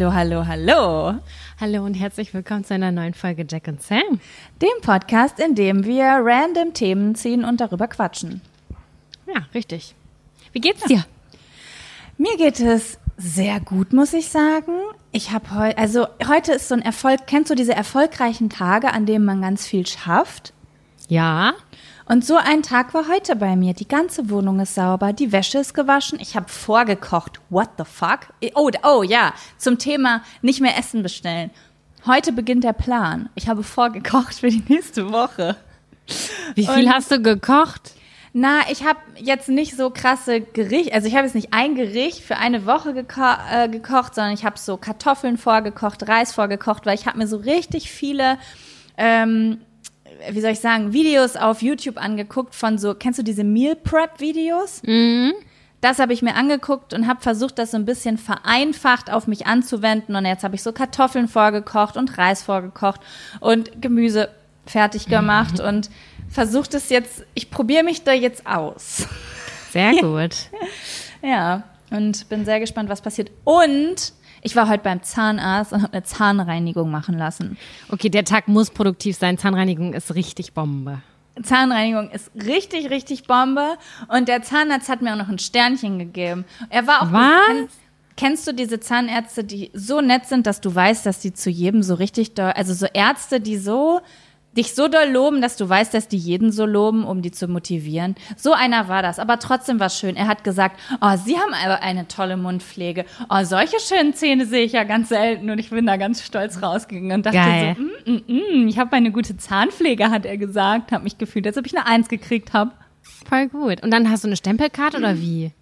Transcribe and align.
Hallo, 0.00 0.14
hallo, 0.14 0.46
hallo. 0.46 1.14
Hallo 1.60 1.84
und 1.84 1.92
herzlich 1.92 2.32
willkommen 2.32 2.64
zu 2.64 2.72
einer 2.72 2.90
neuen 2.90 3.12
Folge 3.12 3.44
Jack 3.46 3.68
und 3.68 3.82
Sam. 3.82 4.18
Dem 4.62 4.80
Podcast, 4.80 5.38
in 5.38 5.54
dem 5.54 5.84
wir 5.84 6.06
random 6.22 6.72
Themen 6.72 7.14
ziehen 7.14 7.44
und 7.44 7.60
darüber 7.60 7.86
quatschen. 7.86 8.40
Ja, 9.26 9.42
richtig. 9.52 9.94
Wie 10.52 10.60
geht's 10.60 10.84
dir? 10.84 11.04
Mir 12.16 12.34
geht 12.38 12.60
es 12.60 12.98
sehr 13.18 13.60
gut, 13.60 13.92
muss 13.92 14.14
ich 14.14 14.30
sagen. 14.30 14.72
Ich 15.12 15.32
habe 15.32 15.54
heute, 15.54 15.76
also 15.76 16.06
heute 16.26 16.52
ist 16.52 16.68
so 16.68 16.76
ein 16.76 16.82
Erfolg, 16.82 17.26
kennst 17.26 17.50
du 17.50 17.54
diese 17.54 17.74
erfolgreichen 17.74 18.48
Tage, 18.48 18.94
an 18.94 19.04
denen 19.04 19.26
man 19.26 19.42
ganz 19.42 19.66
viel 19.66 19.86
schafft? 19.86 20.54
Ja. 21.08 21.52
Und 22.10 22.24
so 22.24 22.34
ein 22.34 22.64
Tag 22.64 22.92
war 22.92 23.06
heute 23.06 23.36
bei 23.36 23.54
mir. 23.54 23.72
Die 23.72 23.86
ganze 23.86 24.30
Wohnung 24.30 24.58
ist 24.58 24.74
sauber, 24.74 25.12
die 25.12 25.30
Wäsche 25.30 25.58
ist 25.58 25.74
gewaschen, 25.74 26.18
ich 26.20 26.34
habe 26.34 26.48
vorgekocht. 26.48 27.38
What 27.50 27.68
the 27.78 27.84
fuck? 27.84 28.32
Oh, 28.56 28.68
oh 28.82 29.04
ja, 29.04 29.32
zum 29.58 29.78
Thema 29.78 30.22
nicht 30.42 30.60
mehr 30.60 30.76
Essen 30.76 31.04
bestellen. 31.04 31.52
Heute 32.06 32.32
beginnt 32.32 32.64
der 32.64 32.72
Plan. 32.72 33.28
Ich 33.36 33.48
habe 33.48 33.62
vorgekocht 33.62 34.34
für 34.34 34.48
die 34.48 34.64
nächste 34.68 35.12
Woche. 35.12 35.54
Wie 36.56 36.66
viel 36.66 36.86
Und- 36.86 36.92
hast 36.92 37.12
du 37.12 37.22
gekocht? 37.22 37.92
Na, 38.32 38.62
ich 38.72 38.84
habe 38.84 38.98
jetzt 39.16 39.48
nicht 39.48 39.76
so 39.76 39.90
krasse 39.90 40.40
Gericht, 40.40 40.92
also 40.92 41.06
ich 41.06 41.14
habe 41.14 41.26
jetzt 41.26 41.34
nicht 41.36 41.52
ein 41.54 41.76
Gericht 41.76 42.24
für 42.24 42.38
eine 42.38 42.66
Woche 42.66 42.92
geko 42.92 43.34
äh, 43.52 43.68
gekocht, 43.68 44.16
sondern 44.16 44.34
ich 44.34 44.44
habe 44.44 44.58
so 44.58 44.76
Kartoffeln 44.76 45.38
vorgekocht, 45.38 46.08
Reis 46.08 46.34
vorgekocht, 46.34 46.86
weil 46.86 46.96
ich 46.96 47.06
habe 47.06 47.18
mir 47.18 47.28
so 47.28 47.36
richtig 47.36 47.88
viele, 47.88 48.36
ähm, 48.96 49.58
wie 50.30 50.40
soll 50.40 50.52
ich 50.52 50.60
sagen, 50.60 50.92
Videos 50.92 51.36
auf 51.36 51.62
YouTube 51.62 51.96
angeguckt 51.96 52.54
von 52.54 52.78
so, 52.78 52.94
kennst 52.94 53.18
du 53.18 53.22
diese 53.22 53.44
Meal 53.44 53.76
Prep 53.76 54.20
Videos? 54.20 54.82
Mhm. 54.84 55.32
Das 55.80 55.98
habe 55.98 56.12
ich 56.12 56.20
mir 56.20 56.34
angeguckt 56.34 56.92
und 56.92 57.06
habe 57.06 57.22
versucht, 57.22 57.58
das 57.58 57.70
so 57.70 57.78
ein 57.78 57.86
bisschen 57.86 58.18
vereinfacht 58.18 59.10
auf 59.10 59.26
mich 59.26 59.46
anzuwenden. 59.46 60.14
Und 60.14 60.26
jetzt 60.26 60.44
habe 60.44 60.54
ich 60.54 60.62
so 60.62 60.72
Kartoffeln 60.72 61.26
vorgekocht 61.26 61.96
und 61.96 62.18
Reis 62.18 62.42
vorgekocht 62.42 63.00
und 63.40 63.80
Gemüse 63.80 64.28
fertig 64.66 65.06
gemacht 65.06 65.58
und 65.66 65.90
versucht 66.28 66.74
es 66.74 66.90
jetzt, 66.90 67.24
ich 67.34 67.50
probiere 67.50 67.82
mich 67.82 68.04
da 68.04 68.12
jetzt 68.12 68.46
aus. 68.46 69.06
Sehr 69.72 69.92
gut. 69.94 70.34
Ja, 71.22 71.64
und 71.90 72.30
bin 72.30 72.46
sehr 72.46 72.60
gespannt, 72.60 72.88
was 72.88 73.02
passiert. 73.02 73.30
Und 73.44 74.14
ich 74.42 74.56
war 74.56 74.68
heute 74.68 74.82
beim 74.82 75.02
Zahnarzt 75.02 75.72
und 75.72 75.82
habe 75.82 75.92
eine 75.92 76.02
Zahnreinigung 76.02 76.90
machen 76.90 77.18
lassen. 77.18 77.56
Okay, 77.90 78.08
der 78.08 78.24
Tag 78.24 78.48
muss 78.48 78.70
produktiv 78.70 79.16
sein. 79.16 79.38
Zahnreinigung 79.38 79.92
ist 79.94 80.14
richtig 80.14 80.52
Bombe. 80.52 81.02
Zahnreinigung 81.42 82.10
ist 82.10 82.30
richtig, 82.34 82.90
richtig 82.90 83.24
Bombe. 83.24 83.76
Und 84.08 84.28
der 84.28 84.42
Zahnarzt 84.42 84.88
hat 84.88 85.02
mir 85.02 85.12
auch 85.12 85.18
noch 85.18 85.28
ein 85.28 85.38
Sternchen 85.38 85.98
gegeben. 85.98 86.44
Er 86.68 86.86
war 86.86 87.02
auch. 87.02 87.12
Was? 87.12 87.46
Kennst, 87.46 87.78
kennst 88.16 88.46
du 88.46 88.52
diese 88.52 88.80
Zahnärzte, 88.80 89.44
die 89.44 89.70
so 89.74 90.00
nett 90.00 90.26
sind, 90.26 90.46
dass 90.46 90.60
du 90.60 90.74
weißt, 90.74 91.06
dass 91.06 91.20
die 91.20 91.32
zu 91.32 91.50
jedem 91.50 91.82
so 91.82 91.94
richtig 91.94 92.32
also 92.38 92.74
so 92.74 92.86
Ärzte, 92.92 93.40
die 93.40 93.58
so 93.58 94.00
dich 94.56 94.74
so 94.74 94.88
doll 94.88 95.08
loben, 95.10 95.40
dass 95.40 95.56
du 95.56 95.68
weißt, 95.68 95.94
dass 95.94 96.08
die 96.08 96.16
jeden 96.16 96.50
so 96.52 96.66
loben, 96.66 97.04
um 97.04 97.22
die 97.22 97.30
zu 97.30 97.46
motivieren. 97.48 98.16
So 98.36 98.52
einer 98.52 98.88
war 98.88 99.02
das, 99.02 99.18
aber 99.18 99.38
trotzdem 99.38 99.78
war 99.78 99.90
schön. 99.90 100.16
Er 100.16 100.26
hat 100.26 100.44
gesagt, 100.44 100.78
oh, 101.00 101.16
Sie 101.24 101.38
haben 101.38 101.54
aber 101.54 101.82
eine 101.82 102.08
tolle 102.08 102.36
Mundpflege. 102.36 103.04
Oh, 103.28 103.44
solche 103.44 103.78
schönen 103.80 104.14
Zähne 104.14 104.46
sehe 104.46 104.64
ich 104.64 104.72
ja 104.72 104.84
ganz 104.84 105.08
selten 105.08 105.50
und 105.50 105.58
ich 105.58 105.70
bin 105.70 105.86
da 105.86 105.96
ganz 105.96 106.24
stolz 106.24 106.62
rausgegangen 106.62 107.12
und 107.12 107.26
dachte 107.26 107.38
Geil. 107.38 107.76
so, 107.76 108.12
mm, 108.12 108.14
mm, 108.14 108.62
mm, 108.64 108.68
ich 108.68 108.78
habe 108.78 108.92
eine 108.96 109.12
gute 109.12 109.36
Zahnpflege, 109.36 110.10
hat 110.10 110.26
er 110.26 110.36
gesagt, 110.36 110.92
habe 110.92 111.04
mich 111.04 111.18
gefühlt, 111.18 111.46
als 111.46 111.56
ob 111.56 111.66
ich 111.66 111.76
eine 111.76 111.86
Eins 111.86 112.08
gekriegt 112.08 112.52
habe. 112.52 112.72
Voll 113.28 113.48
gut. 113.48 113.82
Und 113.82 113.92
dann 113.92 114.10
hast 114.10 114.24
du 114.24 114.28
eine 114.28 114.36
Stempelkarte 114.36 114.98
oder 114.98 115.18
wie? 115.18 115.52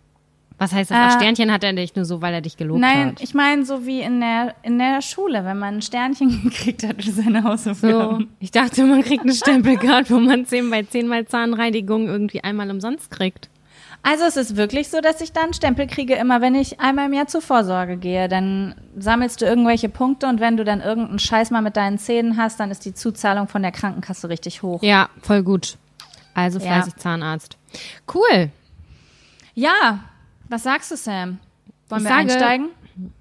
Was 0.58 0.72
heißt 0.72 0.90
das? 0.90 0.98
Ach, 1.00 1.14
Äh, 1.14 1.18
Sternchen 1.18 1.52
hat 1.52 1.62
er 1.62 1.72
nicht 1.72 1.94
nur 1.94 2.04
so, 2.04 2.20
weil 2.20 2.34
er 2.34 2.40
dich 2.40 2.56
gelobt 2.56 2.80
Nein, 2.80 3.10
hat. 3.10 3.20
ich 3.22 3.32
meine 3.32 3.64
so 3.64 3.86
wie 3.86 4.00
in 4.00 4.18
der, 4.20 4.54
in 4.64 4.78
der 4.78 5.02
Schule, 5.02 5.44
wenn 5.44 5.58
man 5.58 5.76
ein 5.76 5.82
Sternchen 5.82 6.42
gekriegt 6.44 6.82
hat 6.82 7.02
für 7.04 7.12
seine 7.12 7.42
So, 7.42 7.48
Hausaufgaben. 7.48 8.28
ich 8.40 8.50
dachte, 8.50 8.82
man 8.84 9.02
kriegt 9.02 9.22
eine 9.22 9.34
Stempelkarte, 9.34 10.10
wo 10.14 10.18
man 10.18 10.46
10 10.46 10.68
bei 10.70 10.82
10 10.82 11.06
mal 11.06 11.26
Zahnreinigung 11.26 12.08
irgendwie 12.08 12.42
einmal 12.42 12.70
umsonst 12.70 13.10
kriegt. 13.10 13.48
Also 14.02 14.24
es 14.24 14.36
ist 14.36 14.56
wirklich 14.56 14.88
so, 14.88 15.00
dass 15.00 15.20
ich 15.20 15.32
dann 15.32 15.52
Stempel 15.52 15.86
kriege, 15.88 16.14
immer 16.14 16.40
wenn 16.40 16.54
ich 16.54 16.78
einmal 16.80 17.06
im 17.06 17.12
Jahr 17.12 17.26
zur 17.26 17.42
Vorsorge 17.42 17.96
gehe. 17.96 18.28
Dann 18.28 18.74
sammelst 18.96 19.40
du 19.40 19.44
irgendwelche 19.44 19.88
Punkte 19.88 20.26
und 20.28 20.38
wenn 20.40 20.56
du 20.56 20.64
dann 20.64 20.80
irgendeinen 20.80 21.18
Scheiß 21.18 21.50
mal 21.50 21.62
mit 21.62 21.76
deinen 21.76 21.98
Zähnen 21.98 22.36
hast, 22.36 22.60
dann 22.60 22.70
ist 22.70 22.84
die 22.84 22.94
Zuzahlung 22.94 23.48
von 23.48 23.60
der 23.62 23.72
Krankenkasse 23.72 24.28
richtig 24.28 24.62
hoch. 24.62 24.82
Ja, 24.84 25.08
voll 25.20 25.42
gut. 25.42 25.76
Also 26.34 26.58
Ja. 26.60 26.66
fleißig 26.66 26.94
Zahnarzt. 26.96 27.56
Cool. 28.12 28.50
Ja, 29.54 30.00
was 30.48 30.62
sagst 30.62 30.90
du, 30.90 30.96
Sam? 30.96 31.38
Wollen 31.88 32.02
Ich 32.02 32.04
wir 32.04 32.08
sage- 32.10 32.14
einsteigen? 32.32 32.68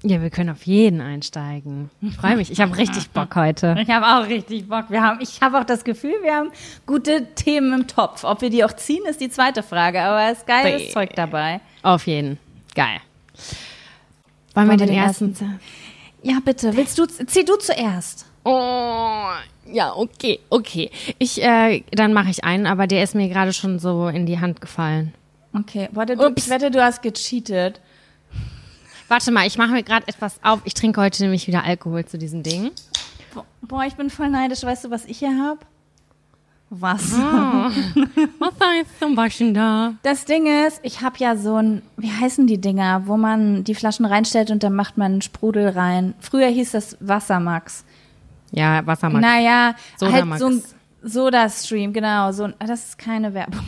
Ja, 0.01 0.23
wir 0.23 0.31
können 0.31 0.49
auf 0.49 0.63
jeden 0.63 1.01
einsteigen. 1.01 1.91
Ich 2.01 2.15
freue 2.15 2.35
mich. 2.35 2.49
Ich 2.51 2.59
habe 2.59 2.75
richtig 2.77 3.09
Bock 3.13 3.35
heute. 3.35 3.75
Ich 3.79 3.89
habe 3.91 4.07
auch 4.07 4.27
richtig 4.27 4.67
Bock. 4.67 4.85
Wir 4.89 5.03
haben, 5.03 5.19
ich 5.21 5.39
habe 5.41 5.59
auch 5.59 5.65
das 5.65 5.83
Gefühl, 5.83 6.15
wir 6.23 6.33
haben 6.35 6.49
gute 6.87 7.27
Themen 7.35 7.73
im 7.81 7.87
Topf. 7.87 8.23
Ob 8.23 8.41
wir 8.41 8.49
die 8.49 8.63
auch 8.63 8.73
ziehen, 8.73 9.03
ist 9.07 9.21
die 9.21 9.29
zweite 9.29 9.61
Frage. 9.61 10.01
Aber 10.01 10.31
es 10.31 10.39
ist 10.39 10.47
geiles 10.47 10.81
Hey. 10.81 10.89
Zeug 10.91 11.11
dabei. 11.15 11.61
Auf 11.83 12.07
jeden. 12.07 12.39
Geil. 12.73 12.97
Wollen, 14.55 14.69
wir 14.69 14.77
den, 14.77 14.89
ersten? 14.89 15.35
Ja, 16.23 16.39
bitte. 16.43 16.75
Willst 16.75 16.97
du? 16.97 17.05
Zieh 17.05 17.45
du 17.45 17.55
zuerst. 17.57 18.25
Oh, 18.43 19.25
ja, 19.71 19.93
okay, 19.95 20.39
okay. 20.49 20.89
Ich, 21.19 21.39
äh, 21.43 21.83
dann 21.91 22.13
mache 22.13 22.31
ich 22.31 22.43
einen, 22.43 22.65
aber 22.65 22.87
der 22.87 23.03
ist 23.03 23.13
mir 23.13 23.29
gerade 23.29 23.53
schon 23.53 23.77
so 23.77 24.07
in 24.07 24.25
die 24.25 24.39
Hand 24.39 24.59
gefallen. 24.61 25.13
Okay. 25.59 25.89
Warte, 25.91 26.15
du, 26.15 26.31
ich 26.35 26.49
wette, 26.49 26.71
du 26.71 26.83
hast 26.83 27.01
gecheatet. 27.01 27.81
Warte 29.07 29.31
mal, 29.31 29.47
ich 29.47 29.57
mache 29.57 29.71
mir 29.71 29.83
gerade 29.83 30.07
etwas 30.07 30.39
auf. 30.43 30.59
Ich 30.65 30.73
trinke 30.73 30.99
heute 31.01 31.23
nämlich 31.23 31.47
wieder 31.47 31.63
Alkohol 31.63 32.05
zu 32.05 32.17
diesem 32.17 32.43
Ding. 32.43 32.71
Boah, 33.61 33.83
ich 33.85 33.95
bin 33.95 34.09
voll 34.09 34.29
neidisch. 34.29 34.63
Weißt 34.63 34.85
du, 34.85 34.91
was 34.91 35.05
ich 35.05 35.19
hier 35.19 35.37
habe? 35.37 35.59
Was? 36.69 37.13
Was 38.39 38.53
ist 38.81 38.99
zum 38.99 39.15
Waschen 39.15 39.53
da? 39.53 39.93
Das 40.03 40.25
Ding 40.25 40.47
ist, 40.67 40.81
ich 40.83 41.01
habe 41.01 41.15
ja 41.19 41.37
so 41.37 41.55
ein, 41.55 41.81
wie 41.95 42.11
heißen 42.11 42.45
die 42.45 42.59
Dinger, 42.59 43.03
wo 43.05 43.15
man 43.15 43.63
die 43.63 43.73
Flaschen 43.73 44.05
reinstellt 44.05 44.51
und 44.51 44.63
dann 44.63 44.73
macht 44.73 44.97
man 44.97 45.13
einen 45.13 45.21
Sprudel 45.21 45.69
rein. 45.69 46.13
Früher 46.19 46.47
hieß 46.47 46.71
das 46.71 46.97
Wassermax. 46.99 47.85
Ja, 48.51 48.85
Wassermark. 48.85 49.21
Naja, 49.21 49.75
Sodamax. 49.97 50.29
halt 50.29 50.39
so 50.39 50.47
ein 50.47 50.63
Soda-Stream, 51.09 51.93
genau. 51.93 52.33
So 52.33 52.45
ein, 52.45 52.53
das 52.59 52.89
ist 52.89 52.97
keine 52.97 53.33
Werbung. 53.33 53.63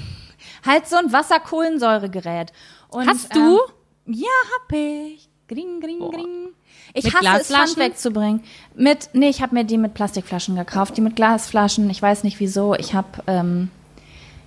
Halt 0.66 0.88
so 0.88 0.98
ein 0.98 1.12
Wasserkohlensäuregerät. 1.12 2.52
Und, 2.90 3.08
Hast 3.08 3.36
du? 3.36 3.60
Ähm, 4.08 4.14
ja, 4.14 4.28
hab 4.56 4.72
ich. 4.72 5.30
Gring, 5.48 5.80
gring, 5.82 6.00
gring. 6.00 6.50
Ich 6.94 7.06
Mit 7.06 7.14
hasse 7.14 7.26
es, 7.42 7.48
Glasflaschen? 7.48 7.76
Pfand 7.76 7.78
wegzubringen. 7.78 8.44
Mit, 8.76 9.10
nee, 9.14 9.30
ich 9.30 9.42
habe 9.42 9.56
mir 9.56 9.64
die 9.64 9.78
mit 9.78 9.94
Plastikflaschen 9.94 10.56
gekauft. 10.56 10.96
Die 10.98 11.02
mit 11.02 11.16
Glasflaschen, 11.16 11.90
ich 11.90 12.02
weiß 12.02 12.24
nicht 12.24 12.40
wieso. 12.40 12.76
Ich 12.76 12.94
habe, 12.94 13.08
ähm, 13.28 13.70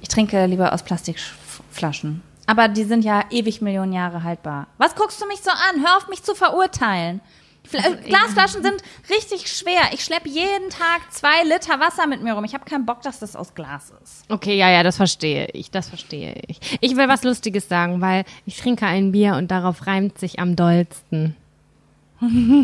ich 0.00 0.08
trinke 0.08 0.46
lieber 0.46 0.72
aus 0.72 0.82
Plastikflaschen. 0.82 2.22
Aber 2.46 2.68
die 2.68 2.84
sind 2.84 3.04
ja 3.04 3.24
ewig 3.30 3.62
Millionen 3.62 3.92
Jahre 3.92 4.22
haltbar. 4.24 4.66
Was 4.78 4.94
guckst 4.94 5.20
du 5.20 5.26
mich 5.26 5.40
so 5.40 5.50
an? 5.50 5.84
Hör 5.84 5.96
auf 5.96 6.08
mich 6.08 6.22
zu 6.22 6.34
verurteilen. 6.34 7.20
Fla 7.64 7.80
Also, 7.84 7.96
Glasflaschen 8.04 8.62
sind 8.62 8.82
richtig 9.08 9.48
schwer. 9.48 9.80
Ich 9.92 10.04
schleppe 10.04 10.28
jeden 10.28 10.70
Tag 10.70 11.10
zwei 11.10 11.42
Liter 11.44 11.80
Wasser 11.80 12.06
mit 12.06 12.22
mir 12.22 12.34
rum. 12.34 12.44
Ich 12.44 12.54
habe 12.54 12.64
keinen 12.64 12.84
Bock, 12.86 13.02
dass 13.02 13.18
das 13.18 13.36
aus 13.36 13.54
Glas 13.54 13.92
ist. 14.02 14.24
Okay, 14.28 14.56
ja, 14.56 14.70
ja, 14.70 14.82
das 14.82 14.96
verstehe 14.96 15.46
ich, 15.52 15.70
das 15.70 15.88
verstehe 15.88 16.34
ich. 16.48 16.58
Ich 16.80 16.96
will 16.96 17.08
was 17.08 17.22
Lustiges 17.22 17.68
sagen, 17.68 18.00
weil 18.00 18.24
ich 18.46 18.58
trinke 18.58 18.86
ein 18.86 19.12
Bier 19.12 19.36
und 19.36 19.50
darauf 19.50 19.86
reimt 19.86 20.18
sich 20.18 20.38
am 20.38 20.56
dollsten. 20.56 21.36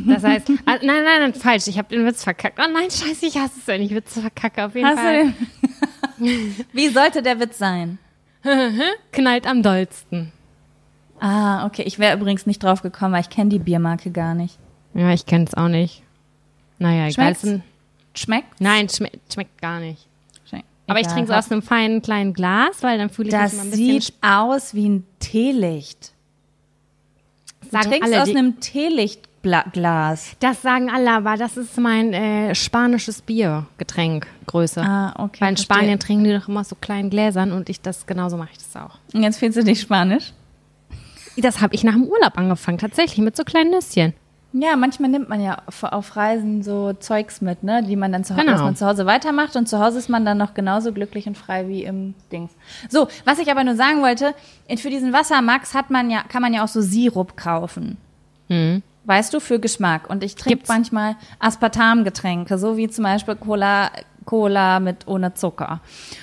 Das 0.06 0.22
heißt, 0.22 0.50
ah, 0.66 0.78
nein, 0.82 1.04
nein, 1.04 1.20
nein, 1.20 1.34
falsch, 1.34 1.66
ich 1.66 1.78
habe 1.78 1.88
den 1.88 2.06
Witz 2.06 2.22
verkackt. 2.22 2.58
Oh 2.60 2.70
nein, 2.70 2.90
scheiße, 2.90 3.26
ich 3.26 3.36
hasse 3.36 3.54
es, 3.58 3.66
wenn 3.66 3.82
ich 3.82 3.94
Witze 3.94 4.20
verkacke, 4.20 4.64
auf 4.64 4.74
jeden 4.74 4.86
Hast 4.86 4.98
Fall. 4.98 5.34
Wie 6.72 6.88
sollte 6.88 7.22
der 7.22 7.40
Witz 7.40 7.58
sein? 7.58 7.98
Knallt 9.12 9.46
am 9.46 9.62
dollsten. 9.62 10.32
Ah, 11.20 11.66
okay. 11.66 11.82
Ich 11.82 11.98
wäre 11.98 12.16
übrigens 12.16 12.46
nicht 12.46 12.62
drauf 12.62 12.82
gekommen, 12.82 13.12
weil 13.12 13.22
ich 13.22 13.30
kenne 13.30 13.50
die 13.50 13.58
Biermarke 13.58 14.10
gar 14.12 14.34
nicht. 14.34 14.58
Ja, 14.98 15.12
ich 15.12 15.26
kenne 15.26 15.44
es 15.44 15.54
auch 15.54 15.68
nicht. 15.68 16.02
Naja, 16.78 17.06
egal. 17.08 17.34
Schmeckt's? 17.36 17.64
Schmeckt? 18.14 18.60
Nein, 18.60 18.88
schme 18.88 19.10
schmeckt 19.32 19.60
gar 19.62 19.78
nicht. 19.78 20.06
Schmeckt. 20.48 20.64
Aber 20.88 20.98
ich 21.00 21.06
trinke 21.06 21.30
es 21.32 21.38
aus 21.38 21.52
einem 21.52 21.62
feinen 21.62 22.02
kleinen 22.02 22.32
Glas, 22.34 22.82
weil 22.82 22.98
dann 22.98 23.08
fühle 23.10 23.28
ich 23.28 23.34
Das 23.34 23.52
mich 23.52 23.62
ein 23.62 23.70
bisschen. 23.70 24.00
sieht 24.00 24.14
aus 24.22 24.74
wie 24.74 24.88
ein 24.88 25.04
Teelicht. 25.20 26.12
Du 27.62 27.68
sagen 27.70 27.90
trinkst 27.90 28.12
alle, 28.12 28.22
aus 28.22 28.28
einem 28.28 28.58
Teelichtglas. 28.60 30.36
Das 30.40 30.62
sagen 30.62 30.90
alle, 30.90 31.12
aber 31.12 31.36
das 31.36 31.56
ist 31.56 31.76
mein 31.78 32.12
äh, 32.12 32.54
spanisches 32.54 33.22
Biergetränk, 33.22 34.26
Größe. 34.46 34.82
Ah, 34.82 35.14
okay. 35.18 35.40
Weil 35.40 35.50
in 35.50 35.56
verstehe. 35.56 35.76
Spanien 35.76 35.98
trinken 36.00 36.24
die 36.24 36.32
doch 36.32 36.48
immer 36.48 36.60
aus 36.60 36.70
so 36.70 36.76
kleinen 36.76 37.10
Gläsern 37.10 37.52
und 37.52 37.68
ich 37.68 37.80
das 37.80 38.06
genauso 38.06 38.36
mache 38.36 38.50
ich 38.52 38.58
das 38.58 38.74
auch. 38.76 38.98
Und 39.14 39.22
jetzt 39.22 39.38
fühlst 39.38 39.58
du 39.58 39.62
dich 39.64 39.80
Spanisch? 39.80 40.32
Das 41.36 41.60
habe 41.60 41.74
ich 41.76 41.84
nach 41.84 41.92
dem 41.92 42.04
Urlaub 42.04 42.36
angefangen, 42.36 42.78
tatsächlich 42.78 43.18
mit 43.18 43.36
so 43.36 43.44
kleinen 43.44 43.70
Nüsschen. 43.70 44.12
Ja, 44.52 44.76
manchmal 44.76 45.10
nimmt 45.10 45.28
man 45.28 45.42
ja 45.42 45.58
auf, 45.66 45.82
auf 45.82 46.16
Reisen 46.16 46.62
so 46.62 46.94
Zeugs 46.94 47.42
mit, 47.42 47.62
ne, 47.62 47.82
die 47.82 47.96
man 47.96 48.12
dann 48.12 48.24
zu 48.24 48.34
Hause, 48.34 48.46
Genau. 48.46 48.64
man 48.64 48.76
zu 48.76 48.86
Hause 48.86 49.04
weitermacht 49.04 49.56
und 49.56 49.68
zu 49.68 49.78
Hause 49.78 49.98
ist 49.98 50.08
man 50.08 50.24
dann 50.24 50.38
noch 50.38 50.54
genauso 50.54 50.92
glücklich 50.92 51.26
und 51.26 51.36
frei 51.36 51.68
wie 51.68 51.84
im 51.84 52.14
Dings. 52.32 52.50
So, 52.88 53.08
was 53.26 53.38
ich 53.38 53.50
aber 53.50 53.62
nur 53.62 53.76
sagen 53.76 54.00
wollte, 54.00 54.34
für 54.78 54.88
diesen 54.88 55.12
Wassermax 55.12 55.74
hat 55.74 55.90
man 55.90 56.10
ja, 56.10 56.22
kann 56.26 56.40
man 56.40 56.54
ja 56.54 56.64
auch 56.64 56.68
so 56.68 56.80
Sirup 56.80 57.36
kaufen. 57.36 57.98
Mhm. 58.48 58.82
weißt 59.04 59.34
du, 59.34 59.40
für 59.40 59.58
Geschmack. 59.58 60.08
Und 60.08 60.22
ich 60.24 60.34
trinke 60.34 60.64
manchmal 60.68 61.16
Aspartamgetränke, 61.38 62.56
so 62.58 62.76
wie 62.76 62.88
zum 62.88 63.04
Beispiel 63.04 63.36
Cola, 63.36 63.90
Cola 64.24 64.80
mit 64.80 65.06
ohne 65.06 65.34
Zucker. 65.34 65.80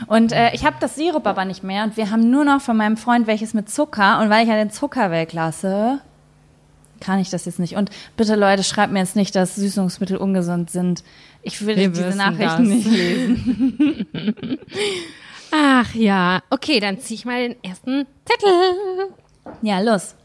Und 0.07 0.31
äh, 0.31 0.51
ich 0.54 0.66
habe 0.66 0.75
das 0.80 0.95
Sirup 0.95 1.25
aber 1.27 1.45
nicht 1.45 1.63
mehr 1.63 1.83
und 1.83 1.98
wir 1.98 2.10
haben 2.12 2.30
nur 2.30 2.45
noch 2.45 2.62
von 2.62 2.77
meinem 2.77 2.98
Freund 2.98 3.27
welches 3.27 3.54
mit 3.54 3.69
Zucker. 3.69 4.19
Und 4.19 4.30
weil 4.30 4.44
ich 4.44 4.50
ja 4.50 4.56
den 4.56 4.72
Zucker 4.72 5.12
weglasse, 5.12 6.00
kann 7.06 7.19
ich 7.19 7.30
das 7.30 7.46
jetzt 7.46 7.60
nicht. 7.60 7.75
Und 7.75 7.92
bitte 8.18 8.36
Leute, 8.36 8.63
schreibt 8.63 8.92
mir 8.92 9.00
jetzt 9.00 9.16
nicht, 9.16 9.36
dass 9.36 9.56
Süßungsmittel 9.56 10.18
ungesund 10.18 10.72
sind. 10.72 11.04
Ich 11.44 11.63
will 11.66 11.78
Wir 11.78 11.90
diese 11.90 12.18
Nachrichten 12.18 12.42
das. 12.42 12.68
nicht 12.68 12.88
lesen. 12.88 14.07
Ach 15.52 15.94
ja. 15.94 16.42
Okay, 16.50 16.80
dann 16.80 17.00
zieh 17.00 17.13
ich 17.13 17.25
mal 17.25 17.48
den 17.48 17.63
ersten 17.63 18.07
Zettel. 18.25 18.50
Ja, 19.62 19.80
los. 19.80 20.16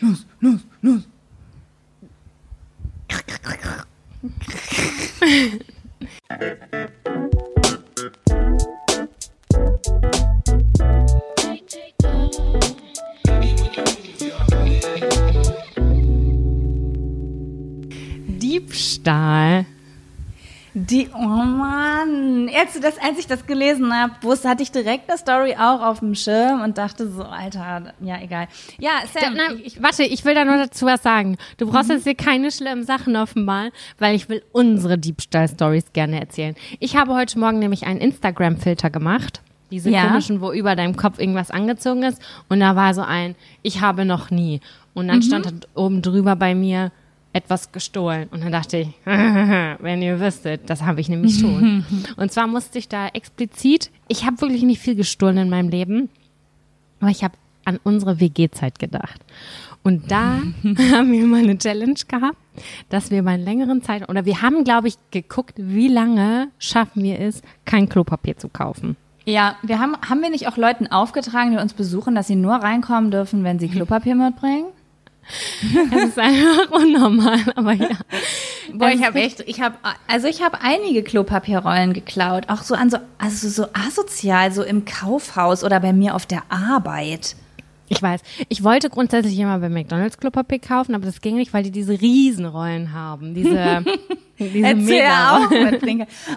Diebstahl. 18.54 19.66
Die, 20.76 21.08
oh 21.14 21.18
Mann, 21.18 22.50
als, 22.52 22.80
das, 22.80 22.98
als 22.98 23.16
ich 23.18 23.28
das 23.28 23.46
gelesen 23.46 23.92
habe, 23.94 24.12
wusste, 24.22 24.48
hatte 24.48 24.64
ich 24.64 24.72
direkt 24.72 25.08
eine 25.08 25.16
Story 25.16 25.54
auch 25.56 25.80
auf 25.80 26.00
dem 26.00 26.16
Schirm 26.16 26.62
und 26.62 26.78
dachte 26.78 27.08
so, 27.08 27.22
Alter, 27.22 27.92
ja, 28.00 28.20
egal. 28.20 28.48
Ja, 28.80 28.90
Sam, 29.12 29.34
Na, 29.36 29.54
ich, 29.62 29.80
warte, 29.80 30.02
ich 30.02 30.24
will 30.24 30.34
da 30.34 30.44
nur 30.44 30.56
dazu 30.56 30.86
was 30.86 31.02
sagen. 31.04 31.36
Du 31.58 31.70
brauchst 31.70 31.90
jetzt 31.90 32.02
hier 32.04 32.16
keine 32.16 32.50
schlimmen 32.50 32.82
Sachen 32.84 33.14
offenbaren, 33.14 33.70
weil 34.00 34.16
ich 34.16 34.28
will 34.28 34.42
unsere 34.50 34.98
Diebstahl-Stories 34.98 35.92
gerne 35.92 36.18
erzählen. 36.20 36.56
Ich 36.80 36.96
habe 36.96 37.14
heute 37.14 37.38
Morgen 37.38 37.60
nämlich 37.60 37.86
einen 37.86 38.00
Instagram-Filter 38.00 38.90
gemacht. 38.90 39.42
Diese 39.70 39.90
Ja. 39.90 40.08
komischen, 40.08 40.40
wo 40.40 40.52
über 40.52 40.74
deinem 40.74 40.96
Kopf 40.96 41.20
irgendwas 41.20 41.52
angezogen 41.52 42.02
ist. 42.02 42.20
Und 42.48 42.58
da 42.58 42.74
war 42.74 42.94
so 42.94 43.02
ein, 43.02 43.36
ich 43.62 43.80
habe 43.80 44.04
noch 44.04 44.32
nie. 44.32 44.60
Und 44.92 45.06
dann 45.06 45.22
stand 45.22 45.46
da 45.46 45.52
oben 45.74 46.02
drüber 46.02 46.34
bei 46.34 46.56
mir, 46.56 46.90
etwas 47.34 47.72
gestohlen. 47.72 48.28
Und 48.30 48.42
dann 48.42 48.52
dachte 48.52 48.78
ich, 48.78 48.88
wenn 49.04 50.00
ihr 50.00 50.20
wüsstet, 50.20 50.70
das 50.70 50.82
habe 50.82 51.00
ich 51.00 51.08
nämlich 51.08 51.38
schon. 51.38 51.84
Und 52.16 52.32
zwar 52.32 52.46
musste 52.46 52.78
ich 52.78 52.88
da 52.88 53.08
explizit, 53.08 53.90
ich 54.08 54.24
habe 54.24 54.40
wirklich 54.40 54.62
nicht 54.62 54.80
viel 54.80 54.94
gestohlen 54.94 55.36
in 55.36 55.50
meinem 55.50 55.68
Leben. 55.68 56.08
Aber 57.00 57.10
ich 57.10 57.22
habe 57.24 57.34
an 57.64 57.78
unsere 57.82 58.20
WG-Zeit 58.20 58.78
gedacht. 58.78 59.20
Und 59.82 60.10
da 60.10 60.40
haben 60.64 61.12
wir 61.12 61.26
mal 61.26 61.42
eine 61.42 61.58
Challenge 61.58 61.98
gehabt, 62.08 62.38
dass 62.88 63.10
wir 63.10 63.22
bei 63.24 63.32
einer 63.32 63.44
längeren 63.44 63.82
Zeit, 63.82 64.08
oder 64.08 64.24
wir 64.24 64.40
haben, 64.40 64.64
glaube 64.64 64.88
ich, 64.88 64.94
geguckt, 65.10 65.54
wie 65.56 65.88
lange 65.88 66.48
schaffen 66.58 67.02
wir 67.02 67.20
es, 67.20 67.42
kein 67.64 67.88
Klopapier 67.88 68.38
zu 68.38 68.48
kaufen. 68.48 68.96
ja, 69.26 69.56
wir 69.62 69.80
haben, 69.80 69.96
haben 70.08 70.22
wir 70.22 70.30
nicht 70.30 70.46
auch 70.46 70.56
Leuten 70.56 70.86
aufgetragen, 70.86 71.50
die 71.50 71.58
uns 71.58 71.74
besuchen, 71.74 72.14
dass 72.14 72.28
sie 72.28 72.36
nur 72.36 72.54
reinkommen 72.54 73.10
dürfen, 73.10 73.42
wenn 73.42 73.58
sie 73.58 73.68
Klopapier 73.68 74.14
mitbringen? 74.14 74.66
Das 75.90 76.04
ist 76.04 76.18
einfach 76.18 76.70
unnormal, 76.70 77.40
aber 77.54 77.72
ja. 77.72 77.88
Boah, 78.72 78.90
ich 78.90 79.04
habe 79.04 79.20
echt, 79.20 79.40
ich 79.46 79.60
habe, 79.60 79.76
also 80.06 80.26
ich 80.26 80.42
habe 80.42 80.60
einige 80.60 81.02
Klopapierrollen 81.02 81.92
geklaut, 81.92 82.48
auch 82.48 82.62
so 82.62 82.74
an 82.74 82.90
so, 82.90 82.98
also 83.18 83.48
so 83.48 83.66
asozial, 83.72 84.52
so 84.52 84.62
im 84.62 84.84
Kaufhaus 84.84 85.64
oder 85.64 85.80
bei 85.80 85.92
mir 85.92 86.14
auf 86.14 86.26
der 86.26 86.42
Arbeit. 86.50 87.36
Ich 87.88 88.00
weiß. 88.00 88.22
Ich 88.48 88.64
wollte 88.64 88.88
grundsätzlich 88.88 89.38
immer 89.38 89.58
bei 89.58 89.68
McDonalds 89.68 90.18
Klopapier 90.18 90.58
kaufen, 90.58 90.94
aber 90.94 91.04
das 91.04 91.20
ging 91.20 91.36
nicht, 91.36 91.52
weil 91.52 91.62
die 91.62 91.70
diese 91.70 92.00
Riesenrollen 92.00 92.92
haben. 92.92 93.34
Diese, 93.34 93.84
diese 94.38 94.74
mega 94.74 95.36
auch. 95.36 95.50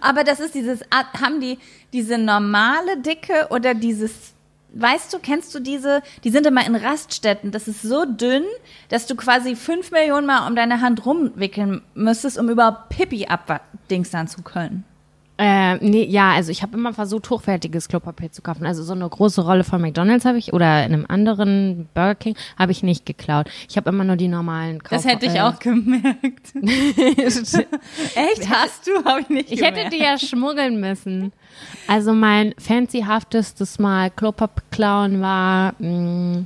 Aber 0.01 0.23
das 0.23 0.39
ist 0.39 0.55
dieses, 0.55 0.81
haben 0.91 1.39
die 1.39 1.57
diese 1.93 2.17
normale 2.17 3.01
Dicke 3.01 3.47
oder 3.49 3.73
dieses, 3.73 4.33
weißt 4.73 5.13
du, 5.13 5.19
kennst 5.19 5.53
du 5.55 5.59
diese, 5.59 6.01
die 6.23 6.29
sind 6.29 6.45
immer 6.45 6.65
in 6.65 6.75
Raststätten, 6.75 7.51
das 7.51 7.67
ist 7.67 7.81
so 7.81 8.05
dünn, 8.05 8.43
dass 8.89 9.07
du 9.07 9.15
quasi 9.15 9.55
fünf 9.55 9.91
Millionen 9.91 10.27
Mal 10.27 10.47
um 10.47 10.55
deine 10.55 10.81
Hand 10.81 11.05
rumwickeln 11.05 11.81
müsstest, 11.93 12.37
um 12.37 12.49
überhaupt 12.49 12.89
Pipi 12.89 13.27
abdingstern 13.27 14.27
zu 14.27 14.41
können. 14.41 14.83
Äh, 15.39 15.75
nee, 15.77 16.03
ja, 16.05 16.31
also 16.31 16.51
ich 16.51 16.63
habe 16.63 16.75
immer 16.75 16.93
versucht, 16.93 17.29
hochwertiges 17.29 17.87
Klopapier 17.89 18.31
zu 18.31 18.41
kaufen. 18.41 18.65
Also 18.65 18.83
so 18.83 18.93
eine 18.93 19.07
große 19.07 19.41
Rolle 19.41 19.63
von 19.63 19.79
McDonalds 19.81 20.25
habe 20.25 20.39
ich 20.39 20.51
oder 20.51 20.83
in 20.85 20.93
einem 20.93 21.05
anderen 21.07 21.87
Burger 21.93 22.15
King 22.15 22.35
habe 22.57 22.71
ich 22.71 22.81
nicht 22.81 23.05
geklaut. 23.05 23.47
Ich 23.69 23.77
habe 23.77 23.89
immer 23.89 24.03
nur 24.03 24.15
die 24.15 24.27
normalen 24.29 24.81
Kauf 24.81 24.89
Das 24.89 25.05
hätte 25.05 25.27
ich 25.27 25.35
äh, 25.35 25.41
auch 25.41 25.59
gemerkt. 25.59 26.53
Echt? 26.55 28.49
Hast 28.49 28.87
du? 28.87 29.03
Habe 29.05 29.21
ich 29.21 29.29
nicht 29.29 29.51
Ich 29.51 29.61
hätte 29.61 29.89
die 29.89 29.99
ja 30.01 30.17
schmuggeln 30.17 30.79
müssen. 30.79 31.31
Also 31.87 32.13
mein 32.13 32.53
fancyhaftestes 32.57 33.79
Mal 33.79 34.09
Klopapier 34.09 34.63
klauen 34.71 35.21
war, 35.21 35.73
mh, 35.79 36.45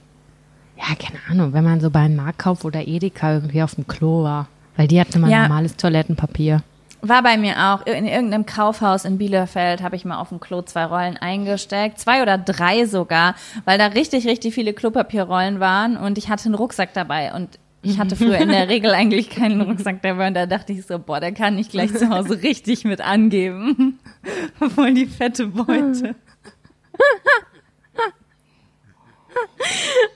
ja, 0.78 0.96
keine 0.98 1.20
Ahnung, 1.30 1.54
wenn 1.54 1.64
man 1.64 1.80
so 1.80 1.90
bei 1.90 2.00
einem 2.02 2.16
Marktkauf 2.18 2.66
oder 2.66 2.88
Edeka 2.88 3.34
irgendwie 3.36 3.62
auf 3.64 3.76
dem 3.76 3.88
Klo 3.88 4.24
war. 4.24 4.48
Weil 4.78 4.88
die 4.88 5.00
hatten 5.00 5.14
immer 5.18 5.30
Ja. 5.30 5.44
normales 5.44 5.76
Toilettenpapier. 5.76 6.64
War 7.02 7.24
bei 7.24 7.38
mir 7.38 7.56
auch. 7.58 7.86
In 7.86 8.06
irgendeinem 8.06 8.46
Kaufhaus 8.46 9.06
in 9.06 9.18
Bielefeld 9.18 9.82
habe 9.82 9.96
ich 9.96 10.06
mal 10.06 10.20
auf 10.20 10.30
dem 10.30 10.40
Klo 10.40 10.62
zwei 10.62 10.86
Rollen 10.86 11.18
eingesteckt. 11.18 12.00
Zwei 12.00 12.22
oder 12.22 12.38
drei 12.38 12.86
sogar, 12.86 13.36
weil 13.66 13.78
da 13.78 13.88
richtig, 13.88 14.28
richtig 14.28 14.54
viele 14.54 14.74
Klopapierrollen 14.74 15.60
waren 15.60 15.98
und 15.98 16.18
ich 16.18 16.30
hatte 16.30 16.46
einen 16.46 16.56
Rucksack 16.56 16.94
dabei 16.94 17.34
und 17.34 17.58
ich 17.82 17.98
hatte 17.98 18.16
früher 18.16 18.38
in 18.38 18.50
der 18.50 18.70
Regel 18.70 18.92
eigentlich 18.92 19.32
keinen 19.32 19.62
Rucksack 19.62 20.04
dabei 20.04 20.28
und 20.28 20.36
da 20.36 20.46
dachte 20.46 20.74
ich 20.74 20.86
so, 20.86 21.00
boah, 21.00 21.20
da 21.20 21.32
kann 21.32 21.58
ich 21.58 21.70
gleich 21.70 21.92
zu 21.96 22.10
Hause 22.10 22.42
richtig 22.44 22.86
mit 22.86 23.02
angeben. 23.02 24.00
Voll 24.76 24.94
die 24.94 25.08
fette 25.08 25.48
Beute. 25.48 26.16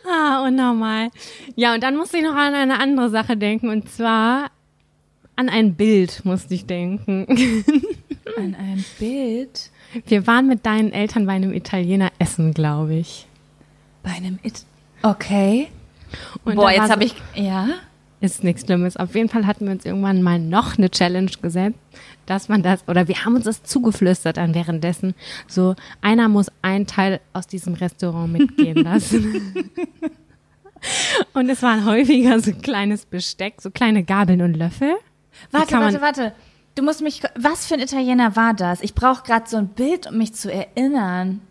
Ah, 0.05 0.45
unnormal. 0.45 1.09
Ja, 1.55 1.74
und 1.74 1.81
dann 1.83 1.95
musste 1.95 2.17
ich 2.17 2.24
noch 2.24 2.36
an 2.36 2.53
eine 2.53 2.79
andere 2.79 3.09
Sache 3.09 3.38
denken 3.38 3.69
und 3.69 3.89
zwar 3.89 4.51
an 5.35 5.49
ein 5.49 5.75
Bild 5.75 6.23
musste 6.25 6.53
ich 6.53 6.65
denken. 6.65 7.25
An 8.37 8.55
ein 8.55 8.83
Bild 8.99 9.69
Wir 10.07 10.27
waren 10.27 10.47
mit 10.47 10.65
deinen 10.65 10.91
Eltern 10.91 11.25
bei 11.25 11.33
einem 11.33 11.53
Italiener 11.53 12.11
essen, 12.19 12.53
glaube 12.53 12.95
ich. 12.95 13.27
bei 14.03 14.11
einem 14.11 14.39
It. 14.43 14.65
Okay. 15.03 15.67
Und 16.43 16.55
boah, 16.55 16.71
jetzt 16.71 16.89
habe 16.89 17.03
ich, 17.03 17.15
ja. 17.35 17.67
Ist 18.21 18.43
nichts 18.43 18.63
Schlimmes. 18.63 18.97
Auf 18.97 19.13
jeden 19.13 19.29
Fall 19.29 19.45
hatten 19.45 19.65
wir 19.65 19.71
uns 19.73 19.85
irgendwann 19.85 20.23
mal 20.23 20.39
noch 20.39 20.77
eine 20.77 20.89
Challenge 20.89 21.29
gesetzt, 21.41 21.77
dass 22.25 22.49
man 22.49 22.63
das, 22.63 22.87
oder 22.87 23.07
wir 23.07 23.23
haben 23.23 23.35
uns 23.35 23.45
das 23.45 23.63
zugeflüstert 23.63 24.37
dann 24.37 24.55
währenddessen, 24.55 25.13
so, 25.47 25.75
einer 26.01 26.27
muss 26.27 26.47
einen 26.61 26.87
Teil 26.87 27.19
aus 27.33 27.45
diesem 27.45 27.75
Restaurant 27.75 28.31
mitgehen 28.33 28.77
lassen. 28.83 29.71
Und 31.33 31.49
es 31.49 31.61
waren 31.61 31.85
häufiger 31.85 32.39
so 32.39 32.51
kleines 32.53 33.05
Besteck, 33.05 33.61
so 33.61 33.69
kleine 33.69 34.03
Gabeln 34.03 34.41
und 34.41 34.55
Löffel. 34.55 34.95
Warte, 35.51 35.75
warte, 35.75 36.01
warte. 36.01 36.33
Du 36.75 36.83
musst 36.83 37.01
mich. 37.01 37.21
Was 37.37 37.65
für 37.65 37.75
ein 37.75 37.79
Italiener 37.79 38.35
war 38.35 38.53
das? 38.53 38.81
Ich 38.81 38.93
brauche 38.93 39.23
gerade 39.23 39.49
so 39.49 39.57
ein 39.57 39.67
Bild, 39.69 40.07
um 40.07 40.17
mich 40.17 40.33
zu 40.33 40.51
erinnern. 40.51 41.41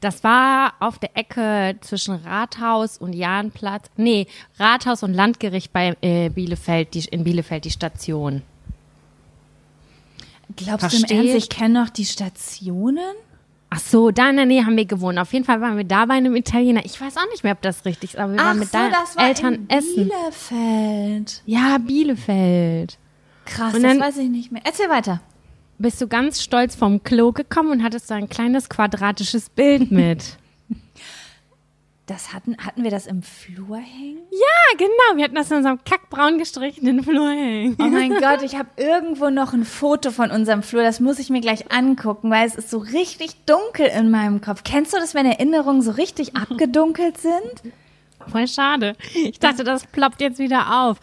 Das 0.00 0.22
war 0.22 0.74
auf 0.80 0.98
der 0.98 1.16
Ecke 1.16 1.76
zwischen 1.80 2.14
Rathaus 2.14 2.98
und 2.98 3.14
Jahnplatz. 3.14 3.86
Nee, 3.96 4.26
Rathaus 4.58 5.02
und 5.02 5.14
Landgericht 5.14 5.72
bei 5.72 5.96
äh, 6.02 6.28
Bielefeld, 6.28 6.92
die, 6.92 7.04
in 7.10 7.24
Bielefeld, 7.24 7.64
die 7.64 7.70
Station. 7.70 8.42
Glaubst 10.56 10.84
du 10.84 10.90
Versteh 10.90 11.14
im 11.14 11.20
Ernst, 11.20 11.36
ich. 11.36 11.44
ich 11.44 11.48
kenne 11.48 11.80
noch 11.80 11.88
die 11.88 12.04
Stationen? 12.04 13.14
Ach 13.70 13.80
so, 13.80 14.10
da 14.10 14.30
in 14.30 14.36
der 14.36 14.46
Nähe 14.46 14.64
haben 14.64 14.76
wir 14.76 14.86
gewohnt. 14.86 15.18
Auf 15.18 15.32
jeden 15.34 15.44
Fall 15.44 15.60
waren 15.60 15.76
wir 15.76 15.84
da 15.84 16.06
bei 16.06 16.14
einem 16.14 16.34
Italiener. 16.36 16.84
Ich 16.86 16.98
weiß 17.00 17.16
auch 17.18 17.28
nicht 17.30 17.44
mehr, 17.44 17.52
ob 17.52 17.60
das 17.60 17.84
richtig 17.84 18.14
ist, 18.14 18.18
aber 18.18 18.32
wir 18.32 18.38
waren 18.40 18.58
mit 18.58 18.72
deinen 18.72 18.94
Eltern 19.18 19.54
in 19.54 19.70
essen. 19.70 20.08
Bielefeld. 20.08 21.42
Ja, 21.44 21.76
Bielefeld. 21.78 22.98
Krass, 23.44 23.74
Und 23.74 23.82
das 23.82 23.92
dann- 23.92 24.00
weiß 24.00 24.16
ich 24.18 24.28
nicht 24.30 24.52
mehr. 24.52 24.62
Erzähl 24.64 24.88
weiter. 24.88 25.20
Bist 25.78 26.00
du 26.00 26.08
ganz 26.08 26.42
stolz 26.42 26.74
vom 26.74 27.02
Klo 27.04 27.32
gekommen 27.32 27.70
und 27.70 27.82
hattest 27.82 28.08
so 28.08 28.14
ein 28.14 28.28
kleines 28.28 28.68
quadratisches 28.68 29.48
Bild 29.50 29.90
mit. 29.90 30.36
Das 32.08 32.32
hatten, 32.32 32.56
hatten 32.58 32.82
wir 32.84 32.90
das 32.90 33.06
im 33.06 33.22
Flur 33.22 33.76
hängen? 33.76 34.18
ja, 34.30 34.76
genau. 34.78 35.16
Wir 35.16 35.24
hatten 35.24 35.34
das 35.34 35.50
in 35.50 35.58
unserem 35.58 35.78
kackbraun 35.84 36.38
gestrichenen 36.38 37.04
Flur 37.04 37.28
hängen. 37.30 37.76
Oh 37.78 37.84
mein 37.84 38.10
Gott, 38.20 38.42
ich 38.42 38.56
habe 38.56 38.68
irgendwo 38.76 39.28
noch 39.30 39.52
ein 39.52 39.64
Foto 39.64 40.10
von 40.10 40.30
unserem 40.30 40.62
Flur. 40.62 40.82
Das 40.82 41.00
muss 41.00 41.18
ich 41.18 41.28
mir 41.28 41.40
gleich 41.42 41.70
angucken, 41.70 42.30
weil 42.30 42.46
es 42.48 42.54
ist 42.54 42.70
so 42.70 42.78
richtig 42.78 43.36
dunkel 43.44 43.86
in 43.86 44.10
meinem 44.10 44.40
Kopf. 44.40 44.64
Kennst 44.64 44.94
du 44.94 44.96
das, 44.96 45.14
wenn 45.14 45.26
Erinnerungen 45.26 45.82
so 45.82 45.90
richtig 45.92 46.34
abgedunkelt 46.34 47.18
sind? 47.18 47.72
Voll 48.26 48.48
schade. 48.48 48.94
Ich 49.14 49.38
dachte, 49.38 49.62
das 49.62 49.86
ploppt 49.86 50.20
jetzt 50.22 50.38
wieder 50.38 50.82
auf. 50.88 50.98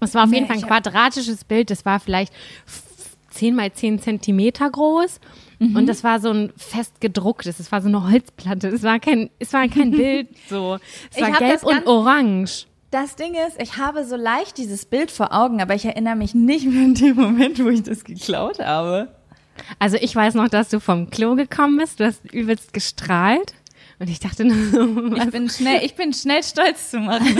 Es 0.00 0.14
war 0.14 0.24
auf 0.24 0.30
Nee, 0.30 0.36
jeden 0.36 0.46
Fall 0.48 0.56
ein 0.58 0.62
quadratisches 0.66 1.44
Bild. 1.44 1.70
Das 1.70 1.84
war 1.84 1.98
vielleicht 2.00 2.32
f- 2.66 2.82
10 3.30 3.54
mal 3.56 3.72
10 3.72 4.00
Zentimeter 4.00 4.70
groß. 4.70 5.20
Mhm. 5.62 5.76
Und 5.76 5.86
das 5.86 6.02
war 6.02 6.18
so 6.18 6.30
ein 6.30 6.52
fest 6.56 7.00
gedrucktes. 7.00 7.60
Es 7.60 7.70
war 7.70 7.80
so 7.80 7.88
eine 7.88 8.10
Holzplatte. 8.10 8.68
Es 8.68 8.82
war 8.82 8.98
kein, 8.98 9.30
es 9.38 9.52
war 9.52 9.68
kein 9.68 9.90
Bild 9.92 10.28
so. 10.48 10.78
Es 11.14 11.20
war 11.20 11.30
gelb 11.38 11.62
und 11.62 11.86
orange. 11.86 12.66
Das 12.90 13.14
Ding 13.16 13.34
ist, 13.34 13.60
ich 13.60 13.78
habe 13.78 14.04
so 14.04 14.16
leicht 14.16 14.58
dieses 14.58 14.84
Bild 14.84 15.10
vor 15.10 15.32
Augen, 15.32 15.62
aber 15.62 15.74
ich 15.74 15.84
erinnere 15.84 16.16
mich 16.16 16.34
nicht 16.34 16.66
mehr 16.66 16.84
an 16.84 16.94
den 16.94 17.14
Moment, 17.16 17.64
wo 17.64 17.68
ich 17.68 17.82
das 17.82 18.04
geklaut 18.04 18.58
habe. 18.58 19.08
Also 19.78 19.96
ich 19.98 20.14
weiß 20.14 20.34
noch, 20.34 20.48
dass 20.48 20.68
du 20.68 20.80
vom 20.80 21.08
Klo 21.10 21.34
gekommen 21.36 21.78
bist, 21.78 22.00
du 22.00 22.06
hast 22.06 22.24
übelst 22.32 22.72
gestrahlt. 22.74 23.54
Und 23.98 24.10
ich 24.10 24.20
dachte 24.20 24.44
nur 24.44 24.56
so, 24.66 25.14
Ich 25.14 25.30
bin 25.30 25.48
schnell, 25.48 25.84
ich 25.84 25.94
bin 25.94 26.12
schnell 26.12 26.42
stolz 26.42 26.90
zu 26.90 26.98
machen. 26.98 27.26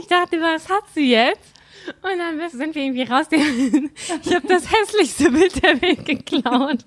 ich 0.00 0.06
dachte, 0.06 0.40
was 0.40 0.68
hat 0.68 0.84
sie 0.94 1.10
jetzt? 1.10 1.53
Und 2.02 2.18
dann 2.18 2.50
sind 2.50 2.74
wir 2.74 2.82
irgendwie 2.82 3.02
raus. 3.02 3.26
Ich 3.30 4.34
habe 4.34 4.46
das 4.48 4.70
hässlichste 4.70 5.30
Bild 5.30 5.62
der 5.62 5.80
Welt 5.82 6.04
geklaut. 6.04 6.84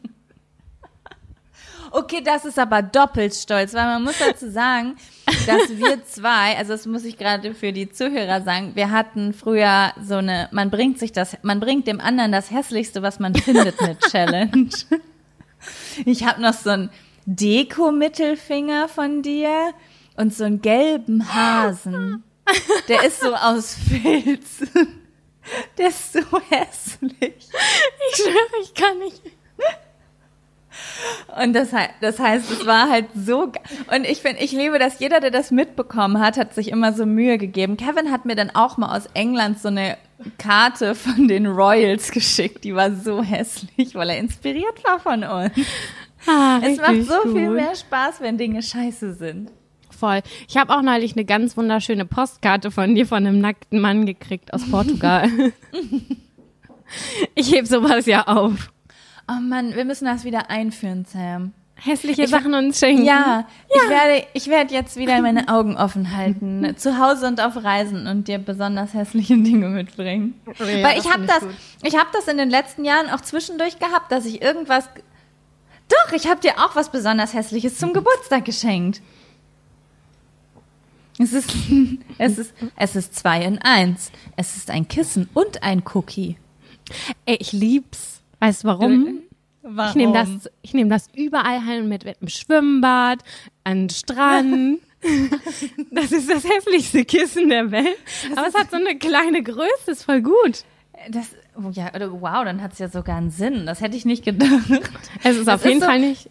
Okay, 1.91 2.21
das 2.23 2.45
ist 2.45 2.59
aber 2.59 2.81
doppelt 2.81 3.33
stolz, 3.33 3.73
weil 3.73 3.85
man 3.85 4.03
muss 4.03 4.19
dazu 4.19 4.51
sagen, 4.51 4.97
dass 5.45 5.69
wir 5.69 6.03
zwei, 6.03 6.57
also 6.57 6.73
das 6.73 6.85
muss 6.85 7.05
ich 7.05 7.17
gerade 7.17 7.53
für 7.53 7.71
die 7.71 7.89
Zuhörer 7.89 8.41
sagen, 8.41 8.71
wir 8.75 8.91
hatten 8.91 9.33
früher 9.33 9.93
so 10.03 10.15
eine, 10.15 10.49
man 10.51 10.69
bringt 10.69 10.99
sich 10.99 11.13
das, 11.13 11.37
man 11.43 11.59
bringt 11.59 11.87
dem 11.87 12.01
anderen 12.01 12.31
das 12.31 12.51
hässlichste, 12.51 13.01
was 13.01 13.19
man 13.19 13.33
findet 13.35 13.81
mit 13.81 13.99
Challenge. 14.11 14.69
Ich 16.05 16.25
habe 16.25 16.41
noch 16.41 16.53
so 16.53 16.69
einen 16.69 16.89
Deko-Mittelfinger 17.25 18.87
von 18.87 19.21
dir 19.21 19.73
und 20.17 20.33
so 20.33 20.43
einen 20.43 20.61
gelben 20.61 21.33
Hasen. 21.33 22.23
Der 22.87 23.03
ist 23.03 23.19
so 23.21 23.33
aus 23.35 23.75
Filz. 23.75 24.59
Der 25.77 25.87
ist 25.89 26.13
so 26.13 26.19
hässlich. 26.49 27.13
Ich 27.21 28.15
schwöre, 28.17 28.61
ich 28.63 28.73
kann 28.73 28.97
nicht. 28.99 29.21
Und 31.41 31.53
das, 31.53 31.69
das 32.01 32.19
heißt, 32.19 32.51
es 32.51 32.65
war 32.65 32.89
halt 32.89 33.07
so. 33.15 33.51
Und 33.93 34.05
ich 34.05 34.21
finde, 34.21 34.41
ich 34.43 34.51
liebe, 34.51 34.77
dass 34.79 34.99
jeder, 34.99 35.19
der 35.19 35.31
das 35.31 35.51
mitbekommen 35.51 36.19
hat, 36.19 36.37
hat 36.37 36.53
sich 36.53 36.69
immer 36.69 36.93
so 36.93 37.05
Mühe 37.05 37.37
gegeben. 37.37 37.77
Kevin 37.77 38.11
hat 38.11 38.25
mir 38.25 38.35
dann 38.35 38.51
auch 38.53 38.77
mal 38.77 38.95
aus 38.95 39.07
England 39.13 39.59
so 39.59 39.69
eine 39.69 39.97
Karte 40.37 40.95
von 40.95 41.27
den 41.27 41.47
Royals 41.47 42.11
geschickt. 42.11 42.63
Die 42.63 42.75
war 42.75 42.91
so 42.93 43.23
hässlich, 43.23 43.95
weil 43.95 44.09
er 44.11 44.17
inspiriert 44.19 44.83
war 44.83 44.99
von 44.99 45.23
uns. 45.23 45.51
Ah, 46.27 46.59
Es 46.63 46.77
macht 46.77 47.03
so 47.03 47.21
viel 47.31 47.47
gut. 47.47 47.55
mehr 47.55 47.75
Spaß, 47.75 48.21
wenn 48.21 48.37
Dinge 48.37 48.61
scheiße 48.61 49.13
sind. 49.13 49.51
Voll. 49.97 50.21
Ich 50.47 50.57
habe 50.57 50.75
auch 50.75 50.81
neulich 50.81 51.13
eine 51.13 51.25
ganz 51.25 51.57
wunderschöne 51.57 52.05
Postkarte 52.05 52.69
von 52.69 52.93
dir 52.93 53.07
von 53.07 53.25
einem 53.25 53.39
nackten 53.39 53.79
Mann 53.79 54.05
gekriegt 54.05 54.53
aus 54.53 54.69
Portugal. 54.69 55.27
ich 57.35 57.51
heb 57.51 57.65
sowas 57.65 58.05
ja 58.05 58.27
auf. 58.27 58.71
Oh 59.29 59.41
Mann, 59.41 59.75
wir 59.75 59.85
müssen 59.85 60.05
das 60.05 60.23
wieder 60.23 60.49
einführen, 60.49 61.05
Sam. 61.05 61.53
Hässliche 61.79 62.27
Sachen 62.27 62.53
uns 62.55 62.79
schenken. 62.79 63.05
Ja, 63.05 63.47
ich 63.69 63.89
werde, 63.89 64.25
ich 64.33 64.47
werde 64.47 64.73
jetzt 64.73 64.97
wieder 64.97 65.21
meine 65.21 65.47
Augen 65.47 65.77
offen 65.77 66.15
halten, 66.15 66.73
zu 66.77 66.97
Hause 66.99 67.27
und 67.27 67.39
auf 67.39 67.63
Reisen 67.63 68.07
und 68.07 68.27
dir 68.27 68.39
besonders 68.39 68.93
hässliche 68.93 69.37
Dinge 69.37 69.69
mitbringen. 69.69 70.39
Ja, 70.47 70.65
Weil 70.65 70.95
das 70.95 71.05
ich 71.05 71.11
habe 71.11 71.27
find 71.27 71.31
ich 71.31 71.47
das, 71.81 71.93
ich 71.93 71.99
habe 71.99 72.09
das 72.13 72.27
in 72.27 72.37
den 72.37 72.49
letzten 72.49 72.83
Jahren 72.83 73.09
auch 73.09 73.21
zwischendurch 73.21 73.77
gehabt, 73.79 74.11
dass 74.11 74.25
ich 74.25 74.41
irgendwas. 74.41 74.89
Doch, 75.89 76.13
ich 76.13 76.27
habe 76.27 76.41
dir 76.41 76.53
auch 76.57 76.75
was 76.75 76.89
besonders 76.89 77.33
hässliches 77.33 77.77
zum 77.77 77.93
Geburtstag 77.93 78.45
geschenkt. 78.45 79.01
Es 81.19 81.33
ist, 81.33 81.49
es 82.17 82.37
ist, 82.37 82.53
es 82.75 82.95
ist 82.95 83.15
zwei 83.15 83.43
in 83.43 83.59
eins. 83.59 84.11
Es 84.35 84.55
ist 84.55 84.69
ein 84.69 84.87
Kissen 84.87 85.29
und 85.33 85.63
ein 85.63 85.83
Cookie. 85.93 86.37
Ey, 87.25 87.37
ich 87.39 87.51
lieb's. 87.51 88.21
Weißt 88.39 88.63
du 88.63 88.67
warum? 88.67 89.19
Warum? 89.63 89.89
Ich 89.89 89.95
nehme 89.95 90.13
das, 90.13 90.29
ich 90.61 90.73
nehme 90.73 90.89
das 90.89 91.07
überall 91.13 91.61
hin 91.61 91.89
mit, 91.89 92.05
mit 92.05 92.17
im 92.21 92.27
Schwimmbad, 92.29 93.19
an 93.63 93.83
den 93.83 93.89
Strand. 93.89 94.79
das 95.91 96.11
ist 96.11 96.29
das 96.29 96.43
hässlichste 96.47 97.03
Kissen 97.05 97.49
der 97.49 97.71
Welt. 97.71 97.97
Aber 98.35 98.47
es 98.47 98.53
hat 98.53 98.71
so 98.71 98.77
eine 98.77 98.97
kleine 98.97 99.43
Größe, 99.43 99.91
ist 99.91 100.03
voll 100.03 100.21
gut. 100.21 100.63
Das, 101.09 101.27
oh 101.55 101.69
ja, 101.71 101.91
wow, 101.93 102.43
dann 102.45 102.61
hat 102.61 102.73
es 102.73 102.79
ja 102.79 102.89
sogar 102.89 103.17
einen 103.17 103.29
Sinn. 103.31 103.65
Das 103.65 103.81
hätte 103.81 103.97
ich 103.97 104.05
nicht 104.05 104.23
gedacht. 104.23 104.51
Es 105.23 105.37
ist 105.37 105.49
auf 105.49 105.63
jeden 105.65 105.77
ist 105.77 105.83
so- 105.83 105.89
Fall 105.89 105.99
nicht. 105.99 106.29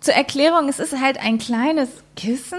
Zur 0.00 0.14
Erklärung, 0.14 0.68
es 0.70 0.78
ist 0.78 0.98
halt 0.98 1.18
ein 1.18 1.36
kleines 1.36 1.88
Kissen 2.16 2.58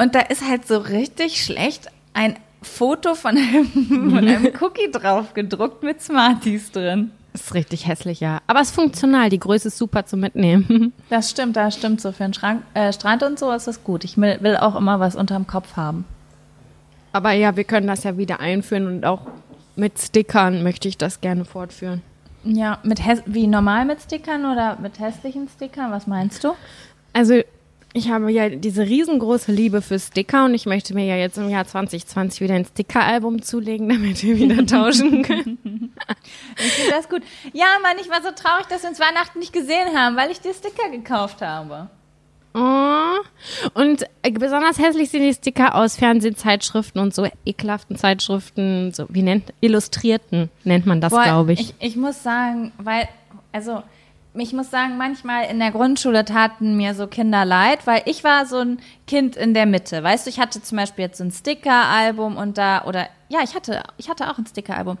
und 0.00 0.14
da 0.14 0.20
ist 0.20 0.48
halt 0.48 0.66
so 0.66 0.78
richtig 0.78 1.44
schlecht 1.44 1.88
ein 2.14 2.36
Foto 2.62 3.14
von 3.14 3.36
einem, 3.36 3.66
von 4.10 4.18
einem 4.18 4.48
Cookie 4.60 4.90
drauf 4.90 5.34
gedruckt 5.34 5.82
mit 5.82 6.00
Smarties 6.00 6.72
drin. 6.72 7.10
Ist 7.32 7.54
richtig 7.54 7.86
hässlich, 7.86 8.20
ja. 8.20 8.40
Aber 8.46 8.60
es 8.60 8.70
ist 8.70 8.74
funktional. 8.74 9.28
Die 9.28 9.38
Größe 9.38 9.68
ist 9.68 9.78
super 9.78 10.04
zum 10.06 10.20
Mitnehmen. 10.20 10.92
Das 11.10 11.30
stimmt, 11.30 11.56
das 11.56 11.74
stimmt. 11.74 12.00
So 12.00 12.12
für 12.12 12.24
einen 12.24 12.34
Schrank, 12.34 12.62
äh, 12.74 12.92
Strand 12.92 13.22
und 13.22 13.38
so 13.38 13.50
ist 13.52 13.66
das 13.66 13.84
gut. 13.84 14.04
Ich 14.04 14.16
will, 14.16 14.38
will 14.40 14.56
auch 14.56 14.74
immer 14.74 15.00
was 15.00 15.16
unterm 15.16 15.46
Kopf 15.46 15.76
haben. 15.76 16.04
Aber 17.12 17.32
ja, 17.32 17.56
wir 17.56 17.64
können 17.64 17.86
das 17.86 18.04
ja 18.04 18.16
wieder 18.16 18.40
einführen 18.40 18.86
und 18.86 19.04
auch 19.04 19.26
mit 19.76 19.98
Stickern 19.98 20.62
möchte 20.62 20.88
ich 20.88 20.98
das 20.98 21.20
gerne 21.20 21.44
fortführen. 21.44 22.02
Ja, 22.44 22.78
mit 22.82 23.00
wie 23.26 23.46
normal 23.46 23.84
mit 23.84 24.00
Stickern 24.00 24.46
oder 24.46 24.78
mit 24.80 24.98
hässlichen 24.98 25.48
Stickern? 25.48 25.90
Was 25.90 26.06
meinst 26.06 26.42
du? 26.44 26.52
Also 27.12 27.42
ich 27.92 28.10
habe 28.10 28.30
ja 28.30 28.48
diese 28.48 28.82
riesengroße 28.82 29.50
Liebe 29.50 29.82
für 29.82 29.98
Sticker 29.98 30.44
und 30.44 30.54
ich 30.54 30.66
möchte 30.66 30.94
mir 30.94 31.04
ja 31.04 31.16
jetzt 31.16 31.38
im 31.38 31.48
Jahr 31.48 31.66
2020 31.66 32.40
wieder 32.40 32.54
ein 32.54 32.64
Sticker-Album 32.64 33.42
zulegen, 33.42 33.88
damit 33.90 34.22
wir 34.22 34.38
wieder 34.38 34.64
tauschen 34.66 35.22
können. 35.22 35.92
Ich 36.56 36.72
finde 36.72 36.92
das 36.92 37.08
gut. 37.08 37.22
Ja, 37.52 37.66
Mann, 37.82 37.96
ich 38.00 38.08
war 38.08 38.22
so 38.22 38.30
traurig, 38.30 38.66
dass 38.68 38.82
wir 38.82 38.90
uns 38.90 39.00
Weihnachten 39.00 39.38
nicht 39.40 39.52
gesehen 39.52 39.96
haben, 39.96 40.16
weil 40.16 40.30
ich 40.30 40.40
dir 40.40 40.54
Sticker 40.54 40.88
gekauft 40.90 41.42
habe. 41.42 41.90
Oh. 42.52 43.16
Und 43.74 44.04
äh, 44.22 44.30
besonders 44.32 44.78
hässlich 44.78 45.10
sind 45.10 45.22
die 45.22 45.34
Sticker 45.34 45.74
aus 45.76 45.96
Fernsehzeitschriften 45.96 47.00
und 47.00 47.14
so 47.14 47.26
ekelhaften 47.44 47.96
Zeitschriften, 47.96 48.92
so 48.92 49.06
wie 49.08 49.22
nennt 49.22 49.52
Illustrierten 49.60 50.50
nennt 50.64 50.86
man 50.86 51.00
das, 51.00 51.12
glaube 51.12 51.52
ich. 51.52 51.60
ich. 51.60 51.74
Ich 51.78 51.96
muss 51.96 52.22
sagen, 52.22 52.72
weil, 52.78 53.08
also, 53.52 53.82
ich 54.34 54.52
muss 54.52 54.70
sagen, 54.70 54.96
manchmal 54.96 55.46
in 55.50 55.58
der 55.58 55.72
Grundschule 55.72 56.24
taten 56.24 56.76
mir 56.76 56.94
so 56.94 57.08
Kinder 57.08 57.44
leid, 57.44 57.86
weil 57.86 58.02
ich 58.04 58.22
war 58.22 58.46
so 58.46 58.58
ein 58.58 58.78
Kind 59.06 59.36
in 59.36 59.54
der 59.54 59.66
Mitte. 59.66 60.04
Weißt 60.04 60.26
du, 60.26 60.30
ich 60.30 60.38
hatte 60.38 60.62
zum 60.62 60.78
Beispiel 60.78 61.06
jetzt 61.06 61.18
so 61.18 61.24
ein 61.24 61.32
Sticker-Album 61.32 62.36
und 62.36 62.56
da, 62.56 62.84
oder, 62.84 63.08
ja, 63.28 63.40
ich 63.42 63.56
hatte, 63.56 63.82
ich 63.96 64.08
hatte 64.08 64.30
auch 64.30 64.38
ein 64.38 64.46
Sticker-Album. 64.46 64.98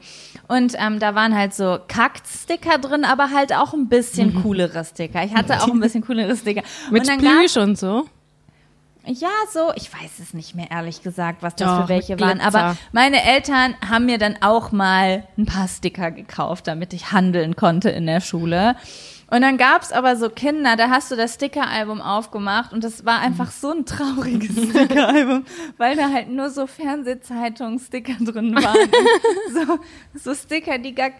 Und 0.48 0.74
ähm, 0.78 0.98
da 0.98 1.14
waren 1.14 1.36
halt 1.36 1.54
so 1.54 1.78
Kackt-Sticker 1.86 2.78
drin, 2.78 3.04
aber 3.04 3.30
halt 3.30 3.54
auch 3.54 3.72
ein 3.72 3.88
bisschen 3.88 4.42
coolere 4.42 4.84
Sticker. 4.84 5.22
Ich 5.22 5.34
hatte 5.34 5.62
auch 5.62 5.68
ein 5.68 5.80
bisschen 5.80 6.04
coolere 6.04 6.36
Sticker. 6.36 6.62
Mit 6.90 7.08
und 7.08 7.18
Plüsch 7.18 7.56
und 7.56 7.78
so. 7.78 8.06
ja, 9.06 9.28
so, 9.52 9.72
ich 9.76 9.92
weiß 9.92 10.18
es 10.20 10.34
nicht 10.34 10.56
mehr 10.56 10.72
ehrlich 10.72 11.04
gesagt, 11.04 11.44
was 11.44 11.54
das 11.54 11.68
Doch, 11.68 11.82
für 11.82 11.88
welche 11.88 12.18
waren. 12.18 12.40
Aber 12.40 12.76
meine 12.90 13.22
Eltern 13.22 13.76
haben 13.88 14.06
mir 14.06 14.18
dann 14.18 14.38
auch 14.40 14.72
mal 14.72 15.22
ein 15.38 15.46
paar 15.46 15.68
Sticker 15.68 16.10
gekauft, 16.10 16.66
damit 16.66 16.92
ich 16.92 17.12
handeln 17.12 17.54
konnte 17.54 17.90
in 17.90 18.06
der 18.06 18.20
Schule. 18.20 18.74
Und 19.30 19.42
dann 19.42 19.58
gab's 19.58 19.92
aber 19.92 20.16
so 20.16 20.28
Kinder, 20.28 20.74
da 20.74 20.90
hast 20.90 21.12
du 21.12 21.16
das 21.16 21.34
Sticker-Album 21.34 22.00
aufgemacht 22.00 22.72
und 22.72 22.82
das 22.82 23.04
war 23.04 23.20
einfach 23.20 23.52
so 23.52 23.70
ein 23.70 23.86
trauriges 23.86 24.50
Sticker-Album, 24.70 25.44
weil 25.78 25.96
da 25.96 26.10
halt 26.10 26.28
nur 26.28 26.50
so 26.50 26.66
Fernsehzeitung-Sticker 26.66 28.24
drin 28.24 28.56
waren. 28.56 28.90
so, 29.54 29.78
so 30.14 30.34
Sticker, 30.34 30.78
die 30.78 30.96
gar, 30.96 31.10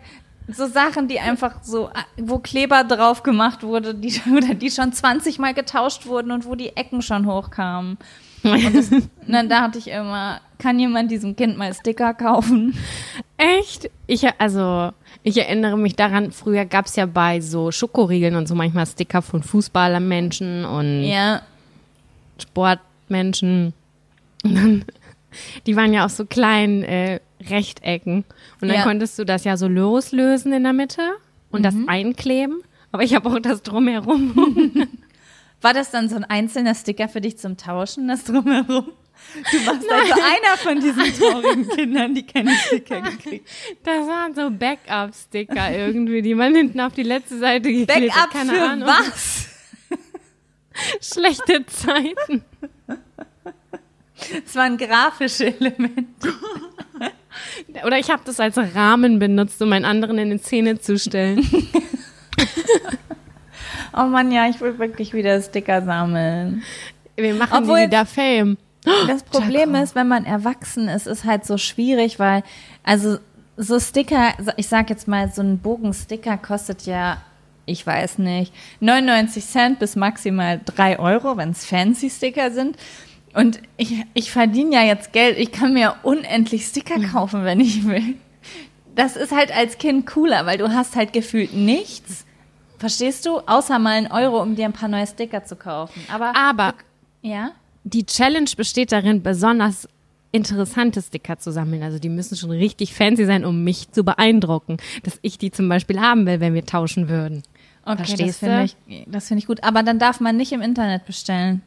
so 0.48 0.66
Sachen, 0.66 1.06
die 1.06 1.20
einfach 1.20 1.62
so, 1.62 1.90
wo 2.16 2.38
Kleber 2.38 2.82
drauf 2.82 3.22
gemacht 3.22 3.62
wurde, 3.62 3.94
die, 3.94 4.20
oder 4.36 4.54
die 4.54 4.72
schon 4.72 4.92
20 4.92 5.38
Mal 5.38 5.54
getauscht 5.54 6.06
wurden 6.06 6.32
und 6.32 6.46
wo 6.46 6.56
die 6.56 6.76
Ecken 6.76 7.02
schon 7.02 7.26
hochkamen. 7.26 7.96
Und, 8.42 8.74
das, 8.74 8.90
und 8.92 9.08
dann 9.28 9.48
dachte 9.48 9.78
ich 9.78 9.88
immer, 9.88 10.40
kann 10.58 10.78
jemand 10.78 11.10
diesem 11.10 11.36
Kind 11.36 11.56
mal 11.58 11.72
Sticker 11.74 12.14
kaufen? 12.14 12.74
Echt? 13.36 13.90
Ich, 14.06 14.26
also, 14.38 14.92
ich 15.22 15.36
erinnere 15.38 15.76
mich 15.78 15.96
daran, 15.96 16.32
früher 16.32 16.64
gab 16.64 16.86
es 16.86 16.96
ja 16.96 17.06
bei 17.06 17.40
so 17.40 17.70
Schokoriegeln 17.70 18.36
und 18.36 18.46
so 18.48 18.54
manchmal 18.54 18.86
Sticker 18.86 19.22
von 19.22 19.42
Fußballermenschen 19.42 20.64
und 20.64 21.02
Ja, 21.04 21.42
Sportmenschen. 22.38 23.72
Und 24.44 24.54
dann, 24.54 24.84
die 25.66 25.76
waren 25.76 25.92
ja 25.92 26.04
auch 26.06 26.10
so 26.10 26.24
kleinen 26.24 26.82
äh, 26.82 27.20
Rechtecken. 27.48 28.24
Und 28.60 28.68
dann 28.68 28.78
Ja. 28.78 28.82
konntest 28.82 29.18
du 29.18 29.24
das 29.24 29.44
ja 29.44 29.56
so 29.56 29.68
loslösen 29.68 30.52
in 30.52 30.62
der 30.64 30.72
Mitte 30.72 31.02
und 31.50 31.62
das 31.64 31.74
einkleben. 31.86 32.60
Aber 32.92 33.02
ich 33.02 33.14
habe 33.14 33.28
auch 33.30 33.38
das 33.38 33.62
drumherum. 33.62 34.34
war 35.62 35.74
das 35.74 35.90
dann 35.90 36.08
so 36.08 36.16
ein 36.16 36.24
einzelner 36.24 36.74
Sticker 36.74 37.08
für 37.08 37.20
dich 37.20 37.38
zum 37.38 37.56
Tauschen, 37.56 38.08
das 38.08 38.24
drumherum? 38.24 38.92
Du 39.52 39.66
warst 39.66 39.90
also 39.90 40.14
einer 40.14 40.56
von 40.56 40.80
diesen 40.80 41.14
traurigen 41.18 41.68
Kindern, 41.68 42.14
die 42.14 42.24
keine 42.24 42.54
Sticker 42.56 43.00
gekriegt 43.02 43.48
Das 43.84 44.06
waren 44.06 44.34
so 44.34 44.50
Backup-Sticker 44.50 45.76
irgendwie, 45.76 46.22
die 46.22 46.34
man 46.34 46.54
hinten 46.54 46.80
auf 46.80 46.94
die 46.94 47.02
letzte 47.02 47.38
Seite 47.38 47.70
geklebt 47.70 48.14
hat. 48.14 48.30
Backup 48.30 48.32
Keine 48.32 48.52
für 48.52 48.62
Ahnung. 48.62 48.88
was? 48.88 49.48
Schlechte 51.14 51.66
Zeiten. 51.66 52.44
Es 54.46 54.54
waren 54.54 54.76
grafische 54.78 55.46
Elemente. 55.46 56.32
Oder 57.84 57.98
ich 57.98 58.10
habe 58.10 58.22
das 58.24 58.40
als 58.40 58.56
Rahmen 58.56 59.18
benutzt, 59.18 59.60
um 59.62 59.72
einen 59.72 59.84
anderen 59.84 60.18
in 60.18 60.30
die 60.30 60.38
Szene 60.38 60.80
zu 60.80 60.98
stellen. 60.98 61.46
Oh 63.96 64.04
Mann, 64.04 64.30
ja, 64.32 64.48
ich 64.48 64.60
will 64.60 64.78
wirklich 64.78 65.12
wieder 65.12 65.40
Sticker 65.42 65.82
sammeln. 65.82 66.62
Wir 67.16 67.34
machen 67.34 67.64
Obwohl- 67.64 67.82
wieder 67.86 68.06
Fame. 68.06 68.56
Das 69.06 69.22
Problem 69.24 69.74
ist, 69.74 69.94
wenn 69.94 70.08
man 70.08 70.24
erwachsen 70.24 70.88
ist, 70.88 71.06
ist 71.06 71.24
halt 71.26 71.44
so 71.44 71.58
schwierig, 71.58 72.18
weil, 72.18 72.42
also 72.82 73.18
so 73.58 73.78
Sticker, 73.78 74.32
ich 74.56 74.68
sag 74.68 74.88
jetzt 74.88 75.06
mal, 75.06 75.30
so 75.30 75.42
ein 75.42 75.58
Bogensticker 75.58 76.38
kostet 76.38 76.86
ja, 76.86 77.18
ich 77.66 77.86
weiß 77.86 78.18
nicht, 78.18 78.54
99 78.80 79.44
Cent 79.44 79.78
bis 79.80 79.96
maximal 79.96 80.60
3 80.64 80.98
Euro, 80.98 81.36
wenn 81.36 81.50
es 81.50 81.66
fancy 81.66 82.08
Sticker 82.08 82.50
sind. 82.52 82.76
Und 83.34 83.60
ich, 83.76 84.04
ich 84.14 84.30
verdiene 84.30 84.74
ja 84.76 84.82
jetzt 84.82 85.12
Geld, 85.12 85.38
ich 85.38 85.52
kann 85.52 85.74
mir 85.74 85.96
unendlich 86.02 86.64
Sticker 86.64 86.98
kaufen, 87.12 87.44
wenn 87.44 87.60
ich 87.60 87.86
will. 87.86 88.14
Das 88.94 89.16
ist 89.16 89.30
halt 89.30 89.54
als 89.54 89.76
Kind 89.78 90.06
cooler, 90.06 90.46
weil 90.46 90.58
du 90.58 90.72
hast 90.72 90.96
halt 90.96 91.12
gefühlt 91.12 91.52
nichts. 91.54 92.24
Verstehst 92.80 93.26
du? 93.26 93.38
Außer 93.46 93.78
mal 93.78 93.90
einen 93.92 94.10
Euro, 94.10 94.40
um 94.42 94.56
dir 94.56 94.64
ein 94.64 94.72
paar 94.72 94.88
neue 94.88 95.06
Sticker 95.06 95.44
zu 95.44 95.54
kaufen. 95.54 96.02
Aber, 96.10 96.34
Aber 96.34 96.74
ja? 97.20 97.50
die 97.84 98.06
Challenge 98.06 98.48
besteht 98.56 98.90
darin, 98.90 99.22
besonders 99.22 99.86
interessante 100.32 101.02
Sticker 101.02 101.38
zu 101.38 101.52
sammeln. 101.52 101.82
Also 101.82 101.98
die 101.98 102.08
müssen 102.08 102.36
schon 102.36 102.50
richtig 102.50 102.94
fancy 102.94 103.26
sein, 103.26 103.44
um 103.44 103.64
mich 103.64 103.90
zu 103.92 104.02
beeindrucken, 104.02 104.78
dass 105.02 105.18
ich 105.20 105.36
die 105.36 105.50
zum 105.50 105.68
Beispiel 105.68 106.00
haben 106.00 106.24
will, 106.24 106.40
wenn 106.40 106.54
wir 106.54 106.64
tauschen 106.64 107.10
würden. 107.10 107.42
Okay, 107.84 107.96
das 107.98 108.08
Verstehst 108.08 108.38
finde 108.40 108.56
du? 108.58 108.64
ich, 108.64 109.04
das 109.08 109.28
finde 109.28 109.40
ich 109.40 109.46
gut. 109.46 109.62
Aber 109.62 109.82
dann 109.82 109.98
darf 109.98 110.20
man 110.20 110.36
nicht 110.38 110.52
im 110.52 110.62
Internet 110.62 111.04
bestellen. 111.04 111.60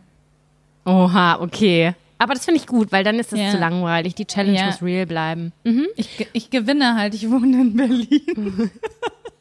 Oha, 0.86 1.40
okay. 1.42 1.94
Aber 2.18 2.34
das 2.34 2.46
finde 2.46 2.60
ich 2.60 2.68
gut, 2.68 2.92
weil 2.92 3.04
dann 3.04 3.20
ist 3.20 3.32
das 3.34 3.40
Ja. 3.40 3.52
zu 3.52 3.58
langweilig. 3.58 4.16
Die 4.16 4.26
Challenge 4.26 4.58
Ja. 4.58 4.66
muss 4.68 4.82
real 4.82 5.06
bleiben. 5.06 5.52
Mhm. 5.64 5.88
Ich, 5.96 6.28
ich 6.34 6.50
gewinne 6.50 6.96
halt, 6.96 7.14
ich 7.14 7.30
wohne 7.30 7.62
in 7.62 7.76
Berlin. 7.76 8.72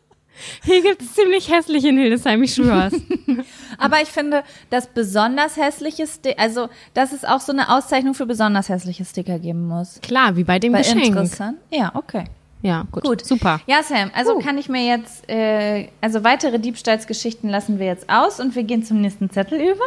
Hier 0.64 0.82
gibt 0.82 1.02
es 1.02 1.14
ziemlich 1.14 1.50
hässlich 1.50 1.84
in 1.84 1.96
Hildesheim, 1.99 2.42
ich 2.42 2.54
schwör's. 2.54 2.92
Aber 3.78 4.00
ich 4.02 4.08
finde, 4.08 4.42
das 4.70 4.87
besonders 4.87 5.56
hässliche 5.56 6.06
Sticker, 6.06 6.40
also, 6.40 6.68
dass 6.94 7.12
es 7.12 7.25
auch 7.25 7.40
so 7.40 7.52
eine 7.52 7.68
Auszeichnung 7.75 8.14
für 8.14 8.26
besonders 8.26 8.68
hässliche 8.68 9.04
Sticker 9.04 9.38
geben 9.38 9.66
muss. 9.66 9.99
Klar, 10.02 10.37
wie 10.37 10.44
bei 10.44 10.58
dem 10.58 10.72
Weil 10.72 10.82
Geschenk. 10.82 11.06
interessant. 11.06 11.58
Ja, 11.70 11.92
okay. 11.94 12.25
Ja, 12.62 12.87
gut. 12.92 13.02
Gut. 13.02 13.25
Super. 13.26 13.61
Ja, 13.66 13.82
Sam, 13.82 14.11
also 14.14 14.37
Uh. 14.37 14.38
kann 14.38 14.56
ich 14.56 14.68
mir 14.68 14.87
jetzt, 14.87 15.28
äh, 15.28 15.88
also 16.00 16.22
weitere 16.22 16.61
Diebstahlsgeschichten 16.61 17.50
lassen 17.50 17.78
wir 17.80 17.87
jetzt 17.87 18.08
aus 18.08 18.38
und 18.38 18.54
wir 18.54 18.62
gehen 18.62 18.84
zum 18.84 19.00
nächsten 19.00 19.30
Zettel 19.30 19.61
über. 19.61 19.84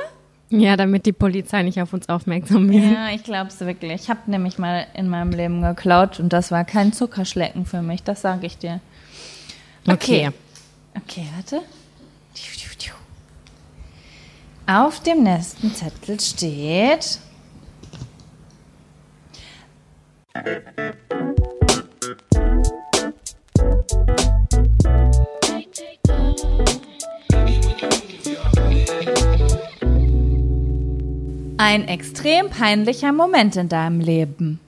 Ja, 0.50 0.76
damit 0.78 1.06
die 1.06 1.14
Polizei 1.14 1.64
nicht 1.64 1.82
auf 1.82 1.92
uns 1.94 2.08
aufmerksam 2.10 2.70
wird. 2.72 2.84
Ja, 2.84 3.10
ich 3.14 3.24
glaube 3.24 3.48
es 3.48 3.60
wirklich. 3.62 3.94
Ich 4.04 4.10
habe 4.10 4.20
nämlich 4.28 4.58
mal 4.60 4.86
in 4.94 5.08
meinem 5.10 5.32
Leben 5.32 5.62
geklaut 5.62 6.20
und 6.20 6.34
das 6.34 6.52
war 6.52 6.66
kein 6.66 6.94
Zuckerschlecken 6.94 7.66
für 7.66 7.82
mich, 7.82 8.04
das 8.04 8.22
sage 8.22 8.46
ich 8.46 8.58
dir. 8.58 8.80
Okay. 9.88 10.28
Okay, 10.28 10.32
warte. 11.36 11.62
Auf 14.68 15.00
dem 15.02 15.22
nächsten 15.22 15.74
Zettel 15.76 16.20
steht. 16.20 17.20
Ein 31.58 31.88
extrem 31.88 32.50
peinlicher 32.50 33.12
Moment 33.12 33.56
in 33.56 33.70
deinem 33.70 34.00
Leben. 34.00 34.60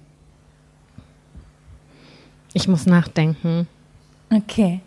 Ich 2.53 2.67
muss 2.67 2.85
nachdenken. 2.85 3.67
Okay. 4.29 4.81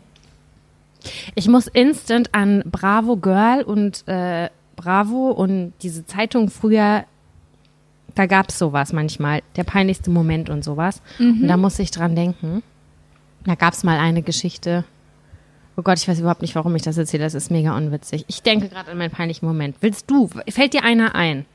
Ich 1.35 1.49
muss 1.49 1.67
instant 1.67 2.35
an 2.35 2.63
Bravo 2.67 3.17
Girl 3.17 3.63
und 3.63 4.07
äh, 4.09 4.49
Bravo 4.77 5.31
und 5.31 5.73
diese 5.83 6.07
Zeitung 6.07 6.49
früher, 6.51 7.05
da 8.15 8.27
gab's 8.27 8.59
sowas 8.59 8.93
manchmal, 8.93 9.43
der 9.57 9.65
peinlichste 9.65 10.11
Moment 10.11 10.51
und 10.51 10.65
sowas. 10.65 11.01
Und 11.19 11.47
da 11.49 11.57
muss 11.57 11.79
ich 11.79 11.91
dran 11.91 12.15
denken. 12.17 12.63
Da 13.45 13.55
gab's 13.55 13.85
mal 13.85 13.99
eine 13.99 14.23
Geschichte. 14.23 14.85
Oh 15.77 15.83
Gott, 15.83 15.99
ich 15.99 16.09
weiß 16.09 16.19
überhaupt 16.21 16.43
nicht, 16.43 16.55
warum 16.55 16.75
ich 16.77 16.83
das 16.83 16.99
erzähle. 16.99 17.25
Das 17.25 17.35
ist 17.35 17.51
mega 17.51 17.77
unwitzig. 17.77 18.25
Ich 18.29 18.43
denke 18.43 18.69
gerade 18.69 18.91
an 18.91 18.99
meinen 18.99 19.11
peinlichen 19.13 19.47
Moment. 19.47 19.77
Willst 19.81 20.11
du? 20.11 20.29
Fällt 20.49 20.75
dir 20.75 20.83
einer 20.85 21.15
ein? 21.15 21.47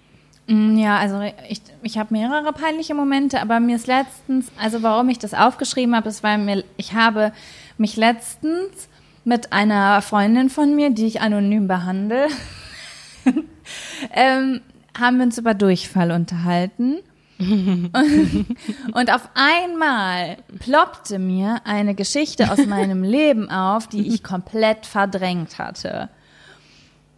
Mm, 0.48 0.78
Ja, 0.78 0.98
also 0.98 1.22
ich, 1.50 1.62
ich 1.84 1.98
habe 1.98 2.14
mehrere 2.14 2.54
peinliche 2.54 2.96
Momente, 2.96 3.42
aber 3.42 3.60
mir 3.60 3.76
ist 3.76 3.88
letztens, 3.88 4.52
also 4.60 4.82
warum 4.82 5.10
ich 5.10 5.20
das 5.20 5.34
aufgeschrieben 5.34 5.96
habe, 5.96 6.10
ist, 6.10 6.24
weil 6.24 6.38
mir, 6.40 6.64
ich 6.78 6.94
habe 6.94 7.34
mich 7.78 7.98
letztens 7.98 8.88
mit 9.26 9.52
einer 9.52 10.02
Freundin 10.02 10.50
von 10.50 10.76
mir, 10.76 10.92
die 10.92 11.08
ich 11.08 11.20
anonym 11.20 11.68
behandle, 11.68 12.28
ähm, 14.14 14.62
haben 14.98 15.18
wir 15.18 15.26
uns 15.26 15.38
über 15.38 15.54
Durchfall 15.54 16.12
unterhalten. 16.12 17.00
und, 17.38 17.92
und 18.94 19.14
auf 19.14 19.28
einmal 19.34 20.38
ploppte 20.60 21.20
mir 21.20 21.62
eine 21.66 21.96
Geschichte 21.96 22.52
aus 22.52 22.66
meinem 22.66 23.04
Leben 23.04 23.50
auf, 23.50 23.88
die 23.88 24.08
ich 24.08 24.24
komplett 24.24 24.86
verdrängt 24.86 25.60
hatte. 25.60 26.10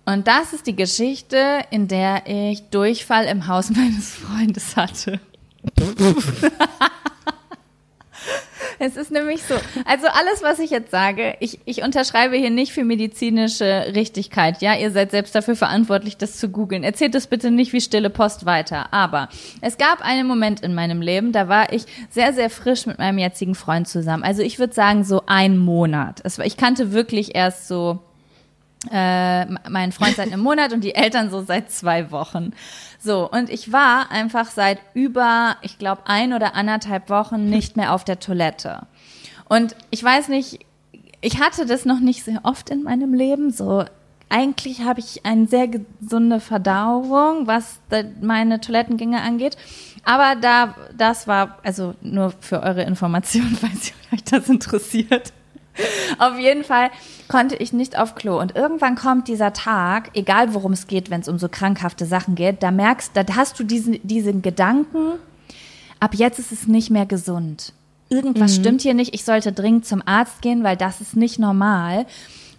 Und 0.05 0.27
das 0.27 0.53
ist 0.53 0.65
die 0.65 0.75
Geschichte, 0.75 1.59
in 1.69 1.89
der 1.89 2.23
ich 2.25 2.69
Durchfall 2.69 3.25
im 3.25 3.47
Haus 3.47 3.69
meines 3.69 4.15
Freundes 4.15 4.77
hatte. 4.77 5.19
Es 8.79 8.95
ist 8.95 9.11
nämlich 9.11 9.43
so. 9.43 9.55
Also 9.85 10.07
alles, 10.07 10.41
was 10.41 10.59
ich 10.59 10.69
jetzt 10.69 10.91
sage, 10.91 11.35
ich, 11.39 11.59
ich 11.65 11.83
unterschreibe 11.83 12.35
hier 12.35 12.49
nicht 12.49 12.71
für 12.71 12.83
medizinische 12.83 13.93
Richtigkeit. 13.95 14.61
Ja, 14.61 14.75
ihr 14.75 14.91
seid 14.91 15.11
selbst 15.11 15.33
dafür 15.35 15.55
verantwortlich, 15.55 16.17
das 16.17 16.37
zu 16.37 16.49
googeln. 16.49 16.83
Erzählt 16.83 17.15
es 17.15 17.27
bitte 17.27 17.51
nicht 17.51 17.73
wie 17.73 17.81
stille 17.81 18.09
Post 18.09 18.45
weiter. 18.45 18.93
Aber 18.93 19.29
es 19.61 19.77
gab 19.77 20.01
einen 20.01 20.27
Moment 20.27 20.61
in 20.61 20.73
meinem 20.73 21.01
Leben, 21.01 21.31
da 21.31 21.47
war 21.47 21.73
ich 21.73 21.85
sehr, 22.09 22.33
sehr 22.33 22.49
frisch 22.49 22.85
mit 22.85 22.99
meinem 22.99 23.17
jetzigen 23.17 23.55
Freund 23.55 23.87
zusammen. 23.87 24.23
Also 24.23 24.41
ich 24.41 24.59
würde 24.59 24.73
sagen 24.73 25.03
so 25.03 25.23
ein 25.25 25.57
Monat. 25.57 26.21
Es 26.23 26.37
war, 26.37 26.45
ich 26.45 26.57
kannte 26.57 26.91
wirklich 26.91 27.35
erst 27.35 27.67
so 27.67 27.99
äh, 28.91 29.45
mein 29.69 29.91
Freund 29.91 30.15
seit 30.15 30.27
einem 30.27 30.41
Monat 30.41 30.71
und 30.73 30.83
die 30.83 30.95
Eltern 30.95 31.29
so 31.29 31.41
seit 31.41 31.71
zwei 31.71 32.11
Wochen. 32.11 32.53
So, 33.07 33.29
und 33.31 33.49
ich 33.49 33.71
war 33.71 34.11
einfach 34.11 34.51
seit 34.51 34.79
über, 34.93 35.55
ich 35.61 35.79
glaube, 35.79 36.01
ein 36.07 36.33
oder 36.33 36.55
anderthalb 36.55 37.09
Wochen 37.09 37.49
nicht 37.49 37.77
mehr 37.77 37.93
auf 37.93 38.03
der 38.03 38.19
Toilette. 38.19 38.81
Und 39.47 39.77
ich 39.91 40.03
weiß 40.03 40.27
nicht, 40.27 40.59
ich 41.21 41.39
hatte 41.39 41.65
das 41.65 41.85
noch 41.85 42.01
nicht 42.01 42.25
sehr 42.25 42.41
oft 42.43 42.69
in 42.69 42.83
meinem 42.83 43.13
Leben. 43.13 43.49
So, 43.49 43.85
eigentlich 44.27 44.81
habe 44.81 44.99
ich 44.99 45.25
eine 45.25 45.47
sehr 45.47 45.69
gesunde 45.69 46.41
Verdauung, 46.41 47.47
was 47.47 47.79
meine 48.19 48.59
Toilettengänge 48.59 49.21
angeht. 49.21 49.55
Aber 50.03 50.35
da, 50.35 50.75
das 50.97 51.29
war, 51.29 51.59
also 51.63 51.95
nur 52.01 52.33
für 52.41 52.61
eure 52.61 52.83
Information, 52.83 53.57
falls 53.61 53.93
euch 54.13 54.25
das 54.25 54.49
interessiert. 54.49 55.31
Auf 56.19 56.37
jeden 56.37 56.63
Fall 56.63 56.89
konnte 57.27 57.55
ich 57.55 57.73
nicht 57.73 57.97
auf 57.97 58.15
Klo. 58.15 58.39
Und 58.39 58.55
irgendwann 58.55 58.95
kommt 58.95 59.27
dieser 59.27 59.53
Tag, 59.53 60.11
egal 60.13 60.53
worum 60.53 60.73
es 60.73 60.87
geht, 60.87 61.09
wenn 61.09 61.21
es 61.21 61.27
um 61.27 61.37
so 61.37 61.49
krankhafte 61.49 62.05
Sachen 62.05 62.35
geht, 62.35 62.63
da 62.63 62.71
merkst, 62.71 63.11
da 63.13 63.23
hast 63.35 63.59
du 63.59 63.63
diesen, 63.63 63.99
diesen 64.07 64.41
Gedanken, 64.41 65.13
ab 65.99 66.15
jetzt 66.15 66.39
ist 66.39 66.51
es 66.51 66.67
nicht 66.67 66.89
mehr 66.89 67.05
gesund. 67.05 67.73
Irgendwas 68.09 68.55
stimmt 68.55 68.81
hier 68.81 68.93
nicht, 68.93 69.13
ich 69.13 69.25
sollte 69.25 69.51
dringend 69.51 69.85
zum 69.85 70.01
Arzt 70.05 70.41
gehen, 70.41 70.63
weil 70.63 70.77
das 70.77 71.01
ist 71.01 71.17
nicht 71.17 71.39
normal. 71.39 72.05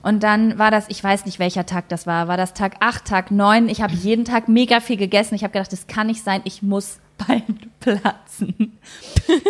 Und 0.03 0.23
dann 0.23 0.59
war 0.59 0.71
das, 0.71 0.87
ich 0.89 1.03
weiß 1.03 1.25
nicht, 1.25 1.39
welcher 1.39 1.67
Tag 1.67 1.89
das 1.89 2.07
war, 2.07 2.29
war 2.29 2.37
das 2.37 2.55
Tag 2.55 2.77
8, 2.81 3.05
Tag 3.05 3.31
9. 3.31 3.69
Ich 3.69 3.83
habe 3.83 3.95
jeden 3.95 4.25
Tag 4.25 4.49
mega 4.49 4.81
viel 4.81 4.97
gegessen. 4.97 5.35
Ich 5.35 5.43
habe 5.43 5.53
gedacht, 5.53 5.73
das 5.73 5.87
kann 5.87 6.07
nicht 6.07 6.23
sein, 6.23 6.43
ich 6.45 6.63
muss 6.63 6.99
bald 7.27 7.45
platzen. 7.81 8.79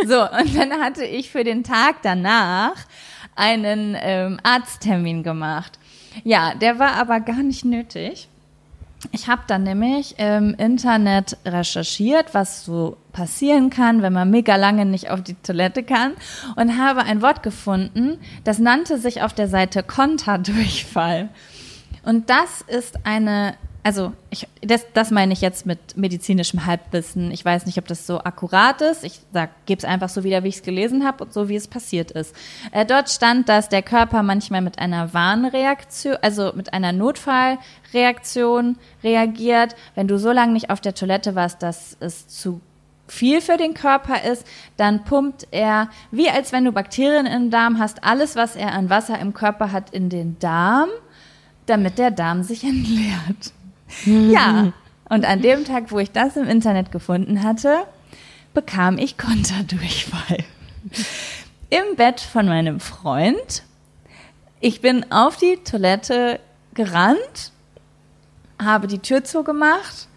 So, 0.07 0.23
und 0.23 0.57
dann 0.57 0.73
hatte 0.81 1.05
ich 1.05 1.31
für 1.31 1.45
den 1.45 1.65
Tag 1.65 1.97
danach 2.03 2.77
einen 3.39 3.97
ähm, 4.01 4.39
Arzttermin 4.43 5.23
gemacht. 5.23 5.79
Ja, 6.25 6.55
der 6.55 6.79
war 6.79 6.93
aber 6.95 7.21
gar 7.21 7.43
nicht 7.43 7.65
nötig. 7.65 8.29
Ich 9.13 9.29
habe 9.29 9.43
dann 9.47 9.63
nämlich 9.63 10.19
im 10.19 10.55
Internet 10.55 11.37
recherchiert, 11.45 12.35
was 12.35 12.65
so 12.65 12.97
passieren 13.13 13.71
kann, 13.71 14.03
wenn 14.03 14.13
man 14.13 14.29
mega 14.29 14.57
lange 14.57 14.85
nicht 14.85 15.11
auf 15.11 15.23
die 15.23 15.35
Toilette 15.35 15.85
kann 15.85 16.15
und 16.57 16.77
habe 16.77 17.05
ein 17.05 17.23
Wort 17.23 17.45
gefunden, 17.45 18.19
das 18.43 18.59
nannte 18.59 18.99
sich 18.99 19.23
auf 19.23 19.33
der 19.33 19.47
Seite 19.47 19.85
Konterdurchfall. 19.85 21.29
Und 22.03 22.29
das 22.29 22.63
ist 22.63 23.07
eine, 23.07 23.55
also 23.89 24.13
ich, 24.29 24.47
das, 24.61 24.85
das 24.93 25.11
meine 25.11 25.33
ich 25.33 25.41
jetzt 25.41 25.65
mit 25.65 25.97
medizinischem 25.97 26.67
Halbwissen. 26.67 27.31
Ich 27.31 27.43
weiß 27.43 27.65
nicht, 27.65 27.79
ob 27.79 27.87
das 27.87 28.07
so 28.07 28.19
akkurat 28.19 28.83
ist. 28.83 29.03
Ich 29.03 29.23
gebe 29.65 29.79
es 29.79 29.85
einfach 29.87 30.11
so 30.11 30.25
wieder, 30.25 30.45
wie 30.45 30.49
ich 30.49 30.57
es 30.57 30.63
gelesen 30.63 31.07
habe 31.07 31.25
und 31.25 31.33
so, 31.33 31.49
wie 31.49 31.57
es 31.57 31.69
passiert 31.69 32.11
ist. 32.11 32.37
Äh, 32.73 32.85
dort 32.85 33.09
stand, 33.09 33.49
dass 33.49 33.71
der 33.71 33.81
Körper 33.81 34.23
manchmal 34.23 34.61
mit 34.61 34.79
einer 34.79 35.15
Warnreaktion, 35.15 36.19
also 36.21 36.53
mit 36.55 36.75
einer 36.75 36.93
Notfallreaktion 36.93 38.77
reagiert. 39.03 39.75
Wenn 39.95 40.07
du 40.07 40.19
so 40.19 40.33
lange 40.33 40.53
nicht 40.53 40.69
auf 40.69 40.83
der 40.83 40.95
Toilette 40.95 41.35
warst, 41.35 41.63
dass 41.63 41.97
es 41.99 42.29
zu 42.29 42.61
viel 43.07 43.41
für 43.41 43.57
den 43.57 43.73
Körper 43.73 44.23
ist, 44.23 44.47
dann 44.77 45.05
pumpt 45.05 45.49
er, 45.51 45.89
wie 46.11 46.29
als 46.29 46.53
wenn 46.53 46.67
du 46.67 46.73
Bakterien 46.73 47.25
im 47.25 47.51
Darm 47.51 47.79
hast, 47.79 48.05
alles, 48.05 48.37
was 48.37 48.55
er 48.55 48.73
an 48.75 48.91
Wasser 48.91 49.19
im 49.19 49.33
Körper 49.33 49.73
hat, 49.73 49.89
in 49.95 50.11
den 50.11 50.39
Darm, 50.41 50.91
damit 51.65 51.97
der 51.97 52.11
Darm 52.11 52.43
sich 52.43 52.65
entleert. 52.65 53.55
Ja, 54.05 54.73
Und 55.09 55.25
an 55.25 55.41
dem 55.41 55.65
Tag, 55.65 55.91
wo 55.91 55.99
ich 55.99 56.11
das 56.11 56.37
im 56.37 56.49
Internet 56.49 56.93
gefunden 56.93 57.43
hatte, 57.43 57.85
bekam 58.55 58.99
ich 58.99 59.17
Konterdurchfall. 59.17 60.45
Im 61.71 61.97
Bett 61.97 62.21
von 62.21 62.47
meinem 62.47 62.81
Freund. 62.81 63.63
Ich 64.61 64.81
bin 64.81 65.11
auf 65.13 65.37
die 65.37 65.59
Toilette 65.65 66.41
gerannt, 66.75 67.53
habe 68.61 68.87
die 68.87 68.99
Tür 68.99 69.25
zugemacht 69.25 70.09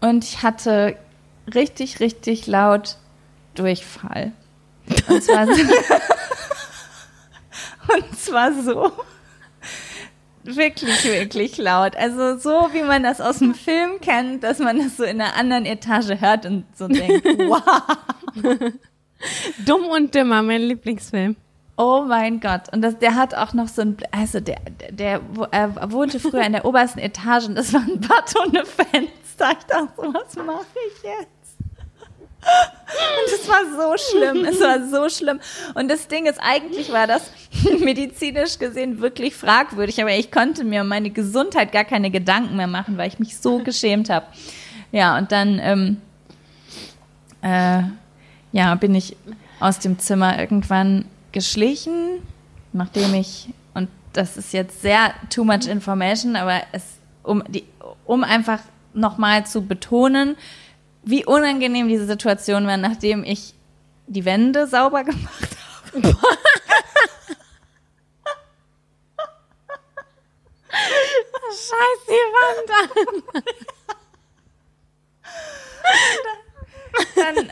und 0.00 0.24
ich 0.24 0.42
hatte 0.42 0.96
richtig, 1.54 2.00
richtig 2.00 2.46
laut 2.46 2.96
Durchfall. 3.54 4.32
Und 5.08 5.22
zwar, 5.22 5.48
und 7.96 8.18
zwar 8.18 8.52
so 8.52 8.92
wirklich, 10.46 11.04
wirklich 11.04 11.58
laut. 11.58 11.96
Also 11.96 12.38
so, 12.38 12.68
wie 12.72 12.82
man 12.82 13.02
das 13.02 13.20
aus 13.20 13.38
dem 13.38 13.54
Film 13.54 14.00
kennt, 14.00 14.44
dass 14.44 14.58
man 14.58 14.78
das 14.78 14.96
so 14.96 15.04
in 15.04 15.20
einer 15.20 15.34
anderen 15.34 15.66
Etage 15.66 16.20
hört 16.20 16.46
und 16.46 16.64
so 16.74 16.86
denkt, 16.88 17.24
wow. 17.38 17.96
Dumm 19.64 19.86
und 19.86 20.14
Dümmer, 20.14 20.42
mein 20.42 20.62
Lieblingsfilm. 20.62 21.36
Oh 21.78 22.04
mein 22.06 22.40
Gott. 22.40 22.72
Und 22.72 22.82
das, 22.82 22.98
der 22.98 23.14
hat 23.14 23.34
auch 23.34 23.52
noch 23.52 23.68
so 23.68 23.82
ein, 23.82 23.96
also 24.10 24.40
der, 24.40 24.60
der, 24.90 25.20
äh, 25.50 25.68
wohnte 25.90 26.18
früher 26.20 26.42
in 26.42 26.52
der 26.52 26.64
obersten 26.64 27.00
Etage 27.00 27.46
und 27.48 27.54
das 27.54 27.72
war 27.72 27.82
ein 27.82 28.00
Bad 28.00 28.34
ohne 28.46 28.64
Fenster. 28.64 29.50
Ich 29.58 29.66
dachte 29.66 29.88
so, 29.96 30.02
was 30.14 30.36
mache 30.36 30.64
ich 30.88 31.02
jetzt? 31.02 31.36
Und 32.46 33.34
es 33.34 33.48
war 33.48 33.62
so 33.64 33.96
schlimm, 33.96 34.44
es 34.44 34.60
war 34.60 34.88
so 34.88 35.08
schlimm. 35.08 35.40
Und 35.74 35.88
das 35.88 36.06
Ding 36.08 36.26
ist, 36.26 36.38
eigentlich 36.40 36.92
war 36.92 37.06
das 37.06 37.30
medizinisch 37.80 38.58
gesehen 38.58 39.00
wirklich 39.00 39.34
fragwürdig, 39.34 40.00
aber 40.00 40.12
ich 40.12 40.30
konnte 40.30 40.64
mir 40.64 40.82
um 40.82 40.88
meine 40.88 41.10
Gesundheit 41.10 41.72
gar 41.72 41.84
keine 41.84 42.10
Gedanken 42.10 42.56
mehr 42.56 42.68
machen, 42.68 42.96
weil 42.96 43.08
ich 43.08 43.18
mich 43.18 43.36
so 43.38 43.58
geschämt 43.58 44.08
habe. 44.10 44.26
Ja, 44.92 45.18
und 45.18 45.32
dann 45.32 45.58
ähm, 45.60 45.96
äh, 47.42 47.82
ja, 48.52 48.74
bin 48.76 48.94
ich 48.94 49.16
aus 49.60 49.78
dem 49.78 49.98
Zimmer 49.98 50.38
irgendwann 50.38 51.06
geschlichen, 51.32 52.22
nachdem 52.72 53.14
ich, 53.14 53.48
und 53.74 53.88
das 54.12 54.36
ist 54.36 54.52
jetzt 54.52 54.82
sehr 54.82 55.12
too 55.28 55.44
much 55.44 55.66
information, 55.66 56.36
aber 56.36 56.62
es, 56.72 56.84
um, 57.22 57.42
die, 57.48 57.64
um 58.04 58.24
einfach 58.24 58.60
nochmal 58.94 59.46
zu 59.46 59.66
betonen, 59.66 60.36
wie 61.06 61.24
unangenehm 61.24 61.88
diese 61.88 62.04
Situation 62.04 62.66
war, 62.66 62.76
nachdem 62.76 63.22
ich 63.22 63.54
die 64.08 64.24
Wände 64.24 64.66
sauber 64.66 65.04
gemacht 65.04 65.56
habe. 65.94 66.16
Scheiß 71.48 72.00
die 72.08 72.26
Wand 72.34 72.70
an. 72.76 73.22
Dann 77.14 77.50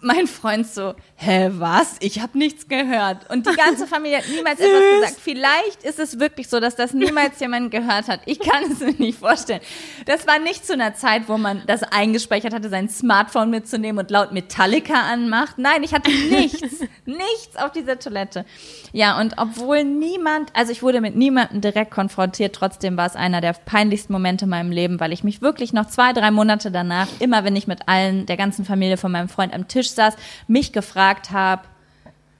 mein 0.00 0.26
Freund 0.26 0.66
so, 0.66 0.94
hä, 1.16 1.50
was? 1.54 1.96
Ich 2.00 2.20
habe 2.20 2.38
nichts 2.38 2.68
gehört. 2.68 3.30
Und 3.30 3.46
die 3.46 3.56
ganze 3.56 3.86
Familie 3.86 4.18
hat 4.18 4.28
niemals 4.28 4.60
etwas 4.60 4.80
gesagt. 5.00 5.20
Vielleicht 5.22 5.82
ist 5.82 5.98
es 5.98 6.18
wirklich 6.20 6.48
so, 6.48 6.60
dass 6.60 6.76
das 6.76 6.94
niemals 6.94 7.40
jemand 7.40 7.70
gehört 7.70 8.08
hat. 8.08 8.20
Ich 8.26 8.38
kann 8.38 8.64
es 8.70 8.80
mir 8.80 8.92
nicht 8.92 9.18
vorstellen. 9.18 9.60
Das 10.06 10.26
war 10.26 10.38
nicht 10.38 10.66
zu 10.66 10.74
einer 10.74 10.94
Zeit, 10.94 11.28
wo 11.28 11.38
man 11.38 11.62
das 11.66 11.82
eingespeichert 11.82 12.54
hatte, 12.54 12.68
sein 12.68 12.88
Smartphone 12.88 13.50
mitzunehmen 13.50 13.98
und 13.98 14.10
laut 14.10 14.32
Metallica 14.32 14.94
anmacht. 14.94 15.58
Nein, 15.58 15.82
ich 15.82 15.92
hatte 15.94 16.10
nichts, 16.10 16.80
nichts 17.04 17.56
auf 17.56 17.72
dieser 17.72 17.98
Toilette. 17.98 18.44
Ja, 18.92 19.18
und 19.18 19.34
obwohl 19.38 19.84
niemand, 19.84 20.50
also 20.54 20.72
ich 20.72 20.82
wurde 20.82 21.00
mit 21.00 21.16
niemandem 21.16 21.60
direkt 21.60 21.90
konfrontiert, 21.90 22.54
trotzdem 22.54 22.96
war 22.96 23.06
es 23.06 23.16
einer 23.16 23.40
der 23.40 23.52
peinlichsten 23.52 24.12
Momente 24.12 24.44
in 24.44 24.50
meinem 24.50 24.70
Leben, 24.70 25.00
weil 25.00 25.12
ich 25.12 25.24
mich 25.24 25.42
wirklich 25.42 25.72
noch 25.72 25.86
zwei, 25.86 26.12
drei 26.12 26.30
Monate 26.30 26.70
danach, 26.70 27.08
immer 27.18 27.44
wenn 27.44 27.56
ich 27.56 27.66
mit 27.66 27.88
allen, 27.88 28.26
der 28.26 28.36
ganzen 28.36 28.64
Familie 28.64 28.96
von 28.96 29.12
meinem 29.12 29.28
Freund 29.28 29.52
am 29.54 29.68
Tisch 29.68 29.87
saß, 29.92 30.16
mich 30.46 30.72
gefragt 30.72 31.30
habe, 31.30 31.62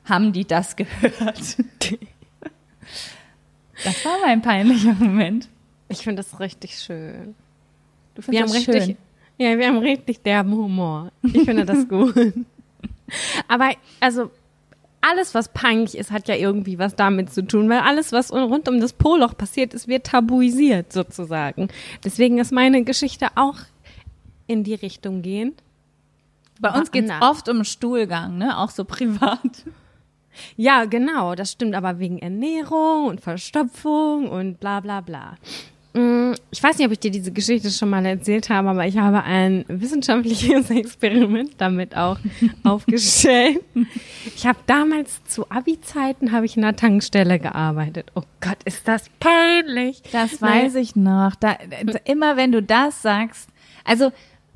haben 0.04 0.32
die 0.32 0.44
das 0.44 0.76
gehört? 0.76 1.56
Das 3.84 4.04
war 4.04 4.18
mein 4.24 4.42
peinlicher 4.42 4.94
Moment. 4.94 5.48
Ich 5.88 5.98
finde 5.98 6.22
das 6.22 6.40
richtig 6.40 6.78
schön. 6.78 7.34
Du 8.14 8.22
Wir 8.26 8.42
haben 8.42 8.50
richtig, 8.50 8.84
schön. 8.84 8.96
ja, 9.38 9.56
wir 9.56 9.68
haben 9.68 9.78
richtig 9.78 10.22
derben 10.22 10.52
Humor. 10.52 11.12
Ich 11.22 11.44
finde 11.44 11.64
das 11.64 11.88
gut. 11.88 12.34
Aber 13.46 13.70
also 14.00 14.30
alles, 15.00 15.34
was 15.34 15.52
peinlich 15.52 15.96
ist, 15.96 16.10
hat 16.10 16.28
ja 16.28 16.34
irgendwie 16.34 16.78
was 16.78 16.96
damit 16.96 17.32
zu 17.32 17.46
tun, 17.46 17.68
weil 17.68 17.80
alles, 17.80 18.12
was 18.12 18.32
rund 18.32 18.68
um 18.68 18.80
das 18.80 18.92
Poloch 18.92 19.36
passiert 19.36 19.74
ist, 19.74 19.86
wird 19.86 20.08
tabuisiert 20.08 20.92
sozusagen. 20.92 21.68
Deswegen 22.04 22.38
ist 22.38 22.52
meine 22.52 22.82
Geschichte 22.82 23.28
auch 23.36 23.56
in 24.46 24.64
die 24.64 24.74
Richtung 24.74 25.22
gehend. 25.22 25.62
Bei 26.60 26.70
uns 26.70 26.90
geht 26.90 27.04
es 27.08 27.12
oft 27.20 27.48
um 27.48 27.64
Stuhlgang, 27.64 28.38
ne? 28.38 28.58
Auch 28.58 28.70
so 28.70 28.84
privat. 28.96 29.64
Ja, 30.56 30.84
genau, 30.84 31.34
das 31.34 31.52
stimmt, 31.52 31.74
aber 31.74 31.98
wegen 31.98 32.18
Ernährung 32.18 33.06
und 33.06 33.20
Verstopfung 33.20 34.28
und 34.28 34.60
bla 34.60 34.80
bla 34.80 35.00
bla. 35.00 35.34
Mm, 35.94 36.34
Ich 36.50 36.62
weiß 36.62 36.78
nicht, 36.78 36.86
ob 36.86 36.92
ich 36.92 37.00
dir 37.00 37.10
diese 37.10 37.32
Geschichte 37.32 37.70
schon 37.70 37.90
mal 37.90 38.04
erzählt 38.06 38.48
habe, 38.50 38.68
aber 38.68 38.86
ich 38.86 38.96
habe 38.98 39.24
ein 39.24 39.64
wissenschaftliches 39.68 40.70
Experiment 40.70 41.52
damit 41.58 41.96
auch 41.96 42.18
aufgestellt. 42.64 43.60
Ich 44.36 44.46
habe 44.46 44.58
damals 44.66 45.24
zu 45.24 45.50
Abi-Zeiten 45.50 46.30
habe 46.30 46.46
ich 46.46 46.56
in 46.56 46.62
einer 46.64 46.76
Tankstelle 46.76 47.40
gearbeitet. 47.40 48.12
Oh 48.14 48.22
Gott, 48.40 48.58
ist 48.64 48.86
das 48.86 49.06
peinlich. 49.18 50.02
Das 50.12 50.40
weiß 50.40 50.76
ich 50.76 50.94
noch. 50.94 51.34
Da, 51.34 51.56
immer 52.04 52.36
wenn 52.36 52.52
du 52.52 52.62
das 52.62 53.02
sagst, 53.02 53.48
also 53.84 54.12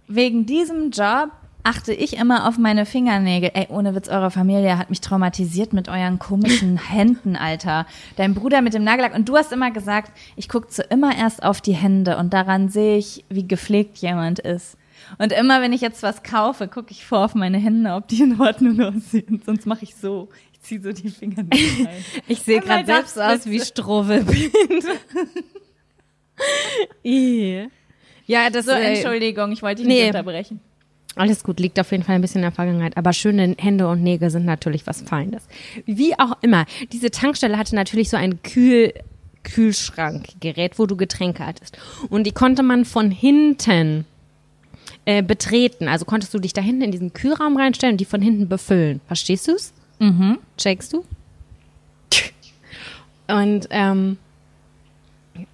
wegen 0.07 0.47
diesem 0.47 0.91
Job 0.91 1.31
achte 1.62 1.92
ich 1.92 2.16
immer 2.16 2.48
auf 2.48 2.59
meine 2.59 2.87
Fingernägel. 2.87 3.51
Ey, 3.55 3.66
ohne 3.68 3.94
Witz, 3.94 4.09
eure 4.09 4.31
Familie 4.31 4.79
hat 4.79 4.90
mich 4.90 5.01
traumatisiert 5.01 5.72
mit 5.72 5.88
euren 5.88 6.18
komischen 6.18 6.77
Händen, 6.88 7.37
Alter. 7.37 7.87
Dein 8.16 8.35
Bruder 8.35 8.62
mit 8.62 8.75
dem 8.75 8.85
Nagellack. 8.85 9.14
Und 9.14 9.29
du 9.29 9.37
hast 9.37 9.53
immer 9.53 9.70
gesagt, 9.70 10.12
ich 10.37 10.48
gucke 10.48 10.68
zu 10.68 10.83
immer 10.83 11.16
erst 11.16 11.42
auf 11.42 11.61
die 11.61 11.75
Hände 11.75 12.16
und 12.16 12.33
daran 12.33 12.68
sehe 12.68 12.98
ich, 12.98 13.25
wie 13.29 13.46
gepflegt 13.46 13.98
jemand 13.98 14.38
ist. 14.38 14.77
Und 15.18 15.33
immer 15.33 15.61
wenn 15.61 15.72
ich 15.72 15.81
jetzt 15.81 16.03
was 16.03 16.22
kaufe, 16.22 16.68
gucke 16.68 16.90
ich 16.90 17.05
vor 17.05 17.25
auf 17.25 17.35
meine 17.35 17.59
Hände, 17.59 17.92
ob 17.92 18.09
die 18.09 18.22
in 18.22 18.40
Ordnung 18.40 18.81
aussehen. 18.96 19.42
Sonst 19.44 19.66
mache 19.66 19.85
ich 19.85 19.94
so. 19.94 20.29
Ich 20.53 20.61
ziehe 20.62 20.81
so 20.81 20.92
die 20.92 21.11
Fingernägel 21.11 21.87
rein. 21.87 22.05
Ich 22.29 22.40
sehe 22.40 22.61
gerade 22.61 22.87
selbst 22.87 23.20
aus 23.20 23.46
wie 23.46 23.61
Strohwild. 23.61 24.27
Ih. 27.05 27.68
ja, 28.27 28.51
das 28.51 28.66
So, 28.66 28.72
Entschuldigung, 28.72 29.53
ich 29.53 29.62
wollte 29.62 29.83
dich 29.83 29.87
nee. 29.87 30.01
nicht 30.01 30.07
unterbrechen. 30.07 30.61
Alles 31.14 31.44
gut, 31.44 31.61
liegt 31.61 31.79
auf 31.79 31.90
jeden 31.90 32.05
Fall 32.05 32.14
ein 32.14 32.20
bisschen 32.20 32.38
in 32.38 32.42
der 32.42 32.53
Vergangenheit. 32.53 32.96
Aber 32.96 33.12
schöne 33.12 33.55
Hände 33.59 33.88
und 33.88 34.03
Nägel 34.03 34.31
sind 34.31 34.46
natürlich 34.46 34.87
was 34.87 35.03
Feines. 35.03 35.42
Wie 35.85 36.18
auch 36.18 36.38
immer, 36.40 36.64
diese 36.92 37.11
Tankstelle 37.11 37.59
hatte 37.59 37.75
natürlich 37.75 38.11
so 38.11 38.16
ein 38.16 38.42
Kühl 38.42 38.92
Kühlschrankgerät, 39.44 40.79
wo 40.79 40.87
du 40.87 40.96
Getränke 40.96 41.44
hattest. 41.44 41.77
Und 42.11 42.29
die 42.29 42.33
konnte 42.33 42.62
man 42.62 42.85
von 42.85 43.11
hinten 43.11 44.05
äh, 45.05 45.22
betreten. 45.22 45.88
Also 45.88 46.05
konntest 46.05 46.33
du 46.33 46.38
dich 46.38 46.53
da 46.53 46.61
hinten 46.61 46.83
in 46.83 46.92
diesen 46.92 47.12
Kühlraum 47.12 47.57
reinstellen 47.57 47.94
und 47.94 48.01
die 48.01 48.05
von 48.05 48.22
hinten 48.22 48.48
befüllen. 48.48 49.01
Verstehst 49.09 49.48
du's? 49.48 49.72
Mhm. 49.98 50.38
Checkst 50.57 50.92
du? 50.92 51.05
Und 53.29 53.68
ähm, 53.70 54.18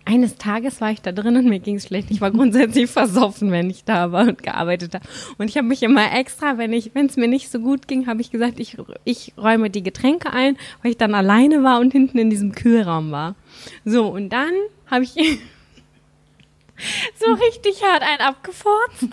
eines 0.05 0.37
Tages 0.37 0.81
war 0.81 0.91
ich 0.91 1.03
da 1.03 1.13
drin 1.13 1.37
und 1.37 1.47
mir 1.47 1.61
ging 1.61 1.77
es 1.77 1.87
schlecht. 1.87 2.11
Ich 2.11 2.21
war 2.21 2.31
grundsätzlich 2.31 2.91
versoffen, 2.91 3.53
wenn 3.53 3.71
ich 3.71 3.85
da 3.85 4.11
war 4.11 4.27
und 4.27 4.43
gearbeitet 4.43 4.95
habe. 4.95 5.05
Und 5.39 5.49
ich 5.49 5.57
habe 5.57 5.69
mich 5.69 5.83
immer 5.83 6.13
extra, 6.13 6.59
wenn 6.59 6.73
ich, 6.73 6.95
wenn 6.95 7.07
es 7.07 7.17
mir 7.17 7.29
nicht 7.29 7.51
so 7.51 7.61
gut 7.61 7.87
ging, 7.87 8.07
habe 8.07 8.21
ich 8.21 8.31
gesagt, 8.31 8.59
ich, 8.59 8.77
ich 9.05 9.33
räume 9.37 9.71
die 9.71 9.83
Getränke 9.83 10.33
ein, 10.33 10.57
weil 10.83 10.93
ich 10.93 10.97
dann 10.97 11.15
alleine 11.15 11.63
war 11.63 11.81
und 11.81 11.93
hinten 11.93 12.19
in 12.19 12.31
diesem 12.31 12.53
Kühlraum 12.53 13.13
war. 13.13 13.37
So, 13.85 14.09
und 14.09 14.31
dann 14.31 14.53
habe 14.87 15.05
ich 15.05 15.15
so 17.15 17.33
richtig 17.33 17.83
hart 17.85 18.03
einen 18.03 18.21
abgeforzt. 18.21 19.03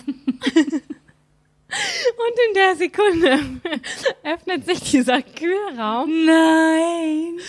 Und 1.67 2.39
in 2.47 2.53
der 2.53 2.75
Sekunde 2.75 3.39
öffnet 4.23 4.65
sich 4.65 4.79
dieser 4.91 5.21
Kühlraum 5.21 6.25
Nein. 6.25 7.39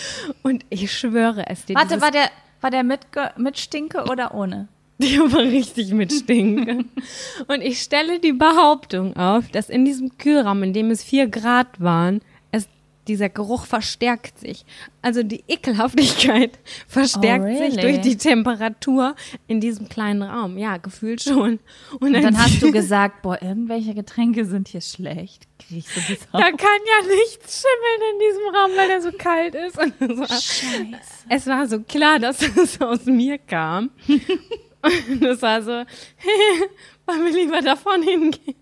und 0.41 0.65
ich 0.69 0.91
schwöre 0.91 1.45
es 1.47 1.65
dir. 1.65 1.75
Warte, 1.75 2.01
war 2.01 2.11
der, 2.11 2.29
war 2.61 2.71
der 2.71 2.83
mit, 2.83 3.01
mit 3.37 3.57
Stinke 3.57 4.05
oder 4.09 4.33
ohne? 4.33 4.67
Die 4.99 5.19
aber 5.19 5.39
richtig 5.43 5.93
mit 5.93 6.11
Stinke. 6.11 6.85
Und 7.47 7.61
ich 7.61 7.81
stelle 7.81 8.19
die 8.19 8.33
Behauptung 8.33 9.15
auf, 9.15 9.47
dass 9.49 9.69
in 9.69 9.85
diesem 9.85 10.17
Kühlraum, 10.17 10.63
in 10.63 10.73
dem 10.73 10.89
es 10.89 11.03
vier 11.03 11.27
Grad 11.27 11.79
waren, 11.79 12.21
dieser 13.07 13.29
Geruch 13.29 13.65
verstärkt 13.65 14.39
sich. 14.39 14.65
Also 15.01 15.23
die 15.23 15.43
Ekelhaftigkeit 15.47 16.59
verstärkt 16.87 17.45
Oh, 17.45 17.57
sich 17.57 17.77
really? 17.77 17.81
durch 17.81 18.01
die 18.01 18.17
Temperatur 18.17 19.15
in 19.47 19.61
diesem 19.61 19.89
kleinen 19.89 20.21
Raum. 20.23 20.57
Ja, 20.57 20.77
gefühlt 20.77 21.21
schon. 21.23 21.59
Und, 21.99 22.01
Und 22.01 22.13
dann 22.13 22.37
hast 22.37 22.61
du 22.61 22.71
gesagt, 22.73 23.21
boah, 23.21 23.41
irgendwelche 23.41 23.93
Getränke 23.93 24.45
sind 24.45 24.67
hier 24.67 24.81
schlecht. 24.81 25.47
Krieg 25.59 25.79
ich 25.79 25.87
sowieso. 25.87 26.25
da 26.33 26.39
kann 26.51 26.57
ja 26.59 27.07
nichts 27.25 27.61
schimmeln 27.63 28.13
in 28.13 28.19
diesem 28.19 28.55
Raum, 28.55 28.71
weil 28.75 28.89
er 28.89 29.01
so 29.01 29.11
kalt 29.17 29.55
ist. 29.55 29.77
Und 29.77 29.93
so. 30.17 30.25
Scheiße. 30.25 30.97
Es 31.29 31.47
war 31.47 31.67
so 31.67 31.79
klar, 31.81 32.19
dass 32.19 32.41
es 32.57 32.79
aus 32.81 33.05
mir 33.05 33.37
kam. 33.37 33.89
Und 34.09 35.21
das 35.23 35.41
war 35.41 35.61
so, 35.61 35.71
wollen 35.71 37.25
wir 37.25 37.31
lieber 37.33 37.61
da 37.61 37.75
vorne 37.75 38.05
hingehen? 38.05 38.55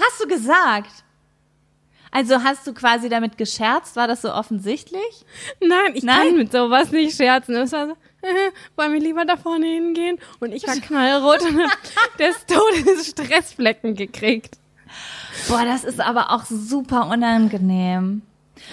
Hast 0.00 0.22
du 0.22 0.26
gesagt? 0.26 1.01
Also 2.12 2.44
hast 2.44 2.66
du 2.66 2.74
quasi 2.74 3.08
damit 3.08 3.38
gescherzt? 3.38 3.96
War 3.96 4.06
das 4.06 4.20
so 4.20 4.32
offensichtlich? 4.32 5.24
Nein, 5.60 5.92
ich 5.94 6.04
Nein? 6.04 6.28
kann 6.28 6.36
mit 6.36 6.52
sowas 6.52 6.92
nicht 6.92 7.16
scherzen. 7.16 7.56
Es 7.56 7.72
war 7.72 7.88
so, 7.88 7.94
wollen 8.76 8.92
wir 8.92 9.00
lieber 9.00 9.24
da 9.24 9.38
vorne 9.38 9.66
hingehen? 9.66 10.18
Und 10.38 10.52
ich 10.52 10.66
war 10.66 10.76
knallrot 10.76 11.40
und 11.42 11.58
hab 11.58 12.16
des 12.18 12.44
Todes 12.46 13.08
Stressflecken 13.08 13.94
gekriegt. 13.94 14.58
Boah, 15.48 15.64
das 15.64 15.84
ist 15.84 16.00
aber 16.00 16.30
auch 16.32 16.44
super 16.44 17.08
unangenehm. 17.08 18.20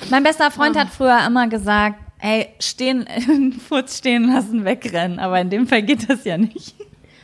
Mein 0.10 0.24
bester 0.24 0.52
Freund 0.52 0.78
hat 0.78 0.90
früher 0.90 1.26
immer 1.26 1.48
gesagt, 1.48 1.98
ey, 2.20 2.50
stehen, 2.60 3.08
Furz 3.68 4.00
stehen 4.00 4.34
lassen, 4.34 4.66
wegrennen. 4.66 5.18
Aber 5.18 5.40
in 5.40 5.50
dem 5.50 5.66
Fall 5.66 5.82
geht 5.84 6.10
das 6.10 6.26
ja 6.26 6.38
nicht. 6.38 6.76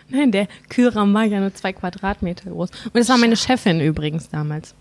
Nein, 0.08 0.32
der 0.32 0.47
Kühlraum 0.69 1.13
war 1.13 1.25
ja 1.25 1.41
nur 1.41 1.54
zwei 1.54 1.73
Quadratmeter 1.73 2.51
groß. 2.51 2.69
Und 2.86 2.95
das 2.95 3.10
war 3.10 3.17
meine 3.17 3.36
Chefin 3.36 3.82
übrigens 3.82 4.30
damals. 4.30 4.75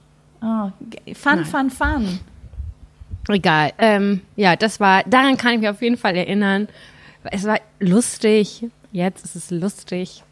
Oh, 0.46 0.70
fun, 1.14 1.44
fun, 1.46 1.70
fun. 1.70 2.20
Egal. 3.28 3.72
Ähm, 3.78 4.20
ja, 4.36 4.56
das 4.56 4.78
war, 4.80 5.02
daran 5.04 5.38
kann 5.38 5.54
ich 5.54 5.60
mich 5.60 5.68
auf 5.70 5.80
jeden 5.80 5.96
Fall 5.96 6.14
erinnern. 6.16 6.68
Es 7.24 7.44
war 7.44 7.58
lustig. 7.80 8.66
Jetzt 8.92 9.24
ist 9.24 9.36
es 9.36 9.50
lustig. 9.50 10.22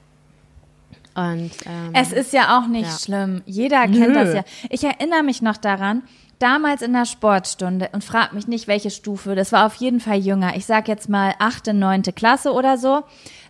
Und 1.14 1.50
ähm, 1.66 1.90
Es 1.94 2.12
ist 2.12 2.32
ja 2.32 2.58
auch 2.58 2.66
nicht 2.68 2.90
Ja. 2.90 2.98
schlimm. 2.98 3.42
Jeder 3.46 3.82
kennt 3.82 4.08
Nö. 4.08 4.14
das 4.14 4.34
ja. 4.34 4.44
Ich 4.68 4.84
erinnere 4.84 5.22
mich 5.22 5.40
noch 5.42 5.56
daran, 5.56 6.02
damals 6.38 6.82
in 6.82 6.92
der 6.92 7.06
Sportstunde 7.06 7.88
und 7.92 8.04
frag 8.04 8.32
mich 8.34 8.46
nicht, 8.46 8.66
welche 8.68 8.90
Stufe. 8.90 9.34
Das 9.34 9.52
war 9.52 9.64
auf 9.66 9.74
jeden 9.76 10.00
Fall 10.00 10.18
jünger. 10.18 10.56
Ich 10.56 10.66
sag 10.66 10.88
jetzt 10.88 11.08
mal 11.08 11.34
achte, 11.38 11.72
neunte 11.74 12.12
Klasse 12.12 12.52
oder 12.52 12.76
so. 12.76 13.02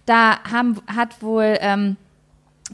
Da 0.07 0.39
haben, 0.51 0.81
hat 0.95 1.23
wohl 1.23 1.57
ähm, 1.61 1.97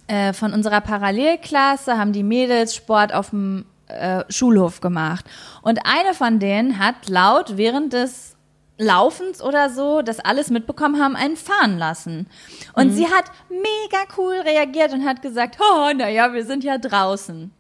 äh, 0.06 0.32
von 0.32 0.52
unserer 0.52 0.80
Parallelklasse 0.80 1.98
haben 1.98 2.12
die 2.12 2.22
Mädels 2.22 2.74
Sport 2.74 3.12
auf 3.14 3.30
dem 3.30 3.64
äh, 3.88 4.24
Schulhof 4.28 4.80
gemacht. 4.80 5.24
Und 5.62 5.80
eine 5.84 6.14
von 6.14 6.38
denen 6.38 6.78
hat 6.78 7.08
laut 7.08 7.56
während 7.56 7.92
des 7.92 8.36
Laufens 8.78 9.42
oder 9.42 9.70
so, 9.70 10.02
das 10.02 10.20
alles 10.20 10.50
mitbekommen 10.50 11.02
haben, 11.02 11.16
einen 11.16 11.36
fahren 11.36 11.78
lassen. 11.78 12.28
Und 12.74 12.92
sie 12.92 13.06
hat 13.06 13.24
mega 13.48 14.04
cool 14.16 14.34
reagiert 14.34 14.92
und 14.92 15.04
hat 15.04 15.20
gesagt, 15.20 15.58
oh, 15.60 15.92
naja, 15.94 16.32
wir 16.32 16.44
sind 16.44 16.62
ja 16.62 16.78
draußen. 16.78 17.50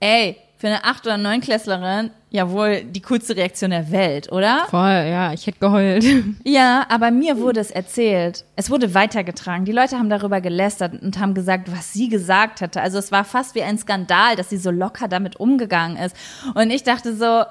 Ey, 0.00 0.36
für 0.58 0.66
eine 0.66 0.84
8- 0.84 1.00
oder 1.02 1.14
9-Klässlerin, 1.14 2.10
ja 2.30 2.50
wohl 2.50 2.82
die 2.84 3.02
coolste 3.02 3.36
Reaktion 3.36 3.70
der 3.70 3.90
Welt, 3.90 4.30
oder? 4.30 4.66
voll, 4.70 4.80
ja, 4.80 5.32
ich 5.32 5.46
hätte 5.46 5.58
geheult. 5.58 6.04
Ja, 6.44 6.86
aber 6.88 7.10
mir 7.10 7.38
wurde 7.38 7.60
es 7.60 7.70
erzählt. 7.70 8.44
Es 8.56 8.70
wurde 8.70 8.94
weitergetragen. 8.94 9.64
Die 9.64 9.72
Leute 9.72 9.98
haben 9.98 10.10
darüber 10.10 10.40
gelästert 10.40 11.00
und 11.02 11.18
haben 11.18 11.34
gesagt, 11.34 11.70
was 11.72 11.92
sie 11.92 12.08
gesagt 12.08 12.60
hatte. 12.60 12.80
Also 12.80 12.98
es 12.98 13.12
war 13.12 13.24
fast 13.24 13.54
wie 13.54 13.62
ein 13.62 13.78
Skandal, 13.78 14.36
dass 14.36 14.50
sie 14.50 14.56
so 14.56 14.70
locker 14.70 15.08
damit 15.08 15.36
umgegangen 15.36 15.96
ist. 15.96 16.16
Und 16.54 16.70
ich 16.70 16.82
dachte 16.84 17.14
so, 17.14 17.44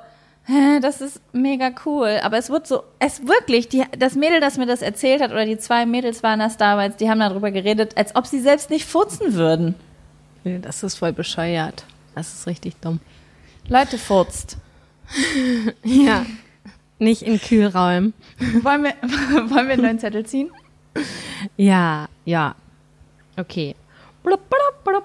hä, 0.46 0.80
das 0.82 1.02
ist 1.02 1.22
mega 1.34 1.72
cool. 1.86 2.20
Aber 2.24 2.38
es 2.38 2.50
wird 2.50 2.68
so, 2.68 2.84
es 3.00 3.28
wirklich, 3.28 3.68
die, 3.70 3.84
das 3.98 4.16
Mädel, 4.16 4.40
das 4.40 4.58
mir 4.58 4.66
das 4.66 4.82
erzählt 4.82 5.22
hat, 5.22 5.32
oder 5.32 5.46
die 5.46 5.58
zwei 5.58 5.86
Mädels 5.86 6.24
waren 6.24 6.40
das 6.40 6.58
damals, 6.58 6.96
die 6.96 7.10
haben 7.10 7.20
darüber 7.20 7.52
geredet, 7.52 7.98
als 7.98 8.16
ob 8.16 8.26
sie 8.26 8.40
selbst 8.40 8.70
nicht 8.70 8.86
furzen 8.86 9.34
würden. 9.34 9.76
Das 10.44 10.84
ist 10.84 10.96
voll 10.96 11.14
bescheuert. 11.14 11.84
Das 12.16 12.34
ist 12.34 12.48
richtig 12.48 12.78
dumm. 12.78 13.00
Leute, 13.68 13.98
furzt. 13.98 14.58
Ja. 15.84 16.26
Nicht 17.00 17.22
in 17.22 17.40
Kühlräumen. 17.40 18.14
Wollen 18.62 18.84
wir, 18.84 18.94
wollen 19.50 19.68
wir 19.68 19.74
einen 19.74 19.82
neuen 19.84 20.00
Zettel 20.00 20.26
ziehen? 20.26 20.52
Ja, 21.56 22.08
ja. 22.26 22.56
Okay. 23.38 23.76
Blub, 24.22 24.42
blub, 24.50 24.84
blub. 24.84 25.04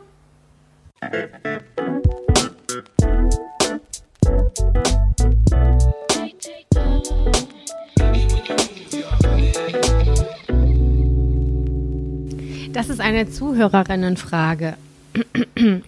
Das 12.72 12.88
ist 12.88 13.00
eine 13.00 13.30
Zuhörerinnenfrage. 13.30 14.76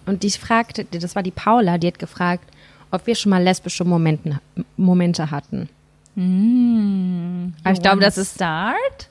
Und 0.05 0.23
die 0.23 0.31
fragte, 0.31 0.85
das 0.85 1.15
war 1.15 1.23
die 1.23 1.31
Paula, 1.31 1.77
die 1.77 1.87
hat 1.87 1.99
gefragt, 1.99 2.45
ob 2.91 3.05
wir 3.07 3.15
schon 3.15 3.29
mal 3.31 3.41
lesbische 3.43 3.83
Momenten, 3.85 4.39
Momente 4.77 5.29
hatten. 5.31 5.69
Aber 6.15 7.73
ich 7.73 7.81
glaube, 7.81 7.99
das 8.01 8.17
ist, 8.17 8.35
Start. 8.35 9.09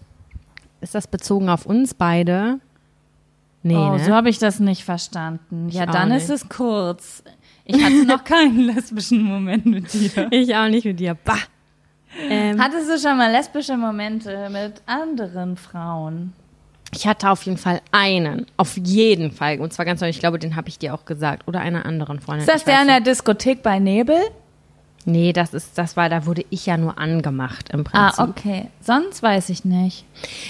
ist 0.81 0.95
das 0.95 1.07
bezogen 1.07 1.49
auf 1.49 1.67
uns 1.67 1.95
beide. 1.95 2.59
Nee, 3.63 3.77
Oh, 3.77 3.93
ne? 3.97 4.05
so 4.05 4.13
habe 4.13 4.29
ich 4.29 4.39
das 4.39 4.61
nicht 4.61 4.85
verstanden. 4.85 5.69
Ja, 5.71 5.85
auch 5.89 5.91
dann 5.93 6.09
nicht. 6.11 6.23
ist 6.25 6.31
es 6.31 6.49
kurz. 6.49 7.23
Ich 7.65 7.83
hatte 7.83 8.05
noch 8.07 8.23
keinen 8.25 8.61
lesbischen 8.61 9.23
Moment 9.23 9.67
mit 9.67 9.93
dir. 9.93 10.29
Ich 10.31 10.55
auch 10.55 10.69
nicht 10.69 10.85
mit 10.85 11.01
dir. 11.01 11.15
Bah. 11.25 11.37
Ähm, 12.31 12.59
Hattest 12.63 12.89
du 12.89 12.99
schon 12.99 13.19
mal 13.19 13.31
lesbische 13.31 13.77
Momente 13.77 14.49
mit 14.51 14.81
anderen 14.87 15.57
Frauen? 15.59 16.33
Ich 16.97 17.07
hatte 17.07 17.31
auf 17.31 17.43
jeden 17.45 17.59
Fall 17.59 17.81
einen. 17.93 18.47
Auf 18.57 18.77
jeden 18.77 19.31
Fall. 19.31 19.61
Und 19.61 19.73
zwar 19.73 19.85
ganz 19.85 20.01
neu. 20.01 20.09
Ich 20.09 20.19
glaube, 20.21 20.39
den 20.39 20.57
habe 20.57 20.69
ich 20.69 20.79
dir 20.79 20.95
auch 20.95 21.05
gesagt. 21.05 21.47
Oder 21.47 21.61
einer 21.61 21.85
anderen 21.87 22.21
Freundin. 22.21 22.47
Ist 22.47 22.53
das 22.55 22.65
der 22.65 22.81
in 22.83 22.89
der 22.89 23.01
Diskothek 23.01 23.63
bei 23.63 23.79
Nebel? 23.79 24.17
Nee, 25.09 25.33
das 25.33 25.55
ist, 25.55 25.79
das 25.79 25.97
war, 25.97 26.09
da 26.09 26.27
wurde 26.27 26.45
ich 26.51 26.67
ja 26.67 26.77
nur 26.77 26.99
angemacht 26.99 27.69
im 27.69 27.85
Ah, 27.93 28.11
Prinzip. 28.11 28.29
okay. 28.29 28.67
Sonst 28.81 29.23
weiß 29.23 29.51
ich 29.51 29.65
nicht. 29.65 30.05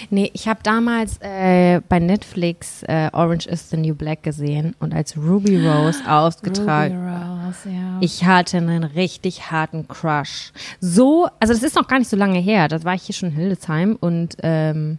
Nee, 0.09 0.31
ich 0.33 0.49
habe 0.49 0.61
damals 0.63 1.19
äh, 1.21 1.83
bei 1.91 1.99
Netflix 1.99 2.83
äh, 2.85 3.11
Orange 3.13 3.47
is 3.49 3.69
the 3.69 3.77
New 3.77 3.95
Black 3.95 4.23
gesehen 4.23 4.75
und 4.79 4.95
als 4.95 5.15
Ruby 5.15 5.59
Rose 5.69 6.01
ausgetragen. 6.11 6.97
Ruby 6.97 7.47
Rose, 7.47 7.69
ja. 7.69 7.99
Ich 8.01 8.25
hatte 8.25 8.57
einen 8.57 8.85
richtig 8.85 9.51
harten 9.51 9.89
Crush. 9.89 10.53
So, 10.81 11.29
also 11.39 11.53
das 11.53 11.63
ist 11.63 11.77
noch 11.77 11.87
gar 11.87 11.99
nicht 11.99 12.09
so 12.09 12.17
lange 12.17 12.39
her. 12.39 12.69
Das 12.69 12.83
war 12.87 12.95
ich 12.95 13.03
hier 13.03 13.15
schon 13.15 13.29
in 13.29 13.35
Hildesheim 13.37 13.95
und 14.01 14.37
ähm, 14.43 14.99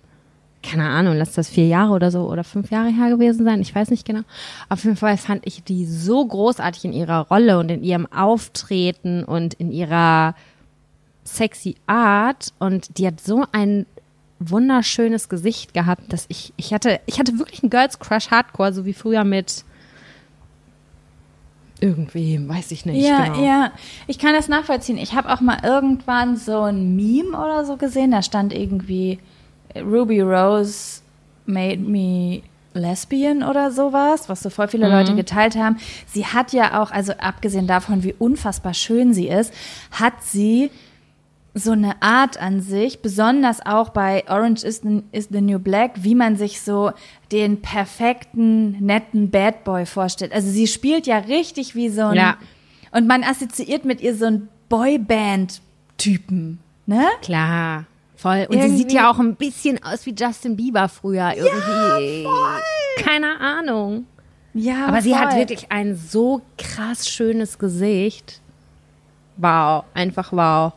keine 0.63 0.89
Ahnung, 0.89 1.15
lass 1.15 1.33
das 1.33 1.49
vier 1.49 1.67
Jahre 1.67 1.93
oder 1.93 2.11
so 2.11 2.29
oder 2.29 2.43
fünf 2.43 2.71
Jahre 2.71 2.89
her 2.89 3.09
gewesen 3.09 3.45
sein. 3.45 3.61
Ich 3.61 3.73
weiß 3.73 3.89
nicht 3.89 4.05
genau. 4.05 4.21
Auf 4.69 4.83
jeden 4.83 4.97
Fall 4.97 5.17
fand 5.17 5.45
ich 5.45 5.63
die 5.63 5.85
so 5.85 6.25
großartig 6.25 6.85
in 6.85 6.93
ihrer 6.93 7.27
Rolle 7.27 7.59
und 7.59 7.69
in 7.69 7.83
ihrem 7.83 8.05
Auftreten 8.11 9.23
und 9.23 9.53
in 9.55 9.71
ihrer 9.71 10.35
sexy 11.23 11.75
Art 11.87 12.53
und 12.59 12.97
die 12.97 13.07
hat 13.07 13.19
so 13.19 13.45
ein 13.51 13.85
wunderschönes 14.39 15.29
Gesicht 15.29 15.73
gehabt, 15.73 16.13
dass 16.13 16.25
ich 16.29 16.53
ich 16.57 16.73
hatte 16.73 16.99
ich 17.05 17.19
hatte 17.19 17.37
wirklich 17.39 17.63
einen 17.63 17.69
Girls 17.69 17.99
Crush 17.99 18.29
Hardcore, 18.29 18.73
so 18.73 18.85
wie 18.85 18.93
früher 18.93 19.23
mit 19.23 19.63
irgendwem, 21.79 22.49
weiß 22.49 22.71
ich 22.71 22.85
nicht. 22.85 23.05
ja, 23.05 23.25
genau. 23.25 23.45
ja. 23.45 23.71
Ich 24.07 24.17
kann 24.19 24.33
das 24.33 24.47
nachvollziehen. 24.47 24.97
Ich 24.97 25.13
habe 25.13 25.31
auch 25.31 25.41
mal 25.41 25.59
irgendwann 25.63 26.35
so 26.35 26.63
ein 26.63 26.95
Meme 26.95 27.37
oder 27.37 27.65
so 27.65 27.77
gesehen. 27.77 28.11
Da 28.11 28.21
stand 28.21 28.53
irgendwie 28.53 29.19
Ruby 29.81 30.21
Rose 30.21 31.01
made 31.45 31.79
me 31.79 32.41
lesbian 32.73 33.41
oder 33.43 33.71
sowas, 33.71 34.29
was 34.29 34.41
so 34.43 34.49
voll 34.49 34.67
viele 34.67 34.87
Leute 34.89 35.15
geteilt 35.15 35.55
haben. 35.55 35.77
Sie 36.05 36.25
hat 36.25 36.53
ja 36.53 36.81
auch, 36.81 36.91
also 36.91 37.13
abgesehen 37.13 37.65
davon, 37.67 38.03
wie 38.03 38.13
unfassbar 38.19 38.73
schön 38.75 39.13
sie 39.13 39.27
ist, 39.29 39.51
hat 39.91 40.21
sie 40.23 40.69
so 41.55 41.71
eine 41.71 41.99
Art 42.03 42.39
an 42.39 42.61
sich, 42.61 43.01
besonders 43.01 43.65
auch 43.65 43.89
bei 43.89 44.23
Orange 44.29 44.63
is 44.63 44.81
the, 44.83 45.01
is 45.11 45.29
the 45.31 45.41
New 45.41 45.57
Black, 45.57 46.03
wie 46.03 46.13
man 46.13 46.35
sich 46.35 46.61
so 46.61 46.91
den 47.31 47.61
perfekten, 47.63 48.73
netten 48.85 49.31
Bad 49.31 49.63
Boy 49.63 49.87
vorstellt. 49.87 50.33
Also 50.33 50.49
sie 50.51 50.67
spielt 50.67 51.07
ja 51.07 51.17
richtig 51.17 51.73
wie 51.73 51.89
so 51.89 52.01
ein, 52.03 52.15
Ja. 52.15 52.37
und 52.91 53.07
man 53.07 53.23
assoziiert 53.23 53.85
mit 53.85 54.01
ihr 54.01 54.15
so 54.15 54.25
einen 54.25 54.49
Boyband-Typen, 54.69 56.59
ne? 56.85 57.05
Klar, 57.21 57.85
voll. 58.17 58.45
Und 58.49 58.53
sie 58.53 58.59
Irgendwie- 58.59 58.77
sieht 58.79 58.91
ja 58.91 59.09
auch 59.09 59.19
ein 59.19 59.35
bisschen 59.35 59.81
aus 59.83 60.05
wie 60.05 60.13
Justin 60.17 60.55
Bieber 60.57 60.89
früher 60.89 61.33
irgendwie. 61.35 62.27
Keine 63.03 63.39
Ahnung. 63.39 64.05
Ja, 64.53 64.87
Aber 64.87 65.01
sie 65.01 65.15
hat 65.15 65.31
voll. 65.31 65.39
wirklich 65.41 65.71
ein 65.71 65.95
so 65.95 66.41
krass 66.57 67.07
schönes 67.07 67.59
Gesicht. 67.59 68.41
Wow, 69.37 69.83
einfach 69.93 70.31
wow. 70.33 70.73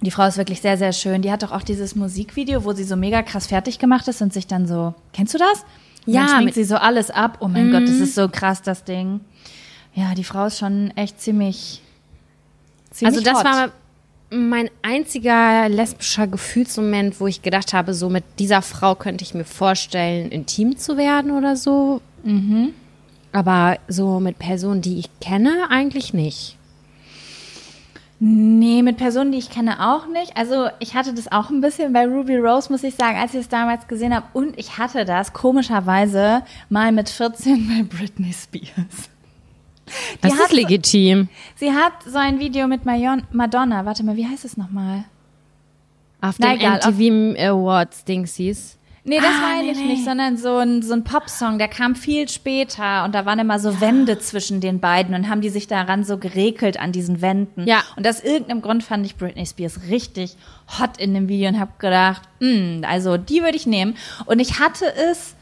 Die 0.00 0.10
Frau 0.10 0.26
ist 0.26 0.36
wirklich 0.36 0.60
sehr, 0.60 0.76
sehr 0.76 0.92
schön. 0.92 1.22
Die 1.22 1.30
hat 1.30 1.42
doch 1.44 1.52
auch 1.52 1.62
dieses 1.62 1.94
Musikvideo, 1.94 2.64
wo 2.64 2.72
sie 2.72 2.84
so 2.84 2.96
mega 2.96 3.22
krass 3.22 3.46
fertig 3.46 3.78
gemacht 3.78 4.06
ist 4.08 4.20
und 4.20 4.32
sich 4.34 4.46
dann 4.46 4.66
so, 4.66 4.94
kennst 5.12 5.32
du 5.32 5.38
das? 5.38 5.64
Und 6.06 6.12
Ja, 6.12 6.22
dann 6.22 6.28
schminkt 6.30 6.56
Mhm. 6.56 6.60
sie 6.60 6.64
so 6.64 6.76
alles 6.76 7.10
ab. 7.10 7.38
Oh 7.40 7.48
mein 7.48 7.70
Gott, 7.70 7.84
das 7.84 7.90
ist 8.00 8.14
so 8.16 8.28
krass, 8.28 8.60
das 8.62 8.84
Ding. 8.84 9.20
Ja, 9.94 10.14
die 10.14 10.24
Frau 10.24 10.46
ist 10.46 10.58
schon 10.58 10.90
echt 10.96 11.20
ziemlich, 11.22 11.80
ziemlich 12.90 13.16
Also 13.16 13.24
das 13.30 13.38
hot. 13.38 13.44
war 13.44 13.68
mein 14.34 14.68
einziger 14.82 15.68
lesbischer 15.68 16.26
Gefühlsmoment, 16.26 17.20
wo 17.20 17.26
ich 17.26 17.42
gedacht 17.42 17.72
habe, 17.72 17.94
so 17.94 18.10
mit 18.10 18.24
dieser 18.38 18.62
Frau 18.62 18.94
könnte 18.94 19.24
ich 19.24 19.34
mir 19.34 19.44
vorstellen, 19.44 20.30
intim 20.30 20.76
zu 20.76 20.96
werden 20.96 21.30
oder 21.30 21.56
so. 21.56 22.00
Mhm. 22.24 22.70
Aber 23.32 23.78
so 23.88 24.20
mit 24.20 24.38
Personen, 24.38 24.82
die 24.82 24.98
ich 24.98 25.08
kenne, 25.20 25.66
eigentlich 25.70 26.14
nicht. 26.14 26.56
Nee, 28.20 28.82
mit 28.82 28.96
Personen, 28.96 29.32
die 29.32 29.38
ich 29.38 29.50
kenne, 29.50 29.92
auch 29.92 30.06
nicht. 30.06 30.36
Also 30.36 30.68
ich 30.78 30.94
hatte 30.94 31.12
das 31.12 31.30
auch 31.30 31.50
ein 31.50 31.60
bisschen 31.60 31.92
bei 31.92 32.06
Ruby 32.06 32.36
Rose, 32.36 32.70
muss 32.70 32.84
ich 32.84 32.94
sagen, 32.94 33.18
als 33.18 33.34
ich 33.34 33.40
es 33.40 33.48
damals 33.48 33.86
gesehen 33.88 34.14
habe. 34.14 34.26
Und 34.32 34.58
ich 34.58 34.78
hatte 34.78 35.04
das 35.04 35.32
komischerweise 35.32 36.42
mal 36.68 36.92
mit 36.92 37.08
14 37.08 37.68
bei 37.68 37.82
Britney 37.82 38.32
Spears. 38.32 39.10
Das 40.20 40.32
Die 40.32 40.36
ist 40.38 40.44
hat- 40.44 40.52
legitim. 40.52 41.28
Sie 41.56 41.72
hat 41.72 41.92
so 42.06 42.18
ein 42.18 42.38
Video 42.40 42.66
mit 42.66 42.84
Marion- 42.86 43.24
Madonna. 43.32 43.84
Warte 43.84 44.02
mal, 44.04 44.16
wie 44.16 44.26
heißt 44.26 44.44
es 44.44 44.56
nochmal? 44.56 45.04
Auf 46.20 46.36
Na 46.38 46.48
den 46.50 46.60
egal, 46.60 46.80
auf- 46.80 46.98
MTV 46.98 47.38
Awards 47.38 48.04
Dingsies. 48.04 48.78
Nee, 49.06 49.18
das 49.18 49.26
Ah, 49.36 49.40
meine 49.42 49.64
nee, 49.66 49.72
ich 49.72 49.76
nee. 49.78 49.84
nicht, 49.88 50.04
sondern 50.06 50.38
so 50.38 50.56
ein, 50.56 50.80
so 50.80 50.94
ein 50.94 51.04
Popsong, 51.04 51.58
der 51.58 51.68
kam 51.68 51.94
viel 51.94 52.26
später 52.30 53.04
und 53.04 53.14
da 53.14 53.26
waren 53.26 53.38
immer 53.38 53.58
so 53.58 53.78
Wände 53.82 54.18
zwischen 54.18 54.62
den 54.62 54.80
beiden 54.80 55.14
und 55.14 55.28
haben 55.28 55.42
die 55.42 55.50
sich 55.50 55.66
daran 55.66 56.04
so 56.04 56.16
gerekelt 56.16 56.80
an 56.80 56.90
diesen 56.90 57.20
Wänden. 57.20 57.66
Ja. 57.68 57.82
Und 57.96 58.08
aus 58.08 58.20
irgendeinem 58.20 58.62
Grund 58.62 58.82
fand 58.82 59.04
ich 59.04 59.16
Britney 59.16 59.44
Spears 59.44 59.80
richtig 59.90 60.36
hot 60.78 60.96
in 60.96 61.12
dem 61.12 61.28
Video 61.28 61.50
und 61.50 61.60
habe 61.60 61.72
gedacht, 61.78 62.22
hm, 62.40 62.82
also 62.88 63.18
die 63.18 63.42
würde 63.42 63.56
ich 63.58 63.66
nehmen. 63.66 63.94
Und 64.24 64.38
ich 64.40 64.58
hatte 64.58 64.86
es, 65.10 65.34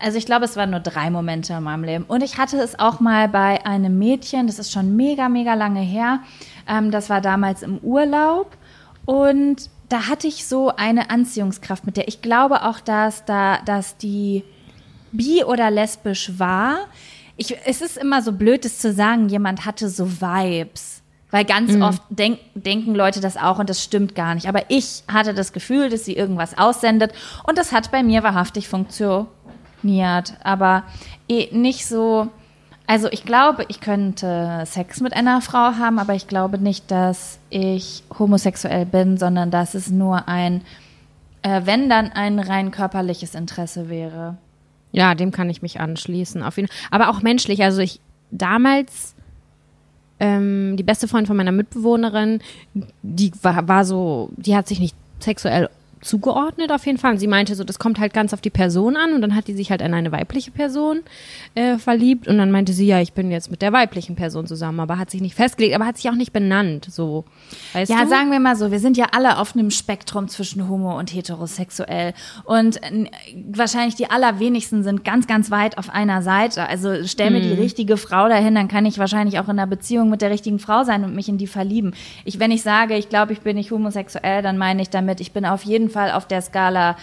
also 0.00 0.18
ich 0.18 0.26
glaube, 0.26 0.44
es 0.44 0.56
waren 0.56 0.70
nur 0.70 0.80
drei 0.80 1.10
Momente 1.10 1.52
in 1.54 1.62
meinem 1.62 1.84
Leben. 1.84 2.04
Und 2.04 2.22
ich 2.22 2.38
hatte 2.38 2.58
es 2.58 2.78
auch 2.78 3.00
mal 3.00 3.28
bei 3.28 3.64
einem 3.64 3.98
Mädchen, 3.98 4.46
das 4.46 4.58
ist 4.58 4.72
schon 4.72 4.96
mega, 4.96 5.28
mega 5.28 5.54
lange 5.54 5.80
her. 5.80 6.20
Ähm, 6.68 6.90
das 6.90 7.08
war 7.08 7.20
damals 7.20 7.62
im 7.62 7.78
Urlaub. 7.78 8.56
Und 9.04 9.70
da 9.88 10.08
hatte 10.08 10.26
ich 10.26 10.46
so 10.46 10.74
eine 10.74 11.10
Anziehungskraft 11.10 11.86
mit 11.86 11.96
der. 11.96 12.08
Ich 12.08 12.20
glaube 12.20 12.64
auch, 12.64 12.80
dass 12.80 13.24
da, 13.24 13.58
dass 13.64 13.96
die 13.96 14.42
bi 15.12 15.44
oder 15.44 15.70
lesbisch 15.70 16.32
war. 16.38 16.78
Ich, 17.36 17.56
es 17.64 17.80
ist 17.80 17.96
immer 17.96 18.22
so 18.22 18.32
blöd, 18.32 18.64
es 18.64 18.78
zu 18.78 18.92
sagen, 18.92 19.28
jemand 19.28 19.64
hatte 19.64 19.88
so 19.88 20.20
Vibes. 20.20 21.02
Weil 21.30 21.44
ganz 21.44 21.74
oft 21.82 22.02
denk, 22.08 22.38
denken 22.54 22.94
Leute 22.94 23.20
das 23.20 23.36
auch 23.36 23.58
und 23.58 23.68
das 23.68 23.82
stimmt 23.82 24.14
gar 24.14 24.34
nicht. 24.34 24.48
Aber 24.48 24.70
ich 24.70 25.02
hatte 25.08 25.34
das 25.34 25.52
Gefühl, 25.52 25.90
dass 25.90 26.04
sie 26.04 26.14
irgendwas 26.14 26.56
aussendet 26.56 27.12
und 27.46 27.58
das 27.58 27.72
hat 27.72 27.90
bei 27.90 28.02
mir 28.02 28.22
wahrhaftig 28.22 28.68
funktioniert. 29.86 30.34
Aber 30.42 30.84
eh 31.28 31.48
nicht 31.52 31.86
so. 31.86 32.28
Also 32.88 33.08
ich 33.10 33.24
glaube, 33.24 33.64
ich 33.68 33.80
könnte 33.80 34.62
Sex 34.64 35.00
mit 35.00 35.12
einer 35.12 35.40
Frau 35.40 35.74
haben, 35.76 35.98
aber 35.98 36.14
ich 36.14 36.28
glaube 36.28 36.58
nicht, 36.58 36.90
dass 36.90 37.40
ich 37.50 38.04
homosexuell 38.16 38.86
bin, 38.86 39.16
sondern 39.18 39.50
dass 39.50 39.74
es 39.74 39.90
nur 39.90 40.28
ein, 40.28 40.62
äh, 41.42 41.62
wenn 41.64 41.88
dann 41.88 42.12
ein 42.12 42.38
rein 42.38 42.70
körperliches 42.70 43.34
Interesse 43.34 43.88
wäre. 43.88 44.36
Ja, 44.92 45.16
dem 45.16 45.32
kann 45.32 45.50
ich 45.50 45.62
mich 45.62 45.80
anschließen. 45.80 46.44
Auf 46.44 46.58
jeden 46.58 46.68
Aber 46.92 47.08
auch 47.08 47.22
menschlich. 47.22 47.64
Also 47.64 47.80
ich 47.80 48.00
damals 48.30 49.16
ähm, 50.20 50.76
die 50.76 50.84
beste 50.84 51.08
Freundin 51.08 51.26
von 51.26 51.36
meiner 51.36 51.52
Mitbewohnerin, 51.52 52.40
die 53.02 53.32
war, 53.42 53.66
war 53.66 53.84
so, 53.84 54.30
die 54.36 54.54
hat 54.54 54.68
sich 54.68 54.78
nicht 54.78 54.94
sexuell 55.18 55.68
zugeordnet 56.06 56.70
auf 56.72 56.86
jeden 56.86 56.98
Fall. 56.98 57.12
Und 57.12 57.18
sie 57.18 57.26
meinte 57.26 57.54
so, 57.54 57.64
das 57.64 57.78
kommt 57.78 57.98
halt 57.98 58.14
ganz 58.14 58.32
auf 58.32 58.40
die 58.40 58.50
Person 58.50 58.96
an 58.96 59.12
und 59.12 59.20
dann 59.22 59.34
hat 59.34 59.48
die 59.48 59.54
sich 59.54 59.70
halt 59.70 59.82
in 59.82 59.92
eine 59.92 60.12
weibliche 60.12 60.50
Person 60.50 61.00
äh, 61.54 61.76
verliebt 61.78 62.28
und 62.28 62.38
dann 62.38 62.50
meinte 62.50 62.72
sie, 62.72 62.86
ja, 62.86 63.00
ich 63.00 63.12
bin 63.12 63.30
jetzt 63.30 63.50
mit 63.50 63.60
der 63.62 63.72
weiblichen 63.72 64.16
Person 64.16 64.46
zusammen, 64.46 64.80
aber 64.80 64.98
hat 64.98 65.10
sich 65.10 65.20
nicht 65.20 65.34
festgelegt, 65.34 65.74
aber 65.74 65.86
hat 65.86 65.96
sich 65.96 66.08
auch 66.08 66.14
nicht 66.14 66.32
benannt, 66.32 66.86
so. 66.90 67.24
Weißt 67.72 67.90
Ja, 67.90 68.04
du? 68.04 68.08
sagen 68.08 68.30
wir 68.30 68.40
mal 68.40 68.56
so, 68.56 68.70
wir 68.70 68.78
sind 68.78 68.96
ja 68.96 69.06
alle 69.12 69.38
auf 69.38 69.54
einem 69.54 69.70
Spektrum 69.70 70.28
zwischen 70.28 70.68
homo 70.68 70.96
und 70.98 71.12
heterosexuell. 71.12 72.14
Und 72.44 72.82
äh, 72.82 73.10
wahrscheinlich 73.50 73.96
die 73.96 74.08
allerwenigsten 74.10 74.82
sind 74.82 75.04
ganz, 75.04 75.26
ganz 75.26 75.50
weit 75.50 75.78
auf 75.78 75.90
einer 75.90 76.22
Seite. 76.22 76.68
Also 76.68 77.04
stell 77.04 77.30
mir 77.30 77.40
die 77.40 77.52
richtige 77.52 77.96
Frau 77.96 78.28
dahin, 78.28 78.54
dann 78.54 78.68
kann 78.68 78.86
ich 78.86 78.98
wahrscheinlich 78.98 79.38
auch 79.38 79.44
in 79.44 79.50
einer 79.58 79.66
Beziehung 79.66 80.08
mit 80.10 80.22
der 80.22 80.30
richtigen 80.30 80.58
Frau 80.58 80.84
sein 80.84 81.04
und 81.04 81.14
mich 81.14 81.28
in 81.28 81.38
die 81.38 81.46
verlieben. 81.46 81.94
Ich, 82.24 82.38
wenn 82.38 82.50
ich 82.50 82.62
sage, 82.62 82.96
ich 82.96 83.08
glaube, 83.08 83.32
ich 83.32 83.40
bin 83.40 83.56
nicht 83.56 83.70
homosexuell, 83.70 84.42
dann 84.42 84.56
meine 84.56 84.82
ich 84.82 84.90
damit, 84.90 85.20
ich 85.20 85.32
bin 85.32 85.44
auf 85.44 85.62
jeden 85.64 85.90
Fall 85.90 85.95
auf 85.96 86.26
der 86.26 86.42
Skala 86.42 86.96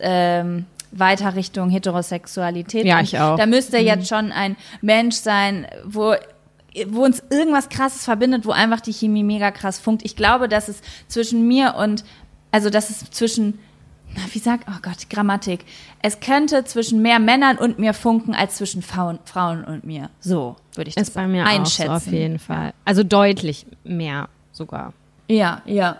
ähm, 0.00 0.66
weiter 0.90 1.34
Richtung 1.34 1.70
Heterosexualität. 1.70 2.84
Ja, 2.84 3.00
ich 3.00 3.18
auch. 3.18 3.36
Da 3.36 3.46
müsste 3.46 3.78
jetzt 3.78 4.08
schon 4.08 4.32
ein 4.32 4.56
Mensch 4.80 5.16
sein, 5.16 5.66
wo 5.84 6.14
wo 6.86 7.04
uns 7.04 7.22
irgendwas 7.30 7.68
krasses 7.68 8.04
verbindet, 8.04 8.46
wo 8.46 8.50
einfach 8.50 8.80
die 8.80 8.92
Chemie 8.92 9.24
mega 9.24 9.50
krass 9.50 9.78
funkt. 9.78 10.04
Ich 10.04 10.16
glaube, 10.16 10.48
dass 10.48 10.68
es 10.68 10.80
zwischen 11.08 11.46
mir 11.46 11.74
und, 11.76 12.04
also 12.50 12.70
dass 12.70 12.90
es 12.90 13.10
zwischen, 13.10 13.58
na, 14.14 14.22
wie 14.32 14.38
sagt, 14.38 14.64
oh 14.68 14.78
Gott, 14.82 15.08
Grammatik. 15.10 15.64
Es 16.02 16.20
könnte 16.20 16.64
zwischen 16.64 17.02
mehr 17.02 17.18
Männern 17.18 17.58
und 17.58 17.78
mir 17.78 17.94
funken 17.94 18.34
als 18.34 18.56
zwischen 18.56 18.82
Frauen, 18.82 19.18
Frauen 19.24 19.64
und 19.64 19.84
mir. 19.84 20.10
So 20.20 20.56
würde 20.74 20.88
ich 20.90 20.94
das 20.94 21.08
ist 21.08 21.14
bei 21.14 21.26
mir 21.26 21.44
einschätzen. 21.44 21.90
auch 21.90 22.00
so 22.00 22.08
auf 22.08 22.12
jeden 22.12 22.38
Fall. 22.38 22.74
Also 22.84 23.02
deutlich 23.02 23.66
mehr 23.84 24.28
sogar. 24.52 24.92
Ja, 25.28 25.62
ja. 25.64 25.96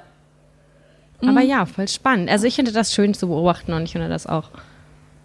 Aber 1.20 1.40
ja, 1.40 1.66
voll 1.66 1.88
spannend. 1.88 2.30
Also 2.30 2.46
ich 2.46 2.54
finde 2.54 2.72
das 2.72 2.94
schön 2.94 3.14
zu 3.14 3.26
beobachten 3.28 3.72
und 3.72 3.82
ich 3.84 3.92
finde 3.92 4.08
das 4.08 4.26
auch 4.26 4.50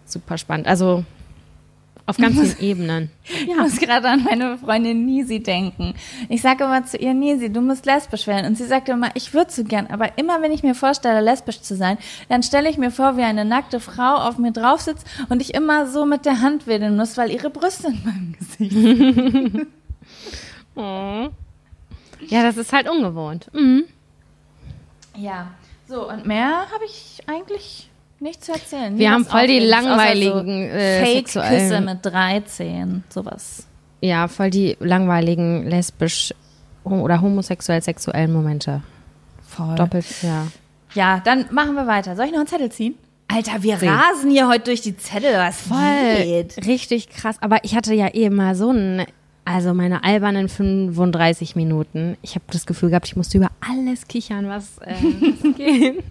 super 0.06 0.38
spannend. 0.38 0.66
Also 0.66 1.04
auf 2.06 2.18
ganz 2.18 2.38
vielen 2.38 2.58
Ebenen. 2.60 3.10
Ich 3.24 3.56
muss 3.56 3.78
gerade 3.78 4.08
an 4.10 4.24
meine 4.24 4.58
Freundin 4.58 5.06
Nisi 5.06 5.42
denken. 5.42 5.94
Ich 6.28 6.42
sage 6.42 6.64
immer 6.64 6.84
zu 6.84 6.98
ihr, 6.98 7.14
Nisi, 7.14 7.50
du 7.50 7.62
musst 7.62 7.86
lesbisch 7.86 8.26
werden. 8.26 8.44
Und 8.44 8.58
sie 8.58 8.66
sagt 8.66 8.90
immer, 8.90 9.08
ich 9.14 9.32
würde 9.32 9.50
so 9.50 9.64
gern. 9.64 9.86
Aber 9.86 10.18
immer, 10.18 10.42
wenn 10.42 10.52
ich 10.52 10.62
mir 10.62 10.74
vorstelle, 10.74 11.22
lesbisch 11.22 11.62
zu 11.62 11.74
sein, 11.76 11.96
dann 12.28 12.42
stelle 12.42 12.68
ich 12.68 12.76
mir 12.76 12.90
vor, 12.90 13.16
wie 13.16 13.22
eine 13.22 13.46
nackte 13.46 13.80
Frau 13.80 14.16
auf 14.16 14.36
mir 14.36 14.52
drauf 14.52 14.82
sitzt 14.82 15.06
und 15.30 15.40
ich 15.40 15.54
immer 15.54 15.86
so 15.86 16.04
mit 16.04 16.26
der 16.26 16.42
Hand 16.42 16.66
wedeln 16.66 16.96
muss, 16.96 17.16
weil 17.16 17.30
ihre 17.30 17.48
Brüste 17.48 17.88
in 17.88 18.02
meinem 18.04 18.36
Gesicht 18.38 19.66
Ja, 22.26 22.42
das 22.42 22.56
ist 22.58 22.72
halt 22.72 22.88
ungewohnt. 22.90 23.48
Mhm. 23.54 23.84
Ja. 25.16 25.52
So, 25.86 26.08
und 26.08 26.26
mehr 26.26 26.66
habe 26.72 26.84
ich 26.86 27.20
eigentlich 27.26 27.90
nicht 28.20 28.44
zu 28.44 28.52
erzählen. 28.52 28.96
Wir 28.98 29.10
haben 29.10 29.24
voll 29.24 29.46
die 29.46 29.58
langweiligen, 29.58 30.70
äh, 30.70 31.04
Fake-Küsse 31.04 31.80
mit 31.80 31.98
13, 32.04 33.04
sowas. 33.08 33.66
Ja, 34.00 34.28
voll 34.28 34.50
die 34.50 34.76
langweiligen 34.80 35.66
lesbisch 35.68 36.34
oder 36.84 37.20
homosexuell 37.20 37.82
sexuellen 37.82 38.32
Momente. 38.32 38.82
Voll. 39.46 39.74
Doppelt, 39.76 40.06
ja. 40.22 40.46
Ja, 40.94 41.20
dann 41.24 41.46
machen 41.50 41.74
wir 41.74 41.86
weiter. 41.86 42.14
Soll 42.16 42.26
ich 42.26 42.32
noch 42.32 42.38
einen 42.38 42.46
Zettel 42.46 42.70
ziehen? 42.70 42.94
Alter, 43.28 43.62
wir 43.62 43.78
Zieh. 43.78 43.88
rasen 43.88 44.30
hier 44.30 44.48
heute 44.48 44.64
durch 44.64 44.82
die 44.82 44.96
Zettel. 44.96 45.34
Was 45.34 45.62
Voll. 45.62 46.22
geht? 46.22 46.66
Richtig 46.66 47.08
krass. 47.08 47.36
Aber 47.40 47.64
ich 47.64 47.74
hatte 47.74 47.94
ja 47.94 48.08
eben 48.12 48.36
mal 48.36 48.54
so 48.54 48.70
einen, 48.70 49.04
also 49.44 49.74
meine 49.74 50.04
albernen 50.04 50.48
35 50.48 51.56
Minuten. 51.56 52.16
Ich 52.22 52.34
habe 52.34 52.44
das 52.50 52.66
Gefühl 52.66 52.90
gehabt, 52.90 53.06
ich 53.06 53.16
musste 53.16 53.38
über 53.38 53.50
alles 53.60 54.08
kichern, 54.08 54.48
was, 54.48 54.78
äh, 54.78 54.94
geht. 55.56 56.02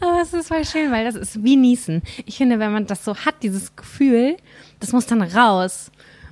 Aber 0.00 0.20
es 0.22 0.32
ist 0.32 0.48
voll 0.48 0.64
schön, 0.64 0.90
weil 0.90 1.04
das 1.04 1.14
ist 1.14 1.42
wie 1.42 1.56
Niesen. 1.56 2.02
Ich 2.26 2.36
finde, 2.38 2.58
wenn 2.58 2.72
man 2.72 2.86
das 2.86 3.04
so 3.04 3.16
hat, 3.16 3.42
dieses 3.42 3.76
Gefühl, 3.76 4.36
das 4.80 4.92
muss 4.92 5.06
dann 5.06 5.22
raus. 5.22 5.90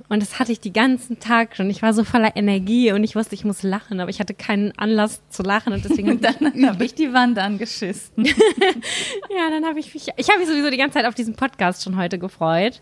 Und 0.09 0.23
das 0.23 0.39
hatte 0.39 0.51
ich 0.51 0.59
die 0.59 0.73
ganzen 0.73 1.19
Tag 1.19 1.55
schon. 1.55 1.69
Ich 1.69 1.83
war 1.83 1.93
so 1.93 2.03
voller 2.03 2.35
Energie 2.35 2.91
und 2.91 3.03
ich 3.03 3.15
wusste, 3.15 3.35
ich 3.35 3.45
muss 3.45 3.61
lachen, 3.61 3.99
aber 3.99 4.09
ich 4.09 4.19
hatte 4.19 4.33
keinen 4.33 4.75
Anlass 4.77 5.21
zu 5.29 5.43
lachen 5.43 5.71
und 5.71 5.85
deswegen 5.85 6.09
Und 6.11 6.23
dann 6.23 6.65
habe 6.67 6.83
ich 6.83 6.95
die 6.95 7.13
Wand 7.13 7.37
angeschissen. 7.37 8.25
ja, 8.25 9.49
dann 9.51 9.65
habe 9.65 9.79
ich 9.79 9.93
mich, 9.93 10.07
ich 10.17 10.29
habe 10.29 10.39
mich 10.39 10.47
sowieso 10.47 10.71
die 10.71 10.77
ganze 10.77 10.95
Zeit 10.95 11.05
auf 11.05 11.13
diesen 11.13 11.35
Podcast 11.35 11.83
schon 11.83 11.95
heute 11.95 12.17
gefreut. 12.17 12.81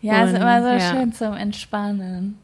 Ja, 0.00 0.24
ist 0.24 0.30
Und, 0.30 0.40
immer 0.40 0.62
so 0.62 0.68
ja. 0.68 0.92
schön 0.92 1.12
zum 1.12 1.34
Entspannen. 1.34 2.38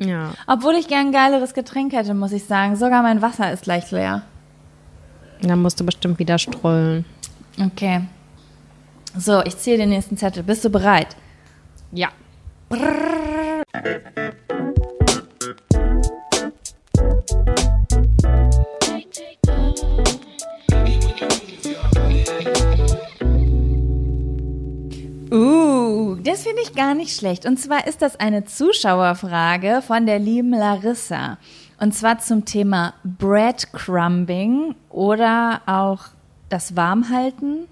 Ja. 0.00 0.32
Obwohl 0.46 0.74
ich 0.74 0.88
gern 0.88 1.12
geileres 1.12 1.52
Getränk 1.54 1.92
hätte, 1.92 2.14
muss 2.14 2.32
ich 2.32 2.44
sagen. 2.44 2.76
Sogar 2.76 3.02
mein 3.02 3.20
Wasser 3.22 3.52
ist 3.52 3.66
leicht 3.66 3.90
leer. 3.90 4.22
Dann 5.42 5.62
musst 5.62 5.78
du 5.78 5.84
bestimmt 5.84 6.18
wieder 6.18 6.38
strollen. 6.38 7.04
Okay. 7.58 8.02
So, 9.16 9.42
ich 9.44 9.56
ziehe 9.58 9.76
den 9.76 9.90
nächsten 9.90 10.16
Zettel. 10.16 10.42
Bist 10.42 10.64
du 10.64 10.70
bereit? 10.70 11.16
Ja. 11.92 12.08
Uh, 25.32 26.16
das 26.24 26.42
finde 26.42 26.62
ich 26.62 26.74
gar 26.74 26.94
nicht 26.94 27.16
schlecht. 27.16 27.46
Und 27.46 27.58
zwar 27.58 27.86
ist 27.86 28.02
das 28.02 28.18
eine 28.18 28.44
Zuschauerfrage 28.44 29.82
von 29.86 30.06
der 30.06 30.18
lieben 30.18 30.50
Larissa. 30.50 31.38
Und 31.78 31.94
zwar 31.94 32.18
zum 32.18 32.44
Thema 32.44 32.94
Breadcrumbing 33.04 34.74
oder 34.90 35.62
auch 35.66 36.00
das 36.48 36.76
Warmhalten 36.76 37.66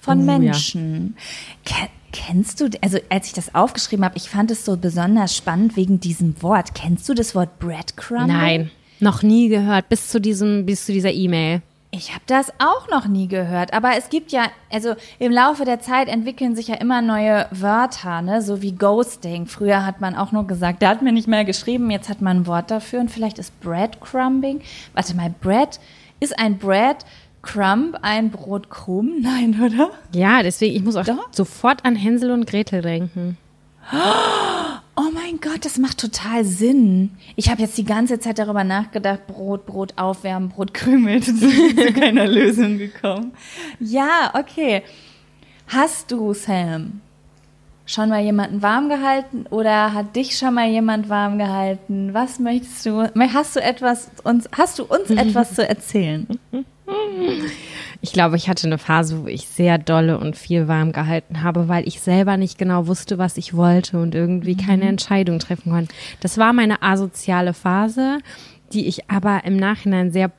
von 0.00 0.18
Oh, 0.20 0.26
ja. 0.32 0.38
Menschen. 0.38 1.16
Ke- 1.64 1.88
Kennst 2.12 2.60
du, 2.60 2.68
also 2.80 2.98
als 3.08 3.28
ich 3.28 3.34
das 3.34 3.54
aufgeschrieben 3.54 4.04
habe, 4.04 4.16
ich 4.16 4.28
fand 4.28 4.50
es 4.50 4.64
so 4.64 4.76
besonders 4.76 5.36
spannend 5.36 5.76
wegen 5.76 6.00
diesem 6.00 6.42
Wort. 6.42 6.74
Kennst 6.74 7.08
du 7.08 7.14
das 7.14 7.36
Wort 7.36 7.60
Breadcrumbing? 7.60 8.26
Nein, 8.26 8.70
noch 8.98 9.22
nie 9.22 9.48
gehört, 9.48 9.88
bis 9.88 10.08
zu 10.08 10.20
diesem, 10.20 10.66
bis 10.66 10.86
zu 10.86 10.92
dieser 10.92 11.12
E-Mail. 11.12 11.62
Ich 11.92 12.10
habe 12.12 12.22
das 12.26 12.52
auch 12.58 12.88
noch 12.88 13.08
nie 13.08 13.26
gehört, 13.26 13.72
aber 13.72 13.96
es 13.96 14.10
gibt 14.10 14.30
ja, 14.30 14.44
also 14.70 14.94
im 15.18 15.32
Laufe 15.32 15.64
der 15.64 15.80
Zeit 15.80 16.06
entwickeln 16.06 16.54
sich 16.54 16.68
ja 16.68 16.76
immer 16.76 17.02
neue 17.02 17.48
Wörter, 17.50 18.22
ne, 18.22 18.42
so 18.42 18.62
wie 18.62 18.72
Ghosting. 18.72 19.46
Früher 19.46 19.84
hat 19.84 20.00
man 20.00 20.14
auch 20.14 20.30
nur 20.30 20.46
gesagt, 20.46 20.82
der 20.82 20.90
hat 20.90 21.02
mir 21.02 21.10
nicht 21.10 21.26
mehr 21.26 21.44
geschrieben, 21.44 21.90
jetzt 21.90 22.08
hat 22.08 22.20
man 22.20 22.38
ein 22.38 22.46
Wort 22.46 22.70
dafür 22.70 23.00
und 23.00 23.10
vielleicht 23.10 23.40
ist 23.40 23.58
Breadcrumbing. 23.60 24.60
Warte 24.94 25.16
mal, 25.16 25.34
Bread 25.40 25.80
ist 26.20 26.38
ein 26.38 26.58
Bread 26.58 27.04
Crumb 27.42 27.98
ein 28.02 28.30
Brotkrumm? 28.30 29.14
Nein, 29.20 29.60
oder? 29.60 29.90
Ja, 30.14 30.42
deswegen, 30.42 30.76
ich 30.76 30.84
muss 30.84 30.96
auch 30.96 31.04
Doch. 31.04 31.28
sofort 31.32 31.84
an 31.84 31.96
Hänsel 31.96 32.30
und 32.30 32.46
Gretel 32.46 32.82
denken. 32.82 33.36
Oh 33.92 35.10
mein 35.12 35.40
Gott, 35.40 35.64
das 35.64 35.78
macht 35.78 35.98
total 35.98 36.44
Sinn. 36.44 37.10
Ich 37.36 37.50
habe 37.50 37.62
jetzt 37.62 37.76
die 37.78 37.84
ganze 37.84 38.18
Zeit 38.20 38.38
darüber 38.38 38.64
nachgedacht, 38.64 39.26
Brot, 39.26 39.66
Brot 39.66 39.94
aufwärmen, 39.96 40.48
Brot 40.50 40.74
krümelt. 40.74 41.24
zu 41.24 41.92
keiner 41.92 42.26
Lösung 42.26 42.78
gekommen. 42.78 43.32
Ja, 43.80 44.32
okay. 44.34 44.82
Hast 45.66 46.10
du, 46.10 46.34
Sam, 46.34 47.00
schon 47.86 48.08
mal 48.08 48.22
jemanden 48.22 48.62
warm 48.62 48.88
gehalten 48.88 49.46
oder 49.50 49.92
hat 49.94 50.14
dich 50.16 50.36
schon 50.36 50.54
mal 50.54 50.68
jemand 50.68 51.08
warm 51.08 51.38
gehalten? 51.38 52.12
Was 52.12 52.38
möchtest 52.38 52.86
du? 52.86 53.08
Hast 53.32 53.56
du 53.56 53.60
etwas 53.60 54.10
uns? 54.22 54.48
Hast 54.56 54.78
du 54.78 54.84
uns 54.84 55.10
etwas 55.10 55.54
zu 55.54 55.66
erzählen? 55.68 56.26
Ich 58.02 58.12
glaube, 58.12 58.36
ich 58.36 58.48
hatte 58.48 58.66
eine 58.66 58.78
Phase, 58.78 59.22
wo 59.22 59.26
ich 59.26 59.46
sehr 59.46 59.76
dolle 59.76 60.18
und 60.18 60.36
viel 60.36 60.68
warm 60.68 60.92
gehalten 60.92 61.42
habe, 61.42 61.68
weil 61.68 61.86
ich 61.86 62.00
selber 62.00 62.38
nicht 62.38 62.56
genau 62.56 62.86
wusste, 62.86 63.18
was 63.18 63.36
ich 63.36 63.54
wollte 63.54 64.00
und 64.00 64.14
irgendwie 64.14 64.56
keine 64.56 64.84
Entscheidung 64.84 65.38
treffen 65.38 65.70
konnte. 65.70 65.94
Das 66.20 66.38
war 66.38 66.52
meine 66.54 66.82
asoziale 66.82 67.52
Phase, 67.52 68.18
die 68.72 68.86
ich 68.86 69.10
aber 69.10 69.44
im 69.44 69.56
Nachhinein 69.56 70.12
sehr 70.12 70.30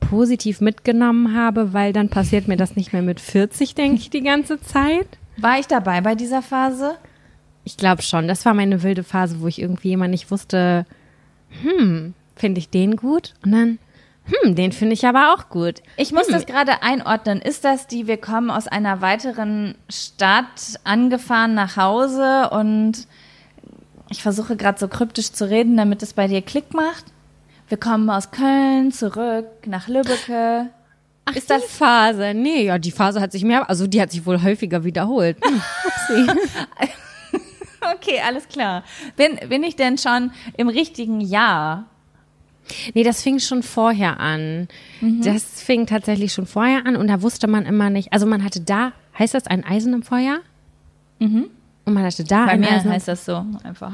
positiv 0.00 0.60
mitgenommen 0.60 1.36
habe, 1.36 1.72
weil 1.72 1.92
dann 1.92 2.08
passiert 2.08 2.48
mir 2.48 2.56
das 2.56 2.76
nicht 2.76 2.92
mehr 2.92 3.02
mit 3.02 3.20
40, 3.20 3.74
denke 3.74 4.00
ich, 4.00 4.10
die 4.10 4.22
ganze 4.22 4.60
Zeit. 4.60 5.06
War 5.36 5.58
ich 5.58 5.66
dabei 5.66 6.00
bei 6.00 6.14
dieser 6.14 6.42
Phase? 6.42 6.96
Ich 7.64 7.76
glaube 7.76 8.02
schon. 8.02 8.28
Das 8.28 8.44
war 8.44 8.54
meine 8.54 8.82
wilde 8.82 9.02
Phase, 9.02 9.40
wo 9.40 9.46
ich 9.46 9.60
irgendwie 9.60 9.92
immer 9.92 10.08
nicht 10.08 10.30
wusste, 10.30 10.86
hm, 11.62 12.14
finde 12.36 12.58
ich 12.58 12.68
den 12.68 12.96
gut? 12.96 13.34
Und 13.44 13.52
dann, 13.52 13.78
hm, 14.26 14.54
den 14.54 14.72
finde 14.72 14.94
ich 14.94 15.06
aber 15.06 15.34
auch 15.34 15.48
gut. 15.48 15.82
Ich 15.96 16.12
muss 16.12 16.26
Hm. 16.28 16.32
das 16.34 16.46
gerade 16.46 16.82
einordnen. 16.82 17.40
Ist 17.42 17.64
das 17.64 17.86
die, 17.86 18.06
wir 18.06 18.16
kommen 18.16 18.50
aus 18.50 18.66
einer 18.66 19.00
weiteren 19.00 19.74
Stadt, 19.90 20.78
angefahren 20.84 21.54
nach 21.54 21.76
Hause 21.76 22.50
und 22.50 23.06
ich 24.10 24.22
versuche 24.22 24.56
gerade 24.56 24.78
so 24.78 24.88
kryptisch 24.88 25.32
zu 25.32 25.48
reden, 25.48 25.76
damit 25.76 26.02
es 26.02 26.12
bei 26.14 26.26
dir 26.28 26.42
Klick 26.42 26.72
macht? 26.74 27.04
Wir 27.68 27.78
kommen 27.78 28.08
aus 28.10 28.30
Köln 28.30 28.92
zurück 28.92 29.46
nach 29.66 29.88
Lübbecke. 29.88 30.68
Ach, 31.26 31.34
ist 31.34 31.48
das 31.50 31.64
Phase? 31.64 32.34
Nee, 32.34 32.64
ja, 32.66 32.78
die 32.78 32.90
Phase 32.90 33.20
hat 33.20 33.32
sich 33.32 33.44
mehr, 33.44 33.68
also 33.70 33.86
die 33.86 34.00
hat 34.00 34.10
sich 34.12 34.26
wohl 34.26 34.42
häufiger 34.42 34.84
wiederholt. 34.84 35.36
Hm. 36.08 36.30
Okay, 37.96 38.20
alles 38.26 38.48
klar. 38.48 38.82
Bin, 39.16 39.38
bin 39.50 39.62
ich 39.62 39.76
denn 39.76 39.98
schon 39.98 40.32
im 40.56 40.68
richtigen 40.68 41.20
Jahr? 41.20 41.84
Nee, 42.94 43.02
das 43.02 43.22
fing 43.22 43.38
schon 43.38 43.62
vorher 43.62 44.20
an. 44.20 44.68
Mhm. 45.00 45.22
Das 45.22 45.62
fing 45.62 45.86
tatsächlich 45.86 46.32
schon 46.32 46.46
vorher 46.46 46.86
an 46.86 46.96
und 46.96 47.08
da 47.08 47.22
wusste 47.22 47.46
man 47.46 47.66
immer 47.66 47.90
nicht, 47.90 48.12
also 48.12 48.26
man 48.26 48.44
hatte 48.44 48.60
da, 48.60 48.92
heißt 49.18 49.34
das 49.34 49.46
ein 49.46 49.64
Eisen 49.64 49.92
im 49.94 50.02
Feuer? 50.02 50.40
Und 51.20 51.50
man 51.86 52.04
hatte 52.04 52.24
da 52.24 52.42
Mhm. 52.42 52.46
Bei 52.46 52.52
ein 52.52 52.60
mir 52.60 52.70
Eisen 52.72 52.90
heißt 52.90 53.08
das 53.08 53.24
so 53.24 53.44
einfach. 53.62 53.92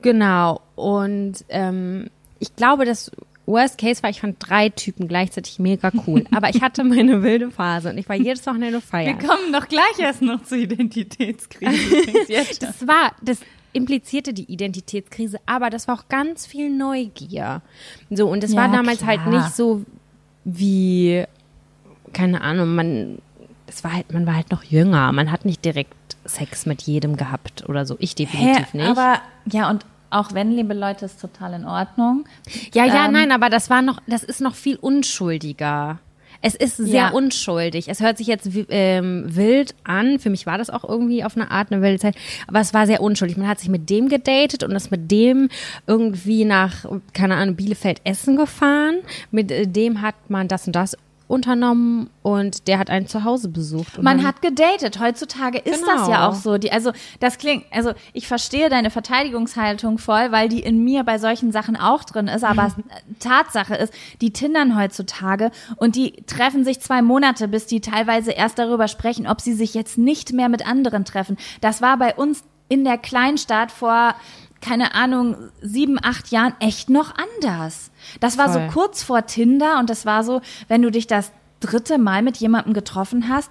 Genau. 0.00 0.60
Und 0.74 1.44
ähm, 1.48 2.08
ich 2.38 2.54
glaube, 2.56 2.84
das 2.84 3.10
Worst 3.46 3.78
Case 3.78 4.02
war, 4.02 4.10
ich 4.10 4.20
fand 4.20 4.36
drei 4.38 4.68
Typen 4.68 5.08
gleichzeitig 5.08 5.58
mega 5.58 5.90
cool. 6.06 6.24
Aber 6.34 6.48
ich 6.50 6.62
hatte 6.62 6.84
meine 6.84 7.22
wilde 7.22 7.50
Phase 7.50 7.90
und 7.90 7.98
ich 7.98 8.08
war 8.08 8.16
jedes 8.16 8.46
Wochenende 8.46 8.74
Wir 8.74 8.80
feiern. 8.80 9.18
kommen 9.18 9.52
doch 9.52 9.68
gleich 9.68 9.98
erst 9.98 10.22
noch 10.22 10.42
zur 10.44 10.58
Identitätskrise. 10.58 11.72
Das 12.60 12.86
war, 12.86 13.12
das 13.20 13.38
implizierte 13.72 14.32
die 14.34 14.44
Identitätskrise, 14.52 15.38
aber 15.46 15.70
das 15.70 15.88
war 15.88 15.94
auch 15.98 16.08
ganz 16.08 16.46
viel 16.46 16.70
Neugier. 16.70 17.62
So, 18.10 18.28
und 18.28 18.44
es 18.44 18.54
war 18.54 18.66
Ja, 18.66 18.72
damals 18.72 18.98
klar. 18.98 19.18
halt 19.18 19.26
nicht 19.26 19.54
so 19.56 19.84
wie, 20.44 21.24
keine 22.12 22.40
Ahnung, 22.42 22.74
man, 22.74 23.18
es 23.66 23.82
war 23.84 23.92
halt, 23.92 24.12
man 24.12 24.26
war 24.26 24.34
halt 24.34 24.50
noch 24.50 24.64
jünger. 24.64 25.10
Man 25.12 25.30
hat 25.30 25.44
nicht 25.44 25.64
direkt 25.64 25.94
Sex 26.24 26.66
mit 26.66 26.82
jedem 26.82 27.16
gehabt 27.16 27.68
oder 27.68 27.86
so. 27.86 27.96
Ich 27.98 28.14
definitiv 28.14 28.72
Hä, 28.72 28.76
nicht. 28.78 28.88
aber 28.88 29.20
ja, 29.50 29.70
und 29.70 29.86
auch 30.10 30.34
wenn, 30.34 30.52
liebe 30.52 30.74
Leute, 30.74 31.06
ist 31.06 31.20
total 31.20 31.54
in 31.54 31.64
Ordnung. 31.64 32.26
Ja, 32.74 32.84
ja, 32.84 33.06
Ähm, 33.06 33.12
nein, 33.12 33.32
aber 33.32 33.48
das 33.48 33.70
war 33.70 33.80
noch, 33.80 33.98
das 34.06 34.22
ist 34.22 34.40
noch 34.42 34.54
viel 34.54 34.76
unschuldiger. 34.76 35.98
Es 36.42 36.54
ist 36.56 36.76
sehr 36.76 36.92
Ja. 36.94 37.10
unschuldig. 37.10 37.88
Es 37.88 38.00
hört 38.00 38.18
sich 38.18 38.26
jetzt 38.26 38.50
ähm, 38.68 39.24
wild 39.28 39.74
an. 39.84 40.18
Für 40.18 40.28
mich 40.28 40.44
war 40.44 40.58
das 40.58 40.70
auch 40.70 40.82
irgendwie 40.86 41.24
auf 41.24 41.36
eine 41.36 41.50
Art 41.50 41.70
eine 41.72 41.80
wilde 41.82 41.98
Zeit. 42.00 42.16
Aber 42.48 42.60
es 42.60 42.74
war 42.74 42.86
sehr 42.86 43.00
unschuldig. 43.00 43.36
Man 43.36 43.48
hat 43.48 43.60
sich 43.60 43.68
mit 43.68 43.88
dem 43.88 44.08
gedatet 44.08 44.64
und 44.64 44.72
ist 44.72 44.90
mit 44.90 45.10
dem 45.10 45.48
irgendwie 45.86 46.44
nach, 46.44 46.84
keine 47.12 47.36
Ahnung, 47.36 47.54
Bielefeld 47.56 48.00
Essen 48.04 48.36
gefahren. 48.36 48.96
Mit 49.30 49.50
äh, 49.50 49.66
dem 49.66 50.02
hat 50.02 50.16
man 50.28 50.48
das 50.48 50.66
und 50.66 50.74
das 50.74 50.96
unternommen 51.32 52.10
und 52.22 52.68
der 52.68 52.78
hat 52.78 52.90
einen 52.90 53.06
zu 53.06 53.24
Hause 53.24 53.48
besucht. 53.48 54.00
Man 54.02 54.22
hat 54.24 54.42
gedatet. 54.42 55.00
Heutzutage 55.00 55.56
ist 55.58 55.80
Genau. 55.82 55.96
das 55.96 56.08
ja 56.08 56.28
auch 56.28 56.34
so. 56.34 56.58
Die, 56.58 56.70
also 56.70 56.92
das 57.20 57.38
klingt, 57.38 57.64
also 57.70 57.92
ich 58.12 58.28
verstehe 58.28 58.68
deine 58.68 58.90
Verteidigungshaltung 58.90 59.96
voll, 59.96 60.30
weil 60.30 60.50
die 60.50 60.60
in 60.60 60.84
mir 60.84 61.04
bei 61.04 61.16
solchen 61.18 61.50
Sachen 61.50 61.74
auch 61.76 62.04
drin 62.04 62.28
ist. 62.28 62.44
Aber 62.44 62.66
es- 62.66 62.74
Tatsache 63.18 63.74
ist, 63.74 63.94
die 64.20 64.32
tindern 64.32 64.76
heutzutage 64.78 65.50
und 65.76 65.96
die 65.96 66.12
treffen 66.26 66.64
sich 66.64 66.80
zwei 66.80 67.00
Monate, 67.00 67.48
bis 67.48 67.66
die 67.66 67.80
teilweise 67.80 68.32
erst 68.32 68.58
darüber 68.58 68.86
sprechen, 68.86 69.26
ob 69.26 69.40
sie 69.40 69.54
sich 69.54 69.72
jetzt 69.72 69.96
nicht 69.96 70.32
mehr 70.34 70.50
mit 70.50 70.66
anderen 70.68 71.06
treffen. 71.06 71.38
Das 71.62 71.80
war 71.80 71.96
bei 71.96 72.14
uns 72.14 72.42
in 72.68 72.84
der 72.84 72.98
Kleinstadt 72.98 73.72
vor 73.72 74.14
keine 74.60 74.94
Ahnung, 74.94 75.34
sieben, 75.60 75.98
acht 76.00 76.28
Jahren 76.30 76.54
echt 76.60 76.88
noch 76.88 77.12
anders. 77.16 77.90
Das 78.20 78.38
war 78.38 78.52
Voll. 78.52 78.66
so 78.66 78.72
kurz 78.72 79.02
vor 79.02 79.26
Tinder 79.26 79.78
und 79.78 79.90
das 79.90 80.06
war 80.06 80.24
so, 80.24 80.40
wenn 80.68 80.82
du 80.82 80.90
dich 80.90 81.06
das 81.06 81.32
dritte 81.60 81.98
Mal 81.98 82.22
mit 82.22 82.36
jemandem 82.38 82.74
getroffen 82.74 83.28
hast, 83.28 83.50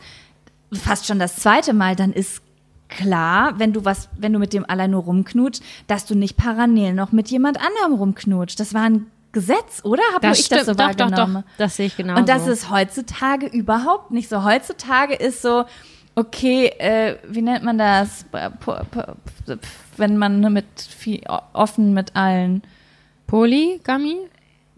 fast 0.74 1.06
schon 1.06 1.20
das 1.20 1.36
zweite 1.38 1.74
Mal, 1.74 1.95
dann 1.95 2.14
ist 2.14 2.41
klar, 2.88 3.58
wenn 3.58 3.74
du 3.74 3.86
was, 3.86 4.10
wenn 4.18 4.34
du 4.34 4.39
mit 4.39 4.54
dem 4.54 4.70
allein 4.70 4.91
nur 4.91 5.04
rumknutscht, 5.04 5.64
dass 5.88 6.06
du 6.06 6.16
nicht 6.16 6.38
parallel 6.38 6.93
noch 6.93 7.12
mit 7.12 7.30
jemand 7.30 7.58
anderem 7.58 7.93
rumknutscht. 7.93 8.60
Das 8.60 8.74
war 8.74 8.84
ein 8.84 9.08
Gesetz, 9.32 9.82
oder? 9.84 10.04
Hab 10.14 10.24
nur 10.24 10.32
das 10.32 10.39
ich 10.39 10.45
stimmt. 10.45 10.62
das 10.62 10.68
so 10.68 10.74
doch, 10.74 10.91
doch, 10.91 10.99
wahrgenommen? 11.12 11.43
doch. 11.47 11.58
Das 11.58 11.78
sehe 11.78 11.88
ich 11.88 11.95
genau. 11.95 12.18
Und 12.18 12.28
das 12.28 12.47
ist 12.47 12.70
heutzutage 12.70 13.47
überhaupt 13.47 14.12
nicht 14.12 14.30
so. 14.30 14.43
Heutzutage 14.43 15.16
ist 15.16 15.41
so, 15.41 15.64
okay, 16.16 16.68
äh, 16.80 17.18
wie 17.28 17.41
nennt 17.41 17.64
man 17.64 17.78
das? 17.78 18.26
Wenn 19.97 20.18
man 20.18 20.54
mit 20.54 20.66
viel, 20.76 21.22
offen 21.54 21.93
mit 21.93 22.16
allen. 22.16 22.62
Polygamie? 23.28 24.18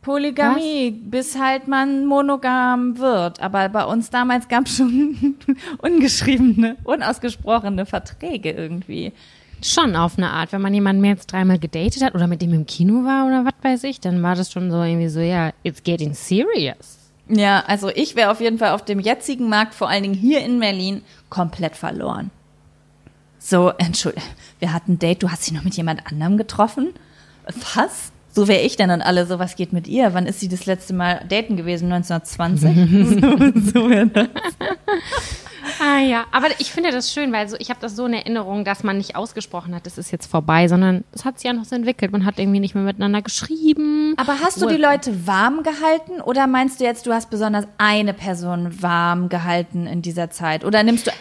Polygamie, 0.04 0.92
bis 0.92 1.40
halt 1.40 1.68
man 1.68 2.06
monogam 2.06 2.98
wird. 3.00 3.42
Aber 3.42 3.68
bei 3.70 3.86
uns 3.86 4.10
damals 4.10 4.48
gab 4.48 4.68
es 4.68 4.78
schon 4.78 5.36
ungeschriebene, 5.80 6.78
unausgesprochene 6.84 7.86
Verträge 7.86 8.52
irgendwie. 8.52 9.14
Schon 9.64 9.96
auf 9.96 10.18
eine 10.18 10.30
Art. 10.30 10.52
Wenn 10.52 10.62
man 10.62 10.74
jemanden 10.74 11.02
mehr 11.02 11.14
als 11.14 11.26
dreimal 11.26 11.58
gedatet 11.58 12.04
hat 12.04 12.14
oder 12.14 12.28
mit 12.28 12.42
dem 12.42 12.54
im 12.54 12.66
Kino 12.66 13.06
war 13.06 13.26
oder 13.26 13.46
was 13.46 13.54
weiß 13.62 13.84
ich, 13.86 14.00
dann 14.00 14.22
war 14.22 14.36
das 14.36 14.52
schon 14.52 14.70
so 14.70 14.84
irgendwie 14.84 15.08
so, 15.08 15.22
ja, 15.22 15.52
it's 15.64 15.82
getting 15.84 16.14
serious. 16.14 17.00
Ja, 17.30 17.64
also 17.66 17.90
ich 17.90 18.16
wäre 18.16 18.30
auf 18.32 18.42
jeden 18.42 18.58
Fall 18.58 18.72
auf 18.72 18.84
dem 18.84 19.00
jetzigen 19.00 19.48
Markt, 19.48 19.74
vor 19.74 19.90
allen 19.90 20.04
Dingen 20.04 20.16
hier 20.16 20.42
in 20.42 20.60
Berlin, 20.60 21.02
komplett 21.30 21.78
verloren. 21.78 22.30
So, 23.40 23.70
Entschuldigung, 23.78 24.30
wir 24.60 24.74
hatten 24.74 24.94
ein 24.94 25.00
Date, 25.00 25.24
du 25.24 25.30
hast 25.30 25.46
dich 25.46 25.54
noch 25.54 25.64
mit 25.64 25.76
jemand 25.76 26.06
anderem 26.08 26.38
getroffen? 26.38 26.94
Was? 27.76 28.13
So 28.34 28.48
wäre 28.48 28.62
ich 28.62 28.76
denn 28.78 28.90
und 28.90 29.02
alle 29.02 29.28
so, 29.28 29.38
was 29.38 29.56
geht 29.56 29.74
mit 29.74 29.88
ihr? 29.88 30.14
Wann 30.14 30.26
ist 30.26 30.40
sie 30.40 30.48
das 30.48 30.66
letzte 30.66 30.94
Mal 30.94 31.24
daten 31.30 31.56
gewesen? 31.56 31.92
1920? 31.92 33.62
so 33.64 33.72
so 33.72 33.90
wär 33.90 34.08
das. 34.08 34.28
Ah 35.80 36.00
ja, 36.00 36.26
aber 36.32 36.48
ich 36.60 36.72
finde 36.72 36.92
das 36.92 37.14
schön, 37.14 37.32
weil 37.32 37.48
so, 37.48 37.56
ich 37.60 37.70
habe 37.70 37.80
das 37.80 37.96
so 37.96 38.06
in 38.06 38.14
Erinnerung, 38.14 38.66
dass 38.66 38.84
man 38.84 38.98
nicht 38.98 39.16
ausgesprochen 39.16 39.74
hat, 39.76 39.86
das 39.86 39.98
ist 39.98 40.12
jetzt 40.12 40.26
vorbei, 40.28 40.68
sondern 40.68 41.04
es 41.14 41.26
hat 41.26 41.40
sich 41.40 41.46
ja 41.46 41.54
noch 41.54 41.66
so 41.66 41.76
entwickelt. 41.76 42.12
Man 42.12 42.26
hat 42.26 42.40
irgendwie 42.40 42.60
nicht 42.60 42.76
mehr 42.76 42.84
miteinander 42.84 43.22
geschrieben. 43.22 44.14
Aber 44.18 44.40
hast 44.42 44.62
du 44.62 44.68
die 44.68 44.78
Leute 44.78 45.28
warm 45.28 45.64
gehalten 45.64 46.22
oder 46.22 46.48
meinst 46.48 46.80
du 46.80 46.84
jetzt, 46.84 47.06
du 47.06 47.14
hast 47.14 47.30
besonders 47.30 47.66
eine 47.78 48.14
Person 48.14 48.82
warm 48.82 49.30
gehalten 49.30 49.86
in 49.88 50.02
dieser 50.02 50.30
Zeit? 50.32 50.66
Oder 50.66 50.84
nimmst 50.84 51.08
du. 51.08 51.12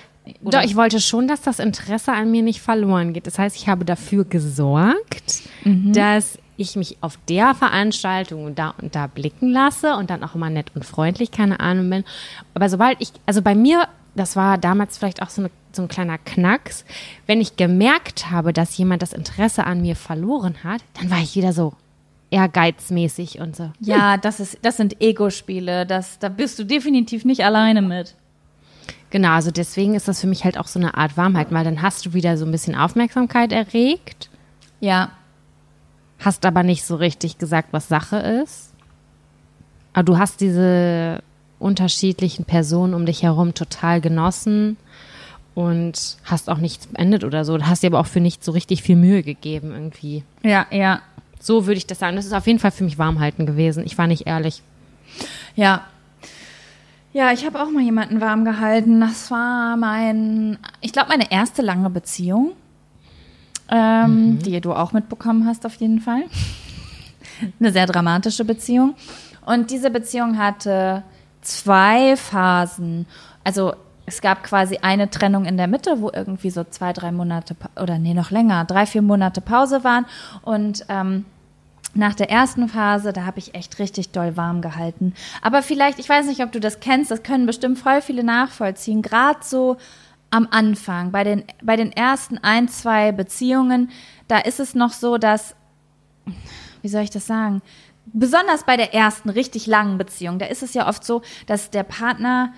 Oder? 0.42 0.58
Doch, 0.58 0.64
ich 0.64 0.76
wollte 0.76 1.00
schon, 1.00 1.28
dass 1.28 1.42
das 1.42 1.58
Interesse 1.58 2.12
an 2.12 2.30
mir 2.30 2.42
nicht 2.42 2.60
verloren 2.60 3.12
geht. 3.12 3.26
Das 3.26 3.38
heißt, 3.38 3.56
ich 3.56 3.68
habe 3.68 3.84
dafür 3.84 4.24
gesorgt, 4.24 5.42
dass 5.64 6.38
ich 6.56 6.76
mich 6.76 6.98
auf 7.00 7.18
der 7.28 7.54
Veranstaltung 7.54 8.54
da 8.54 8.74
und 8.80 8.94
da 8.94 9.06
blicken 9.06 9.50
lasse 9.50 9.96
und 9.96 10.10
dann 10.10 10.22
auch 10.22 10.34
immer 10.34 10.50
nett 10.50 10.70
und 10.74 10.84
freundlich, 10.84 11.30
keine 11.30 11.60
Ahnung 11.60 11.90
bin. 11.90 12.04
Aber 12.54 12.68
sobald 12.68 13.00
ich, 13.00 13.12
also 13.26 13.42
bei 13.42 13.54
mir, 13.54 13.88
das 14.14 14.36
war 14.36 14.58
damals 14.58 14.98
vielleicht 14.98 15.22
auch 15.22 15.30
so, 15.30 15.42
eine, 15.42 15.50
so 15.72 15.82
ein 15.82 15.88
kleiner 15.88 16.18
Knacks, 16.18 16.84
wenn 17.26 17.40
ich 17.40 17.56
gemerkt 17.56 18.30
habe, 18.30 18.52
dass 18.52 18.76
jemand 18.76 19.02
das 19.02 19.12
Interesse 19.12 19.64
an 19.64 19.80
mir 19.80 19.96
verloren 19.96 20.56
hat, 20.64 20.82
dann 21.00 21.10
war 21.10 21.18
ich 21.18 21.34
wieder 21.36 21.52
so, 21.52 21.74
ehrgeizmäßig 22.32 23.40
und 23.40 23.54
so. 23.54 23.70
Ja, 23.78 24.16
das 24.16 24.40
ist, 24.40 24.58
das 24.62 24.78
sind 24.78 25.00
Ego-Spiele. 25.00 25.86
Das, 25.86 26.18
da 26.18 26.30
bist 26.30 26.58
du 26.58 26.64
definitiv 26.64 27.24
nicht 27.24 27.44
alleine 27.44 27.82
mit. 27.82 28.14
Genau, 29.10 29.32
also 29.32 29.50
deswegen 29.50 29.94
ist 29.94 30.08
das 30.08 30.22
für 30.22 30.26
mich 30.26 30.42
halt 30.44 30.56
auch 30.56 30.66
so 30.66 30.80
eine 30.80 30.96
Art 30.96 31.18
Warmheit, 31.18 31.48
weil 31.52 31.64
dann 31.64 31.82
hast 31.82 32.06
du 32.06 32.14
wieder 32.14 32.38
so 32.38 32.46
ein 32.46 32.50
bisschen 32.50 32.74
Aufmerksamkeit 32.74 33.52
erregt, 33.52 34.30
Ja, 34.80 35.12
hast 36.24 36.46
aber 36.46 36.62
nicht 36.62 36.84
so 36.84 36.96
richtig 36.96 37.38
gesagt, 37.38 37.68
was 37.72 37.88
Sache 37.88 38.16
ist. 38.16 38.72
Aber 39.92 40.04
du 40.04 40.18
hast 40.18 40.40
diese 40.40 41.22
unterschiedlichen 41.58 42.44
Personen 42.44 42.94
um 42.94 43.06
dich 43.06 43.22
herum 43.22 43.54
total 43.54 44.00
genossen 44.00 44.76
und 45.54 46.16
hast 46.24 46.48
auch 46.48 46.58
nichts 46.58 46.86
beendet 46.86 47.24
oder 47.24 47.44
so. 47.44 47.56
Du 47.58 47.66
hast 47.66 47.82
dir 47.82 47.88
aber 47.88 48.00
auch 48.00 48.06
für 48.06 48.20
nichts 48.20 48.46
so 48.46 48.52
richtig 48.52 48.82
viel 48.82 48.96
Mühe 48.96 49.22
gegeben 49.22 49.72
irgendwie. 49.72 50.24
ja, 50.42 50.66
ja. 50.70 51.00
So 51.40 51.66
würde 51.66 51.78
ich 51.78 51.88
das 51.88 51.98
sagen. 51.98 52.14
Das 52.14 52.24
ist 52.24 52.34
auf 52.34 52.46
jeden 52.46 52.60
Fall 52.60 52.70
für 52.70 52.84
mich 52.84 52.98
Warmhalten 52.98 53.46
gewesen. 53.46 53.82
Ich 53.84 53.98
war 53.98 54.06
nicht 54.06 54.28
ehrlich. 54.28 54.62
Ja. 55.56 55.82
Ja, 57.12 57.32
ich 57.32 57.44
habe 57.44 57.60
auch 57.60 57.68
mal 57.68 57.82
jemanden 57.82 58.20
warm 58.20 58.44
gehalten. 58.44 59.00
Das 59.00 59.28
war 59.32 59.76
mein, 59.76 60.56
ich 60.80 60.92
glaube, 60.92 61.08
meine 61.08 61.32
erste 61.32 61.60
lange 61.60 61.90
Beziehung, 61.90 62.52
ähm, 63.72 64.38
die 64.40 64.60
du 64.60 64.72
auch 64.72 64.92
mitbekommen 64.92 65.46
hast, 65.46 65.64
auf 65.64 65.74
jeden 65.76 66.00
Fall. 66.00 66.24
Eine 67.60 67.72
sehr 67.72 67.86
dramatische 67.86 68.44
Beziehung. 68.44 68.94
Und 69.44 69.70
diese 69.70 69.90
Beziehung 69.90 70.38
hatte 70.38 71.02
zwei 71.40 72.16
Phasen. 72.16 73.06
Also 73.42 73.74
es 74.06 74.20
gab 74.20 74.42
quasi 74.44 74.78
eine 74.82 75.10
Trennung 75.10 75.44
in 75.44 75.56
der 75.56 75.68
Mitte, 75.68 76.00
wo 76.00 76.10
irgendwie 76.12 76.50
so 76.50 76.64
zwei, 76.64 76.92
drei 76.92 77.12
Monate 77.12 77.56
oder 77.80 77.98
nee, 77.98 78.14
noch 78.14 78.30
länger, 78.30 78.64
drei, 78.64 78.86
vier 78.86 79.02
Monate 79.02 79.40
Pause 79.40 79.84
waren. 79.84 80.06
Und 80.42 80.84
ähm, 80.88 81.24
nach 81.94 82.14
der 82.14 82.30
ersten 82.30 82.68
Phase, 82.68 83.12
da 83.12 83.24
habe 83.24 83.38
ich 83.38 83.54
echt 83.54 83.78
richtig 83.78 84.10
doll 84.10 84.36
warm 84.36 84.60
gehalten. 84.60 85.14
Aber 85.40 85.62
vielleicht, 85.62 85.98
ich 85.98 86.08
weiß 86.08 86.26
nicht, 86.26 86.42
ob 86.42 86.52
du 86.52 86.60
das 86.60 86.80
kennst, 86.80 87.10
das 87.10 87.22
können 87.22 87.46
bestimmt 87.46 87.78
voll 87.78 88.00
viele 88.00 88.24
nachvollziehen. 88.24 89.02
Gerade 89.02 89.40
so 89.42 89.76
am 90.32 90.48
Anfang, 90.50 91.12
bei 91.12 91.24
den, 91.24 91.44
bei 91.62 91.76
den 91.76 91.92
ersten 91.92 92.38
ein, 92.38 92.66
zwei 92.66 93.12
Beziehungen, 93.12 93.90
da 94.28 94.38
ist 94.38 94.60
es 94.60 94.74
noch 94.74 94.92
so, 94.92 95.18
dass, 95.18 95.54
wie 96.80 96.88
soll 96.88 97.02
ich 97.02 97.10
das 97.10 97.26
sagen? 97.26 97.60
Besonders 98.06 98.64
bei 98.64 98.78
der 98.78 98.94
ersten 98.94 99.28
richtig 99.28 99.66
langen 99.66 99.98
Beziehung, 99.98 100.38
da 100.38 100.46
ist 100.46 100.62
es 100.62 100.72
ja 100.72 100.88
oft 100.88 101.04
so, 101.04 101.20
dass 101.46 101.70
der 101.70 101.82
Partner 101.84 102.54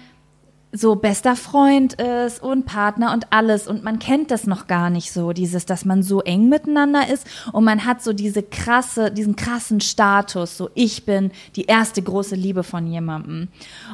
so 0.77 0.97
bester 0.97 1.37
Freund 1.37 1.95
ist 1.95 2.43
und 2.43 2.67
Partner 2.67 3.13
und 3.13 3.33
alles 3.33 3.69
und 3.69 3.85
man 3.85 4.01
kennt 4.01 4.33
das 4.33 4.47
noch 4.47 4.67
gar 4.67 4.91
nicht 4.91 5.13
so, 5.13 5.33
dieses, 5.33 5.67
dass 5.67 5.85
man 5.85 6.03
so 6.03 6.21
eng 6.21 6.49
miteinander 6.49 7.09
ist 7.09 7.27
und 7.53 7.65
man 7.65 7.85
hat 7.85 8.03
so 8.03 8.13
diese 8.13 8.43
krasse, 8.43 9.13
diesen 9.13 9.37
krassen 9.37 9.81
Status, 9.81 10.57
so 10.57 10.71
ich 10.75 11.07
bin 11.07 11.31
die 11.55 11.67
erste 11.67 12.03
große 12.03 12.35
Liebe 12.35 12.65
von 12.65 12.89
jemandem. 12.89 13.49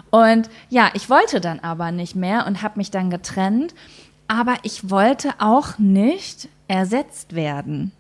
Und 0.09 0.49
ja, 0.71 0.91
ich 0.95 1.11
wollte 1.11 1.41
dann 1.41 1.61
aber 1.61 1.93
nicht 1.93 2.17
mehr 2.17 2.47
und 2.47 2.63
habe 2.63 2.79
mich 2.79 2.91
dann 2.91 3.11
getrennt, 3.11 3.75
aber 4.27 4.55
ich 4.63 4.89
wollte 4.91 5.35
auch 5.39 5.79
nicht 5.79 6.49
ersetzt 6.67 7.35
werden. 7.35 7.93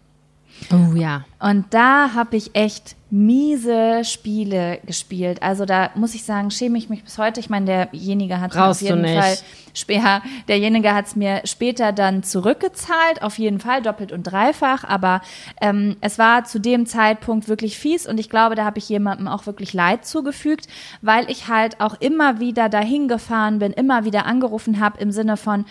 Oh 0.72 0.94
ja. 0.94 1.24
Und 1.38 1.66
da 1.70 2.14
habe 2.14 2.36
ich 2.36 2.54
echt 2.54 2.96
miese 3.10 4.04
Spiele 4.04 4.78
gespielt. 4.86 5.42
Also 5.42 5.64
da 5.64 5.90
muss 5.96 6.14
ich 6.14 6.24
sagen, 6.24 6.50
schäme 6.50 6.78
ich 6.78 6.88
mich 6.88 7.02
bis 7.02 7.18
heute. 7.18 7.40
Ich 7.40 7.50
meine, 7.50 7.66
derjenige 7.66 8.40
hat 8.40 8.56
auf 8.56 8.80
jeden. 8.80 9.04
Fall 9.04 9.36
später, 9.74 10.22
derjenige 10.48 10.94
hat 10.94 11.06
es 11.06 11.16
mir 11.16 11.42
später 11.44 11.92
dann 11.92 12.22
zurückgezahlt, 12.22 13.22
auf 13.22 13.38
jeden 13.38 13.60
Fall 13.60 13.82
doppelt 13.82 14.12
und 14.12 14.24
dreifach. 14.24 14.84
Aber 14.84 15.20
ähm, 15.60 15.96
es 16.00 16.18
war 16.18 16.44
zu 16.44 16.60
dem 16.60 16.86
Zeitpunkt 16.86 17.48
wirklich 17.48 17.78
fies 17.78 18.06
und 18.06 18.18
ich 18.18 18.30
glaube, 18.30 18.54
da 18.54 18.64
habe 18.64 18.78
ich 18.78 18.88
jemandem 18.88 19.28
auch 19.28 19.46
wirklich 19.46 19.72
Leid 19.72 20.04
zugefügt, 20.04 20.66
weil 21.02 21.28
ich 21.30 21.48
halt 21.48 21.80
auch 21.80 21.96
immer 22.00 22.38
wieder 22.40 22.68
dahin 22.68 23.08
gefahren 23.08 23.58
bin, 23.58 23.72
immer 23.72 24.04
wieder 24.04 24.26
angerufen 24.26 24.80
habe 24.80 25.00
im 25.00 25.10
Sinne 25.10 25.36
von 25.36 25.64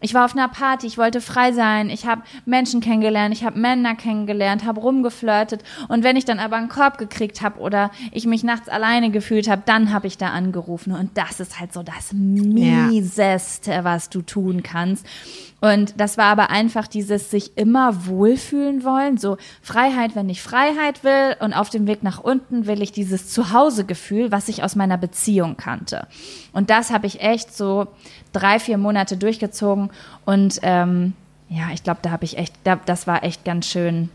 ich 0.00 0.12
war 0.12 0.26
auf 0.26 0.32
einer 0.32 0.48
Party, 0.48 0.86
ich 0.86 0.98
wollte 0.98 1.20
frei 1.20 1.52
sein, 1.52 1.88
ich 1.88 2.06
habe 2.06 2.22
Menschen 2.44 2.80
kennengelernt, 2.80 3.34
ich 3.34 3.44
habe 3.44 3.58
Männer 3.58 3.94
kennengelernt, 3.94 4.64
habe 4.64 4.80
rumgeflirtet. 4.80 5.62
Und 5.88 6.04
wenn 6.04 6.16
ich 6.16 6.26
dann 6.26 6.38
aber 6.38 6.56
einen 6.56 6.68
Korb 6.68 6.98
gekriegt 6.98 7.40
habe 7.40 7.60
oder 7.60 7.90
ich 8.12 8.26
mich 8.26 8.44
nachts 8.44 8.68
alleine 8.68 9.10
gefühlt 9.10 9.48
habe, 9.48 9.62
dann 9.64 9.92
habe 9.92 10.06
ich 10.06 10.18
da 10.18 10.28
angerufen. 10.28 10.92
Und 10.92 11.16
das 11.16 11.40
ist 11.40 11.58
halt 11.58 11.72
so 11.72 11.82
das 11.82 12.12
mieseste, 12.12 13.84
was 13.84 14.10
du 14.10 14.20
tun 14.20 14.62
kannst. 14.62 15.06
Und 15.60 15.98
das 15.98 16.18
war 16.18 16.26
aber 16.26 16.50
einfach 16.50 16.86
dieses 16.86 17.30
sich 17.30 17.56
immer 17.56 18.06
wohlfühlen 18.06 18.84
wollen, 18.84 19.16
so 19.16 19.38
Freiheit, 19.62 20.14
wenn 20.14 20.28
ich 20.28 20.42
Freiheit 20.42 21.02
will 21.02 21.36
und 21.40 21.54
auf 21.54 21.70
dem 21.70 21.86
Weg 21.86 22.02
nach 22.02 22.22
unten 22.22 22.66
will 22.66 22.82
ich 22.82 22.92
dieses 22.92 23.30
Zuhausegefühl, 23.30 24.30
was 24.30 24.48
ich 24.48 24.62
aus 24.62 24.76
meiner 24.76 24.98
Beziehung 24.98 25.56
kannte. 25.56 26.06
Und 26.52 26.68
das 26.68 26.90
habe 26.90 27.06
ich 27.06 27.20
echt 27.22 27.56
so 27.56 27.86
drei, 28.32 28.58
vier 28.58 28.76
Monate 28.76 29.16
durchgezogen 29.16 29.90
und 30.26 30.60
ähm, 30.62 31.14
ja, 31.48 31.68
ich 31.72 31.82
glaube, 31.82 32.00
da 32.02 32.10
habe 32.10 32.24
ich 32.24 32.38
echt, 32.38 32.54
da, 32.64 32.76
das 32.76 33.06
war 33.06 33.22
echt 33.22 33.44
ganz 33.44 33.66
schön, 33.66 34.10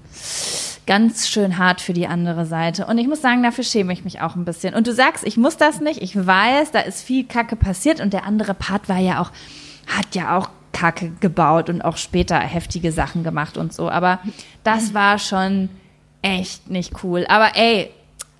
ganz 0.86 1.30
schön 1.30 1.58
hart 1.58 1.80
für 1.80 1.94
die 1.94 2.08
andere 2.08 2.46
Seite. 2.46 2.86
Und 2.86 2.98
ich 2.98 3.08
muss 3.08 3.22
sagen, 3.22 3.42
dafür 3.42 3.64
schäme 3.64 3.94
ich 3.94 4.04
mich 4.04 4.20
auch 4.20 4.36
ein 4.36 4.44
bisschen. 4.44 4.74
Und 4.74 4.86
du 4.86 4.94
sagst, 4.94 5.24
ich 5.26 5.38
muss 5.38 5.56
das 5.56 5.80
nicht, 5.80 6.02
ich 6.02 6.16
weiß, 6.16 6.72
da 6.72 6.82
ist 6.82 7.04
viel 7.04 7.26
Kacke 7.26 7.56
passiert 7.56 8.02
und 8.02 8.12
der 8.12 8.26
andere 8.26 8.54
Part 8.54 8.90
war 8.90 9.00
ja 9.00 9.22
auch, 9.22 9.32
hat 9.88 10.14
ja 10.14 10.38
auch 10.38 10.50
Kacke 10.72 11.12
gebaut 11.20 11.70
und 11.70 11.82
auch 11.82 11.98
später 11.98 12.40
heftige 12.40 12.92
Sachen 12.92 13.24
gemacht 13.24 13.58
und 13.58 13.74
so. 13.74 13.90
Aber 13.90 14.20
das 14.64 14.94
war 14.94 15.20
schon 15.20 15.70
echt 16.22 16.70
nicht 16.70 17.04
cool. 17.04 17.26
Aber 17.28 17.56
ey, 17.56 17.92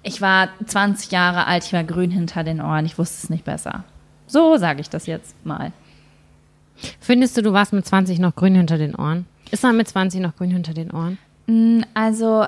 ich 0.04 0.22
war 0.22 0.50
20 0.66 1.12
Jahre 1.12 1.46
alt, 1.46 1.66
ich 1.66 1.74
war 1.74 1.84
grün 1.84 2.12
hinter 2.12 2.44
den 2.44 2.62
Ohren, 2.62 2.86
ich 2.86 2.98
wusste 2.98 3.24
es 3.24 3.30
nicht 3.30 3.46
besser. 3.46 3.84
So 4.28 4.58
sage 4.58 4.82
ich 4.82 4.90
das 4.90 5.06
jetzt 5.06 5.36
mal. 5.46 5.72
Findest 7.00 7.38
du, 7.38 7.42
du 7.42 7.54
warst 7.54 7.74
mit 7.74 7.86
20 7.86 8.20
noch 8.20 8.36
grün 8.36 8.56
hinter 8.56 8.78
den 8.78 8.96
Ohren? 8.96 9.26
Ist 9.52 9.64
man 9.64 9.78
mit 9.78 9.88
20 9.88 10.22
noch 10.22 10.36
grün 10.36 10.52
hinter 10.52 10.74
den 10.74 10.92
Ohren? 10.92 11.18
Also 11.94 12.46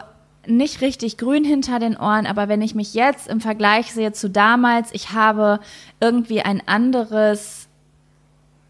nicht 0.47 0.81
richtig 0.81 1.17
grün 1.17 1.43
hinter 1.43 1.79
den 1.79 1.97
Ohren, 1.97 2.25
aber 2.25 2.47
wenn 2.47 2.61
ich 2.61 2.75
mich 2.75 2.93
jetzt 2.93 3.27
im 3.27 3.41
Vergleich 3.41 3.93
sehe 3.93 4.13
zu 4.13 4.29
damals, 4.29 4.89
ich 4.93 5.11
habe 5.11 5.59
irgendwie 5.99 6.41
ein 6.41 6.61
anderes, 6.67 7.62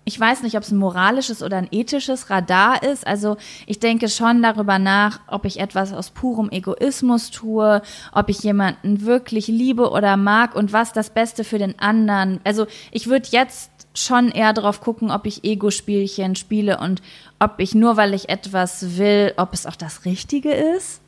ich 0.06 0.20
weiß 0.20 0.44
nicht, 0.44 0.58
ob 0.58 0.64
es 0.64 0.72
ein 0.72 0.78
moralisches 0.78 1.42
oder 1.42 1.58
ein 1.58 1.70
ethisches 1.72 2.30
Radar 2.30 2.84
ist. 2.84 3.08
Also 3.08 3.38
ich 3.66 3.80
denke 3.80 4.10
schon 4.10 4.42
darüber 4.42 4.78
nach, 4.78 5.22
ob 5.28 5.46
ich 5.46 5.60
etwas 5.60 5.94
aus 5.94 6.10
purem 6.10 6.50
Egoismus 6.52 7.32
tue, 7.32 7.82
ob 8.12 8.30
ich 8.30 8.40
jemanden 8.40 9.06
wirklich 9.06 9.48
liebe 9.48 9.90
oder 9.90 10.18
mag 10.18 10.56
und 10.56 10.74
was 10.74 10.92
das 10.92 11.10
Beste 11.10 11.44
für 11.44 11.58
den 11.58 11.80
anderen. 11.80 12.42
Also 12.44 12.68
ich 12.92 13.08
würde 13.08 13.30
jetzt 13.32 13.72
schon 13.94 14.30
eher 14.30 14.54
drauf 14.54 14.82
gucken, 14.82 15.12
ob 15.12 15.26
ich 15.26 15.44
Ego-Spielchen 15.44 16.36
spiele 16.36 16.80
und 16.80 17.02
ob 17.40 17.60
ich 17.60 17.74
nur, 17.76 17.96
weil 17.96 18.14
ich 18.14 18.30
etwas 18.30 18.98
will, 18.98 19.34
ob 19.38 19.54
es 19.54 19.66
auch 19.66 19.76
das 19.76 20.04
Richtige 20.04 20.52
ist. 20.52 21.00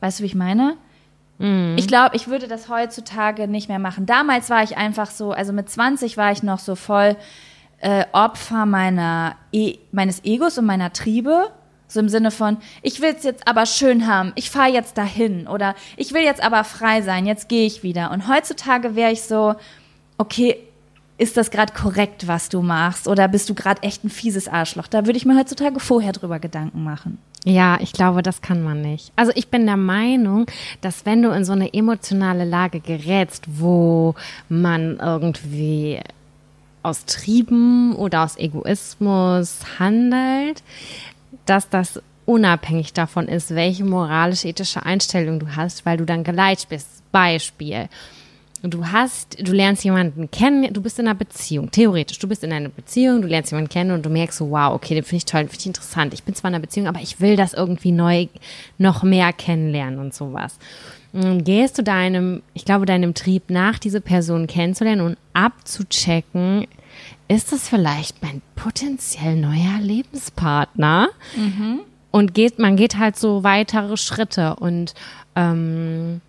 Weißt 0.00 0.18
du, 0.18 0.22
wie 0.22 0.28
ich 0.28 0.34
meine? 0.34 0.76
Ich 1.76 1.88
glaube, 1.88 2.14
ich 2.14 2.28
würde 2.28 2.46
das 2.46 2.68
heutzutage 2.68 3.48
nicht 3.48 3.68
mehr 3.68 3.80
machen. 3.80 4.06
Damals 4.06 4.50
war 4.50 4.62
ich 4.62 4.76
einfach 4.76 5.10
so, 5.10 5.32
also 5.32 5.52
mit 5.52 5.68
20 5.68 6.16
war 6.16 6.30
ich 6.30 6.44
noch 6.44 6.60
so 6.60 6.76
voll 6.76 7.16
äh, 7.84 8.06
Opfer 8.12 8.64
meiner 8.64 9.36
e 9.52 9.76
meines 9.92 10.24
Egos 10.24 10.56
und 10.56 10.64
meiner 10.64 10.92
Triebe. 10.92 11.50
So 11.86 12.00
im 12.00 12.08
Sinne 12.08 12.30
von, 12.30 12.56
ich 12.82 13.02
will 13.02 13.14
es 13.16 13.24
jetzt 13.24 13.46
aber 13.46 13.66
schön 13.66 14.06
haben, 14.06 14.32
ich 14.36 14.50
fahre 14.50 14.72
jetzt 14.72 14.96
dahin 14.96 15.46
oder 15.46 15.74
ich 15.98 16.14
will 16.14 16.22
jetzt 16.22 16.42
aber 16.42 16.64
frei 16.64 17.02
sein, 17.02 17.26
jetzt 17.26 17.48
gehe 17.48 17.66
ich 17.66 17.82
wieder. 17.82 18.10
Und 18.10 18.26
heutzutage 18.26 18.96
wäre 18.96 19.12
ich 19.12 19.22
so, 19.22 19.54
okay, 20.16 20.56
ist 21.18 21.36
das 21.36 21.50
gerade 21.50 21.74
korrekt, 21.74 22.26
was 22.26 22.48
du 22.48 22.62
machst? 22.62 23.06
Oder 23.06 23.28
bist 23.28 23.48
du 23.50 23.54
gerade 23.54 23.82
echt 23.82 24.02
ein 24.02 24.10
fieses 24.10 24.48
Arschloch? 24.48 24.88
Da 24.88 25.04
würde 25.04 25.18
ich 25.18 25.26
mir 25.26 25.38
heutzutage 25.38 25.78
vorher 25.78 26.12
drüber 26.12 26.40
Gedanken 26.40 26.82
machen. 26.82 27.18
Ja, 27.44 27.78
ich 27.80 27.92
glaube, 27.92 28.22
das 28.22 28.40
kann 28.40 28.62
man 28.62 28.80
nicht. 28.80 29.12
Also 29.14 29.30
ich 29.34 29.48
bin 29.48 29.66
der 29.66 29.76
Meinung, 29.76 30.46
dass 30.80 31.04
wenn 31.04 31.22
du 31.22 31.30
in 31.30 31.44
so 31.44 31.52
eine 31.52 31.72
emotionale 31.74 32.46
Lage 32.46 32.80
gerätst, 32.80 33.44
wo 33.46 34.14
man 34.48 34.98
irgendwie 34.98 36.00
aus 36.84 37.04
Trieben 37.06 37.94
oder 37.96 38.24
aus 38.24 38.36
Egoismus 38.36 39.60
handelt, 39.78 40.62
dass 41.46 41.68
das 41.68 42.00
unabhängig 42.26 42.92
davon 42.92 43.28
ist, 43.28 43.54
welche 43.54 43.84
moralisch-ethische 43.84 44.84
Einstellung 44.84 45.40
du 45.40 45.56
hast, 45.56 45.84
weil 45.84 45.96
du 45.96 46.04
dann 46.04 46.24
geleitet 46.24 46.68
bist. 46.68 46.88
Beispiel. 47.12 47.88
Du 48.62 48.86
hast, 48.86 49.36
du 49.46 49.52
lernst 49.52 49.84
jemanden 49.84 50.30
kennen, 50.30 50.72
du 50.72 50.80
bist 50.80 50.98
in 50.98 51.06
einer 51.06 51.14
Beziehung, 51.14 51.70
theoretisch, 51.70 52.18
du 52.18 52.26
bist 52.26 52.42
in 52.44 52.52
einer 52.52 52.70
Beziehung, 52.70 53.20
du 53.20 53.28
lernst 53.28 53.50
jemanden 53.50 53.68
kennen 53.68 53.90
und 53.90 54.06
du 54.06 54.08
merkst 54.08 54.38
so, 54.38 54.50
wow, 54.50 54.72
okay, 54.72 54.94
den 54.94 55.04
finde 55.04 55.16
ich 55.18 55.24
toll, 55.26 55.42
den 55.42 55.48
finde 55.50 55.60
ich 55.60 55.66
interessant. 55.66 56.14
Ich 56.14 56.22
bin 56.22 56.34
zwar 56.34 56.48
in 56.48 56.54
einer 56.54 56.62
Beziehung, 56.62 56.86
aber 56.86 57.00
ich 57.00 57.20
will 57.20 57.36
das 57.36 57.52
irgendwie 57.52 57.92
neu, 57.92 58.26
noch 58.78 59.02
mehr 59.02 59.34
kennenlernen 59.34 59.98
und 59.98 60.14
sowas. 60.14 60.58
Und 61.12 61.44
gehst 61.44 61.76
du 61.76 61.82
deinem, 61.82 62.42
ich 62.54 62.64
glaube, 62.64 62.86
deinem 62.86 63.12
Trieb 63.12 63.50
nach, 63.50 63.78
diese 63.78 64.00
Person 64.00 64.46
kennenzulernen 64.46 65.02
und 65.02 65.18
abzuchecken, 65.34 66.66
ist 67.28 67.52
das 67.52 67.68
vielleicht 67.68 68.22
mein 68.22 68.40
potenziell 68.56 69.36
neuer 69.36 69.78
Lebenspartner? 69.80 71.08
und 72.14 72.32
geht, 72.32 72.60
man 72.60 72.76
geht 72.76 72.96
halt 72.96 73.16
so 73.16 73.42
weitere 73.42 73.96
Schritte 73.96 74.54
und 74.54 74.94
ähm, 75.34 76.20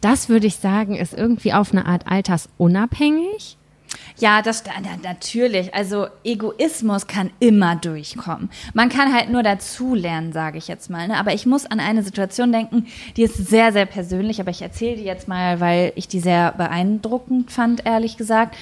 das 0.00 0.28
würde 0.28 0.48
ich 0.48 0.56
sagen, 0.56 0.96
ist 0.96 1.14
irgendwie 1.14 1.52
auf 1.52 1.70
eine 1.70 1.86
Art 1.86 2.08
altersunabhängig. 2.08 3.56
Ja, 4.22 4.40
das 4.40 4.62
natürlich. 5.02 5.74
Also 5.74 6.06
Egoismus 6.22 7.08
kann 7.08 7.30
immer 7.40 7.74
durchkommen. 7.74 8.50
Man 8.72 8.88
kann 8.88 9.12
halt 9.12 9.30
nur 9.30 9.42
dazulernen, 9.42 10.32
sage 10.32 10.58
ich 10.58 10.68
jetzt 10.68 10.90
mal. 10.90 11.08
Ne? 11.08 11.18
Aber 11.18 11.34
ich 11.34 11.44
muss 11.44 11.66
an 11.66 11.80
eine 11.80 12.04
Situation 12.04 12.52
denken, 12.52 12.86
die 13.16 13.24
ist 13.24 13.34
sehr, 13.34 13.72
sehr 13.72 13.84
persönlich. 13.84 14.40
Aber 14.40 14.52
ich 14.52 14.62
erzähle 14.62 14.94
die 14.94 15.02
jetzt 15.02 15.26
mal, 15.26 15.58
weil 15.58 15.92
ich 15.96 16.06
die 16.06 16.20
sehr 16.20 16.52
beeindruckend 16.52 17.50
fand, 17.50 17.84
ehrlich 17.84 18.16
gesagt. 18.16 18.56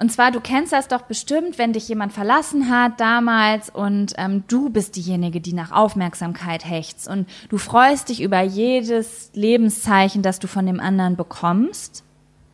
Und 0.00 0.10
zwar, 0.10 0.30
du 0.30 0.40
kennst 0.40 0.72
das 0.72 0.88
doch 0.88 1.02
bestimmt, 1.02 1.58
wenn 1.58 1.74
dich 1.74 1.86
jemand 1.86 2.14
verlassen 2.14 2.70
hat 2.70 2.98
damals 2.98 3.68
und 3.68 4.14
ähm, 4.16 4.44
du 4.48 4.70
bist 4.70 4.96
diejenige, 4.96 5.42
die 5.42 5.52
nach 5.52 5.70
Aufmerksamkeit 5.70 6.64
hechtst 6.64 7.08
und 7.08 7.28
du 7.50 7.58
freust 7.58 8.08
dich 8.08 8.22
über 8.22 8.40
jedes 8.40 9.32
Lebenszeichen, 9.34 10.22
das 10.22 10.38
du 10.38 10.48
von 10.48 10.64
dem 10.64 10.80
anderen 10.80 11.16
bekommst. 11.16 12.04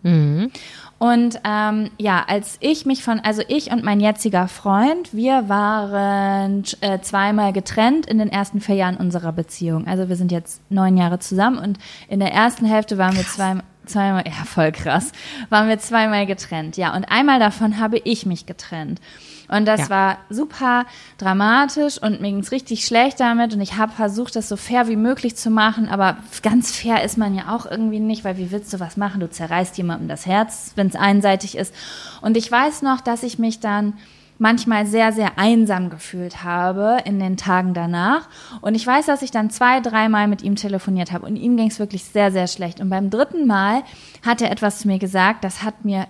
Mhm. 0.02 0.50
Und 0.99 1.40
ähm, 1.44 1.90
ja, 1.99 2.24
als 2.26 2.57
ich 2.61 2.84
mich 2.84 3.05
von, 3.05 3.20
also 3.20 3.42
ich 3.46 3.70
und 3.70 3.84
mein 3.84 4.01
jetziger 4.01 4.49
Freund, 4.49 5.14
wir 5.14 5.49
waren 5.49 6.64
äh, 6.80 6.99
zweimal 7.01 7.53
getrennt 7.53 8.07
in 8.07 8.18
den 8.18 8.28
ersten 8.28 8.61
vier 8.61 8.74
Jahren 8.74 8.96
unserer 8.96 9.32
Beziehung. 9.32 9.86
Also 9.86 10.09
wir 10.09 10.16
sind 10.16 10.32
jetzt 10.32 10.61
neun 10.70 10.96
Jahre 10.96 11.20
zusammen 11.20 11.59
und 11.59 11.78
in 12.09 12.18
der 12.18 12.32
ersten 12.32 12.66
Hälfte 12.66 12.99
waren 12.99 13.16
wir 13.16 13.24
zweimal 13.24 13.62
zweimal, 13.88 14.24
ja, 14.26 14.44
voll 14.44 14.70
krass, 14.70 15.12
waren 15.49 15.68
wir 15.68 15.78
zweimal 15.78 16.26
getrennt. 16.26 16.76
Ja, 16.76 16.94
und 16.94 17.07
einmal 17.07 17.38
davon 17.38 17.78
habe 17.78 17.99
ich 17.99 18.26
mich 18.26 18.46
getrennt. 18.46 19.01
Und 19.49 19.66
das 19.66 19.80
ja. 19.80 19.90
war 19.90 20.18
super 20.28 20.84
dramatisch 21.16 22.01
und 22.01 22.20
mir 22.20 22.28
ging 22.28 22.40
es 22.40 22.53
richtig 22.53 22.84
schlecht 22.84 23.18
damit. 23.18 23.55
Und 23.55 23.61
ich 23.61 23.76
habe 23.76 23.92
versucht, 23.92 24.36
das 24.36 24.49
so 24.49 24.57
fair 24.57 24.88
wie 24.88 24.96
möglich 24.96 25.36
zu 25.36 25.51
machen. 25.51 25.88
Aber 25.88 26.18
ganz 26.42 26.76
fair 26.76 27.03
ist 27.03 27.16
man 27.16 27.34
ja 27.34 27.55
auch 27.55 27.64
irgendwie 27.64 28.01
nicht, 28.01 28.24
weil 28.24 28.36
wie 28.36 28.51
willst 28.51 28.72
du 28.72 28.80
was 28.80 28.96
machen? 28.96 29.20
Du 29.20 29.30
zerreißt 29.30 29.78
jemandem 29.78 30.09
das 30.09 30.26
Herz, 30.26 30.72
wenn 30.76 30.86
es 30.86 30.96
einseitig 30.96 31.57
ist. 31.57 31.74
Und 32.20 32.36
ich 32.36 32.51
weiß 32.51 32.82
noch, 32.82 33.01
dass 33.01 33.22
ich 33.22 33.38
mich 33.38 33.59
dann 33.59 33.94
manchmal 34.38 34.86
sehr, 34.86 35.12
sehr 35.12 35.38
einsam 35.38 35.90
gefühlt 35.90 36.44
habe 36.44 36.99
in 37.05 37.18
den 37.18 37.36
Tagen 37.36 37.74
danach. 37.74 38.28
Und 38.61 38.74
ich 38.74 38.86
weiß, 38.86 39.07
dass 39.07 39.22
ich 39.22 39.30
dann 39.30 39.51
zwei, 39.51 39.80
dreimal 39.80 40.28
mit 40.28 40.42
ihm 40.42 40.57
telefoniert 40.57 41.12
habe 41.12 41.26
und 41.26 41.36
ihm 41.36 41.57
ging 41.57 41.68
es 41.68 41.78
wirklich 41.78 42.05
sehr, 42.05 42.30
sehr 42.30 42.46
schlecht. 42.46 42.80
Und 42.80 42.88
beim 42.88 43.11
dritten 43.11 43.46
Mal 43.46 43.82
hat 44.24 44.40
er 44.40 44.51
etwas 44.51 44.80
zu 44.80 44.88
mir 44.88 44.99
gesagt, 44.99 45.42
das 45.42 45.62
hat 45.62 45.84
mir, 45.84 46.07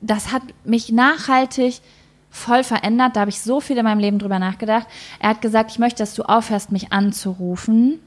das 0.00 0.32
hat 0.32 0.42
mich 0.64 0.92
nachhaltig 0.92 1.80
voll 2.30 2.64
verändert. 2.64 3.16
Da 3.16 3.20
habe 3.20 3.30
ich 3.30 3.40
so 3.40 3.60
viel 3.60 3.76
in 3.76 3.84
meinem 3.84 3.98
Leben 3.98 4.18
drüber 4.18 4.38
nachgedacht. 4.38 4.86
Er 5.18 5.30
hat 5.30 5.42
gesagt, 5.42 5.72
ich 5.72 5.78
möchte, 5.78 5.98
dass 5.98 6.14
du 6.14 6.22
aufhörst, 6.22 6.72
mich 6.72 6.92
anzurufen, 6.92 7.98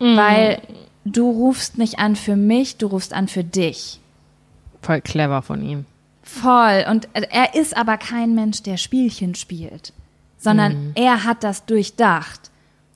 mhm. 0.00 0.16
weil 0.16 0.62
du 1.04 1.30
rufst 1.30 1.78
nicht 1.78 1.98
an 1.98 2.16
für 2.16 2.36
mich, 2.36 2.78
du 2.78 2.86
rufst 2.86 3.12
an 3.12 3.28
für 3.28 3.44
dich. 3.44 4.00
Voll 4.80 5.00
clever 5.00 5.42
von 5.42 5.62
ihm. 5.62 5.84
Voll. 6.22 6.86
Und 6.88 7.08
er 7.12 7.54
ist 7.54 7.76
aber 7.76 7.98
kein 7.98 8.34
Mensch, 8.34 8.62
der 8.62 8.76
Spielchen 8.78 9.34
spielt, 9.34 9.92
sondern 10.38 10.72
mhm. 10.72 10.92
er 10.94 11.24
hat 11.24 11.44
das 11.44 11.66
durchdacht. 11.66 12.50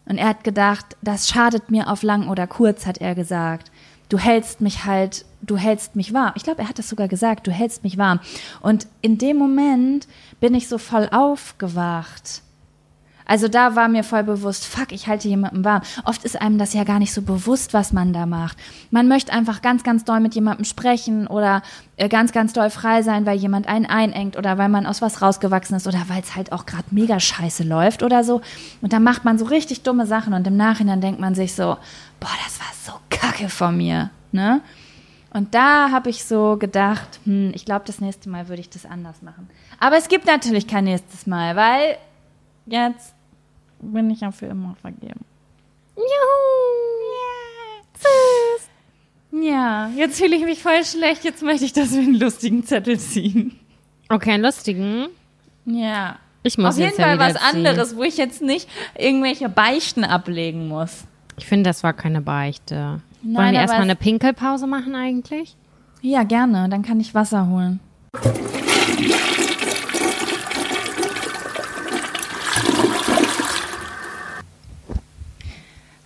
Und 0.07 0.18
er 0.18 0.28
hat 0.28 0.44
gedacht, 0.44 0.96
das 1.02 1.28
schadet 1.28 1.70
mir 1.70 1.90
auf 1.90 2.02
lang 2.02 2.28
oder 2.28 2.46
kurz, 2.46 2.86
hat 2.86 2.98
er 2.98 3.14
gesagt. 3.14 3.70
Du 4.09 4.18
hältst 4.18 4.61
mich 4.61 4.84
halt, 4.84 5.26
du 5.43 5.57
hältst 5.57 5.97
mich 5.97 6.12
warm. 6.12 6.32
Ich 6.37 6.43
glaube, 6.43 6.62
er 6.62 6.68
hat 6.68 6.78
das 6.78 6.89
sogar 6.89 7.09
gesagt, 7.09 7.47
du 7.47 7.51
hältst 7.51 7.84
mich 7.84 7.99
warm. 7.99 8.20
Und 8.61 8.87
in 9.01 9.18
dem 9.18 9.37
Moment 9.37 10.07
bin 10.41 10.55
ich 10.55 10.68
so 10.68 10.78
voll 10.78 11.09
aufgewacht 11.11 12.43
also 13.28 13.49
da 13.49 13.74
war 13.74 13.89
mir 13.89 14.05
voll 14.05 14.22
bewusst, 14.22 14.64
fuck, 14.64 14.93
ich 14.93 15.09
halte 15.09 15.26
jemanden 15.26 15.64
warm. 15.64 15.82
Oft 16.05 16.24
ist 16.24 16.41
einem 16.41 16.59
das 16.59 16.72
ja 16.72 16.84
gar 16.84 17.01
nicht 17.01 17.12
so 17.12 17.22
bewusst, 17.22 17.74
was 17.74 17.93
man 17.93 18.12
da 18.12 18.24
macht. 18.24 18.57
Man 18.93 19.09
möchte 19.09 19.32
einfach 19.32 19.62
ganz, 19.62 19.82
ganz 19.82 20.05
doll 20.05 20.20
mit 20.20 20.37
jemandem 20.37 20.64
sprechen 20.64 21.26
oder 21.26 21.62
äh, 21.97 22.09
ganz, 22.09 22.30
ganz 22.30 22.53
doll 22.53 22.70
frei 22.70 23.03
sein, 23.03 23.26
weil 23.26 23.37
jemand 23.37 23.66
einen 23.66 23.87
einengt 23.87 24.37
oder 24.37 24.59
weil 24.59 24.68
man 24.68 24.87
aus 24.87 25.03
was 25.03 25.22
rausgewachsen 25.22 25.76
ist 25.76 25.89
oder 25.89 26.05
weil 26.07 26.22
es 26.22 26.37
halt 26.37 26.53
auch 26.53 26.66
gerade 26.66 26.84
mega 26.93 27.18
scheiße 27.18 27.64
läuft 27.64 28.05
oder 28.05 28.22
so. 28.22 28.43
Und 28.80 28.93
dann 28.93 29.03
macht 29.03 29.24
man 29.24 29.39
so 29.39 29.47
richtig 29.47 29.82
dumme 29.82 30.07
Sachen 30.07 30.32
und 30.32 30.47
im 30.47 30.57
Nachhinein 30.57 31.01
denkt 31.01 31.20
man 31.20 31.34
sich 31.34 31.55
so, 31.55 31.76
boah, 32.20 32.37
das 32.45 32.61
war 32.61 32.72
so 32.84 32.93
kacke 33.11 33.49
von 33.49 33.76
mir, 33.76 34.11
ne? 34.30 34.61
Und 35.37 35.55
da 35.55 35.91
habe 35.91 36.09
ich 36.09 36.24
so 36.24 36.57
gedacht, 36.57 37.20
hm, 37.24 37.53
ich 37.55 37.66
glaube, 37.66 37.84
das 37.84 38.01
nächste 38.01 38.30
Mal 38.30 38.49
würde 38.49 38.61
ich 38.61 38.70
das 38.70 38.87
anders 38.87 39.20
machen. 39.20 39.51
Aber 39.78 39.99
es 39.99 40.09
gibt 40.09 40.24
natürlich 40.24 40.66
kein 40.66 40.84
nächstes 40.84 41.26
Mal, 41.26 41.55
weil 41.57 41.99
jetzt 42.64 43.14
bin 43.80 44.09
ich 44.09 44.22
ja 44.22 44.30
für 44.30 44.47
immer 44.47 44.76
vergeben. 44.80 45.26
Juhu! 45.95 46.07
Yeah. 49.32 49.45
Ja, 49.45 49.91
jetzt 49.95 50.18
fühle 50.18 50.37
ich 50.37 50.45
mich 50.45 50.62
voll 50.62 50.82
schlecht. 50.87 51.22
Jetzt 51.22 51.43
möchte 51.43 51.66
ich, 51.66 51.74
dass 51.74 51.93
wir 51.93 52.01
einen 52.01 52.14
lustigen 52.14 52.64
Zettel 52.64 52.99
ziehen. 52.99 53.61
Okay, 54.09 54.30
einen 54.32 54.43
lustigen? 54.43 55.09
Ja. 55.66 56.16
Ich 56.45 56.57
muss 56.57 56.76
Auf 56.76 56.80
jeden 56.80 56.97
Fall 56.97 57.18
was 57.18 57.37
anderes, 57.37 57.95
wo 57.95 58.05
ich 58.05 58.16
jetzt 58.16 58.41
nicht 58.41 58.70
irgendwelche 58.97 59.51
Beichten 59.51 60.03
ablegen 60.03 60.66
muss. 60.66 61.05
Ich 61.37 61.45
finde, 61.45 61.68
das 61.68 61.82
war 61.82 61.93
keine 61.93 62.22
Beichte. 62.22 63.03
Nein, 63.29 63.35
Wollen 63.35 63.53
wir 63.55 63.61
erstmal 63.61 63.83
eine 63.83 63.97
Pinkelpause 63.97 64.68
machen 64.68 64.95
eigentlich? 64.95 65.57
Ja, 66.01 66.22
gerne. 66.22 66.68
Dann 66.68 66.83
kann 66.83 67.01
ich 67.01 67.12
Wasser 67.12 67.49
holen. 67.49 67.81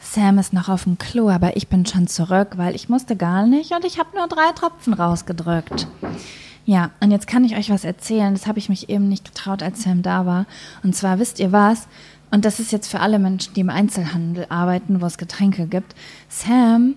Sam 0.01 0.39
ist 0.39 0.55
noch 0.55 0.71
auf 0.71 0.85
dem 0.85 0.97
Klo, 0.97 1.29
aber 1.29 1.59
ich 1.59 1.69
bin 1.69 1.85
schon 1.85 2.07
zurück, 2.07 2.53
weil 2.57 2.75
ich 2.75 2.89
musste 2.89 3.17
gar 3.17 3.47
nicht 3.47 3.73
und 3.73 3.85
ich 3.85 3.99
habe 3.99 4.17
nur 4.17 4.27
drei 4.27 4.53
Tropfen 4.55 4.95
rausgedrückt. 4.95 5.89
Ja, 6.65 6.91
und 7.01 7.11
jetzt 7.11 7.27
kann 7.27 7.45
ich 7.45 7.55
euch 7.55 7.69
was 7.69 7.85
erzählen. 7.85 8.33
Das 8.33 8.47
habe 8.47 8.59
ich 8.59 8.71
mich 8.71 8.89
eben 8.89 9.09
nicht 9.09 9.27
getraut, 9.27 9.63
als 9.63 9.83
Sam 9.83 10.01
da 10.01 10.25
war. 10.25 10.47
Und 10.83 10.97
zwar 10.97 11.19
wisst 11.19 11.39
ihr 11.39 11.53
was? 11.53 11.87
Und 12.31 12.47
das 12.47 12.61
ist 12.61 12.73
jetzt 12.73 12.89
für 12.89 13.01
alle 13.01 13.19
Menschen, 13.19 13.53
die 13.53 13.61
im 13.61 13.71
Einzelhandel 13.71 14.47
arbeiten, 14.49 15.03
wo 15.03 15.07
es 15.07 15.19
Getränke 15.19 15.67
gibt. 15.67 15.95
Sam 16.31 16.97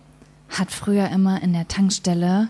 hat 0.59 0.71
früher 0.71 1.09
immer 1.09 1.41
in 1.41 1.53
der 1.53 1.67
Tankstelle 1.67 2.49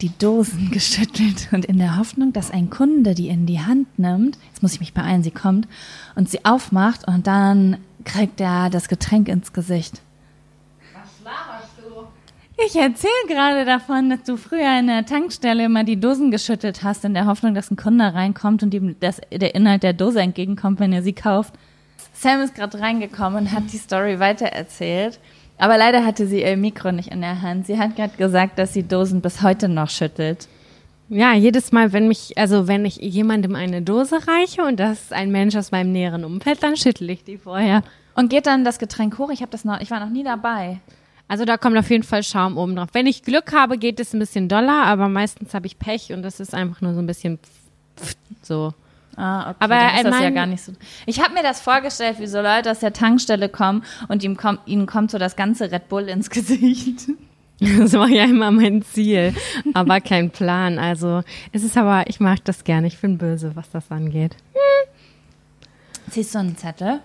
die 0.00 0.16
Dosen 0.18 0.70
geschüttelt 0.72 1.48
und 1.52 1.64
in 1.64 1.78
der 1.78 1.96
Hoffnung, 1.96 2.32
dass 2.32 2.50
ein 2.50 2.70
Kunde 2.70 3.14
die 3.14 3.28
in 3.28 3.46
die 3.46 3.60
Hand 3.60 3.98
nimmt, 3.98 4.38
jetzt 4.48 4.62
muss 4.62 4.74
ich 4.74 4.80
mich 4.80 4.94
beeilen, 4.94 5.22
sie 5.22 5.30
kommt, 5.30 5.68
und 6.14 6.28
sie 6.28 6.44
aufmacht 6.44 7.06
und 7.06 7.26
dann 7.26 7.78
kriegt 8.04 8.40
er 8.40 8.68
das 8.68 8.88
Getränk 8.88 9.28
ins 9.28 9.52
Gesicht. 9.52 10.02
Was 10.92 11.24
laberst 11.24 11.70
du? 11.78 12.06
Ich 12.64 12.76
erzähle 12.76 13.12
gerade 13.28 13.64
davon, 13.64 14.10
dass 14.10 14.24
du 14.24 14.36
früher 14.36 14.78
in 14.78 14.88
der 14.88 15.06
Tankstelle 15.06 15.64
immer 15.64 15.84
die 15.84 15.98
Dosen 15.98 16.30
geschüttelt 16.30 16.82
hast, 16.82 17.04
in 17.04 17.14
der 17.14 17.26
Hoffnung, 17.26 17.54
dass 17.54 17.70
ein 17.70 17.76
Kunde 17.76 18.12
reinkommt 18.12 18.62
und 18.62 18.74
ihm 18.74 18.96
das, 19.00 19.20
der 19.32 19.54
Inhalt 19.54 19.82
der 19.82 19.92
Dose 19.92 20.20
entgegenkommt, 20.20 20.80
wenn 20.80 20.92
er 20.92 21.02
sie 21.02 21.12
kauft. 21.12 21.54
Sam 22.12 22.40
ist 22.40 22.54
gerade 22.54 22.78
reingekommen 22.78 23.44
und 23.44 23.52
hat 23.52 23.72
die 23.72 23.78
Story 23.78 24.18
weitererzählt. 24.18 25.18
Aber 25.62 25.78
leider 25.78 26.04
hatte 26.04 26.26
sie 26.26 26.42
ihr 26.42 26.56
Mikro 26.56 26.90
nicht 26.90 27.12
in 27.12 27.20
der 27.20 27.40
Hand. 27.40 27.68
Sie 27.68 27.78
hat 27.78 27.94
gerade 27.94 28.16
gesagt, 28.16 28.58
dass 28.58 28.72
sie 28.72 28.82
Dosen 28.82 29.20
bis 29.20 29.42
heute 29.42 29.68
noch 29.68 29.90
schüttelt. 29.90 30.48
Ja, 31.08 31.34
jedes 31.34 31.70
Mal, 31.70 31.92
wenn 31.92 32.08
mich, 32.08 32.36
also 32.36 32.66
wenn 32.66 32.84
ich 32.84 32.96
jemandem 32.96 33.54
eine 33.54 33.80
Dose 33.80 34.26
reiche 34.26 34.64
und 34.64 34.80
das 34.80 35.02
ist 35.02 35.12
ein 35.12 35.30
Mensch 35.30 35.54
aus 35.54 35.70
meinem 35.70 35.92
näheren 35.92 36.24
Umfeld, 36.24 36.64
dann 36.64 36.76
schüttel 36.76 37.10
ich 37.10 37.22
die 37.22 37.38
vorher. 37.38 37.84
Und 38.16 38.28
geht 38.28 38.48
dann 38.48 38.64
das 38.64 38.80
Getränk 38.80 39.18
hoch? 39.18 39.30
Ich 39.30 39.40
habe 39.40 39.52
das 39.52 39.64
noch, 39.64 39.80
ich 39.80 39.92
war 39.92 40.00
noch 40.00 40.10
nie 40.10 40.24
dabei. 40.24 40.80
Also 41.28 41.44
da 41.44 41.56
kommt 41.58 41.78
auf 41.78 41.90
jeden 41.90 42.02
Fall 42.02 42.24
Schaum 42.24 42.56
oben 42.58 42.74
drauf. 42.74 42.88
Wenn 42.92 43.06
ich 43.06 43.22
Glück 43.22 43.52
habe, 43.52 43.78
geht 43.78 44.00
es 44.00 44.12
ein 44.14 44.18
bisschen 44.18 44.48
doller, 44.48 44.82
aber 44.86 45.08
meistens 45.08 45.54
habe 45.54 45.68
ich 45.68 45.78
Pech 45.78 46.12
und 46.12 46.22
das 46.22 46.40
ist 46.40 46.54
einfach 46.54 46.80
nur 46.80 46.92
so 46.94 46.98
ein 46.98 47.06
bisschen 47.06 47.38
so. 48.42 48.74
Ah, 49.16 49.50
okay. 49.50 49.56
Aber 49.60 49.74
dann 49.74 49.94
ist 49.96 50.04
das 50.04 50.20
ja 50.20 50.30
gar 50.30 50.46
nicht 50.46 50.62
so. 50.62 50.72
Ich 51.06 51.20
habe 51.22 51.34
mir 51.34 51.42
das 51.42 51.60
vorgestellt, 51.60 52.18
wie 52.18 52.26
so 52.26 52.40
Leute 52.40 52.70
aus 52.70 52.78
der 52.78 52.92
Tankstelle 52.92 53.48
kommen 53.48 53.84
und 54.08 54.24
ihm 54.24 54.36
kommt, 54.36 54.60
ihnen 54.66 54.86
kommt 54.86 55.10
so 55.10 55.18
das 55.18 55.36
ganze 55.36 55.70
Red 55.70 55.88
Bull 55.88 56.08
ins 56.08 56.30
Gesicht. 56.30 57.08
Das 57.60 57.92
war 57.92 58.08
ja 58.08 58.24
immer 58.24 58.50
mein 58.50 58.82
Ziel, 58.82 59.34
aber 59.74 60.00
kein 60.00 60.30
Plan. 60.30 60.78
Also 60.78 61.22
es 61.52 61.62
ist 61.62 61.76
aber, 61.76 62.08
ich 62.08 62.18
mag 62.18 62.44
das 62.44 62.64
gerne. 62.64 62.88
Ich 62.88 62.98
bin 62.98 63.18
böse, 63.18 63.54
was 63.54 63.70
das 63.70 63.90
angeht. 63.90 64.34
Hm. 64.52 64.90
Siehst 66.10 66.34
du 66.34 66.40
einen 66.40 66.56
Zettel? 66.56 67.00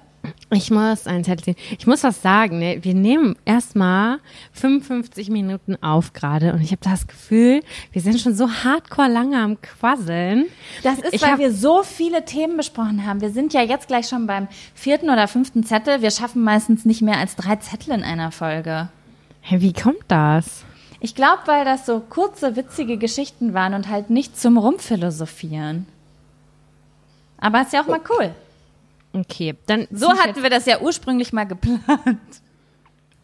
Ich 0.51 0.71
muss 0.71 1.07
einen 1.07 1.23
Zettel 1.23 1.43
ziehen. 1.43 1.55
Ich 1.77 1.87
muss 1.87 2.03
was 2.03 2.21
sagen. 2.21 2.59
Ne? 2.59 2.83
Wir 2.83 2.93
nehmen 2.93 3.35
erstmal 3.45 4.19
55 4.53 5.29
Minuten 5.29 5.81
auf 5.81 6.13
gerade 6.13 6.53
und 6.53 6.61
ich 6.61 6.71
habe 6.71 6.81
das 6.83 7.07
Gefühl, 7.07 7.61
wir 7.91 8.01
sind 8.01 8.19
schon 8.19 8.35
so 8.35 8.49
hardcore 8.49 9.09
lange 9.09 9.41
am 9.41 9.61
Quasseln. 9.61 10.45
Das 10.83 10.99
ist, 10.99 11.13
ich 11.13 11.21
weil 11.21 11.37
wir 11.39 11.53
so 11.53 11.83
viele 11.83 12.25
Themen 12.25 12.57
besprochen 12.57 13.05
haben. 13.05 13.21
Wir 13.21 13.31
sind 13.31 13.53
ja 13.53 13.61
jetzt 13.61 13.87
gleich 13.87 14.07
schon 14.07 14.27
beim 14.27 14.47
vierten 14.73 15.09
oder 15.09 15.27
fünften 15.27 15.63
Zettel. 15.63 16.01
Wir 16.01 16.11
schaffen 16.11 16.43
meistens 16.43 16.85
nicht 16.85 17.01
mehr 17.01 17.17
als 17.17 17.35
drei 17.35 17.57
Zettel 17.57 17.93
in 17.93 18.03
einer 18.03 18.31
Folge. 18.31 18.89
Hey, 19.41 19.61
wie 19.61 19.73
kommt 19.73 20.03
das? 20.07 20.63
Ich 20.99 21.13
glaube, 21.13 21.41
weil 21.45 21.63
das 21.63 21.85
so 21.85 21.99
kurze, 21.99 22.55
witzige 22.55 22.97
Geschichten 22.97 23.53
waren 23.53 23.73
und 23.73 23.87
halt 23.87 24.09
nicht 24.09 24.39
zum 24.39 24.57
Rumphilosophieren. 24.57 25.85
Aber 27.37 27.61
ist 27.61 27.73
ja 27.73 27.81
auch 27.81 27.87
mal 27.87 28.01
cool. 28.09 28.33
Okay, 29.21 29.55
dann 29.65 29.87
So 29.91 30.09
hatten 30.17 30.43
wir 30.43 30.49
das 30.49 30.65
ja 30.65 30.79
ursprünglich 30.79 31.33
mal 31.33 31.45
geplant. 31.45 32.19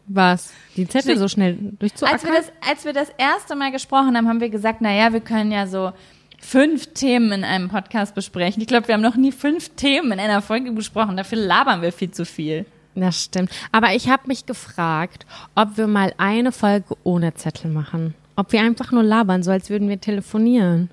was? 0.08 0.52
Die 0.76 0.88
Zettel 0.88 1.18
so 1.18 1.28
schnell 1.28 1.58
durchzuackern? 1.80 2.14
Als 2.16 2.24
wir, 2.26 2.34
das, 2.34 2.52
als 2.68 2.86
wir 2.86 2.94
das 2.94 3.10
erste 3.18 3.56
Mal 3.56 3.72
gesprochen 3.72 4.16
haben, 4.18 4.28
haben 4.28 4.42
wir 4.42 4.50
gesagt, 4.50 4.80
na 4.82 4.94
ja, 4.94 5.14
wir 5.14 5.22
können 5.22 5.52
ja 5.52 5.68
so 5.68 5.92
fünf 6.40 6.88
Themen 6.94 7.32
in 7.32 7.44
einem 7.44 7.70
Podcast 7.70 8.16
besprechen. 8.16 8.62
Ich 8.62 8.68
glaube, 8.68 8.88
wir 8.88 8.96
haben 8.96 9.02
noch 9.02 9.16
nie 9.16 9.32
fünf 9.32 9.70
Themen 9.76 10.12
in 10.14 10.20
einer 10.20 10.42
Folge 10.42 10.72
besprochen. 10.72 11.16
Dafür 11.16 11.38
labern 11.38 11.82
wir 11.82 11.94
viel 11.94 12.12
zu 12.12 12.26
viel. 12.26 12.66
Das 12.96 13.24
stimmt. 13.24 13.50
Aber 13.72 13.94
ich 13.96 14.10
habe 14.10 14.28
mich 14.28 14.46
gefragt, 14.46 15.26
ob 15.56 15.78
wir 15.78 15.88
mal 15.88 16.14
eine 16.18 16.52
Folge 16.52 16.96
ohne 17.04 17.34
Zettel 17.34 17.72
machen. 17.72 18.14
Ob 18.36 18.52
wir 18.52 18.62
einfach 18.62 18.92
nur 18.92 19.04
labern, 19.04 19.42
so 19.42 19.52
als 19.52 19.70
würden 19.70 19.90
wir 19.90 20.00
telefonieren. 20.02 20.90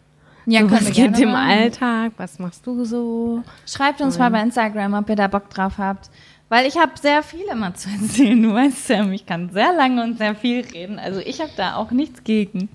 Ja, 0.51 0.63
so, 0.63 0.71
was 0.73 0.91
geht 0.91 1.19
im 1.21 1.31
machen. 1.31 1.49
Alltag? 1.49 2.13
Was 2.17 2.41
machst 2.41 2.67
du 2.67 2.85
so? 2.85 3.43
Schreibt 3.67 4.01
uns 4.01 4.19
mal 4.19 4.31
bei 4.31 4.43
Instagram, 4.43 4.95
ob 4.95 5.09
ihr 5.09 5.15
da 5.15 5.29
Bock 5.29 5.49
drauf 5.49 5.79
habt. 5.79 6.11
Weil 6.49 6.67
ich 6.67 6.77
habe 6.77 6.91
sehr 7.01 7.23
viel 7.23 7.45
immer 7.53 7.73
zu 7.75 7.89
erzählen. 8.03 8.43
Du 8.43 8.53
weißt 8.53 8.89
ja, 8.89 9.09
ich 9.11 9.25
kann 9.25 9.51
sehr 9.51 9.73
lange 9.73 10.03
und 10.03 10.19
sehr 10.19 10.35
viel 10.35 10.63
reden. 10.63 10.99
Also 10.99 11.21
ich 11.21 11.41
habe 11.41 11.53
da 11.57 11.77
auch 11.77 11.93
nichts 11.93 12.25
gegen. 12.25 12.69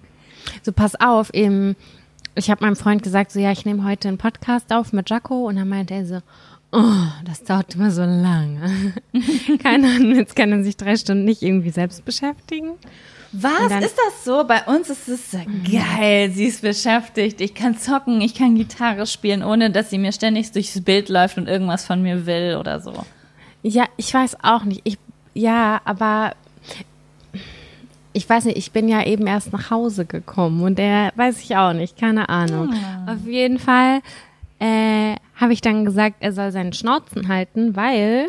So, 0.63 0.71
pass 0.71 0.95
auf, 0.95 1.33
eben, 1.33 1.75
ich 2.35 2.49
habe 2.49 2.63
meinem 2.63 2.77
Freund 2.77 3.03
gesagt, 3.03 3.31
so, 3.31 3.41
ja, 3.41 3.51
ich 3.51 3.65
nehme 3.65 3.83
heute 3.83 4.07
einen 4.07 4.17
Podcast 4.17 4.71
auf 4.71 4.93
mit 4.93 5.09
Jaco 5.09 5.45
und 5.47 5.57
dann 5.57 5.67
meinte 5.67 5.95
er 5.95 6.05
so, 6.05 6.19
oh, 6.71 7.07
das 7.25 7.43
dauert 7.43 7.75
immer 7.75 7.91
so 7.91 8.03
lange. 8.03 8.93
Keine 9.63 9.87
Ahnung, 9.87 10.15
jetzt 10.15 10.37
kann 10.37 10.53
er 10.53 10.63
sich 10.63 10.77
drei 10.77 10.95
Stunden 10.95 11.25
nicht 11.25 11.41
irgendwie 11.41 11.71
selbst 11.71 12.05
beschäftigen. 12.05 12.75
Was? 13.41 13.69
Dann- 13.69 13.83
ist 13.83 13.97
das 13.97 14.23
so? 14.23 14.43
Bei 14.45 14.63
uns 14.63 14.89
ist 14.89 15.07
es 15.07 15.31
so 15.31 15.39
geil. 15.71 16.31
Sie 16.31 16.45
ist 16.45 16.61
beschäftigt. 16.61 17.41
Ich 17.41 17.53
kann 17.53 17.77
zocken, 17.77 18.21
ich 18.21 18.33
kann 18.35 18.55
Gitarre 18.55 19.05
spielen, 19.05 19.43
ohne 19.43 19.71
dass 19.71 19.89
sie 19.89 19.97
mir 19.97 20.11
ständig 20.11 20.51
durchs 20.51 20.81
Bild 20.83 21.09
läuft 21.09 21.37
und 21.37 21.47
irgendwas 21.47 21.85
von 21.85 22.01
mir 22.01 22.25
will 22.25 22.57
oder 22.59 22.79
so. 22.79 22.93
Ja, 23.63 23.85
ich 23.97 24.13
weiß 24.13 24.37
auch 24.43 24.63
nicht. 24.63 24.81
Ich, 24.83 24.97
ja, 25.33 25.81
aber 25.85 26.33
ich 28.13 28.29
weiß 28.29 28.45
nicht, 28.45 28.57
ich 28.57 28.71
bin 28.71 28.87
ja 28.87 29.03
eben 29.05 29.27
erst 29.27 29.51
nach 29.51 29.69
Hause 29.71 30.05
gekommen 30.05 30.61
und 30.63 30.77
der 30.77 31.11
weiß 31.15 31.41
ich 31.41 31.57
auch 31.57 31.73
nicht, 31.73 31.97
keine 31.99 32.29
Ahnung. 32.29 32.73
Auf 33.07 33.25
jeden 33.27 33.59
Fall 33.59 33.99
äh, 34.59 35.15
habe 35.35 35.51
ich 35.51 35.59
dann 35.59 35.83
gesagt, 35.83 36.15
er 36.21 36.31
soll 36.31 36.51
seinen 36.53 36.71
Schnauzen 36.71 37.27
halten, 37.27 37.75
weil 37.75 38.27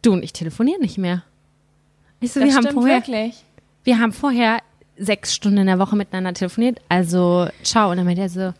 du 0.00 0.12
und 0.14 0.22
ich 0.22 0.32
telefonieren 0.32 0.80
nicht 0.80 0.96
mehr. 0.96 1.24
Weißt 2.24 2.36
du, 2.36 2.40
Das 2.40 2.48
wir 2.50 2.56
haben 2.56 2.70
vorher, 2.74 2.96
wirklich. 2.96 3.44
wir 3.84 3.98
haben 3.98 4.12
vorher 4.12 4.58
sechs 4.96 5.34
Stunden 5.34 5.58
in 5.58 5.66
der 5.66 5.78
Woche 5.78 5.96
miteinander 5.96 6.32
telefoniert, 6.34 6.80
also 6.88 7.48
ciao. 7.62 7.90
Und 7.90 7.96
dann 7.96 8.06
meinte 8.06 8.22
er 8.22 8.28
so, 8.28 8.52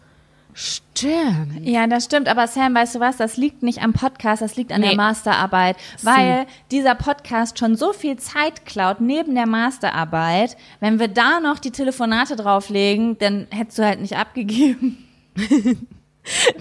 stimmt. 0.53 1.61
Ja, 1.63 1.87
das 1.87 2.05
stimmt. 2.05 2.29
Aber 2.29 2.47
Sam, 2.47 2.75
weißt 2.75 2.95
du 2.97 3.01
was? 3.01 3.17
Das 3.17 3.37
liegt 3.37 3.63
nicht 3.63 3.83
am 3.83 3.93
Podcast, 3.93 4.43
das 4.43 4.57
liegt 4.57 4.73
an 4.73 4.81
Nee. 4.81 4.89
der 4.89 4.97
Masterarbeit, 4.97 5.77
weil 6.03 6.47
dieser 6.71 6.95
Podcast 6.95 7.59
schon 7.59 7.77
so 7.77 7.93
viel 7.93 8.17
Zeit 8.19 8.65
klaut 8.67 9.01
neben 9.01 9.35
der 9.35 9.47
Masterarbeit. 9.47 10.57
Wenn 10.81 10.99
wir 11.01 11.09
da 11.09 11.41
noch 11.41 11.59
die 11.59 11.71
Telefonate 11.73 12.37
drauflegen, 12.37 13.19
dann 13.19 13.47
hättest 13.51 13.79
du 13.79 13.85
halt 13.85 14.01
nicht 14.01 14.17
abgegeben. 14.17 14.99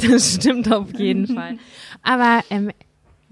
Das 0.09 0.35
stimmt 0.35 0.69
auf 0.73 0.93
jeden 0.99 1.27
Fall. 1.35 1.57
Aber 2.01 2.41
ähm, 2.49 2.71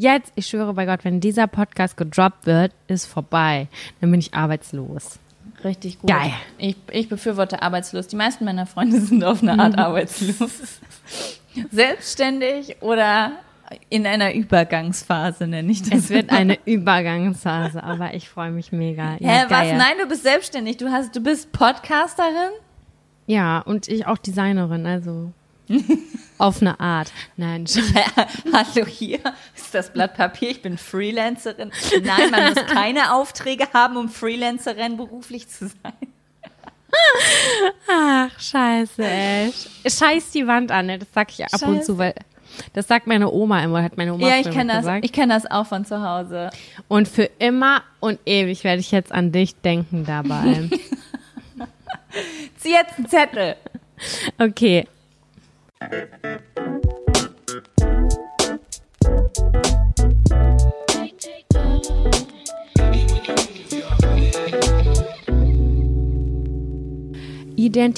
jetzt, 0.01 0.31
ich 0.35 0.47
schwöre 0.47 0.73
bei 0.73 0.85
Gott, 0.85 1.03
wenn 1.03 1.19
dieser 1.19 1.47
Podcast 1.47 1.95
gedroppt 1.97 2.45
wird, 2.45 2.71
ist 2.87 3.05
vorbei. 3.05 3.67
Dann 3.99 4.11
bin 4.11 4.19
ich 4.19 4.33
arbeitslos. 4.33 5.19
Richtig 5.63 5.99
gut. 5.99 6.09
Geil. 6.09 6.33
Ich, 6.57 6.75
ich 6.91 7.07
befürworte 7.07 7.61
arbeitslos. 7.61 8.07
Die 8.07 8.15
meisten 8.15 8.45
meiner 8.45 8.65
Freunde 8.65 8.99
sind 9.01 9.23
auf 9.23 9.41
eine 9.41 9.59
Art 9.59 9.77
arbeitslos. 9.77 10.79
Selbstständig 11.71 12.77
oder 12.81 13.33
in 13.89 14.05
einer 14.05 14.33
Übergangsphase, 14.33 15.47
nenne 15.47 15.71
ich 15.71 15.83
das. 15.83 15.99
Es 16.05 16.09
wird 16.09 16.29
eine 16.31 16.57
Übergangsphase, 16.65 17.83
aber 17.83 18.13
ich 18.13 18.27
freue 18.27 18.51
mich 18.51 18.71
mega. 18.71 19.15
Ja, 19.19 19.29
Hä, 19.29 19.43
was? 19.43 19.49
geil. 19.49 19.77
Nein, 19.77 19.93
du 20.01 20.07
bist 20.07 20.23
selbstständig. 20.23 20.77
Du 20.77 20.89
hast, 20.89 21.15
du 21.15 21.21
bist 21.21 21.51
Podcasterin? 21.51 22.51
Ja, 23.27 23.59
und 23.59 23.87
ich 23.87 24.07
auch 24.07 24.17
Designerin, 24.17 24.85
also 24.85 25.31
auf 26.37 26.61
eine 26.61 26.79
Art. 26.79 27.11
Nein, 27.37 27.65
Hallo, 28.53 28.85
hier 28.85 29.19
ist 29.55 29.73
das 29.73 29.91
Blatt 29.91 30.15
Papier. 30.15 30.49
Ich 30.49 30.61
bin 30.61 30.77
Freelancerin. 30.77 31.71
Nein, 32.03 32.31
man 32.31 32.53
muss 32.53 32.65
keine 32.67 33.13
Aufträge 33.13 33.67
haben, 33.73 33.97
um 33.97 34.09
Freelancerin 34.09 34.97
beruflich 34.97 35.47
zu 35.47 35.67
sein. 35.67 35.93
Ach, 37.89 38.39
scheiße, 38.39 39.03
ey. 39.03 39.53
Scheiß 39.87 40.31
die 40.31 40.45
Wand 40.47 40.71
an, 40.71 40.87
ne? 40.87 40.99
das 40.99 41.07
sag 41.13 41.29
ich 41.31 41.43
ab 41.45 41.61
und 41.61 41.77
Scheiße. 41.77 41.85
zu, 41.85 41.97
weil 41.97 42.13
das 42.73 42.87
sagt 42.87 43.07
meine 43.07 43.31
Oma 43.31 43.63
immer, 43.63 43.81
hat 43.81 43.95
meine 43.97 44.13
Oma 44.13 44.27
Ja, 44.27 44.37
ich 44.37 44.49
kenne 44.49 44.73
das. 44.73 44.77
gesagt. 44.81 45.05
Ich 45.05 45.13
kenne 45.13 45.33
das 45.33 45.49
auch 45.49 45.65
von 45.67 45.85
zu 45.85 46.01
Hause. 46.01 46.49
Und 46.89 47.07
für 47.07 47.29
immer 47.39 47.83
und 48.01 48.19
ewig 48.25 48.63
werde 48.63 48.81
ich 48.81 48.91
jetzt 48.91 49.11
an 49.11 49.31
dich 49.31 49.55
denken 49.61 50.05
dabei. 50.05 50.69
Zieh 52.57 52.71
jetzt 52.73 52.97
einen 52.97 53.07
Zettel. 53.07 53.55
Okay. 54.37 54.85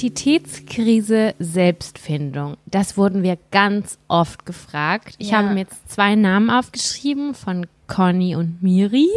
Identitätskrise, 0.03 1.35
Selbstfindung. 1.39 2.57
Das 2.65 2.97
wurden 2.97 3.23
wir 3.23 3.37
ganz 3.51 3.97
oft 4.07 4.45
gefragt. 4.45 5.15
Ich 5.19 5.29
Ja. 5.29 5.37
habe 5.37 5.53
mir 5.53 5.61
jetzt 5.61 5.89
zwei 5.89 6.15
Namen 6.15 6.49
aufgeschrieben 6.49 7.33
von 7.33 7.65
Conny 7.87 8.35
und 8.35 8.61
Miri. 8.61 9.07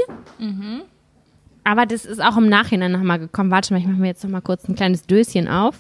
Aber 1.65 1.85
das 1.87 2.05
ist 2.05 2.23
auch 2.23 2.37
im 2.37 2.49
Nachhinein 2.49 2.93
nochmal 2.93 3.19
gekommen. 3.19 3.51
Warte 3.51 3.73
mal, 3.75 3.81
ich 3.81 3.87
mache 3.87 3.97
mir 3.99 4.07
jetzt 4.07 4.23
nochmal 4.23 4.43
kurz 4.43 4.69
ein 4.69 4.77
kleines 4.77 5.03
Döschen 5.03 5.49
auf. 5.49 5.77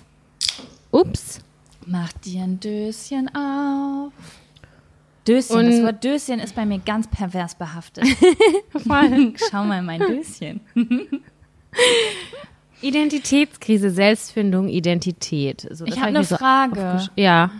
Ups. 0.90 1.40
Mach 1.86 2.12
dir 2.14 2.42
ein 2.42 2.58
Döschen 2.60 3.28
auf. 3.34 4.12
Döschen, 5.26 5.56
Und- 5.56 5.66
das 5.70 5.82
Wort 5.82 6.04
Döschen 6.04 6.40
ist 6.40 6.54
bei 6.54 6.66
mir 6.66 6.78
ganz 6.80 7.06
pervers 7.08 7.54
behaftet. 7.54 8.04
Schau 9.50 9.64
mal 9.64 9.82
mein 9.82 10.00
Döschen. 10.00 10.60
Identitätskrise, 12.82 13.90
Selbstfindung, 13.90 14.68
Identität. 14.68 15.66
So, 15.70 15.84
Ich 15.86 15.92
hab 15.92 16.00
habe 16.00 16.08
eine 16.08 16.24
so 16.24 16.36
Frage. 16.36 17.08
Ja, 17.16 17.50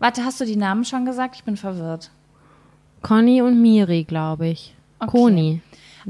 Warte, 0.00 0.24
hast 0.24 0.40
du 0.40 0.44
die 0.44 0.56
Namen 0.56 0.84
schon 0.84 1.06
gesagt? 1.06 1.36
Ich 1.36 1.44
bin 1.44 1.56
verwirrt. 1.56 2.10
Conny 3.00 3.40
und 3.40 3.62
Miri, 3.62 4.04
glaube 4.04 4.48
ich. 4.48 4.74
Okay. 4.98 5.10
Koni. 5.10 5.60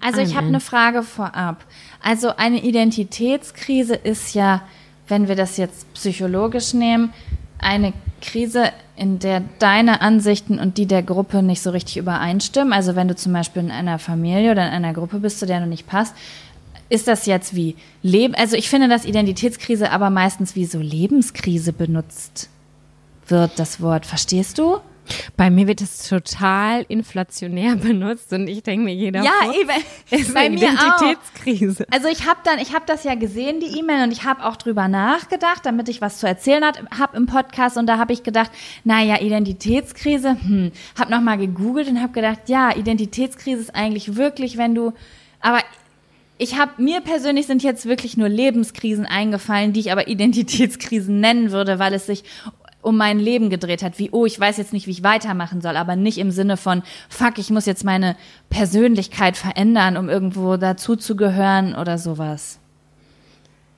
Also 0.01 0.21
ich 0.21 0.31
habe 0.31 0.39
Amen. 0.47 0.55
eine 0.57 0.61
Frage 0.61 1.03
vorab. 1.05 1.65
Also 2.03 2.35
eine 2.37 2.65
Identitätskrise 2.65 3.95
ist 3.95 4.35
ja, 4.35 4.63
wenn 5.07 5.29
wir 5.29 5.37
das 5.37 5.59
jetzt 5.59 5.93
psychologisch 5.95 6.75
nehmen, 6.75 7.13
eine 7.65 7.93
Krise, 8.21 8.73
in 8.97 9.19
der 9.19 9.43
deine 9.59 10.01
Ansichten 10.01 10.59
und 10.59 10.79
die 10.79 10.87
der 10.87 11.03
Gruppe 11.03 11.43
nicht 11.43 11.63
so 11.63 11.71
richtig 11.71 11.97
übereinstimmen. 11.97 12.73
Also 12.73 12.95
wenn 12.95 13.09
du 13.09 13.17
zum 13.17 13.33
Beispiel 13.33 13.63
in 13.63 13.71
einer 13.71 13.99
Familie 13.99 14.53
oder 14.53 14.67
in 14.67 14.73
einer 14.73 14.93
Gruppe 14.93 15.19
bist, 15.19 15.41
zu 15.41 15.47
der 15.47 15.61
du 15.61 15.67
nicht 15.67 15.87
passt, 15.87 16.15
ist 16.89 17.09
das 17.09 17.27
jetzt 17.27 17.57
wie 17.57 17.77
Leben? 18.03 18.35
Also 18.35 18.57
ich 18.57 18.69
finde, 18.69 18.89
dass 18.89 19.05
Identitätskrise 19.05 19.91
aber 19.91 20.11
meistens 20.11 20.55
wie 20.55 20.67
so 20.67 20.79
Lebenskrise 20.79 21.73
benutzt 21.73 22.51
wird, 23.27 23.59
das 23.59 23.81
Wort. 23.81 24.07
Verstehst 24.07 24.59
du? 24.59 24.79
Bei 25.37 25.51
mir 25.51 25.67
wird 25.67 25.81
es 25.81 26.09
total 26.09 26.85
inflationär 26.89 27.77
benutzt 27.77 28.33
und 28.33 28.49
ich 28.49 28.63
denke 28.63 28.85
mir, 28.85 28.95
jeder 28.95 29.23
Furz 29.23 29.57
eben. 29.57 29.71
ist 30.23 30.35
Bei 30.35 30.41
eine 30.41 30.57
mir 30.57 30.69
auch. 30.69 31.03
Identitätskrise. 31.03 31.87
Also 31.91 32.09
ich 32.09 32.27
habe 32.27 32.41
dann, 32.45 32.59
ich 32.59 32.75
habe 32.75 32.85
das 32.87 33.05
ja 33.05 33.15
gesehen, 33.15 33.61
die 33.61 33.79
E-Mail, 33.79 34.05
und 34.05 34.13
ich 34.13 34.25
habe 34.25 34.45
auch 34.45 34.57
drüber 34.57 34.89
nachgedacht, 34.89 35.65
damit 35.65 35.89
ich 35.89 36.01
was 36.01 36.19
zu 36.19 36.27
erzählen 36.27 36.65
habe 36.65 37.17
im 37.17 37.27
Podcast. 37.27 37.77
Und 37.77 37.87
da 37.87 37.99
habe 37.99 38.13
ich 38.13 38.23
gedacht, 38.23 38.51
naja, 38.85 39.21
Identitätskrise, 39.21 40.37
hm, 40.41 40.73
habe 40.99 41.11
nochmal 41.11 41.39
gegoogelt 41.39 41.89
und 41.89 42.01
habe 42.01 42.13
gedacht, 42.13 42.49
ja, 42.49 42.75
Identitätskrise 42.75 43.61
ist 43.61 43.75
eigentlich 43.75 44.17
wirklich, 44.17 44.57
wenn 44.57 44.75
du, 44.75 44.93
aber 45.41 45.61
ich 46.37 46.59
habe 46.59 46.83
mir 46.83 47.01
persönlich 47.01 47.47
sind 47.47 47.63
jetzt 47.63 47.87
wirklich 47.87 48.17
nur 48.17 48.29
Lebenskrisen 48.29 49.07
eingefallen, 49.07 49.73
die 49.73 49.81
ich 49.81 49.93
aber 49.93 50.09
Identitätskrisen 50.09 51.21
nennen 51.21 51.53
würde, 51.53 51.79
weil 51.79 51.95
es 51.95 52.07
sich 52.07 52.25
um 52.85 52.97
mein 52.97 53.19
Leben 53.19 53.51
gedreht 53.51 53.83
hat, 53.83 53.99
wie, 53.99 54.11
oh, 54.11 54.27
ich 54.27 54.39
weiß 54.39 54.57
jetzt 54.59 54.73
nicht, 54.73 54.87
wie 54.87 54.93
ich 54.93 55.03
weitermachen 55.03 55.61
soll, 55.61 55.77
aber 55.77 55.97
nicht 55.97 56.19
im 56.19 56.31
Sinne 56.31 56.57
von, 56.57 56.83
fuck, 57.09 57.39
ich 57.39 57.51
muss 57.51 57.67
jetzt 57.67 57.85
meine 57.85 58.17
Persönlichkeit 58.51 59.37
verändern, 59.37 59.97
um 59.97 60.09
irgendwo 60.09 60.57
dazuzugehören 60.57 61.75
oder 61.75 61.99
sowas. 61.99 62.61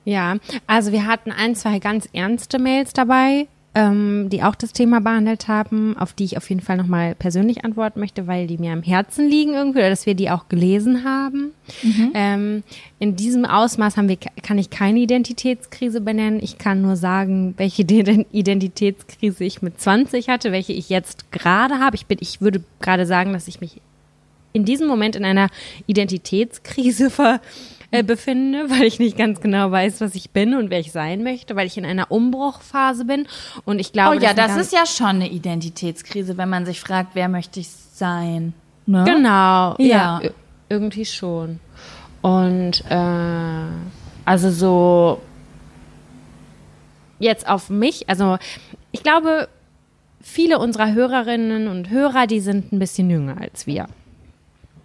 Ja, 0.05 0.37
also 0.67 0.91
wir 0.91 1.05
hatten 1.05 1.31
ein, 1.31 1.55
zwei 1.55 1.79
ganz 1.79 2.07
ernste 2.13 2.59
Mails 2.59 2.93
dabei. 2.93 3.47
Ähm, 3.77 4.29
die 4.31 4.41
auch 4.41 4.55
das 4.55 4.73
Thema 4.73 5.01
behandelt 5.01 5.47
haben, 5.47 5.95
auf 5.99 6.13
die 6.13 6.23
ich 6.23 6.35
auf 6.35 6.49
jeden 6.49 6.61
Fall 6.61 6.77
nochmal 6.77 7.13
persönlich 7.13 7.63
antworten 7.63 7.99
möchte, 7.99 8.25
weil 8.25 8.47
die 8.47 8.57
mir 8.57 8.71
am 8.71 8.81
Herzen 8.81 9.29
liegen 9.29 9.53
irgendwie 9.53 9.77
oder 9.77 9.91
dass 9.91 10.07
wir 10.07 10.15
die 10.15 10.31
auch 10.31 10.49
gelesen 10.49 11.03
haben. 11.03 11.51
Mhm. 11.83 12.11
Ähm, 12.15 12.63
in 12.97 13.15
diesem 13.15 13.45
Ausmaß 13.45 13.95
haben 13.95 14.09
wir, 14.09 14.17
kann 14.41 14.57
ich 14.57 14.71
keine 14.71 14.97
Identitätskrise 14.97 16.01
benennen. 16.01 16.39
Ich 16.41 16.57
kann 16.57 16.81
nur 16.81 16.95
sagen, 16.95 17.53
welche 17.57 17.83
Identitätskrise 18.31 19.43
ich 19.43 19.61
mit 19.61 19.79
20 19.79 20.27
hatte, 20.27 20.51
welche 20.51 20.73
ich 20.73 20.89
jetzt 20.89 21.31
gerade 21.31 21.75
habe. 21.75 21.95
Ich 21.95 22.07
bin, 22.07 22.17
ich 22.19 22.41
würde 22.41 22.63
gerade 22.81 23.05
sagen, 23.05 23.31
dass 23.31 23.47
ich 23.47 23.61
mich 23.61 23.79
in 24.53 24.65
diesem 24.65 24.87
Moment 24.87 25.15
in 25.15 25.23
einer 25.23 25.49
Identitätskrise 25.85 27.09
ver 27.11 27.41
äh, 27.91 28.03
befinde, 28.03 28.65
weil 28.69 28.83
ich 28.83 28.99
nicht 28.99 29.17
ganz 29.17 29.41
genau 29.41 29.71
weiß, 29.71 30.01
was 30.01 30.15
ich 30.15 30.31
bin 30.31 30.55
und 30.55 30.69
wer 30.69 30.79
ich 30.79 30.91
sein 30.91 31.23
möchte, 31.23 31.55
weil 31.55 31.67
ich 31.67 31.77
in 31.77 31.85
einer 31.85 32.11
Umbruchphase 32.11 33.05
bin. 33.05 33.27
Und 33.65 33.79
ich 33.79 33.93
glaube, 33.93 34.17
oh 34.17 34.19
ja, 34.19 34.33
das 34.33 34.57
ist 34.57 34.73
ja 34.73 34.85
schon 34.85 35.07
eine 35.07 35.29
Identitätskrise, 35.29 36.37
wenn 36.37 36.49
man 36.49 36.65
sich 36.65 36.79
fragt, 36.79 37.11
wer 37.13 37.29
möchte 37.29 37.59
ich 37.59 37.69
sein. 37.69 38.53
Ne? 38.85 39.03
Genau, 39.05 39.75
ja. 39.77 40.21
ja, 40.21 40.21
irgendwie 40.69 41.05
schon. 41.05 41.59
Und 42.21 42.83
äh, 42.89 43.65
also 44.25 44.51
so 44.51 45.21
jetzt 47.19 47.47
auf 47.47 47.69
mich, 47.69 48.09
also 48.09 48.37
ich 48.91 49.03
glaube, 49.03 49.47
viele 50.21 50.59
unserer 50.59 50.93
Hörerinnen 50.93 51.67
und 51.67 51.89
Hörer, 51.89 52.27
die 52.27 52.39
sind 52.39 52.71
ein 52.71 52.79
bisschen 52.79 53.09
jünger 53.09 53.39
als 53.39 53.67
wir. 53.67 53.87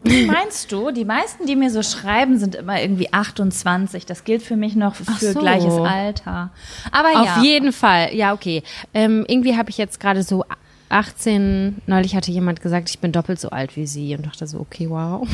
Meinst 0.04 0.72
du? 0.72 0.90
Die 0.90 1.04
meisten, 1.04 1.46
die 1.46 1.54
mir 1.54 1.70
so 1.70 1.82
schreiben, 1.82 2.38
sind 2.38 2.54
immer 2.56 2.80
irgendwie 2.80 3.12
28. 3.12 4.04
Das 4.06 4.24
gilt 4.24 4.42
für 4.42 4.56
mich 4.56 4.74
noch 4.74 4.96
für 4.96 5.32
so. 5.32 5.38
gleiches 5.38 5.74
Alter. 5.74 6.50
Aber 6.90 7.12
ja. 7.12 7.22
Auf 7.22 7.42
jeden 7.42 7.72
Fall. 7.72 8.14
Ja, 8.14 8.32
okay. 8.32 8.62
Ähm, 8.94 9.24
irgendwie 9.28 9.56
habe 9.56 9.70
ich 9.70 9.78
jetzt 9.78 10.00
gerade 10.00 10.22
so 10.22 10.44
18, 10.88 11.82
neulich 11.86 12.14
hatte 12.14 12.30
jemand 12.30 12.60
gesagt, 12.60 12.90
ich 12.90 12.98
bin 12.98 13.12
doppelt 13.12 13.40
so 13.40 13.50
alt 13.50 13.76
wie 13.76 13.86
sie 13.86 14.14
und 14.14 14.26
dachte 14.26 14.46
so, 14.46 14.60
okay, 14.60 14.90
wow. 14.90 15.26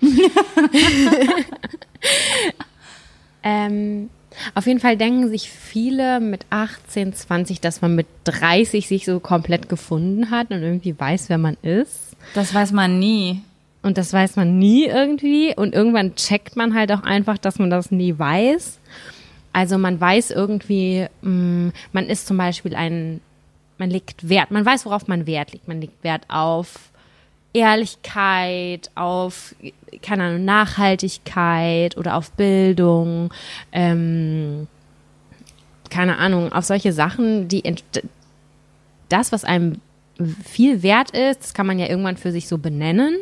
ähm, 3.42 4.08
auf 4.54 4.66
jeden 4.66 4.80
Fall 4.80 4.96
denken 4.96 5.28
sich 5.28 5.50
viele 5.50 6.20
mit 6.20 6.46
18, 6.50 7.14
20, 7.14 7.60
dass 7.60 7.82
man 7.82 7.94
mit 7.94 8.06
30 8.24 8.88
sich 8.88 9.04
so 9.04 9.20
komplett 9.20 9.68
gefunden 9.68 10.30
hat 10.30 10.50
und 10.50 10.62
irgendwie 10.62 10.98
weiß, 10.98 11.28
wer 11.28 11.38
man 11.38 11.56
ist. 11.62 12.16
Das 12.34 12.54
weiß 12.54 12.72
man 12.72 12.98
nie. 12.98 13.42
Und 13.84 13.98
das 13.98 14.14
weiß 14.14 14.36
man 14.36 14.58
nie 14.58 14.86
irgendwie. 14.86 15.54
Und 15.54 15.74
irgendwann 15.74 16.14
checkt 16.16 16.56
man 16.56 16.74
halt 16.74 16.90
auch 16.90 17.02
einfach, 17.02 17.36
dass 17.36 17.58
man 17.58 17.68
das 17.68 17.90
nie 17.90 18.18
weiß. 18.18 18.80
Also 19.52 19.76
man 19.76 20.00
weiß 20.00 20.30
irgendwie, 20.30 21.06
mh, 21.20 21.30
mm, 21.30 21.72
man 21.92 22.06
ist 22.06 22.26
zum 22.26 22.38
Beispiel 22.38 22.74
ein, 22.74 23.20
man 23.76 23.90
legt 23.90 24.26
Wert, 24.26 24.50
man 24.50 24.64
weiß, 24.64 24.86
worauf 24.86 25.06
man 25.06 25.26
Wert 25.26 25.52
legt. 25.52 25.68
Man 25.68 25.82
legt 25.82 26.02
Wert 26.02 26.22
auf 26.28 26.92
Ehrlichkeit, 27.52 28.90
auf, 28.94 29.54
keine 30.00 30.24
Ahnung, 30.24 30.46
Nachhaltigkeit 30.46 31.98
oder 31.98 32.16
auf 32.16 32.32
Bildung, 32.32 33.34
ähm, 33.70 34.66
keine 35.90 36.16
Ahnung, 36.16 36.52
auf 36.54 36.64
solche 36.64 36.94
Sachen, 36.94 37.48
die 37.48 37.62
das, 39.10 39.30
was 39.30 39.44
einem 39.44 39.82
viel 40.44 40.82
wert 40.82 41.10
ist, 41.10 41.40
das 41.40 41.54
kann 41.54 41.66
man 41.66 41.78
ja 41.78 41.88
irgendwann 41.88 42.16
für 42.16 42.30
sich 42.30 42.46
so 42.46 42.58
benennen 42.58 43.16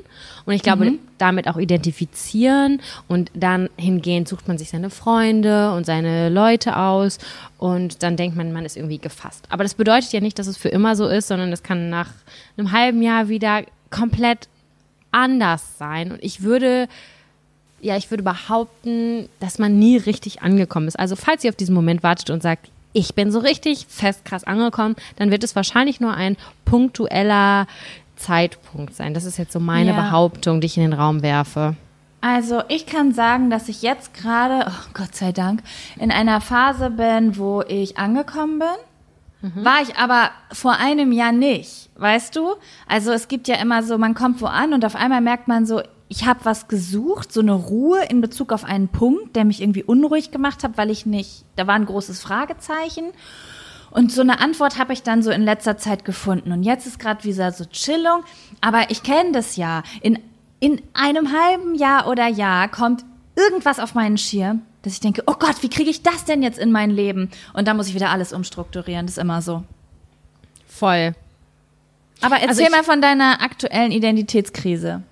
und 0.45 0.53
ich 0.53 0.63
glaube 0.63 0.91
mhm. 0.91 0.99
damit 1.17 1.49
auch 1.49 1.57
identifizieren 1.57 2.83
und 3.09 3.31
dann 3.35 3.71
hingehend 3.77 4.29
sucht 4.29 4.47
man 4.47 4.59
sich 4.59 4.71
seine 4.71 4.91
Freunde 4.91 5.73
und 5.73 5.87
seine 5.87 6.29
Leute 6.29 6.77
aus 6.77 7.19
und 7.57 8.03
dann 8.03 8.17
denkt 8.17 8.37
man, 8.37 8.53
man 8.53 8.67
ist 8.67 8.77
irgendwie 8.77 8.99
gefasst. 8.99 9.47
Aber 9.49 9.63
das 9.63 9.75
bedeutet 9.75 10.13
ja 10.13 10.21
nicht, 10.21 10.39
dass 10.39 10.47
es 10.47 10.59
für 10.59 10.69
immer 10.69 10.95
so 10.95 11.07
ist, 11.07 11.29
sondern 11.29 11.51
es 11.53 11.63
kann 11.63 11.89
nach 11.89 12.11
einem 12.57 12.73
halben 12.73 13.03
Jahr 13.03 13.29
wieder 13.29 13.63
komplett 13.91 14.49
anders 15.11 15.79
sein 15.79 16.13
und 16.13 16.23
ich 16.23 16.43
würde 16.43 16.89
ja, 17.81 17.97
ich 17.97 18.11
würde 18.11 18.23
behaupten, 18.23 19.29
dass 19.41 19.59
man 19.59 19.77
nie 19.77 19.97
richtig 19.97 20.41
angekommen 20.41 20.87
ist. 20.87 20.99
Also 20.99 21.17
falls 21.17 21.43
ihr 21.43 21.51
auf 21.51 21.57
diesen 21.57 21.75
Moment 21.75 22.05
wartet 22.05 22.31
und 22.31 22.41
sagt, 22.41 22.71
ich 22.93 23.15
bin 23.15 23.33
so 23.33 23.39
richtig 23.39 23.87
fest 23.89 24.25
krass 24.25 24.45
angekommen, 24.45 24.97
dann 25.17 25.31
wird 25.31 25.45
es 25.45 25.57
wahrscheinlich 25.57 26.01
nur 26.01 26.15
ein 26.15 26.37
punktueller 26.65 27.67
Zeitpunkt 28.17 28.95
sein. 28.95 29.15
Das 29.15 29.25
ist 29.25 29.39
jetzt 29.39 29.53
so 29.53 29.61
meine 29.61 29.91
ja. 29.91 29.97
Behauptung, 29.97 30.61
die 30.61 30.67
ich 30.67 30.77
in 30.77 30.83
den 30.83 30.93
Raum 30.93 31.23
werfe. 31.23 31.77
Also 32.21 32.63
ich 32.69 32.87
kann 32.87 33.13
sagen, 33.13 33.51
dass 33.51 33.69
ich 33.69 33.83
jetzt 33.83 34.15
gerade, 34.15 34.67
oh 34.69 34.91
Gott 34.95 35.15
sei 35.15 35.33
Dank, 35.33 35.63
in 35.99 36.13
einer 36.13 36.41
Phase 36.41 36.91
bin, 36.91 37.37
wo 37.37 37.63
ich 37.63 37.99
angekommen 37.99 38.61
bin. 38.61 39.51
Mhm. 39.51 39.65
War 39.65 39.83
ich 39.83 39.97
aber 39.97 40.31
vor 40.53 40.77
einem 40.79 41.11
Jahr 41.11 41.33
nicht, 41.33 41.91
weißt 41.97 42.37
du? 42.37 42.55
Also 42.87 43.11
es 43.11 43.27
gibt 43.27 43.49
ja 43.49 43.57
immer 43.57 43.83
so, 43.83 43.99
man 43.99 44.15
kommt 44.15 44.41
wo 44.41 44.47
an 44.47 44.73
und 44.73 44.85
auf 44.85 44.95
einmal 44.95 45.21
merkt 45.21 45.49
man 45.49 45.67
so, 45.67 45.83
ich 46.13 46.27
habe 46.27 46.45
was 46.45 46.69
gesucht, 46.69 47.33
so 47.33 47.41
eine 47.41 47.55
Ruhe 47.55 48.05
in 48.05 48.21
Bezug 48.21 48.53
auf 48.53 48.65
einen 48.65 48.89
Punkt, 48.89 49.35
der 49.35 49.47
mich 49.47 49.63
irgendwie 49.63 49.83
unruhig 49.83 50.31
gemacht 50.31 50.63
hat, 50.63 50.77
weil 50.77 50.91
ich 50.91 51.07
nicht, 51.07 51.47
da 51.57 51.67
war 51.67 51.75
ein 51.75 51.87
großes 51.87 52.21
Fragezeichen. 52.21 53.05
Und 53.91 54.13
so 54.13 54.21
eine 54.21 54.39
Antwort 54.39 54.79
habe 54.79 54.93
ich 54.93 55.03
dann 55.03 55.23
so 55.23 55.31
in 55.31 55.43
letzter 55.43 55.79
Zeit 55.79 56.05
gefunden. 56.05 56.53
Und 56.53 56.65
jetzt 56.65 56.87
ist 56.87 56.99
gerade 56.99 57.25
wieder 57.25 57.51
so 57.51 57.65
Chillung. 57.65 58.25
Aber 58.61 58.91
ich 58.91 59.03
kenne 59.03 59.33
das 59.33 59.57
ja. 59.57 59.85
In, 60.03 60.19
in 60.61 60.83
einem 60.93 61.33
halben 61.33 61.75
Jahr 61.75 62.07
oder 62.07 62.27
Jahr 62.27 62.69
kommt 62.69 63.07
irgendwas 63.35 63.79
auf 63.79 63.95
meinen 63.95 64.19
Schirm, 64.19 64.61
dass 64.83 64.93
ich 64.93 65.01
denke, 65.01 65.23
oh 65.27 65.37
Gott, 65.39 65.63
wie 65.63 65.71
kriege 65.71 65.89
ich 65.89 66.03
das 66.03 66.27
denn 66.27 66.43
jetzt 66.43 66.59
in 66.59 66.73
mein 66.73 66.91
Leben? 66.91 67.31
Und 67.55 67.69
dann 67.69 67.79
muss 67.79 67.89
ich 67.89 67.95
wieder 67.95 68.11
alles 68.11 68.35
umstrukturieren. 68.35 69.07
Das 69.07 69.17
ist 69.17 69.23
immer 69.23 69.41
so. 69.41 69.65
Voll. 70.67 71.15
Aber 72.21 72.37
erzähl 72.37 72.67
also 72.67 72.77
mal 72.77 72.85
von 72.85 73.01
deiner 73.01 73.41
aktuellen 73.41 73.93
Identitätskrise. 73.93 75.05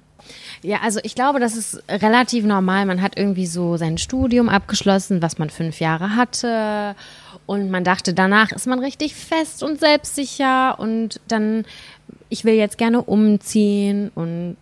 Ja, 0.62 0.80
also 0.82 1.00
ich 1.02 1.14
glaube, 1.14 1.40
das 1.40 1.56
ist 1.56 1.82
relativ 1.88 2.44
normal. 2.44 2.84
Man 2.84 3.00
hat 3.00 3.16
irgendwie 3.16 3.46
so 3.46 3.76
sein 3.76 3.96
Studium 3.96 4.48
abgeschlossen, 4.48 5.22
was 5.22 5.38
man 5.38 5.48
fünf 5.48 5.80
Jahre 5.80 6.16
hatte. 6.16 6.94
Und 7.46 7.70
man 7.70 7.82
dachte, 7.82 8.12
danach 8.12 8.52
ist 8.52 8.66
man 8.66 8.78
richtig 8.78 9.14
fest 9.14 9.62
und 9.62 9.80
selbstsicher. 9.80 10.78
Und 10.78 11.20
dann, 11.28 11.64
ich 12.28 12.44
will 12.44 12.54
jetzt 12.54 12.76
gerne 12.76 13.00
umziehen 13.00 14.10
und 14.14 14.56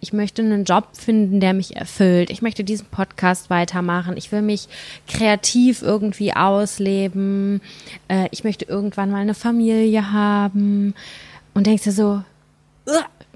ich 0.00 0.12
möchte 0.12 0.42
einen 0.42 0.64
Job 0.64 0.88
finden, 0.92 1.40
der 1.40 1.54
mich 1.54 1.76
erfüllt. 1.76 2.30
Ich 2.30 2.42
möchte 2.42 2.62
diesen 2.62 2.86
Podcast 2.86 3.50
weitermachen. 3.50 4.16
Ich 4.16 4.30
will 4.30 4.42
mich 4.42 4.68
kreativ 5.08 5.82
irgendwie 5.82 6.34
ausleben. 6.34 7.60
Äh, 8.08 8.28
ich 8.30 8.44
möchte 8.44 8.66
irgendwann 8.66 9.10
mal 9.10 9.22
eine 9.22 9.34
Familie 9.34 10.12
haben. 10.12 10.94
Und 11.54 11.66
denkst 11.66 11.84
dir 11.84 11.92
so, 11.92 12.22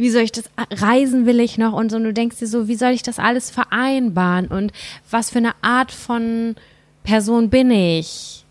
wie 0.03 0.11
soll 0.11 0.23
ich 0.23 0.33
das 0.33 0.45
reisen 0.71 1.27
will 1.27 1.39
ich 1.39 1.59
noch 1.59 1.73
und 1.73 1.91
so 1.91 1.97
und 1.97 2.05
du 2.05 2.13
denkst 2.13 2.39
dir 2.39 2.49
so, 2.49 2.67
wie 2.67 2.75
soll 2.75 2.91
ich 2.91 3.03
das 3.03 3.19
alles 3.19 3.51
vereinbaren 3.51 4.49
und 4.49 4.73
was 5.09 5.31
für 5.31 5.39
eine 5.39 5.55
Art 5.63 5.93
von 5.93 6.57
Person 7.05 7.51
bin 7.51 7.71
ich? 7.71 8.45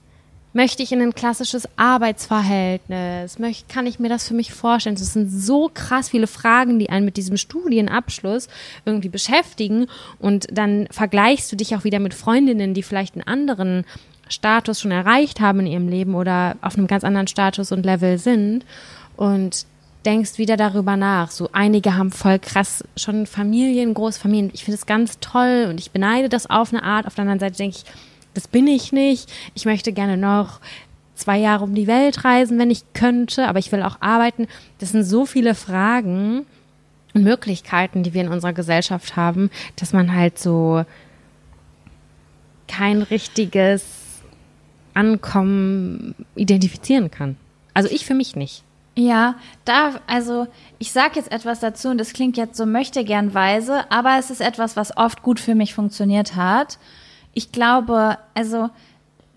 Möchte 0.53 0.83
ich 0.83 0.91
in 0.91 1.01
ein 1.01 1.13
klassisches 1.13 1.67
Arbeitsverhältnis? 1.77 3.39
Möchte, 3.39 3.65
kann 3.67 3.85
ich 3.85 3.99
mir 3.99 4.09
das 4.09 4.27
für 4.27 4.33
mich 4.33 4.53
vorstellen? 4.53 4.95
Das 4.95 5.13
sind 5.13 5.29
so 5.29 5.69
krass 5.73 6.09
viele 6.09 6.27
Fragen, 6.27 6.79
die 6.79 6.89
einen 6.89 7.05
mit 7.05 7.15
diesem 7.15 7.37
Studienabschluss 7.37 8.49
irgendwie 8.83 9.07
beschäftigen. 9.07 9.87
Und 10.19 10.47
dann 10.51 10.87
vergleichst 10.91 11.49
du 11.51 11.55
dich 11.55 11.75
auch 11.75 11.85
wieder 11.85 11.99
mit 11.99 12.13
Freundinnen, 12.13 12.73
die 12.73 12.83
vielleicht 12.83 13.15
einen 13.15 13.27
anderen 13.27 13.85
Status 14.27 14.81
schon 14.81 14.91
erreicht 14.91 15.39
haben 15.39 15.61
in 15.61 15.67
ihrem 15.67 15.87
Leben 15.87 16.15
oder 16.15 16.57
auf 16.61 16.77
einem 16.77 16.87
ganz 16.87 17.05
anderen 17.05 17.27
Status 17.27 17.71
und 17.71 17.85
Level 17.85 18.17
sind. 18.17 18.65
Und 19.15 19.65
denkst 20.05 20.37
wieder 20.37 20.57
darüber 20.57 20.97
nach. 20.97 21.31
So 21.31 21.49
einige 21.53 21.95
haben 21.95 22.11
voll 22.11 22.39
krass 22.39 22.83
schon 22.97 23.25
Familien, 23.25 23.93
Großfamilien. 23.93 24.51
Ich 24.53 24.63
finde 24.63 24.77
es 24.77 24.85
ganz 24.85 25.19
toll 25.19 25.67
und 25.69 25.79
ich 25.79 25.91
beneide 25.91 26.29
das 26.29 26.49
auf 26.49 26.73
eine 26.73 26.83
Art. 26.83 27.05
Auf 27.05 27.15
der 27.15 27.23
anderen 27.23 27.39
Seite 27.39 27.57
denke 27.57 27.77
ich, 27.77 27.85
das 28.33 28.47
bin 28.47 28.67
ich 28.67 28.91
nicht. 28.91 29.31
Ich 29.53 29.65
möchte 29.65 29.93
gerne 29.93 30.17
noch 30.17 30.59
zwei 31.15 31.37
Jahre 31.37 31.63
um 31.63 31.75
die 31.75 31.87
Welt 31.87 32.23
reisen, 32.25 32.57
wenn 32.57 32.71
ich 32.71 32.93
könnte, 32.93 33.47
aber 33.47 33.59
ich 33.59 33.71
will 33.71 33.83
auch 33.83 33.97
arbeiten. 33.99 34.47
Das 34.79 34.91
sind 34.91 35.03
so 35.03 35.25
viele 35.25 35.53
Fragen 35.53 36.45
und 37.13 37.23
Möglichkeiten, 37.23 38.03
die 38.03 38.13
wir 38.13 38.21
in 38.21 38.29
unserer 38.29 38.53
Gesellschaft 38.53 39.15
haben, 39.15 39.51
dass 39.75 39.93
man 39.93 40.15
halt 40.15 40.39
so 40.39 40.83
kein 42.67 43.01
richtiges 43.01 43.83
Ankommen 44.93 46.15
identifizieren 46.35 47.11
kann. 47.11 47.37
Also 47.73 47.89
ich 47.89 48.05
für 48.05 48.13
mich 48.13 48.35
nicht. 48.35 48.63
Ja, 48.95 49.35
da, 49.63 50.01
also 50.05 50.47
ich 50.77 50.91
sage 50.91 51.13
jetzt 51.15 51.31
etwas 51.31 51.61
dazu 51.61 51.89
und 51.89 51.97
das 51.97 52.11
klingt 52.11 52.35
jetzt 52.35 52.57
so 52.57 52.65
möchte 52.65 53.05
gern 53.05 53.33
weise, 53.33 53.89
aber 53.89 54.17
es 54.19 54.29
ist 54.29 54.41
etwas, 54.41 54.75
was 54.75 54.97
oft 54.97 55.21
gut 55.21 55.39
für 55.39 55.55
mich 55.55 55.73
funktioniert 55.73 56.35
hat. 56.35 56.77
Ich 57.33 57.53
glaube, 57.53 58.17
also 58.33 58.69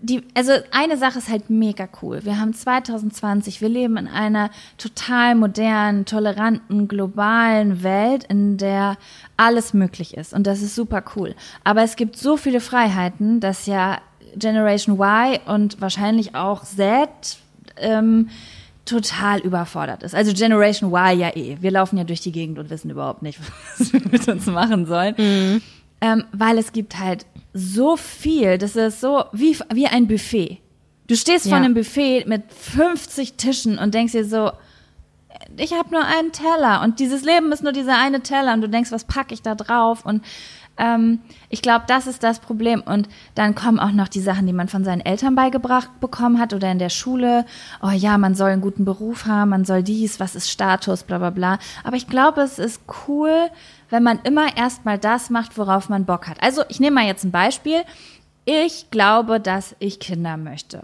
die, 0.01 0.23
also 0.35 0.51
eine 0.71 0.97
Sache 0.97 1.19
ist 1.19 1.29
halt 1.29 1.49
mega 1.49 1.87
cool. 2.01 2.19
Wir 2.25 2.39
haben 2.39 2.53
2020, 2.53 3.61
wir 3.61 3.69
leben 3.69 3.95
in 3.97 4.07
einer 4.07 4.49
total 4.77 5.35
modernen, 5.35 6.05
toleranten, 6.05 6.87
globalen 6.87 7.81
Welt, 7.81 8.25
in 8.25 8.57
der 8.57 8.97
alles 9.37 9.73
möglich 9.73 10.15
ist 10.15 10.33
und 10.33 10.45
das 10.45 10.61
ist 10.61 10.75
super 10.75 11.01
cool. 11.15 11.33
Aber 11.63 11.81
es 11.81 11.95
gibt 11.95 12.17
so 12.17 12.35
viele 12.35 12.59
Freiheiten, 12.59 13.39
dass 13.39 13.67
ja 13.67 13.99
Generation 14.35 14.99
Y 14.99 15.39
und 15.47 15.79
wahrscheinlich 15.79 16.35
auch 16.35 16.63
Z 16.63 17.09
ähm, 17.77 18.29
total 18.85 19.39
überfordert 19.39 20.03
ist. 20.03 20.15
Also 20.15 20.33
Generation 20.33 20.91
Y 20.91 21.19
ja 21.19 21.35
eh. 21.35 21.57
Wir 21.59 21.71
laufen 21.71 21.97
ja 21.97 22.03
durch 22.03 22.21
die 22.21 22.31
Gegend 22.31 22.59
und 22.59 22.69
wissen 22.69 22.89
überhaupt 22.89 23.21
nicht, 23.21 23.39
was 23.77 23.91
wir 23.91 24.01
mit 24.09 24.27
uns 24.27 24.45
machen 24.45 24.85
sollen. 24.85 25.15
Mhm. 25.17 25.61
Ähm, 26.01 26.23
weil 26.31 26.57
es 26.57 26.71
gibt 26.71 26.99
halt 26.99 27.25
so 27.53 27.97
viel, 27.97 28.57
das 28.57 28.75
ist 28.75 29.01
so 29.01 29.25
wie, 29.33 29.57
wie 29.73 29.87
ein 29.87 30.07
Buffet. 30.07 30.59
Du 31.07 31.15
stehst 31.15 31.45
ja. 31.45 31.49
vor 31.49 31.57
einem 31.57 31.73
Buffet 31.73 32.25
mit 32.25 32.43
50 32.51 33.33
Tischen 33.33 33.77
und 33.77 33.93
denkst 33.93 34.13
dir 34.13 34.25
so, 34.25 34.51
ich 35.57 35.73
habe 35.73 35.91
nur 35.91 36.03
einen 36.03 36.31
Teller 36.31 36.81
und 36.83 36.99
dieses 36.99 37.23
Leben 37.23 37.51
ist 37.51 37.63
nur 37.63 37.71
dieser 37.71 37.97
eine 37.97 38.21
Teller 38.21 38.53
und 38.53 38.61
du 38.61 38.69
denkst, 38.69 38.91
was 38.91 39.05
packe 39.05 39.33
ich 39.33 39.41
da 39.41 39.55
drauf 39.55 40.05
und 40.05 40.23
ähm, 40.77 41.19
ich 41.49 41.61
glaube, 41.61 41.85
das 41.87 42.07
ist 42.07 42.23
das 42.23 42.39
Problem. 42.39 42.81
Und 42.81 43.07
dann 43.33 43.55
kommen 43.55 43.79
auch 43.79 43.91
noch 43.91 44.07
die 44.07 44.19
Sachen, 44.19 44.45
die 44.47 44.53
man 44.53 44.67
von 44.67 44.83
seinen 44.83 45.01
Eltern 45.01 45.35
beigebracht 45.35 45.99
bekommen 45.99 46.39
hat 46.39 46.53
oder 46.53 46.71
in 46.71 46.79
der 46.79 46.89
Schule. 46.89 47.45
Oh 47.81 47.91
ja, 47.91 48.17
man 48.17 48.35
soll 48.35 48.51
einen 48.51 48.61
guten 48.61 48.85
Beruf 48.85 49.25
haben, 49.25 49.49
man 49.49 49.65
soll 49.65 49.83
dies, 49.83 50.19
was 50.19 50.35
ist 50.35 50.49
Status, 50.49 51.03
bla 51.03 51.17
bla 51.17 51.29
bla. 51.29 51.59
Aber 51.83 51.95
ich 51.95 52.07
glaube, 52.07 52.41
es 52.41 52.59
ist 52.59 52.81
cool, 53.07 53.49
wenn 53.89 54.03
man 54.03 54.19
immer 54.23 54.57
erstmal 54.57 54.97
das 54.97 55.29
macht, 55.29 55.57
worauf 55.57 55.89
man 55.89 56.05
Bock 56.05 56.27
hat. 56.27 56.41
Also 56.41 56.63
ich 56.69 56.79
nehme 56.79 56.95
mal 56.95 57.07
jetzt 57.07 57.23
ein 57.23 57.31
Beispiel. 57.31 57.83
Ich 58.45 58.91
glaube, 58.91 59.39
dass 59.39 59.75
ich 59.79 59.99
Kinder 59.99 60.37
möchte. 60.37 60.83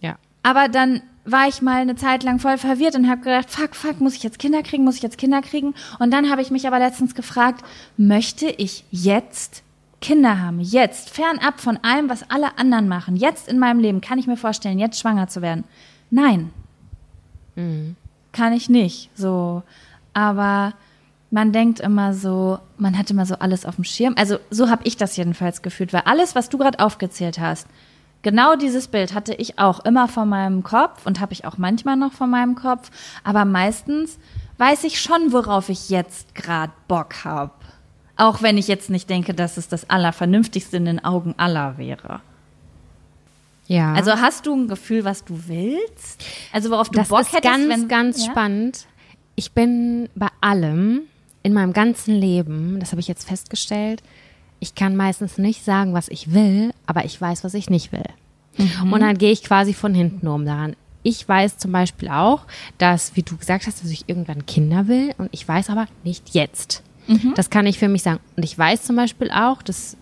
Ja. 0.00 0.16
Aber 0.42 0.68
dann 0.68 1.02
war 1.24 1.48
ich 1.48 1.62
mal 1.62 1.80
eine 1.80 1.94
Zeit 1.94 2.24
lang 2.24 2.38
voll 2.38 2.58
verwirrt 2.58 2.96
und 2.96 3.08
habe 3.08 3.22
gedacht, 3.22 3.50
fuck, 3.50 3.76
fuck, 3.76 4.00
muss 4.00 4.16
ich 4.16 4.22
jetzt 4.22 4.38
Kinder 4.38 4.62
kriegen, 4.62 4.84
muss 4.84 4.96
ich 4.96 5.02
jetzt 5.02 5.18
Kinder 5.18 5.40
kriegen? 5.40 5.74
Und 5.98 6.12
dann 6.12 6.30
habe 6.30 6.42
ich 6.42 6.50
mich 6.50 6.66
aber 6.66 6.78
letztens 6.78 7.14
gefragt, 7.14 7.64
möchte 7.96 8.46
ich 8.46 8.84
jetzt 8.90 9.62
Kinder 10.00 10.40
haben? 10.40 10.60
Jetzt, 10.60 11.10
fernab 11.10 11.60
von 11.60 11.78
allem, 11.82 12.08
was 12.08 12.28
alle 12.28 12.58
anderen 12.58 12.88
machen, 12.88 13.16
jetzt 13.16 13.48
in 13.48 13.58
meinem 13.58 13.78
Leben, 13.78 14.00
kann 14.00 14.18
ich 14.18 14.26
mir 14.26 14.36
vorstellen, 14.36 14.80
jetzt 14.80 14.98
schwanger 14.98 15.28
zu 15.28 15.42
werden? 15.42 15.64
Nein. 16.10 16.50
Mhm. 17.54 17.96
Kann 18.32 18.52
ich 18.52 18.68
nicht. 18.68 19.10
So. 19.14 19.62
Aber 20.14 20.74
man 21.30 21.52
denkt 21.52 21.80
immer 21.80 22.14
so, 22.14 22.58
man 22.76 22.98
hat 22.98 23.10
immer 23.10 23.26
so 23.26 23.36
alles 23.36 23.64
auf 23.64 23.76
dem 23.76 23.84
Schirm. 23.84 24.14
Also 24.18 24.38
so 24.50 24.68
habe 24.68 24.82
ich 24.84 24.96
das 24.96 25.16
jedenfalls 25.16 25.62
gefühlt, 25.62 25.92
weil 25.92 26.02
alles, 26.04 26.34
was 26.34 26.48
du 26.48 26.58
gerade 26.58 26.80
aufgezählt 26.80 27.38
hast, 27.38 27.66
Genau 28.22 28.54
dieses 28.54 28.86
Bild 28.88 29.14
hatte 29.14 29.34
ich 29.34 29.58
auch 29.58 29.84
immer 29.84 30.06
vor 30.06 30.24
meinem 30.24 30.62
Kopf 30.62 31.06
und 31.06 31.20
habe 31.20 31.32
ich 31.32 31.44
auch 31.44 31.58
manchmal 31.58 31.96
noch 31.96 32.12
vor 32.12 32.28
meinem 32.28 32.54
Kopf, 32.54 32.90
aber 33.24 33.44
meistens 33.44 34.18
weiß 34.58 34.84
ich 34.84 35.00
schon, 35.00 35.32
worauf 35.32 35.68
ich 35.68 35.90
jetzt 35.90 36.34
gerade 36.34 36.72
Bock 36.86 37.24
habe. 37.24 37.52
Auch 38.16 38.42
wenn 38.42 38.58
ich 38.58 38.68
jetzt 38.68 38.90
nicht 38.90 39.10
denke, 39.10 39.34
dass 39.34 39.56
es 39.56 39.68
das 39.68 39.90
Allervernünftigste 39.90 40.76
in 40.76 40.84
den 40.84 41.04
Augen 41.04 41.34
aller 41.36 41.78
wäre. 41.78 42.20
Ja. 43.66 43.92
Also 43.94 44.12
hast 44.12 44.46
du 44.46 44.54
ein 44.54 44.68
Gefühl, 44.68 45.04
was 45.04 45.24
du 45.24 45.48
willst? 45.48 46.24
Also 46.52 46.70
worauf 46.70 46.90
du 46.90 46.98
das 46.98 47.08
Bock 47.08 47.22
ist 47.22 47.32
hättest? 47.32 47.44
ganz, 47.44 47.68
wenn, 47.68 47.88
ganz 47.88 48.24
ja? 48.24 48.30
spannend. 48.30 48.86
Ich 49.34 49.52
bin 49.52 50.08
bei 50.14 50.28
allem 50.40 51.02
in 51.42 51.54
meinem 51.54 51.72
ganzen 51.72 52.14
Leben, 52.14 52.78
das 52.78 52.92
habe 52.92 53.00
ich 53.00 53.08
jetzt 53.08 53.26
festgestellt, 53.26 54.02
ich 54.62 54.76
kann 54.76 54.94
meistens 54.94 55.38
nicht 55.38 55.64
sagen, 55.64 55.92
was 55.92 56.06
ich 56.06 56.32
will, 56.32 56.72
aber 56.86 57.04
ich 57.04 57.20
weiß, 57.20 57.42
was 57.42 57.52
ich 57.54 57.68
nicht 57.68 57.90
will. 57.90 58.04
Mhm. 58.56 58.92
Und 58.92 59.00
dann 59.00 59.18
gehe 59.18 59.32
ich 59.32 59.42
quasi 59.42 59.74
von 59.74 59.92
hinten 59.92 60.28
um 60.28 60.46
daran. 60.46 60.76
Ich 61.02 61.28
weiß 61.28 61.58
zum 61.58 61.72
Beispiel 61.72 62.08
auch, 62.08 62.42
dass, 62.78 63.16
wie 63.16 63.24
du 63.24 63.36
gesagt 63.36 63.66
hast, 63.66 63.82
dass 63.82 63.90
ich 63.90 64.08
irgendwann 64.08 64.46
Kinder 64.46 64.86
will 64.86 65.16
und 65.18 65.28
ich 65.32 65.48
weiß 65.48 65.68
aber 65.68 65.88
nicht 66.04 66.32
jetzt. 66.36 66.84
Mhm. 67.08 67.32
Das 67.34 67.50
kann 67.50 67.66
ich 67.66 67.80
für 67.80 67.88
mich 67.88 68.04
sagen. 68.04 68.20
Und 68.36 68.44
ich 68.44 68.56
weiß 68.56 68.84
zum 68.84 68.94
Beispiel 68.94 69.32
auch, 69.32 69.62
das 69.62 69.96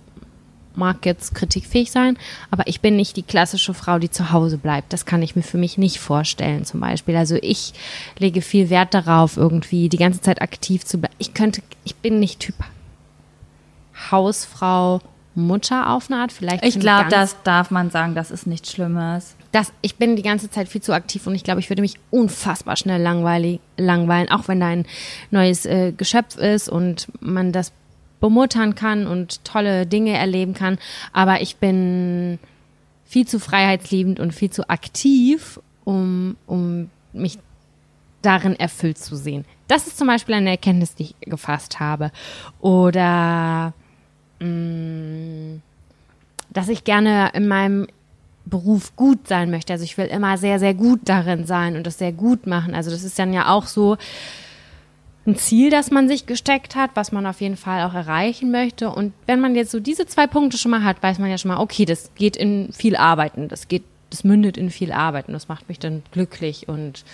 mag 0.75 1.07
jetzt 1.07 1.35
kritikfähig 1.35 1.91
sein, 1.91 2.19
aber 2.51 2.67
ich 2.67 2.83
bin 2.83 2.97
nicht 2.97 3.17
die 3.17 3.23
klassische 3.23 3.73
Frau, 3.73 3.99
die 3.99 4.11
zu 4.11 4.31
Hause 4.31 4.59
bleibt. 4.59 4.93
Das 4.93 5.07
kann 5.07 5.23
ich 5.23 5.37
mir 5.37 5.43
für 5.43 5.57
mich 5.57 5.79
nicht 5.79 5.99
vorstellen, 5.99 6.67
zum 6.67 6.81
Beispiel. 6.81 7.17
Also 7.17 7.37
ich 7.41 7.73
lege 8.19 8.43
viel 8.43 8.69
Wert 8.69 8.93
darauf, 8.93 9.39
irgendwie 9.39 9.89
die 9.89 9.97
ganze 9.97 10.21
Zeit 10.21 10.43
aktiv 10.43 10.85
zu 10.85 10.99
bleiben. 10.99 11.15
Ich 11.19 11.33
könnte, 11.33 11.63
ich 11.85 11.97
bin 11.97 12.21
nicht 12.21 12.41
Typ 12.41 12.57
Hausfrau, 14.11 15.01
Mutter 15.35 15.91
auf 15.91 16.11
eine 16.11 16.21
Art. 16.21 16.33
Vielleicht 16.33 16.65
ich 16.65 16.79
glaube, 16.81 17.09
das 17.09 17.37
darf 17.45 17.71
man 17.71 17.91
sagen, 17.91 18.15
das 18.15 18.31
ist 18.31 18.47
nichts 18.47 18.73
Schlimmes. 18.73 19.37
Das, 19.53 19.73
ich 19.81 19.97
bin 19.97 20.17
die 20.17 20.23
ganze 20.23 20.51
Zeit 20.51 20.69
viel 20.69 20.83
zu 20.83 20.93
aktiv 20.93 21.27
und 21.27 21.35
ich 21.35 21.45
glaube, 21.45 21.61
ich 21.61 21.71
würde 21.71 21.83
mich 21.83 21.95
unfassbar 22.11 22.77
schnell 22.77 23.01
langweilig, 23.01 23.61
langweilen, 23.77 24.31
auch 24.31 24.49
wenn 24.49 24.61
da 24.61 24.67
ein 24.67 24.87
neues 25.31 25.67
äh, 25.67 25.93
Geschöpf 25.93 26.37
ist 26.37 26.69
und 26.69 27.09
man 27.21 27.53
das 27.53 27.73
bemuttern 28.21 28.75
kann 28.75 29.07
und 29.07 29.45
tolle 29.45 29.87
Dinge 29.87 30.17
erleben 30.17 30.55
kann. 30.55 30.79
Aber 31.13 31.41
ich 31.41 31.57
bin 31.57 32.39
viel 33.05 33.27
zu 33.27 33.41
freiheitsliebend 33.41 34.21
und 34.21 34.33
viel 34.33 34.51
zu 34.51 34.69
aktiv, 34.69 35.59
um, 35.85 36.37
um 36.47 36.91
mich 37.13 37.39
darin 38.23 38.59
erfüllt 38.59 38.99
zu 38.99 39.17
sehen. 39.17 39.45
Das 39.67 39.87
ist 39.87 39.99
zum 39.99 40.07
Beispiel 40.07 40.35
eine 40.35 40.51
Erkenntnis, 40.51 40.95
die 40.95 41.05
ich 41.05 41.15
gefasst 41.21 41.81
habe. 41.81 42.13
Oder 42.61 43.73
Mm, 44.41 45.61
dass 46.51 46.69
ich 46.69 46.85
gerne 46.85 47.31
in 47.35 47.47
meinem 47.47 47.87
Beruf 48.47 48.97
gut 48.97 49.29
sein 49.29 49.51
möchte. 49.51 49.73
Also 49.73 49.85
ich 49.85 49.97
will 49.97 50.07
immer 50.07 50.37
sehr, 50.39 50.59
sehr 50.59 50.75
gut 50.75 51.01
darin 51.05 51.45
sein 51.47 51.77
und 51.77 51.87
das 51.87 51.99
sehr 51.99 52.13
gut 52.13 52.47
machen. 52.47 52.75
Also 52.75 52.91
das 52.91 53.05
ist 53.05 53.19
dann 53.19 53.33
ja 53.33 53.53
auch 53.53 53.67
so 53.67 53.97
ein 55.27 55.37
Ziel, 55.37 55.71
das 55.71 55.91
man 55.91 56.09
sich 56.09 56.27
gesteckt 56.27 56.75
hat, 56.75 56.91
was 56.95 57.13
man 57.13 57.27
auf 57.27 57.41
jeden 57.41 57.57
Fall 57.57 57.85
auch 57.85 57.95
erreichen 57.95 58.51
möchte. 58.51 58.91
Und 58.91 59.13
wenn 59.27 59.41
man 59.41 59.55
jetzt 59.55 59.71
so 59.71 59.79
diese 59.79 60.07
zwei 60.07 60.27
Punkte 60.27 60.59
schon 60.59 60.71
mal 60.71 60.83
hat, 60.83 61.03
weiß 61.03 61.19
man 61.19 61.31
ja 61.31 61.39
schon 61.39 61.51
mal, 61.51 61.61
okay, 61.61 61.85
das 61.85 62.11
geht 62.15 62.37
in 62.37 62.73
viel 62.73 62.97
Arbeiten, 62.97 63.47
das 63.49 63.69
geht, 63.69 63.85
das 64.09 64.25
mündet 64.25 64.57
in 64.57 64.71
viel 64.71 64.91
Arbeiten, 64.91 65.33
das 65.33 65.49
macht 65.49 65.69
mich 65.69 65.79
dann 65.79 66.03
glücklich 66.11 66.69
und 66.69 67.05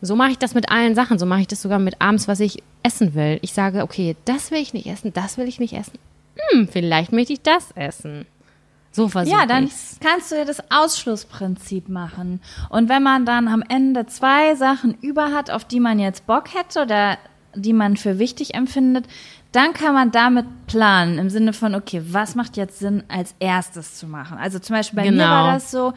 so 0.00 0.16
mache 0.16 0.32
ich 0.32 0.38
das 0.38 0.54
mit 0.54 0.70
allen 0.70 0.96
Sachen. 0.96 1.18
So 1.18 1.26
mache 1.26 1.42
ich 1.42 1.46
das 1.46 1.62
sogar 1.62 1.78
mit 1.78 2.00
abends, 2.00 2.26
was 2.26 2.40
ich 2.40 2.62
essen 2.82 3.14
will. 3.14 3.38
Ich 3.42 3.52
sage, 3.52 3.82
okay, 3.82 4.16
das 4.24 4.50
will 4.50 4.58
ich 4.58 4.74
nicht 4.74 4.86
essen, 4.86 5.12
das 5.12 5.38
will 5.38 5.46
ich 5.46 5.60
nicht 5.60 5.74
essen 5.74 5.98
hm, 6.36 6.68
vielleicht 6.68 7.12
möchte 7.12 7.32
ich 7.32 7.42
das 7.42 7.70
essen. 7.72 8.26
So 8.90 9.08
versuche 9.08 9.34
Ja, 9.36 9.46
dann 9.46 9.64
ich's. 9.64 9.98
kannst 10.02 10.32
du 10.32 10.36
ja 10.36 10.44
das 10.44 10.62
Ausschlussprinzip 10.70 11.88
machen. 11.88 12.40
Und 12.68 12.88
wenn 12.90 13.02
man 13.02 13.24
dann 13.24 13.48
am 13.48 13.62
Ende 13.66 14.06
zwei 14.06 14.54
Sachen 14.54 14.94
über 15.00 15.32
hat, 15.32 15.50
auf 15.50 15.64
die 15.64 15.80
man 15.80 15.98
jetzt 15.98 16.26
Bock 16.26 16.54
hätte 16.54 16.82
oder 16.82 17.16
die 17.54 17.72
man 17.72 17.96
für 17.96 18.18
wichtig 18.18 18.54
empfindet, 18.54 19.06
dann 19.52 19.72
kann 19.74 19.94
man 19.94 20.10
damit 20.10 20.46
planen 20.66 21.18
im 21.18 21.28
Sinne 21.30 21.52
von, 21.52 21.74
okay, 21.74 22.02
was 22.08 22.34
macht 22.34 22.56
jetzt 22.56 22.78
Sinn, 22.78 23.04
als 23.08 23.34
erstes 23.38 23.96
zu 23.96 24.06
machen? 24.06 24.38
Also 24.38 24.58
zum 24.58 24.76
Beispiel 24.76 24.96
bei 24.96 25.08
genau. 25.08 25.24
mir 25.24 25.30
war 25.30 25.54
das 25.54 25.70
so, 25.70 25.92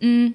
mh, 0.00 0.32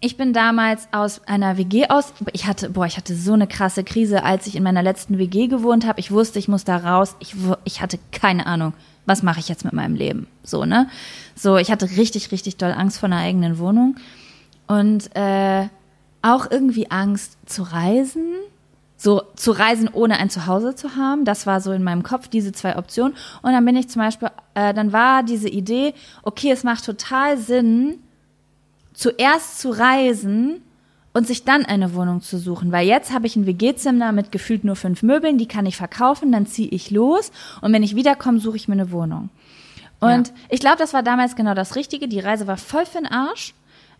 ich 0.00 0.16
bin 0.16 0.32
damals 0.32 0.88
aus 0.92 1.22
einer 1.26 1.56
WG 1.56 1.86
aus. 1.88 2.12
Ich 2.32 2.46
hatte, 2.46 2.70
boah, 2.70 2.86
ich 2.86 2.96
hatte 2.96 3.14
so 3.14 3.32
eine 3.32 3.46
krasse 3.46 3.84
Krise, 3.84 4.24
als 4.24 4.46
ich 4.46 4.56
in 4.56 4.62
meiner 4.62 4.82
letzten 4.82 5.18
WG 5.18 5.46
gewohnt 5.46 5.86
habe. 5.86 6.00
Ich 6.00 6.10
wusste, 6.10 6.38
ich 6.38 6.48
muss 6.48 6.64
da 6.64 6.76
raus. 6.76 7.16
Ich, 7.18 7.34
ich 7.64 7.80
hatte 7.80 7.98
keine 8.12 8.46
Ahnung, 8.46 8.74
was 9.06 9.22
mache 9.22 9.40
ich 9.40 9.48
jetzt 9.48 9.64
mit 9.64 9.72
meinem 9.72 9.94
Leben. 9.94 10.26
So, 10.42 10.64
ne? 10.64 10.88
So, 11.34 11.56
ich 11.56 11.70
hatte 11.70 11.88
richtig, 11.96 12.30
richtig 12.30 12.56
doll 12.56 12.72
Angst 12.72 12.98
vor 12.98 13.08
einer 13.08 13.18
eigenen 13.18 13.58
Wohnung. 13.58 13.96
Und 14.66 15.14
äh, 15.16 15.68
auch 16.22 16.50
irgendwie 16.50 16.90
Angst 16.90 17.38
zu 17.46 17.62
reisen. 17.62 18.34
So 18.98 19.22
zu 19.36 19.52
reisen, 19.52 19.88
ohne 19.92 20.18
ein 20.18 20.30
Zuhause 20.30 20.74
zu 20.74 20.96
haben. 20.96 21.24
Das 21.24 21.46
war 21.46 21.60
so 21.60 21.72
in 21.72 21.82
meinem 21.82 22.02
Kopf, 22.02 22.28
diese 22.28 22.52
zwei 22.52 22.76
Optionen. 22.76 23.14
Und 23.42 23.52
dann 23.52 23.64
bin 23.64 23.76
ich 23.76 23.88
zum 23.88 24.02
Beispiel, 24.02 24.28
äh, 24.54 24.74
dann 24.74 24.92
war 24.92 25.22
diese 25.22 25.48
Idee, 25.48 25.94
okay, 26.22 26.50
es 26.50 26.64
macht 26.64 26.84
total 26.84 27.38
Sinn, 27.38 27.98
zuerst 28.96 29.60
zu 29.60 29.70
reisen 29.70 30.62
und 31.12 31.26
sich 31.26 31.44
dann 31.44 31.64
eine 31.64 31.94
Wohnung 31.94 32.22
zu 32.22 32.38
suchen. 32.38 32.72
Weil 32.72 32.86
jetzt 32.86 33.12
habe 33.12 33.26
ich 33.26 33.36
ein 33.36 33.46
WG-Zimmer 33.46 34.12
mit 34.12 34.32
gefühlt 34.32 34.64
nur 34.64 34.74
fünf 34.74 35.02
Möbeln, 35.02 35.38
die 35.38 35.46
kann 35.46 35.66
ich 35.66 35.76
verkaufen, 35.76 36.32
dann 36.32 36.46
ziehe 36.46 36.68
ich 36.68 36.90
los 36.90 37.30
und 37.60 37.72
wenn 37.72 37.82
ich 37.82 37.94
wiederkomme, 37.94 38.40
suche 38.40 38.56
ich 38.56 38.68
mir 38.68 38.74
eine 38.74 38.90
Wohnung. 38.90 39.30
Und 40.00 40.28
ja. 40.28 40.34
ich 40.50 40.60
glaube, 40.60 40.76
das 40.78 40.92
war 40.92 41.02
damals 41.02 41.36
genau 41.36 41.54
das 41.54 41.76
Richtige. 41.76 42.08
Die 42.08 42.20
Reise 42.20 42.46
war 42.46 42.56
voll 42.56 42.84
für 42.84 42.98
den 42.98 43.06
Arsch. 43.06 43.54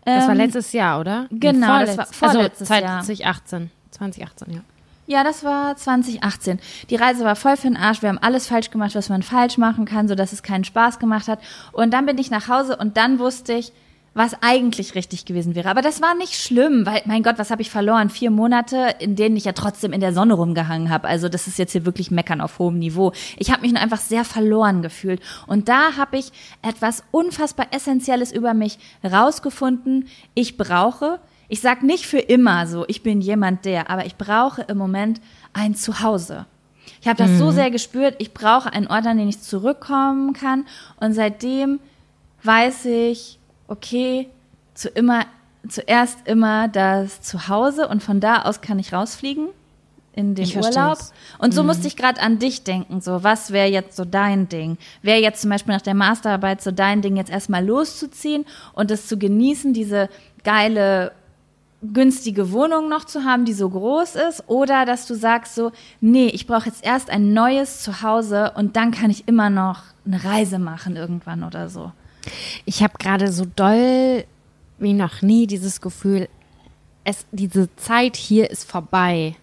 Das 0.05 0.23
ähm, 0.23 0.27
war 0.27 0.35
letztes 0.35 0.73
Jahr, 0.73 0.99
oder? 0.99 1.27
Genau, 1.31 1.79
das 1.79 1.97
war 1.97 2.05
vorletztes 2.05 2.69
also 2.69 2.85
2018. 2.85 3.59
Jahr. 3.59 3.69
2018, 3.91 4.53
ja. 4.53 4.61
Ja, 5.07 5.23
das 5.23 5.43
war 5.43 5.75
2018. 5.75 6.59
Die 6.89 6.95
Reise 6.97 7.23
war 7.23 7.37
voll 7.37 7.55
für 7.55 7.67
den 7.67 7.77
Arsch. 7.77 8.01
Wir 8.01 8.09
haben 8.09 8.17
alles 8.17 8.47
falsch 8.47 8.69
gemacht, 8.71 8.93
was 8.93 9.09
man 9.09 9.23
falsch 9.23 9.57
machen 9.57 9.85
kann, 9.85 10.07
so 10.07 10.15
dass 10.15 10.33
es 10.33 10.43
keinen 10.43 10.65
Spaß 10.65 10.99
gemacht 10.99 11.29
hat. 11.29 11.39
Und 11.71 11.93
dann 11.93 12.05
bin 12.05 12.17
ich 12.17 12.29
nach 12.29 12.49
Hause 12.49 12.75
und 12.75 12.97
dann 12.97 13.17
wusste 13.17 13.53
ich, 13.53 13.71
was 14.17 14.35
eigentlich 14.41 14.95
richtig 14.95 15.25
gewesen 15.25 15.53
wäre. 15.53 15.69
Aber 15.69 15.81
das 15.81 16.01
war 16.01 16.15
nicht 16.15 16.33
schlimm, 16.33 16.85
weil, 16.85 17.03
mein 17.05 17.21
Gott, 17.23 17.37
was 17.37 17.51
habe 17.51 17.61
ich 17.61 17.69
verloren? 17.69 18.09
Vier 18.09 18.31
Monate, 18.31 18.95
in 18.99 19.15
denen 19.15 19.37
ich 19.37 19.45
ja 19.45 19.51
trotzdem 19.51 19.93
in 19.93 20.01
der 20.01 20.13
Sonne 20.13 20.33
rumgehangen 20.33 20.89
habe. 20.89 21.07
Also 21.07 21.29
das 21.29 21.47
ist 21.47 21.59
jetzt 21.59 21.73
hier 21.73 21.85
wirklich 21.85 22.09
Meckern 22.09 22.41
auf 22.41 22.57
hohem 22.59 22.79
Niveau. 22.79 23.13
Ich 23.37 23.51
habe 23.51 23.61
mich 23.61 23.71
nur 23.71 23.81
einfach 23.81 23.99
sehr 23.99 24.25
verloren 24.25 24.81
gefühlt. 24.81 25.21
Und 25.45 25.69
da 25.69 25.97
habe 25.97 26.17
ich 26.17 26.31
etwas 26.61 27.03
unfassbar 27.11 27.67
Essentielles 27.71 28.31
über 28.31 28.53
mich 28.53 28.79
rausgefunden. 29.03 30.07
Ich 30.33 30.57
brauche, 30.57 31.19
ich 31.47 31.61
sag 31.61 31.83
nicht 31.83 32.05
für 32.07 32.19
immer 32.19 32.65
so, 32.65 32.85
ich 32.87 33.03
bin 33.03 33.21
jemand 33.21 33.65
der, 33.65 33.89
aber 33.89 34.05
ich 34.05 34.15
brauche 34.15 34.63
im 34.63 34.77
Moment 34.77 35.21
ein 35.53 35.75
Zuhause. 35.75 36.45
Ich 37.01 37.07
habe 37.07 37.17
das 37.17 37.31
mhm. 37.31 37.37
so 37.37 37.51
sehr 37.51 37.69
gespürt, 37.69 38.15
ich 38.17 38.33
brauche 38.33 38.73
einen 38.73 38.87
Ort, 38.87 39.05
an 39.05 39.17
den 39.17 39.29
ich 39.29 39.41
zurückkommen 39.41 40.33
kann. 40.33 40.65
Und 40.99 41.13
seitdem 41.13 41.79
weiß 42.43 42.85
ich, 42.85 43.37
okay, 43.67 44.29
zu 44.73 44.89
immer 44.89 45.25
zuerst 45.67 46.19
immer 46.25 46.67
das 46.67 47.21
Zuhause 47.21 47.87
und 47.87 48.01
von 48.01 48.19
da 48.19 48.43
aus 48.43 48.61
kann 48.61 48.79
ich 48.79 48.93
rausfliegen 48.93 49.49
in 50.13 50.33
den 50.33 50.45
Ich 50.45 50.55
Urlaub. 50.55 50.73
versteh's. 50.73 51.13
Und 51.37 51.53
so 51.53 51.63
musste 51.63 51.87
ich 51.87 51.95
gerade 51.95 52.21
an 52.21 52.39
dich 52.39 52.63
denken, 52.63 53.01
so 53.01 53.23
was 53.23 53.51
wäre 53.51 53.67
jetzt 53.67 53.95
so 53.95 54.05
dein 54.05 54.49
Ding? 54.49 54.77
Wäre 55.01 55.19
jetzt 55.19 55.41
zum 55.41 55.51
Beispiel 55.51 55.73
nach 55.73 55.81
der 55.81 55.93
Masterarbeit 55.93 56.61
so 56.61 56.71
dein 56.71 57.01
Ding, 57.01 57.17
jetzt 57.17 57.29
erstmal 57.29 57.65
loszuziehen 57.65 58.45
und 58.73 58.89
es 58.91 59.07
zu 59.07 59.17
genießen, 59.17 59.73
diese 59.73 60.09
geile 60.43 61.11
günstige 61.93 62.51
Wohnung 62.51 62.89
noch 62.89 63.05
zu 63.05 63.23
haben, 63.23 63.45
die 63.45 63.53
so 63.53 63.69
groß 63.69 64.15
ist, 64.15 64.43
oder 64.47 64.85
dass 64.85 65.05
du 65.05 65.13
sagst 65.13 65.53
so, 65.53 65.71
nee, 66.01 66.27
ich 66.27 66.47
brauche 66.47 66.65
jetzt 66.65 66.83
erst 66.83 67.11
ein 67.11 67.33
neues 67.33 67.83
Zuhause 67.83 68.53
und 68.55 68.75
dann 68.75 68.89
kann 68.89 69.11
ich 69.11 69.27
immer 69.27 69.51
noch 69.51 69.83
eine 70.05 70.23
Reise 70.23 70.57
machen 70.57 70.95
irgendwann 70.95 71.43
oder 71.43 71.69
so. 71.69 71.91
Ich 72.65 72.83
habe 72.83 72.97
gerade 72.97 73.31
so 73.31 73.45
doll 73.45 74.25
wie 74.79 74.93
noch 74.93 75.21
nie 75.21 75.47
dieses 75.47 75.81
Gefühl, 75.81 76.29
es, 77.03 77.25
diese 77.31 77.73
Zeit 77.75 78.15
hier 78.15 78.49
ist 78.51 78.69
vorbei. 78.69 79.35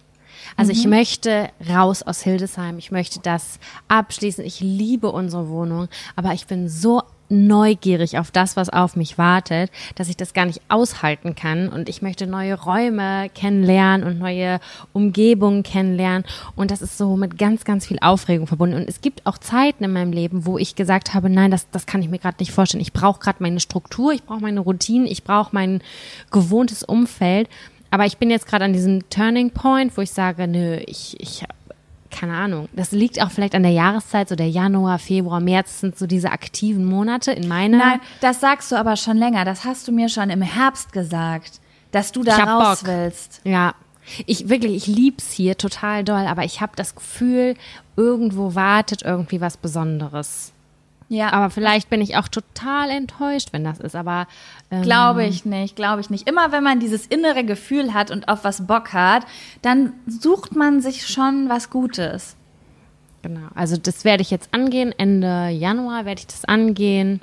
Also 0.57 0.71
ich 0.71 0.85
möchte 0.85 1.49
raus 1.67 2.03
aus 2.03 2.21
Hildesheim. 2.21 2.77
Ich 2.77 2.91
möchte 2.91 3.19
das 3.19 3.59
abschließen. 3.87 4.45
Ich 4.45 4.59
liebe 4.59 5.11
unsere 5.11 5.49
Wohnung, 5.49 5.87
aber 6.15 6.33
ich 6.33 6.45
bin 6.47 6.69
so 6.69 7.01
neugierig 7.29 8.17
auf 8.17 8.31
das, 8.31 8.55
was 8.55 8.69
auf 8.69 8.95
mich 8.95 9.17
wartet, 9.17 9.71
dass 9.95 10.09
ich 10.09 10.17
das 10.17 10.33
gar 10.33 10.45
nicht 10.45 10.61
aushalten 10.69 11.35
kann. 11.35 11.69
Und 11.69 11.89
ich 11.89 12.01
möchte 12.01 12.27
neue 12.27 12.59
Räume 12.59 13.29
kennenlernen 13.33 14.05
und 14.05 14.19
neue 14.19 14.59
Umgebungen 14.93 15.63
kennenlernen. 15.63 16.25
Und 16.55 16.71
das 16.71 16.81
ist 16.81 16.97
so 16.97 17.15
mit 17.17 17.37
ganz, 17.37 17.65
ganz 17.65 17.85
viel 17.85 17.97
Aufregung 18.01 18.47
verbunden. 18.47 18.75
Und 18.75 18.89
es 18.89 19.01
gibt 19.01 19.25
auch 19.25 19.37
Zeiten 19.37 19.83
in 19.83 19.93
meinem 19.93 20.11
Leben, 20.11 20.45
wo 20.45 20.57
ich 20.57 20.75
gesagt 20.75 21.13
habe, 21.13 21.29
nein, 21.29 21.51
das, 21.51 21.69
das 21.71 21.85
kann 21.85 22.01
ich 22.01 22.09
mir 22.09 22.19
gerade 22.19 22.37
nicht 22.39 22.51
vorstellen. 22.51 22.81
Ich 22.81 22.93
brauche 22.93 23.19
gerade 23.19 23.41
meine 23.41 23.59
Struktur, 23.59 24.13
ich 24.13 24.23
brauche 24.23 24.41
meine 24.41 24.59
Routinen, 24.59 25.07
ich 25.07 25.23
brauche 25.23 25.49
mein 25.53 25.81
gewohntes 26.31 26.83
Umfeld. 26.83 27.49
Aber 27.91 28.05
ich 28.05 28.17
bin 28.17 28.29
jetzt 28.29 28.47
gerade 28.47 28.65
an 28.65 28.73
diesem 28.73 29.09
Turning 29.09 29.51
Point, 29.51 29.95
wo 29.95 30.01
ich 30.01 30.11
sage, 30.11 30.47
nö, 30.47 30.79
ich, 30.85 31.15
ich 31.19 31.43
keine 32.15 32.35
Ahnung. 32.35 32.69
Das 32.73 32.91
liegt 32.91 33.21
auch 33.21 33.29
vielleicht 33.29 33.55
an 33.55 33.63
der 33.63 33.71
Jahreszeit, 33.71 34.29
so 34.29 34.35
der 34.35 34.49
Januar, 34.49 34.99
Februar, 34.99 35.39
März 35.39 35.81
sind 35.81 35.97
so 35.97 36.07
diese 36.07 36.31
aktiven 36.31 36.85
Monate 36.85 37.31
in 37.31 37.47
meiner. 37.47 37.77
Nein, 37.77 37.99
das 38.21 38.39
sagst 38.39 38.71
du 38.71 38.77
aber 38.77 38.95
schon 38.95 39.17
länger. 39.17 39.43
Das 39.45 39.65
hast 39.65 39.87
du 39.87 39.91
mir 39.91 40.09
schon 40.09 40.29
im 40.29 40.41
Herbst 40.41 40.93
gesagt, 40.93 41.59
dass 41.91 42.11
du 42.11 42.23
da 42.23 42.37
raus 42.37 42.79
Bock. 42.79 42.87
willst. 42.87 43.41
Ja. 43.43 43.73
Ich 44.25 44.49
wirklich, 44.49 44.75
ich 44.75 44.87
lieb's 44.87 45.31
hier 45.31 45.57
total 45.57 46.03
doll, 46.03 46.27
aber 46.27 46.43
ich 46.43 46.61
habe 46.61 46.73
das 46.75 46.95
Gefühl, 46.95 47.55
irgendwo 47.97 48.55
wartet 48.55 49.01
irgendwie 49.01 49.41
was 49.41 49.57
Besonderes. 49.57 50.53
Ja, 51.07 51.31
Aber 51.33 51.49
vielleicht 51.51 51.89
bin 51.89 52.01
ich 52.01 52.17
auch 52.17 52.27
total 52.27 52.89
enttäuscht, 52.89 53.49
wenn 53.51 53.63
das 53.63 53.79
ist. 53.79 53.95
Aber 53.95 54.27
ähm, 54.71 54.81
glaube 54.81 55.25
ich 55.25 55.45
nicht, 55.45 55.75
glaube 55.75 56.01
ich 56.01 56.09
nicht. 56.09 56.27
Immer 56.27 56.51
wenn 56.51 56.63
man 56.63 56.79
dieses 56.79 57.05
innere 57.05 57.43
Gefühl 57.43 57.93
hat 57.93 58.09
und 58.09 58.27
auf 58.27 58.43
was 58.43 58.65
Bock 58.65 58.93
hat, 58.93 59.25
dann 59.61 59.93
sucht 60.07 60.55
man 60.55 60.81
sich 60.81 61.07
schon 61.07 61.47
was 61.47 61.69
Gutes. 61.69 62.35
Genau, 63.21 63.47
also 63.53 63.77
das 63.77 64.03
werde 64.03 64.21
ich 64.21 64.31
jetzt 64.31 64.49
angehen. 64.51 64.93
Ende 64.97 65.49
Januar 65.49 66.05
werde 66.05 66.19
ich 66.19 66.27
das 66.27 66.45
angehen. 66.45 67.21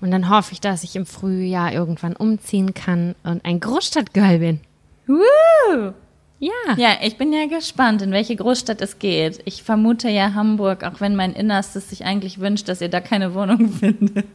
Und 0.00 0.10
dann 0.10 0.30
hoffe 0.30 0.52
ich, 0.52 0.60
dass 0.60 0.82
ich 0.82 0.96
im 0.96 1.04
Frühjahr 1.04 1.72
irgendwann 1.72 2.16
umziehen 2.16 2.72
kann 2.72 3.14
und 3.22 3.44
ein 3.44 3.60
Großstadtgirl 3.60 4.38
bin. 4.38 4.60
Woo! 5.06 5.92
Ja. 6.40 6.50
Ja, 6.78 6.88
ich 7.02 7.16
bin 7.18 7.32
ja 7.32 7.46
gespannt, 7.46 8.00
in 8.02 8.10
welche 8.12 8.34
Großstadt 8.34 8.80
es 8.80 8.98
geht. 8.98 9.40
Ich 9.44 9.62
vermute 9.62 10.08
ja 10.08 10.32
Hamburg, 10.34 10.82
auch 10.84 11.00
wenn 11.00 11.14
mein 11.14 11.34
Innerstes 11.34 11.90
sich 11.90 12.04
eigentlich 12.06 12.40
wünscht, 12.40 12.66
dass 12.68 12.80
ihr 12.80 12.88
da 12.88 13.00
keine 13.00 13.34
Wohnung 13.34 13.68
findet. 13.80 14.26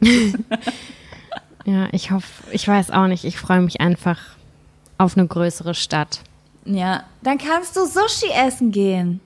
Ja, 1.68 1.88
ich 1.90 2.12
hoffe, 2.12 2.44
ich 2.52 2.68
weiß 2.68 2.92
auch 2.92 3.08
nicht. 3.08 3.24
Ich 3.24 3.36
freue 3.38 3.60
mich 3.60 3.80
einfach 3.80 4.20
auf 4.98 5.16
eine 5.18 5.26
größere 5.26 5.74
Stadt. 5.74 6.20
Ja, 6.64 7.02
dann 7.24 7.38
kannst 7.38 7.76
du 7.76 7.84
Sushi 7.86 8.30
essen 8.46 8.70
gehen. 8.70 9.18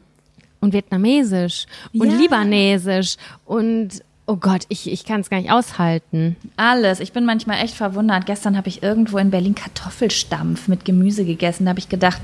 Und 0.60 0.72
vietnamesisch 0.72 1.66
und 1.92 2.10
Ja. 2.10 2.16
libanesisch 2.16 3.16
und 3.44 3.90
oh 4.26 4.36
Gott, 4.36 4.62
ich, 4.70 4.90
ich 4.90 5.04
kann 5.04 5.20
es 5.20 5.28
gar 5.28 5.38
nicht 5.38 5.50
aushalten. 5.52 6.36
Alles. 6.56 7.00
Ich 7.00 7.12
bin 7.12 7.26
manchmal 7.26 7.62
echt 7.62 7.74
verwundert. 7.74 8.24
Gestern 8.24 8.56
habe 8.56 8.68
ich 8.70 8.82
irgendwo 8.82 9.18
in 9.18 9.30
Berlin 9.30 9.54
Kartoffelstampf 9.54 10.66
mit 10.66 10.86
Gemüse 10.86 11.26
gegessen. 11.26 11.66
Da 11.66 11.70
habe 11.70 11.80
ich 11.80 11.90
gedacht, 11.90 12.22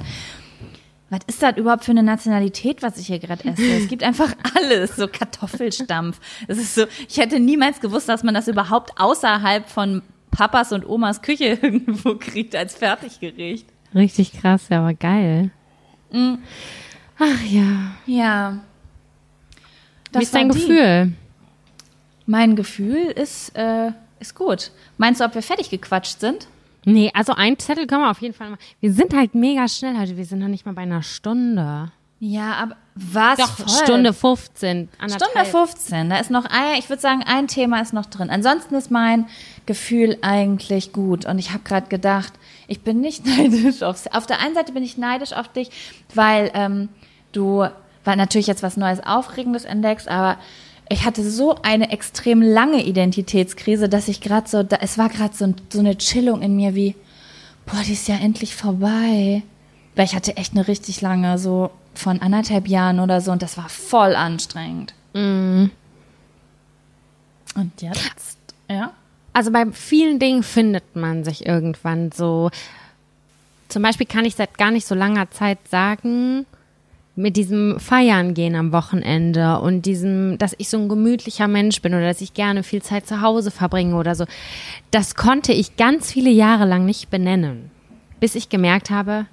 was 1.09 1.21
ist 1.29 1.43
das 1.43 1.57
überhaupt 1.57 1.85
für 1.85 1.93
eine 1.93 2.03
Nationalität, 2.03 2.83
was 2.83 2.99
ich 2.99 3.07
hier 3.07 3.21
gerade 3.21 3.49
esse? 3.49 3.63
Es 3.63 3.89
gibt 3.89 4.03
einfach 4.03 4.35
alles, 4.57 4.97
so 4.97 5.07
Kartoffelstampf. 5.07 6.21
Es 6.49 6.59
ist 6.59 6.75
so, 6.75 6.87
ich 7.09 7.19
hätte 7.19 7.39
niemals 7.39 7.81
gewusst, 7.81 8.09
dass 8.09 8.25
man 8.25 8.35
das 8.35 8.49
überhaupt 8.49 8.99
außerhalb 9.01 9.69
von 9.69 10.03
Papas 10.33 10.73
und 10.73 10.87
Omas 10.87 11.23
Küche 11.23 11.45
irgendwo 11.63 12.17
kriegt 12.17 12.57
als 12.57 12.75
Fertiggericht. 12.75 13.69
Richtig 13.95 14.33
krass, 14.33 14.69
ja, 14.69 14.81
aber 14.81 14.95
geil. 14.95 15.51
Mhm. 16.11 16.39
Ach 17.19 17.43
ja. 17.45 17.93
Ja. 18.07 18.59
Wie 20.13 20.23
ist 20.23 20.35
dein 20.35 20.51
die. 20.51 20.59
Gefühl? 20.59 21.13
Mein 22.27 22.57
Gefühl 22.57 23.07
ist, 23.07 23.57
äh, 23.57 23.93
ist 24.19 24.35
gut. 24.35 24.73
Meinst 24.99 25.21
du, 25.21 25.25
ob 25.25 25.35
wir 25.35 25.43
fertig 25.43 25.71
gequatscht 25.71 26.19
sind? 26.19 26.49
Nee, 26.89 27.11
also 27.15 27.33
ein 27.33 27.59
Zettel 27.59 27.89
können 27.89 28.03
wir 28.03 28.11
auf 28.11 28.23
jeden 28.23 28.33
Fall 28.33 28.49
machen. 28.49 28.61
Wir 28.81 28.93
sind 28.93 29.13
halt 29.13 29.35
mega 29.35 29.67
schnell 29.67 29.99
heute. 29.99 30.17
Wir 30.17 30.25
sind 30.25 30.39
noch 30.39 30.47
nicht 30.47 30.65
mal 30.67 30.73
bei 30.73 30.83
einer 30.83 31.03
Stunde. 31.03 31.91
Ja, 32.21 32.53
aber 32.53 32.77
was? 32.95 33.39
Doch, 33.39 33.57
voll. 33.57 33.69
Stunde 33.69 34.13
15. 34.13 34.89
anderthalb. 34.99 35.33
Stunde 35.33 35.51
15. 35.51 36.11
Da 36.11 36.19
ist 36.19 36.31
noch 36.31 36.45
ein, 36.45 36.79
ich 36.79 36.89
würde 36.89 37.03
sagen, 37.03 37.25
ein 37.27 37.49
Thema 37.49 37.81
ist 37.81 37.93
noch 37.93 38.07
drin. 38.07 38.31
Ansonsten 38.31 38.77
ist 38.77 38.93
mein 38.93 39.27
Gefühl 39.67 40.17
eigentlich 40.23 40.93
gut. 40.93 41.27
Und 41.27 41.41
ich 41.41 41.51
habe 41.51 41.65
gerade 41.65 41.89
gedacht, 41.89 42.33
ich 42.69 42.83
bin 42.83 43.01
nicht 43.01 43.27
neidisch 43.37 43.83
auf 43.83 44.07
Auf 44.13 44.27
der 44.27 44.41
einen 44.41 44.55
Seite 44.55 44.73
bin 44.73 44.85
ich 44.85 44.97
neidisch 44.97 45.33
auf 45.33 45.49
dich, 45.49 45.71
weil 46.15 46.53
ähm, 46.55 46.89
du, 47.33 47.67
weil 48.05 48.17
natürlich 48.17 48.47
jetzt 48.47 48.63
was 48.63 48.77
Neues, 48.77 49.01
Aufregendes 49.05 49.65
entdeckst, 49.65 50.07
aber 50.07 50.39
ich 50.89 51.05
hatte 51.05 51.29
so 51.29 51.57
eine 51.63 51.91
extrem 51.91 52.43
lange 52.43 52.85
Identitätskrise, 52.85 53.89
dass 53.89 54.09
ich 54.09 54.21
gerade 54.21 54.49
so, 54.49 54.63
da, 54.63 54.77
es 54.81 54.99
war 54.99 55.09
gerade 55.09 55.35
so, 55.35 55.53
so 55.69 55.81
eine 55.81 55.97
Chillung 55.99 56.43
in 56.43 56.57
mir 56.57 56.75
wie, 56.75 56.95
boah, 57.67 57.83
die 57.85 57.93
ist 57.93 58.09
ja 58.09 58.17
endlich 58.17 58.55
vorbei. 58.55 59.43
Weil 59.95 60.05
ich 60.05 60.15
hatte 60.15 60.37
echt 60.37 60.53
eine 60.53 60.69
richtig 60.69 61.01
lange, 61.01 61.39
so 61.39 61.71
von 61.95 62.21
anderthalb 62.21 62.69
Jahren 62.69 63.01
oder 63.01 63.21
so, 63.21 63.33
und 63.33 63.43
das 63.43 63.57
war 63.57 63.69
voll 63.69 64.15
anstrengend. 64.15 64.93
Und 67.55 67.81
jetzt, 67.81 68.39
ja. 68.69 68.93
Also 69.33 69.51
bei 69.51 69.65
vielen 69.73 70.19
Dingen 70.19 70.43
findet 70.43 70.95
man 70.95 71.25
sich 71.25 71.47
irgendwann 71.47 72.13
so. 72.13 72.51
Zum 73.69 73.83
Beispiel 73.83 74.07
kann 74.07 74.25
ich 74.25 74.35
seit 74.35 74.59
gar 74.59 74.71
nicht 74.71 74.87
so 74.87 74.95
langer 74.95 75.31
Zeit 75.31 75.59
sagen, 75.71 76.47
mit 77.17 77.39
diesem 77.39 77.81
Feiern 77.81 78.35
gehen 78.35 78.55
am 78.55 78.73
Wochenende 78.73 79.59
und 79.61 79.87
diesem, 79.87 80.37
dass 80.37 80.55
ich 80.59 80.69
so 80.69 80.77
ein 80.77 80.89
gemütlicher 80.89 81.49
Mensch 81.49 81.81
bin 81.81 81.95
oder 81.95 82.07
dass 82.07 82.21
ich 82.21 82.35
gerne 82.35 82.63
viel 82.63 82.83
Zeit 82.83 83.07
zu 83.07 83.23
Hause 83.23 83.51
verbringe 83.51 83.97
oder 83.97 84.15
so, 84.15 84.27
das 84.91 85.15
konnte 85.15 85.55
ich 85.55 85.77
ganz 85.77 86.13
viele 86.13 86.31
Jahre 86.31 86.67
lang 86.67 86.85
nicht 86.85 87.09
benennen, 87.09 87.71
bis 88.21 88.35
ich 88.35 88.51
gemerkt 88.51 88.91
habe, 88.91 89.25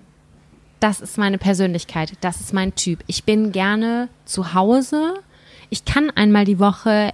das 0.79 1.01
ist 1.01 1.17
meine 1.17 1.37
Persönlichkeit, 1.37 2.13
das 2.21 2.39
ist 2.39 2.53
mein 2.53 2.73
Typ. 2.75 3.03
Ich 3.07 3.23
bin 3.25 3.51
gerne 3.51 4.09
zu 4.25 4.53
Hause. 4.53 5.15
Ich 5.69 5.85
kann 5.85 6.09
einmal 6.09 6.43
die 6.43 6.59
Woche 6.59 7.13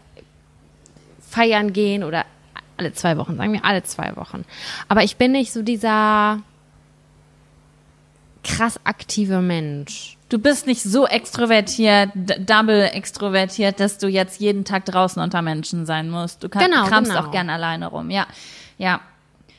feiern 1.20 1.74
gehen 1.74 2.04
oder 2.04 2.26
alle 2.78 2.94
zwei 2.94 3.18
Wochen, 3.18 3.38
sagen 3.38 3.54
wir 3.54 3.66
alle 3.66 3.84
zwei 3.84 4.16
Wochen. 4.16 4.46
Aber 4.88 5.04
ich 5.04 5.18
bin 5.18 5.34
nicht 5.34 5.52
so 5.52 5.62
dieser 5.62 6.42
krass 8.44 8.80
aktive 8.86 9.42
Mensch. 9.42 10.18
Du 10.30 10.38
bist 10.38 10.68
nicht 10.68 10.84
so 10.84 11.08
extrovertiert, 11.08 12.10
double 12.16 12.84
extrovertiert, 12.94 13.80
dass 13.80 13.98
du 13.98 14.08
jetzt 14.08 14.40
jeden 14.40 14.64
Tag 14.64 14.86
draußen 14.86 15.22
unter 15.22 15.42
Menschen 15.42 15.88
sein 15.88 16.10
musst. 16.10 16.44
Du 16.44 16.50
kann, 16.50 16.64
Genau, 16.70 16.86
kramst 16.86 17.12
genau. 17.12 17.26
auch 17.26 17.32
gern 17.32 17.50
alleine 17.50 17.88
rum. 17.88 18.12
Ja, 18.12 18.28
ja. 18.78 19.02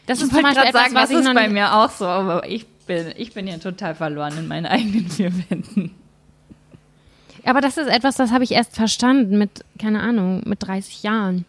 Das 0.06 0.18
Ich 0.18 0.24
ist 0.24 0.32
zum 0.32 0.42
Beispiel 0.42 0.62
etwas, 0.62 0.82
sagen, 0.82 0.94
was 0.94 1.10
ich 1.10 1.16
ist 1.18 1.34
bei 1.34 1.48
mir 1.48 1.74
auch 1.74 1.90
so, 1.90 2.06
aber 2.06 2.48
ich 2.48 2.66
bin, 2.86 3.12
ich 3.16 3.32
bin 3.34 3.46
ja 3.48 3.58
total 3.58 3.94
verloren 3.96 4.38
in 4.38 4.46
meinen 4.48 4.66
eigenen 4.66 5.08
vier 5.10 5.32
Wänden. 5.48 5.94
Aber 7.44 7.60
das 7.60 7.76
ist 7.76 7.88
etwas, 7.88 8.16
das 8.16 8.30
habe 8.30 8.44
ich 8.44 8.52
erst 8.52 8.76
verstanden 8.76 9.38
mit, 9.38 9.64
keine 9.78 10.00
Ahnung, 10.00 10.42
mit 10.46 10.62
30 10.62 11.02
Jahren. 11.02 11.44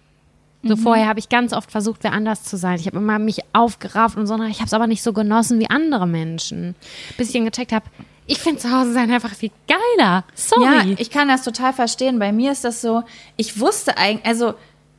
So 0.63 0.75
vorher 0.75 1.07
habe 1.07 1.17
ich 1.19 1.27
ganz 1.27 1.53
oft 1.53 1.71
versucht, 1.71 2.03
wer 2.03 2.13
anders 2.13 2.43
zu 2.43 2.55
sein. 2.55 2.79
Ich 2.79 2.85
habe 2.85 2.97
immer 2.97 3.17
mich 3.17 3.39
aufgerafft 3.51 4.15
und 4.15 4.27
so, 4.27 4.35
ich 4.43 4.57
habe 4.59 4.67
es 4.67 4.73
aber 4.73 4.85
nicht 4.85 5.01
so 5.01 5.11
genossen 5.11 5.59
wie 5.59 5.69
andere 5.69 6.07
Menschen. 6.07 6.75
Bis 7.17 7.29
ich 7.29 7.33
dann 7.33 7.45
gecheckt 7.45 7.71
habe, 7.71 7.85
ich 8.31 8.39
finde 8.39 8.59
zu 8.59 8.71
Hause 8.71 8.93
sein 8.93 9.11
einfach 9.11 9.35
viel 9.35 9.51
geiler. 9.67 10.23
Sorry. 10.35 10.91
Ja, 10.91 10.95
ich 10.97 11.09
kann 11.09 11.27
das 11.27 11.43
total 11.43 11.73
verstehen. 11.73 12.17
Bei 12.17 12.31
mir 12.31 12.51
ist 12.51 12.63
das 12.63 12.81
so, 12.81 13.03
ich 13.35 13.59
wusste 13.59 13.97
eigentlich, 13.97 14.25
also, 14.25 14.53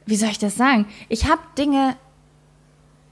wie 0.04 0.16
soll 0.16 0.28
ich 0.28 0.38
das 0.38 0.56
sagen? 0.56 0.86
Ich 1.08 1.30
habe 1.30 1.40
Dinge 1.56 1.96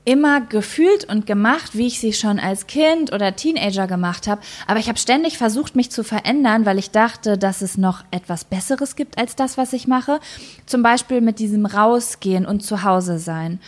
immer 0.05 0.41
gefühlt 0.41 1.05
und 1.05 1.27
gemacht, 1.27 1.77
wie 1.77 1.87
ich 1.87 2.01
sie 2.01 2.13
schon 2.13 2.39
als 2.39 2.67
Kind 2.67 3.13
oder 3.13 3.35
Teenager 3.37 3.87
gemacht 3.87 4.27
habe. 4.27 4.43
Aber 4.67 4.79
ich 4.79 4.89
habe 4.89 4.99
ständig 4.99 5.39
versucht, 5.39 5.77
mich 5.77 5.91
zu 5.91 6.05
verändern, 6.05 6.67
weil 6.67 6.79
ich 6.79 6.91
dachte, 6.91 7.39
dass 7.39 7.63
es 7.63 7.79
noch 7.79 8.05
etwas 8.11 8.45
Besseres 8.45 8.97
gibt 8.97 9.19
als 9.19 9.37
das, 9.37 9.57
was 9.57 9.73
ich 9.73 9.87
mache. 9.87 10.21
Zum 10.67 10.83
Beispiel 10.83 11.21
mit 11.21 11.39
diesem 11.39 11.65
Rausgehen 11.65 12.45
und 12.45 12.61
zu 12.61 12.83
Hause 12.83 13.19
sein. 13.19 13.61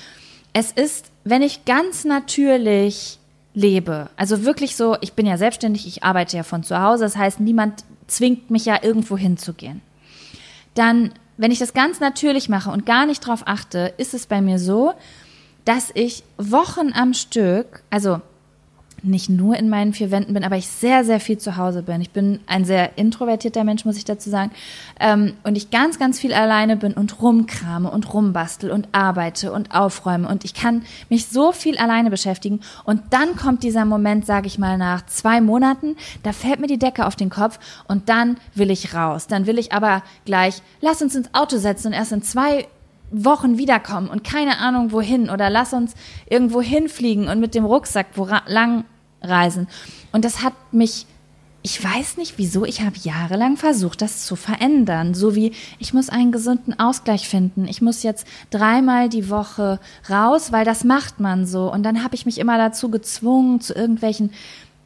Es 0.53 0.71
ist 0.73 1.13
wenn 1.25 1.43
ich 1.43 1.65
ganz 1.65 2.05
natürlich 2.05 3.19
lebe, 3.55 4.09
also 4.17 4.45
wirklich 4.45 4.77
so, 4.77 4.97
ich 5.01 5.13
bin 5.13 5.27
ja 5.27 5.37
selbstständig, 5.37 5.87
ich 5.87 6.03
arbeite 6.03 6.37
ja 6.37 6.43
von 6.43 6.63
zu 6.63 6.81
Hause, 6.81 7.05
das 7.05 7.17
heißt, 7.17 7.41
niemand 7.41 7.85
zwingt 8.07 8.51
mich 8.51 8.65
ja 8.65 8.79
irgendwo 8.83 9.17
hinzugehen. 9.17 9.83
Dann, 10.75 11.13
wenn 11.37 11.51
ich 11.51 11.59
das 11.59 11.75
ganz 11.75 12.01
natürlich 12.01 12.49
mache 12.49 12.71
und 12.71 12.87
gar 12.87 13.07
nicht 13.07 13.21
drauf 13.21 13.43
achte, 13.47 13.93
ist 13.99 14.15
es 14.15 14.27
bei 14.27 14.41
mir 14.41 14.59
so, 14.59 14.95
dass 15.65 15.91
ich 15.95 16.25
Wochen 16.39 16.93
am 16.95 17.15
Stück, 17.15 17.83
also 17.91 18.21
nicht 19.03 19.29
nur 19.29 19.57
in 19.57 19.69
meinen 19.69 19.93
vier 19.93 20.11
Wänden 20.11 20.35
bin, 20.35 20.45
aber 20.45 20.57
ich 20.57 20.69
sehr, 20.69 21.05
sehr 21.05 21.21
viel 21.21 21.39
zu 21.39 21.57
Hause 21.57 21.83
bin. 21.83 22.01
Ich 22.01 22.11
bin 22.11 22.41
ein 22.47 22.65
sehr 22.65 22.97
introvertierter 22.97 23.65
Mensch, 23.65 23.85
muss 23.85 23.97
ich 23.97 24.05
dazu 24.05 24.31
sagen. 24.31 24.53
Ähm, 25.01 25.35
und 25.43 25.57
ich 25.57 25.71
ganz, 25.71 25.99
ganz 25.99 26.21
viel 26.21 26.33
alleine 26.33 26.77
bin 26.77 26.93
und 26.93 27.21
rumkrame 27.21 27.91
und 27.91 28.13
rumbastel 28.13 28.71
und 28.71 28.89
arbeite 28.93 29.53
und 29.53 29.75
aufräume. 29.75 30.29
Und 30.29 30.45
ich 30.45 30.55
kann 30.55 30.83
mich 31.09 31.27
so 31.27 31.53
viel 31.53 31.79
alleine 31.79 32.11
beschäftigen. 32.11 32.61
Und 32.85 33.03
dann 33.11 33.37
kommt 33.37 33.63
dieser 33.63 33.85
Moment, 33.85 34.27
sage 34.27 34.47
ich 34.47 34.59
mal, 34.59 34.79
nach 34.79 35.07
zwei 35.07 35.41
Monaten, 35.41 35.97
da 36.23 36.33
fällt 36.33 36.61
mir 36.61 36.69
die 36.69 36.79
Decke 36.79 37.07
auf 37.07 37.17
den 37.17 37.31
Kopf 37.31 37.59
und 37.89 38.09
dann 38.09 38.37
will 38.55 38.71
ich 38.71 38.95
raus. 38.95 39.27
Dann 39.27 39.47
will 39.47 39.59
ich 39.59 39.73
aber 39.73 40.03
gleich, 40.25 40.63
lass 40.81 41.03
uns 41.03 41.15
ins 41.15 41.35
Auto 41.35 41.59
setzen 41.59 41.89
und 41.89 41.93
erst 41.93 42.13
in 42.13 42.23
zwei 42.23 42.67
Wochen 43.13 43.59
wiederkommen 43.59 44.09
und 44.09 44.25
keine 44.25 44.59
Ahnung 44.59 44.91
wohin 44.91 45.29
oder 45.29 45.51
lass 45.51 45.75
uns 45.75 45.95
irgendwo 46.29 46.63
hinfliegen 46.63 47.29
und 47.29 47.41
mit 47.41 47.55
dem 47.55 47.67
Rucksack 47.67 48.07
wo 48.15 48.27
lang 48.47 48.85
reisen. 49.23 49.69
Und 50.13 50.25
das 50.25 50.43
hat 50.43 50.55
mich, 50.73 51.07
ich 51.63 51.83
weiß 51.83 52.17
nicht 52.17 52.35
wieso, 52.39 52.65
ich 52.65 52.83
habe 52.83 52.97
jahrelang 53.03 53.57
versucht, 53.57 54.03
das 54.03 54.27
zu 54.27 54.37
verändern. 54.37 55.15
So 55.15 55.35
wie, 55.35 55.53
ich 55.79 55.95
muss 55.95 56.09
einen 56.09 56.33
gesunden 56.33 56.79
Ausgleich 56.79 57.29
finden. 57.29 57.67
Ich 57.69 57.81
muss 57.81 58.03
jetzt 58.03 58.27
dreimal 58.51 59.09
die 59.09 59.31
Woche 59.31 59.79
raus, 60.11 60.53
weil 60.53 60.65
das 60.65 60.85
macht 60.85 61.21
man 61.21 61.47
so. 61.47 61.73
Und 61.73 61.85
dann 61.85 62.03
habe 62.03 62.15
ich 62.15 62.27
mich 62.27 62.39
immer 62.39 62.59
dazu 62.59 62.91
gezwungen, 62.91 63.61
zu 63.61 63.75
irgendwelchen 63.75 64.33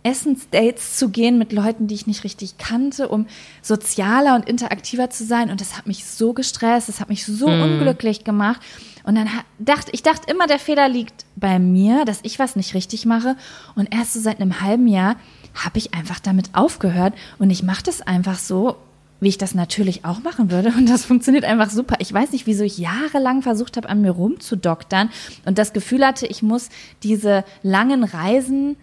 Essensdates 0.07 0.97
zu 0.97 1.09
gehen 1.09 1.37
mit 1.37 1.53
Leuten, 1.53 1.89
die 1.89 1.97
ich 1.97 2.07
nicht 2.07 2.23
richtig 2.23 2.59
kannte, 2.59 3.09
um 3.09 3.27
sozialer 3.61 4.37
und 4.37 4.49
interaktiver 4.49 5.11
zu 5.11 5.25
sein. 5.25 5.51
Und 5.51 5.61
das 5.61 5.77
hat 5.77 5.89
mich 5.89 6.05
so 6.05 6.33
gestresst, 6.33 6.89
das 6.89 7.01
hat 7.01 7.09
mich 7.09 7.27
so 7.27 7.49
mm. 7.49 7.63
unglücklich 7.63 8.23
gemacht. 8.23 8.61
Und 9.03 9.17
dann 9.17 9.29
dachte 9.59 9.91
ich 9.93 10.05
dachte 10.05 10.31
immer, 10.31 10.47
der 10.47 10.61
Fehler 10.61 10.89
liegt 10.89 11.27
bei 11.35 11.59
mir, 11.59 12.05
dass 12.05 12.21
ich 12.23 12.39
was 12.39 12.55
nicht 12.55 12.75
richtig 12.75 13.05
mache. 13.05 13.37
Und 13.75 13.93
erst 13.93 14.13
so 14.13 14.21
seit 14.21 14.41
einem 14.41 14.61
halben 14.61 14.87
Jahr 14.87 15.17
habe 15.55 15.79
ich 15.79 15.93
einfach 15.93 16.21
damit 16.21 16.51
aufgehört 16.53 17.15
und 17.39 17.51
ich 17.51 17.63
mache 17.63 17.83
das 17.83 18.03
einfach 18.03 18.39
so, 18.39 18.77
wie 19.21 19.29
ich 19.29 19.39
das 19.39 19.55
natürlich 19.55 20.05
auch 20.05 20.21
machen 20.21 20.51
würde. 20.51 20.69
Und 20.77 20.89
das 20.89 21.05
funktioniert 21.05 21.45
einfach 21.45 21.71
super. 21.71 21.97
Ich 21.99 22.13
weiß 22.13 22.31
nicht, 22.33 22.47
wieso 22.47 22.63
ich 22.63 22.79
jahrelang 22.79 23.43
versucht 23.43 23.77
habe, 23.77 23.89
an 23.89 24.03
mir 24.03 24.13
rumzudoktern 24.13 25.11
und 25.47 25.59
das 25.59 25.73
Gefühl 25.73 26.07
hatte, 26.07 26.27
ich 26.27 26.43
muss 26.43 26.69
diese 27.03 27.45
langen 27.63 28.05
Reisen 28.05 28.77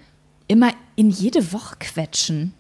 immer 0.54 0.72
in 0.96 1.10
jede 1.10 1.52
Woche 1.52 1.76
quetschen. 1.80 2.54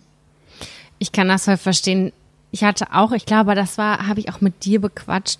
Ich 0.97 1.11
kann 1.11 1.27
das 1.27 1.45
voll 1.45 1.57
verstehen. 1.57 2.11
Ich 2.49 2.63
hatte 2.63 2.87
auch, 2.91 3.11
ich 3.11 3.27
glaube, 3.27 3.53
das 3.53 3.77
war, 3.77 4.07
habe 4.07 4.19
ich 4.19 4.33
auch 4.33 4.41
mit 4.41 4.65
dir 4.65 4.81
bequatscht 4.81 5.39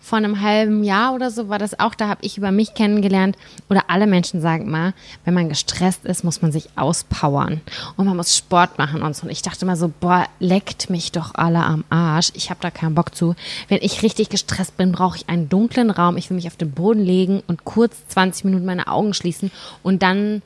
vor 0.00 0.16
einem 0.16 0.40
halben 0.40 0.82
Jahr 0.82 1.14
oder 1.14 1.30
so 1.30 1.50
war 1.50 1.58
das 1.58 1.78
auch, 1.78 1.94
da 1.94 2.08
habe 2.08 2.24
ich 2.24 2.38
über 2.38 2.50
mich 2.50 2.72
kennengelernt, 2.72 3.36
oder 3.68 3.84
alle 3.88 4.06
Menschen 4.06 4.40
sagen 4.40 4.70
mal, 4.70 4.94
wenn 5.24 5.34
man 5.34 5.50
gestresst 5.50 6.06
ist, 6.06 6.24
muss 6.24 6.40
man 6.40 6.52
sich 6.52 6.70
auspowern 6.76 7.60
und 7.96 8.06
man 8.06 8.16
muss 8.16 8.36
Sport 8.36 8.78
machen 8.78 9.02
und 9.02 9.14
so. 9.14 9.24
Und 9.24 9.30
ich 9.30 9.42
dachte 9.42 9.66
immer 9.66 9.76
so, 9.76 9.92
boah, 10.00 10.26
leckt 10.38 10.88
mich 10.88 11.12
doch 11.12 11.34
alle 11.34 11.62
am 11.62 11.84
Arsch. 11.90 12.30
Ich 12.34 12.48
habe 12.48 12.60
da 12.62 12.70
keinen 12.70 12.94
Bock 12.94 13.14
zu. 13.14 13.34
Wenn 13.68 13.78
ich 13.82 14.02
richtig 14.02 14.30
gestresst 14.30 14.76
bin, 14.78 14.92
brauche 14.92 15.18
ich 15.18 15.28
einen 15.28 15.50
dunklen 15.50 15.90
Raum. 15.90 16.16
Ich 16.16 16.30
will 16.30 16.36
mich 16.36 16.46
auf 16.46 16.56
den 16.56 16.70
Boden 16.70 17.04
legen 17.04 17.42
und 17.46 17.64
kurz 17.64 17.94
20 18.08 18.44
Minuten 18.46 18.64
meine 18.64 18.86
Augen 18.86 19.12
schließen 19.12 19.50
und 19.82 20.02
dann 20.02 20.40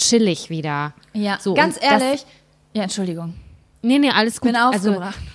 chill 0.00 0.26
ich 0.28 0.50
wieder. 0.50 0.94
Ja, 1.12 1.38
so, 1.40 1.54
ganz 1.54 1.78
ehrlich. 1.80 2.24
ja, 2.72 2.82
Entschuldigung. 2.82 3.34
Nee, 3.82 3.98
nee, 3.98 4.10
alles 4.10 4.40
gut. 4.40 4.52
Bin 4.52 4.60
aufgebracht. 4.60 5.16
Also, 5.16 5.30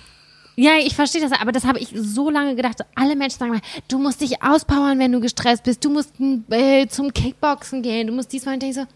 ja, 0.58 0.72
ich 0.78 0.94
verstehe 0.94 1.20
das, 1.20 1.32
aber 1.38 1.52
das 1.52 1.66
habe 1.66 1.78
ich 1.78 1.92
so 1.94 2.30
lange 2.30 2.54
gedacht. 2.54 2.78
Alle 2.94 3.14
Menschen 3.14 3.38
sagen 3.38 3.52
mal, 3.52 3.60
du 3.88 3.98
musst 3.98 4.22
dich 4.22 4.42
auspowern, 4.42 4.98
wenn 4.98 5.12
du 5.12 5.20
gestresst 5.20 5.64
bist. 5.64 5.84
Du 5.84 5.90
musst 5.90 6.12
äh, 6.50 6.86
zum 6.86 7.12
Kickboxen 7.12 7.82
gehen. 7.82 8.06
Du 8.06 8.14
musst 8.14 8.32
diesmal. 8.32 8.54
Und 8.54 8.62
ich 8.62 8.74
so, 8.74 8.86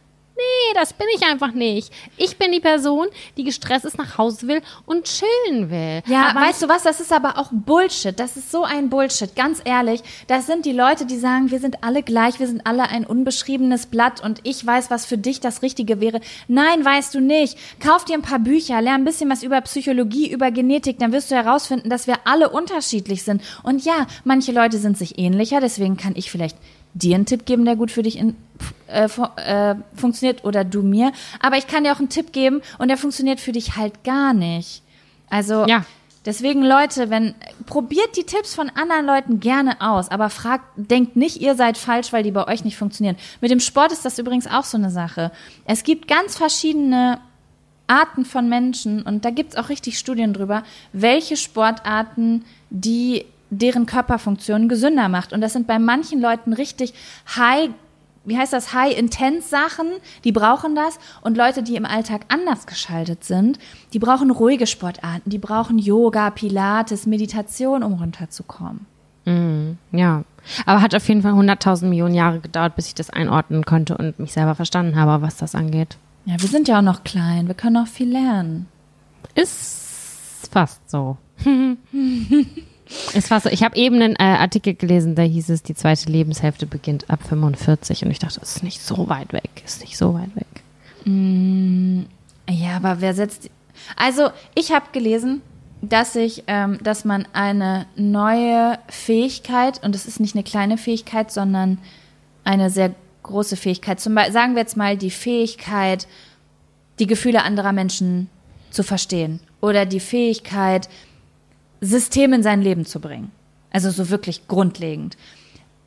Nee, 0.40 0.74
das 0.74 0.92
bin 0.92 1.06
ich 1.14 1.22
einfach 1.26 1.52
nicht. 1.52 1.92
Ich 2.16 2.38
bin 2.38 2.52
die 2.52 2.60
Person, 2.60 3.08
die 3.36 3.44
gestresst 3.44 3.84
ist, 3.84 3.98
nach 3.98 4.16
Hause 4.16 4.48
will 4.48 4.62
und 4.86 5.04
chillen 5.04 5.70
will. 5.70 6.02
Ja, 6.06 6.28
aber 6.28 6.40
weißt 6.40 6.62
du 6.62 6.68
was, 6.68 6.82
das 6.82 7.00
ist 7.00 7.12
aber 7.12 7.36
auch 7.38 7.48
Bullshit. 7.52 8.18
Das 8.18 8.36
ist 8.36 8.50
so 8.50 8.64
ein 8.64 8.88
Bullshit, 8.88 9.34
ganz 9.36 9.60
ehrlich. 9.64 10.02
Das 10.28 10.46
sind 10.46 10.64
die 10.64 10.72
Leute, 10.72 11.04
die 11.04 11.18
sagen, 11.18 11.50
wir 11.50 11.58
sind 11.58 11.82
alle 11.82 12.02
gleich, 12.02 12.40
wir 12.40 12.46
sind 12.46 12.66
alle 12.66 12.84
ein 12.88 13.04
unbeschriebenes 13.04 13.86
Blatt 13.86 14.22
und 14.22 14.40
ich 14.44 14.64
weiß, 14.64 14.90
was 14.90 15.06
für 15.06 15.18
dich 15.18 15.40
das 15.40 15.62
Richtige 15.62 16.00
wäre. 16.00 16.20
Nein, 16.48 16.84
weißt 16.84 17.14
du 17.14 17.20
nicht. 17.20 17.58
Kauf 17.80 18.04
dir 18.04 18.14
ein 18.14 18.22
paar 18.22 18.38
Bücher, 18.38 18.80
lern 18.80 19.02
ein 19.02 19.04
bisschen 19.04 19.30
was 19.30 19.42
über 19.42 19.60
Psychologie, 19.60 20.30
über 20.30 20.50
Genetik, 20.50 20.98
dann 20.98 21.12
wirst 21.12 21.30
du 21.30 21.34
herausfinden, 21.34 21.90
dass 21.90 22.06
wir 22.06 22.16
alle 22.24 22.50
unterschiedlich 22.50 23.24
sind. 23.24 23.42
Und 23.62 23.84
ja, 23.84 24.06
manche 24.24 24.52
Leute 24.52 24.78
sind 24.78 24.96
sich 24.96 25.18
ähnlicher, 25.18 25.60
deswegen 25.60 25.96
kann 25.96 26.14
ich 26.16 26.30
vielleicht 26.30 26.56
dir 26.94 27.14
einen 27.14 27.26
Tipp 27.26 27.46
geben, 27.46 27.64
der 27.64 27.76
gut 27.76 27.90
für 27.90 28.02
dich 28.02 28.18
in, 28.18 28.36
äh, 28.88 29.08
äh, 29.36 29.74
funktioniert 29.94 30.44
oder 30.44 30.64
du 30.64 30.82
mir. 30.82 31.12
Aber 31.40 31.56
ich 31.56 31.66
kann 31.66 31.84
dir 31.84 31.92
auch 31.92 31.98
einen 31.98 32.08
Tipp 32.08 32.32
geben 32.32 32.62
und 32.78 32.88
der 32.88 32.96
funktioniert 32.96 33.40
für 33.40 33.52
dich 33.52 33.76
halt 33.76 34.04
gar 34.04 34.32
nicht. 34.32 34.82
Also 35.28 35.66
ja. 35.66 35.84
deswegen 36.26 36.62
Leute, 36.62 37.08
wenn 37.10 37.34
probiert 37.66 38.16
die 38.16 38.24
Tipps 38.24 38.54
von 38.54 38.70
anderen 38.70 39.06
Leuten 39.06 39.40
gerne 39.40 39.80
aus, 39.80 40.10
aber 40.10 40.28
fragt, 40.30 40.64
denkt 40.76 41.16
nicht, 41.16 41.40
ihr 41.40 41.54
seid 41.54 41.78
falsch, 41.78 42.12
weil 42.12 42.24
die 42.24 42.32
bei 42.32 42.46
euch 42.48 42.64
nicht 42.64 42.76
funktionieren. 42.76 43.16
Mit 43.40 43.50
dem 43.50 43.60
Sport 43.60 43.92
ist 43.92 44.04
das 44.04 44.18
übrigens 44.18 44.46
auch 44.46 44.64
so 44.64 44.76
eine 44.76 44.90
Sache. 44.90 45.30
Es 45.64 45.84
gibt 45.84 46.08
ganz 46.08 46.36
verschiedene 46.36 47.20
Arten 47.86 48.24
von 48.24 48.48
Menschen 48.48 49.02
und 49.02 49.24
da 49.24 49.30
gibt's 49.30 49.56
auch 49.56 49.68
richtig 49.68 49.98
Studien 49.98 50.32
drüber, 50.32 50.62
welche 50.92 51.36
Sportarten 51.36 52.44
die 52.70 53.24
deren 53.50 53.86
Körperfunktion 53.86 54.68
gesünder 54.68 55.08
macht. 55.08 55.32
Und 55.32 55.40
das 55.40 55.52
sind 55.52 55.66
bei 55.66 55.78
manchen 55.78 56.20
Leuten 56.20 56.52
richtig 56.52 56.94
high 57.36 57.70
wie 58.24 58.36
heißt 58.36 58.52
das, 58.52 58.74
High-Intense-Sachen, 58.74 59.86
die 60.24 60.32
brauchen 60.32 60.74
das. 60.74 60.98
Und 61.22 61.36
Leute, 61.36 61.62
die 61.62 61.76
im 61.76 61.86
Alltag 61.86 62.26
anders 62.28 62.66
geschaltet 62.66 63.24
sind, 63.24 63.58
die 63.92 63.98
brauchen 63.98 64.30
ruhige 64.30 64.66
Sportarten, 64.66 65.30
die 65.30 65.38
brauchen 65.38 65.78
Yoga, 65.78 66.30
Pilates, 66.30 67.06
Meditation, 67.06 67.82
um 67.82 67.94
runterzukommen. 67.94 68.86
Mm, 69.24 69.72
ja, 69.92 70.24
aber 70.66 70.82
hat 70.82 70.94
auf 70.94 71.08
jeden 71.08 71.22
Fall 71.22 71.32
100.000 71.32 71.86
Millionen 71.86 72.14
Jahre 72.14 72.40
gedauert, 72.40 72.76
bis 72.76 72.88
ich 72.88 72.94
das 72.94 73.10
einordnen 73.10 73.64
konnte 73.64 73.96
und 73.96 74.18
mich 74.18 74.32
selber 74.32 74.54
verstanden 74.54 74.96
habe, 74.96 75.22
was 75.22 75.36
das 75.36 75.54
angeht. 75.54 75.96
Ja, 76.26 76.40
wir 76.40 76.48
sind 76.48 76.68
ja 76.68 76.78
auch 76.78 76.82
noch 76.82 77.04
klein, 77.04 77.46
wir 77.48 77.54
können 77.54 77.78
auch 77.78 77.86
viel 77.86 78.10
lernen. 78.10 78.66
Ist 79.34 80.48
fast 80.50 80.90
so. 80.90 81.16
Es 83.14 83.30
war 83.30 83.40
so, 83.40 83.48
ich 83.48 83.62
habe 83.62 83.76
eben 83.76 84.02
einen 84.02 84.16
äh, 84.16 84.22
Artikel 84.22 84.74
gelesen, 84.74 85.14
da 85.14 85.22
hieß 85.22 85.50
es, 85.50 85.62
die 85.62 85.74
zweite 85.74 86.10
Lebenshälfte 86.10 86.66
beginnt 86.66 87.08
ab 87.08 87.20
45 87.28 88.04
und 88.04 88.10
ich 88.10 88.18
dachte, 88.18 88.40
das 88.40 88.56
ist 88.56 88.62
nicht 88.62 88.82
so 88.82 89.08
weit 89.08 89.32
weg, 89.32 89.50
ist 89.64 89.80
nicht 89.80 89.96
so 89.96 90.14
weit 90.14 90.34
weg. 90.34 90.46
Mm, 91.04 92.02
ja, 92.48 92.76
aber 92.76 93.00
wer 93.00 93.14
setzt. 93.14 93.48
Also, 93.96 94.30
ich 94.54 94.72
habe 94.72 94.86
gelesen, 94.92 95.40
dass 95.82 96.16
ich, 96.16 96.44
ähm, 96.46 96.78
dass 96.82 97.04
man 97.04 97.26
eine 97.32 97.86
neue 97.96 98.78
Fähigkeit, 98.88 99.82
und 99.82 99.94
das 99.94 100.06
ist 100.06 100.20
nicht 100.20 100.34
eine 100.34 100.44
kleine 100.44 100.76
Fähigkeit, 100.76 101.30
sondern 101.30 101.78
eine 102.44 102.70
sehr 102.70 102.94
große 103.22 103.56
Fähigkeit, 103.56 104.00
zum 104.00 104.14
Beispiel, 104.14 104.32
sagen 104.32 104.54
wir 104.54 104.62
jetzt 104.62 104.76
mal 104.76 104.96
die 104.96 105.10
Fähigkeit, 105.10 106.06
die 106.98 107.06
Gefühle 107.06 107.42
anderer 107.42 107.72
Menschen 107.72 108.28
zu 108.70 108.82
verstehen 108.82 109.40
oder 109.60 109.86
die 109.86 110.00
Fähigkeit, 110.00 110.88
System 111.80 112.32
in 112.32 112.42
sein 112.42 112.62
Leben 112.62 112.84
zu 112.84 113.00
bringen. 113.00 113.30
Also 113.70 113.90
so 113.90 114.10
wirklich 114.10 114.48
grundlegend. 114.48 115.16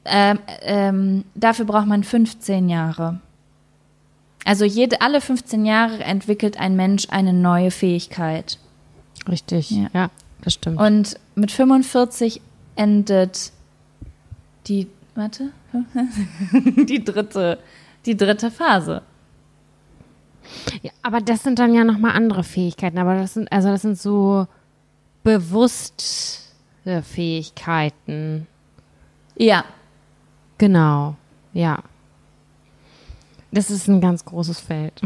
Ähm, 0.06 0.40
ähm, 0.62 1.26
dafür 1.36 1.66
braucht 1.66 1.88
man 1.88 2.04
15 2.04 2.70
Jahre. 2.70 3.20
Also 4.46 4.66
jede, 4.66 5.02
alle 5.02 5.22
15 5.22 5.66
Jahre 5.66 6.04
entwickelt 6.04 6.60
ein 6.60 6.76
Mensch 6.76 7.08
eine 7.10 7.34
neue 7.34 7.72
Fähigkeit. 7.72 8.58
Richtig, 9.28 9.72
ja, 9.72 9.90
ja 9.94 10.10
das 10.42 10.54
stimmt. 10.54 10.80
Und 10.80 11.16
mit 11.36 11.52
45 11.52 12.42
endet 12.76 13.52
die, 14.68 14.88
warte, 15.16 15.52
die 16.88 17.04
dritte, 17.04 17.60
die 18.06 18.18
dritte 18.18 18.52
Phase. 18.52 19.02
Ja, 20.82 20.92
aber 21.02 21.22
das 21.22 21.44
sind 21.44 21.60
dann 21.60 21.74
ja 21.74 21.86
nochmal 21.86 22.12
andere 22.12 22.44
Fähigkeiten. 22.44 22.98
Aber 22.98 23.16
das 23.16 23.36
sind, 23.36 23.50
also 23.52 23.70
das 23.70 23.82
sind 23.82 23.98
so 23.98 24.48
bewusste 25.24 27.04
Fähigkeiten. 27.04 28.48
Ja. 29.36 29.66
Genau, 30.58 31.16
ja. 31.54 31.80
Das 33.52 33.70
ist 33.70 33.88
ein 33.88 34.02
ganz 34.02 34.26
großes 34.26 34.60
Feld. 34.60 35.00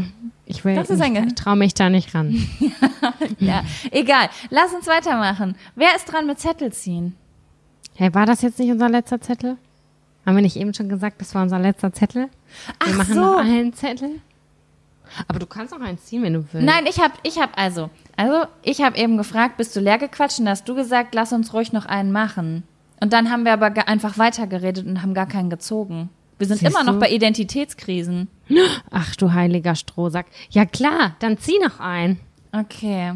Ich 0.46 0.64
will, 0.64 0.74
das 0.74 0.88
ist 0.88 1.02
ein 1.02 1.14
ich 1.28 1.34
traue 1.34 1.56
mich 1.56 1.74
da 1.74 1.90
nicht 1.90 2.14
ran. 2.14 2.34
ja, 3.38 3.62
egal. 3.90 4.30
Lass 4.48 4.72
uns 4.72 4.86
weitermachen. 4.86 5.54
Wer 5.74 5.94
ist 5.94 6.06
dran 6.06 6.26
mit 6.26 6.40
Zettel 6.40 6.72
ziehen? 6.72 7.14
Hey, 7.94 8.14
war 8.14 8.24
das 8.24 8.40
jetzt 8.40 8.58
nicht 8.58 8.70
unser 8.70 8.88
letzter 8.88 9.20
Zettel? 9.20 9.58
Haben 10.24 10.36
wir 10.36 10.42
nicht 10.42 10.56
eben 10.56 10.72
schon 10.72 10.88
gesagt, 10.88 11.20
das 11.20 11.34
war 11.34 11.42
unser 11.42 11.58
letzter 11.58 11.92
Zettel? 11.92 12.22
Wir 12.22 12.74
Ach 12.78 12.94
machen 12.94 13.14
so. 13.14 13.20
noch 13.20 13.38
einen 13.38 13.74
Zettel. 13.74 14.20
Aber 15.26 15.38
du 15.38 15.46
kannst 15.46 15.74
auch 15.74 15.80
einen 15.80 15.98
ziehen, 15.98 16.22
wenn 16.22 16.34
du 16.34 16.44
willst. 16.52 16.66
Nein, 16.66 16.86
ich 16.86 17.00
habe, 17.00 17.14
ich 17.22 17.38
habe 17.38 17.56
also, 17.56 17.90
also 18.16 18.46
ich 18.62 18.82
habe 18.82 18.96
eben 18.96 19.16
gefragt, 19.16 19.56
bist 19.56 19.74
du 19.74 19.80
leer 19.80 19.98
gequatscht? 19.98 20.38
Und 20.38 20.46
da 20.46 20.52
hast 20.52 20.68
du 20.68 20.74
gesagt, 20.74 21.14
lass 21.14 21.32
uns 21.32 21.52
ruhig 21.52 21.72
noch 21.72 21.86
einen 21.86 22.12
machen. 22.12 22.64
Und 23.00 23.12
dann 23.12 23.30
haben 23.30 23.44
wir 23.44 23.52
aber 23.52 23.88
einfach 23.88 24.18
weitergeredet 24.18 24.86
und 24.86 25.02
haben 25.02 25.14
gar 25.14 25.26
keinen 25.26 25.50
gezogen. 25.50 26.10
Wir 26.38 26.46
sind 26.46 26.58
Siehst 26.58 26.72
immer 26.72 26.84
noch 26.84 26.94
du? 26.94 27.00
bei 27.00 27.10
Identitätskrisen. 27.10 28.28
Ach 28.90 29.16
du 29.16 29.32
heiliger 29.32 29.74
Strohsack. 29.74 30.26
Ja 30.50 30.64
klar, 30.64 31.16
dann 31.18 31.38
zieh 31.38 31.58
noch 31.62 31.80
ein. 31.80 32.20
Okay. 32.52 33.14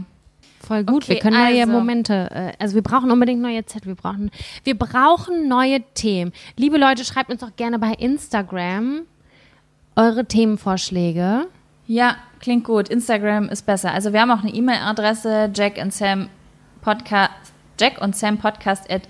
Voll 0.61 0.85
gut. 0.85 1.05
Okay, 1.05 1.15
wir 1.15 1.19
können 1.21 1.39
neue 1.39 1.61
also. 1.63 1.73
Momente, 1.73 2.31
äh, 2.31 2.53
also 2.59 2.75
wir 2.75 2.83
brauchen 2.83 3.11
unbedingt 3.11 3.41
neue 3.41 3.65
Zettel. 3.67 3.89
Wir 3.89 3.95
brauchen, 3.97 4.31
wir 4.65 4.79
brauchen 4.79 5.49
neue 5.49 5.81
Themen. 5.95 6.33
Liebe 6.57 6.79
Leute, 6.79 7.05
schreibt 7.05 7.31
uns 7.31 7.41
doch 7.41 7.57
gerne 7.57 7.79
bei 7.79 7.93
Instagram 7.93 9.03
eure 9.97 10.25
Themenvorschläge. 10.25 11.47
Ja, 11.87 12.17
klingt 12.41 12.65
gut. 12.65 12.89
Instagram 12.89 13.49
ist 13.49 13.67
besser. 13.67 13.93
Also 13.93 14.13
wir 14.13 14.21
haben 14.21 14.31
auch 14.31 14.43
eine 14.43 14.53
E-Mail-Adresse, 14.53 15.51
Jack 15.55 15.79
and 15.79 15.93
Sam 15.93 16.29
Podcast, 16.81 17.33
Jack 17.79 18.01
und 18.01 18.17
Sam 18.17 18.39
Podcast 18.39 18.91
at 18.91 19.03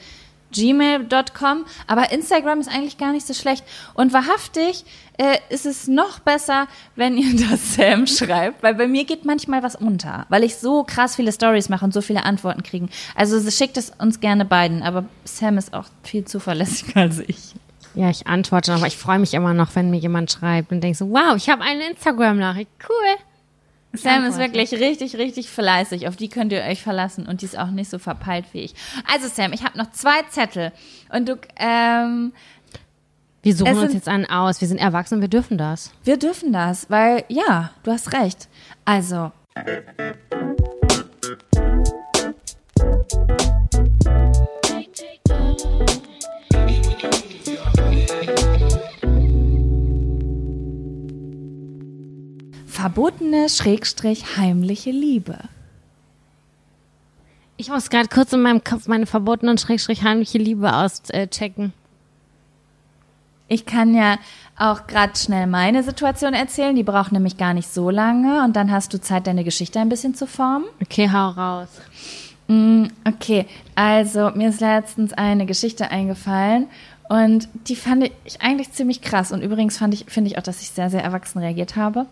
gmail.com. 0.52 1.64
Aber 1.86 2.12
Instagram 2.12 2.60
ist 2.60 2.68
eigentlich 2.68 2.98
gar 2.98 3.12
nicht 3.12 3.26
so 3.26 3.34
schlecht. 3.34 3.64
Und 3.94 4.12
wahrhaftig 4.12 4.84
äh, 5.18 5.38
ist 5.50 5.66
es 5.66 5.88
noch 5.88 6.20
besser, 6.20 6.68
wenn 6.96 7.16
ihr 7.16 7.48
das 7.48 7.74
Sam 7.74 8.06
schreibt, 8.06 8.62
weil 8.62 8.74
bei 8.74 8.86
mir 8.86 9.04
geht 9.04 9.24
manchmal 9.24 9.62
was 9.62 9.76
unter, 9.76 10.26
weil 10.28 10.44
ich 10.44 10.56
so 10.56 10.84
krass 10.84 11.16
viele 11.16 11.32
Stories 11.32 11.68
mache 11.68 11.84
und 11.84 11.92
so 11.92 12.00
viele 12.00 12.24
Antworten 12.24 12.62
kriegen. 12.62 12.90
Also 13.14 13.38
schickt 13.50 13.76
es 13.76 13.90
uns 13.98 14.20
gerne 14.20 14.44
beiden, 14.44 14.82
aber 14.82 15.04
Sam 15.24 15.58
ist 15.58 15.74
auch 15.74 15.86
viel 16.02 16.24
zuverlässiger 16.24 17.00
als 17.02 17.18
ich. 17.20 17.54
Ja, 17.94 18.09
ich 18.10 18.27
antworte, 18.27 18.73
aber 18.73 18.86
ich 18.86 18.97
freue 18.97 19.19
mich 19.19 19.35
immer 19.35 19.52
noch, 19.55 19.74
wenn 19.74 19.90
mir 19.90 19.98
jemand 19.98 20.31
schreibt 20.32 20.73
und 20.73 20.81
denke 20.81 20.97
so, 20.97 21.10
wow, 21.10 21.36
ich 21.36 21.48
habe 21.51 21.62
eine 21.62 21.89
Instagram-Nachricht. 21.90 22.70
Cool. 22.89 23.16
Sam 23.94 24.24
ist 24.24 24.39
wirklich 24.39 24.73
richtig, 24.73 25.16
richtig 25.19 25.51
fleißig. 25.51 26.09
Auf 26.09 26.16
die 26.16 26.28
könnt 26.31 26.51
ihr 26.52 26.62
euch 26.62 26.82
verlassen 26.82 27.27
und 27.27 27.43
die 27.43 27.44
ist 27.44 27.59
auch 27.59 27.70
nicht 27.70 27.90
so 27.90 27.98
verpeilt 27.98 28.47
wie 28.52 28.60
ich. 28.60 28.74
Also 29.12 29.28
Sam, 29.28 29.52
ich 29.52 29.62
habe 29.64 29.77
noch 29.77 29.90
zwei 29.90 30.23
Zettel 30.31 30.73
und 31.14 31.28
du, 31.28 31.36
ähm, 31.59 32.32
Wir 33.43 33.55
suchen 33.55 33.73
uns 33.73 33.81
sind- 33.81 33.93
jetzt 33.94 34.09
einen 34.09 34.24
aus. 34.24 34.62
Wir 34.62 34.69
sind 34.69 34.78
erwachsen, 34.78 35.20
wir 35.20 35.28
dürfen 35.28 35.59
das. 35.59 35.90
wir 36.05 36.16
dürfen 36.16 36.55
das, 36.55 36.89
weil 36.89 37.24
ja, 37.28 37.70
du 37.82 37.90
hast 37.93 38.14
recht. 38.14 38.48
Also 38.86 39.31
verbotene 52.66 53.48
Schrägstrich 53.48 54.36
heimliche 54.36 54.90
Liebe. 54.90 55.38
Ich 57.56 57.68
muss 57.68 57.90
gerade 57.90 58.08
kurz 58.08 58.32
in 58.32 58.42
meinem 58.42 58.64
Kopf 58.64 58.88
meine 58.88 59.06
verbotenen 59.06 59.56
Schrägstrich 59.56 60.02
heimliche 60.02 60.38
Liebe 60.38 60.74
auschecken. 60.74 61.72
Ich 63.46 63.66
kann 63.66 63.94
ja 63.94 64.18
auch 64.58 64.86
gerade 64.86 65.16
schnell 65.16 65.46
meine 65.46 65.82
Situation 65.82 66.34
erzählen, 66.34 66.74
die 66.74 66.82
braucht 66.82 67.12
nämlich 67.12 67.36
gar 67.36 67.54
nicht 67.54 67.72
so 67.72 67.90
lange 67.90 68.42
und 68.44 68.56
dann 68.56 68.72
hast 68.72 68.92
du 68.94 69.00
Zeit, 69.00 69.26
deine 69.26 69.44
Geschichte 69.44 69.78
ein 69.78 69.88
bisschen 69.88 70.14
zu 70.14 70.26
formen. 70.26 70.64
Okay, 70.80 71.08
hau 71.12 71.28
raus. 71.28 71.68
Okay, 73.06 73.46
also 73.74 74.30
mir 74.34 74.48
ist 74.48 74.60
letztens 74.60 75.12
eine 75.12 75.46
Geschichte 75.46 75.90
eingefallen 75.90 76.66
und 77.12 77.47
die 77.68 77.76
fand 77.76 78.10
ich 78.24 78.40
eigentlich 78.40 78.72
ziemlich 78.72 79.02
krass 79.02 79.32
und 79.32 79.43
übrigens 79.43 79.76
fand 79.76 79.93
ich, 79.93 80.06
finde 80.09 80.30
ich 80.30 80.39
auch, 80.39 80.43
dass 80.43 80.62
ich 80.62 80.70
sehr, 80.70 80.89
sehr 80.89 81.05
erwachsen 81.05 81.40
reagiert 81.40 81.76
habe 81.76 82.06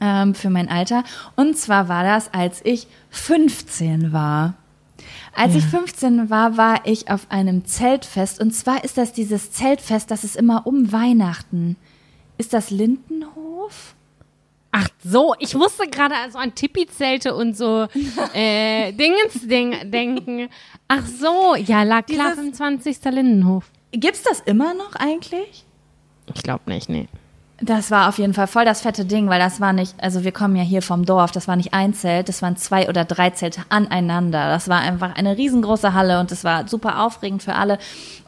ähm, 0.00 0.36
für 0.36 0.50
mein 0.50 0.68
Alter. 0.68 1.02
Und 1.34 1.58
zwar 1.58 1.88
war 1.88 2.04
das, 2.04 2.32
als 2.32 2.60
ich 2.64 2.86
15 3.10 4.12
war. 4.12 4.54
Als 5.34 5.56
ich 5.56 5.64
15 5.64 6.30
war, 6.30 6.56
war 6.56 6.82
ich 6.84 7.10
auf 7.10 7.26
einem 7.28 7.64
Zeltfest. 7.64 8.40
Und 8.40 8.52
zwar 8.52 8.84
ist 8.84 8.98
das 8.98 9.12
dieses 9.12 9.50
Zeltfest, 9.50 10.12
das 10.12 10.22
ist 10.22 10.36
immer 10.36 10.64
um 10.68 10.92
Weihnachten. 10.92 11.74
Ist 12.36 12.52
das 12.52 12.70
Lindenhof? 12.70 13.96
Ach 14.70 14.88
so, 15.02 15.34
ich 15.40 15.56
musste 15.56 15.88
gerade 15.88 16.14
also 16.14 16.38
an 16.38 16.54
Tipi-Zelte 16.54 17.34
und 17.34 17.56
so 17.56 17.88
äh, 18.32 18.92
Dingens-Ding 18.92 19.90
denken. 19.90 20.50
Ach 20.86 21.04
so, 21.04 21.56
ja, 21.56 21.82
lag 21.82 22.06
klar, 22.06 22.36
Dieses- 22.36 22.56
25. 22.58 22.98
Lindenhof. 23.10 23.64
Gibt's 23.92 24.22
das 24.22 24.40
immer 24.40 24.74
noch 24.74 24.94
eigentlich? 24.96 25.64
Ich 26.34 26.42
glaube 26.42 26.70
nicht, 26.70 26.88
nee. 26.88 27.08
Das 27.60 27.90
war 27.90 28.08
auf 28.08 28.18
jeden 28.18 28.34
Fall 28.34 28.46
voll 28.46 28.64
das 28.64 28.82
fette 28.82 29.04
Ding, 29.04 29.28
weil 29.28 29.40
das 29.40 29.60
war 29.60 29.72
nicht, 29.72 29.94
also 29.98 30.22
wir 30.22 30.30
kommen 30.30 30.54
ja 30.54 30.62
hier 30.62 30.80
vom 30.80 31.04
Dorf, 31.04 31.32
das 31.32 31.48
war 31.48 31.56
nicht 31.56 31.74
ein 31.74 31.92
Zelt, 31.92 32.28
das 32.28 32.40
waren 32.40 32.56
zwei 32.56 32.88
oder 32.88 33.04
drei 33.04 33.30
Zelte 33.30 33.62
aneinander. 33.68 34.48
Das 34.48 34.68
war 34.68 34.78
einfach 34.78 35.16
eine 35.16 35.36
riesengroße 35.36 35.92
Halle 35.92 36.20
und 36.20 36.30
das 36.30 36.44
war 36.44 36.68
super 36.68 37.04
aufregend 37.04 37.42
für 37.42 37.56
alle. 37.56 37.78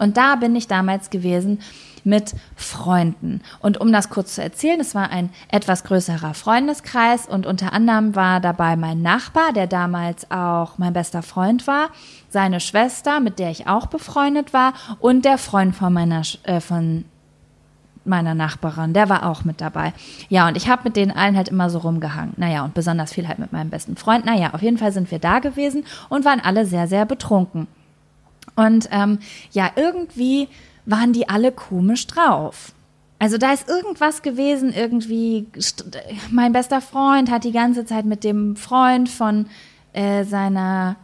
Und 0.00 0.16
da 0.16 0.34
bin 0.34 0.56
ich 0.56 0.66
damals 0.66 1.10
gewesen 1.10 1.60
mit 2.04 2.34
Freunden. 2.56 3.40
Und 3.60 3.78
um 3.80 3.92
das 3.92 4.10
kurz 4.10 4.34
zu 4.34 4.42
erzählen, 4.42 4.80
es 4.80 4.94
war 4.94 5.10
ein 5.10 5.30
etwas 5.48 5.84
größerer 5.84 6.34
Freundeskreis 6.34 7.26
und 7.26 7.46
unter 7.46 7.72
anderem 7.72 8.14
war 8.14 8.40
dabei 8.40 8.76
mein 8.76 9.02
Nachbar, 9.02 9.52
der 9.52 9.66
damals 9.66 10.30
auch 10.30 10.78
mein 10.78 10.92
bester 10.92 11.22
Freund 11.22 11.66
war, 11.66 11.90
seine 12.28 12.60
Schwester, 12.60 13.20
mit 13.20 13.38
der 13.38 13.50
ich 13.50 13.66
auch 13.66 13.86
befreundet 13.86 14.52
war 14.52 14.74
und 14.98 15.24
der 15.24 15.38
Freund 15.38 15.74
von 15.74 15.92
meiner, 15.92 16.22
äh, 16.44 16.60
von 16.60 17.04
meiner 18.04 18.34
Nachbarin, 18.34 18.92
der 18.92 19.08
war 19.08 19.26
auch 19.26 19.44
mit 19.44 19.60
dabei. 19.60 19.92
Ja, 20.28 20.48
und 20.48 20.56
ich 20.56 20.68
habe 20.68 20.82
mit 20.84 20.96
denen 20.96 21.10
allen 21.10 21.36
halt 21.36 21.48
immer 21.48 21.70
so 21.70 21.78
rumgehangen. 21.78 22.34
Naja, 22.36 22.64
und 22.64 22.74
besonders 22.74 23.12
viel 23.12 23.28
halt 23.28 23.38
mit 23.38 23.52
meinem 23.52 23.70
besten 23.70 23.96
Freund. 23.96 24.24
Naja, 24.24 24.50
auf 24.52 24.62
jeden 24.62 24.78
Fall 24.78 24.92
sind 24.92 25.10
wir 25.10 25.18
da 25.18 25.38
gewesen 25.38 25.84
und 26.08 26.24
waren 26.24 26.40
alle 26.40 26.66
sehr, 26.66 26.88
sehr 26.88 27.04
betrunken. 27.04 27.66
Und 28.56 28.88
ähm, 28.90 29.18
ja, 29.52 29.70
irgendwie 29.76 30.48
waren 30.86 31.12
die 31.12 31.28
alle 31.28 31.52
komisch 31.52 32.06
drauf. 32.06 32.72
Also 33.18 33.36
da 33.36 33.52
ist 33.52 33.68
irgendwas 33.68 34.22
gewesen, 34.22 34.72
irgendwie, 34.72 35.46
mein 36.30 36.52
bester 36.52 36.80
Freund 36.80 37.30
hat 37.30 37.44
die 37.44 37.52
ganze 37.52 37.84
Zeit 37.84 38.06
mit 38.06 38.24
dem 38.24 38.56
Freund 38.56 39.10
von 39.10 39.46
äh, 39.92 40.24
seiner 40.24 40.96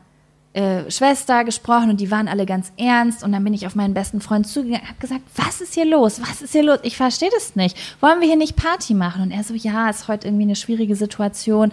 äh, 0.54 0.90
Schwester 0.90 1.44
gesprochen 1.44 1.90
und 1.90 2.00
die 2.00 2.10
waren 2.10 2.28
alle 2.28 2.46
ganz 2.46 2.72
ernst 2.78 3.22
und 3.22 3.32
dann 3.32 3.44
bin 3.44 3.52
ich 3.52 3.66
auf 3.66 3.74
meinen 3.74 3.92
besten 3.92 4.22
Freund 4.22 4.46
zugegangen 4.46 4.80
und 4.80 4.88
habe 4.88 5.00
gesagt, 5.00 5.20
was 5.34 5.60
ist 5.60 5.74
hier 5.74 5.84
los? 5.84 6.18
Was 6.22 6.40
ist 6.40 6.52
hier 6.52 6.62
los? 6.62 6.78
Ich 6.82 6.96
verstehe 6.96 7.28
das 7.34 7.54
nicht. 7.54 7.76
Wollen 8.00 8.20
wir 8.20 8.26
hier 8.26 8.38
nicht 8.38 8.56
Party 8.56 8.94
machen? 8.94 9.20
Und 9.20 9.30
er 9.30 9.44
so, 9.44 9.52
ja, 9.52 9.90
ist 9.90 10.08
heute 10.08 10.26
irgendwie 10.26 10.44
eine 10.44 10.56
schwierige 10.56 10.96
Situation. 10.96 11.72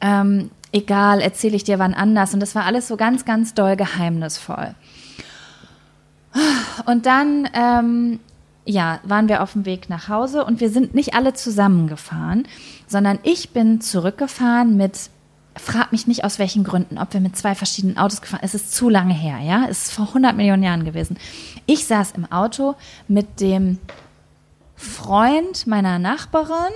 Ähm, 0.00 0.50
egal, 0.72 1.20
erzähle 1.20 1.56
ich 1.56 1.64
dir 1.64 1.78
wann 1.78 1.92
anders. 1.92 2.32
Und 2.32 2.40
das 2.40 2.54
war 2.54 2.64
alles 2.64 2.88
so 2.88 2.96
ganz, 2.96 3.26
ganz 3.26 3.52
doll 3.52 3.76
geheimnisvoll. 3.76 4.74
Und 6.86 7.06
dann, 7.06 7.48
ähm, 7.54 8.20
ja, 8.64 9.00
waren 9.02 9.28
wir 9.28 9.42
auf 9.42 9.52
dem 9.52 9.64
Weg 9.64 9.88
nach 9.88 10.08
Hause 10.08 10.44
und 10.44 10.60
wir 10.60 10.70
sind 10.70 10.94
nicht 10.94 11.14
alle 11.14 11.32
zusammengefahren, 11.32 12.46
sondern 12.86 13.18
ich 13.22 13.50
bin 13.50 13.80
zurückgefahren 13.80 14.76
mit, 14.76 15.10
frag 15.56 15.90
mich 15.90 16.06
nicht 16.06 16.24
aus 16.24 16.38
welchen 16.38 16.64
Gründen, 16.64 16.98
ob 16.98 17.14
wir 17.14 17.20
mit 17.20 17.36
zwei 17.36 17.54
verschiedenen 17.54 17.96
Autos 17.96 18.20
gefahren 18.20 18.40
Es 18.42 18.54
ist 18.54 18.74
zu 18.74 18.88
lange 18.88 19.14
her, 19.14 19.38
ja. 19.38 19.66
Es 19.68 19.86
ist 19.86 19.92
vor 19.92 20.08
100 20.08 20.36
Millionen 20.36 20.62
Jahren 20.62 20.84
gewesen. 20.84 21.16
Ich 21.66 21.86
saß 21.86 22.12
im 22.12 22.30
Auto 22.30 22.74
mit 23.08 23.40
dem 23.40 23.78
Freund 24.76 25.66
meiner 25.66 25.98
Nachbarin, 25.98 26.72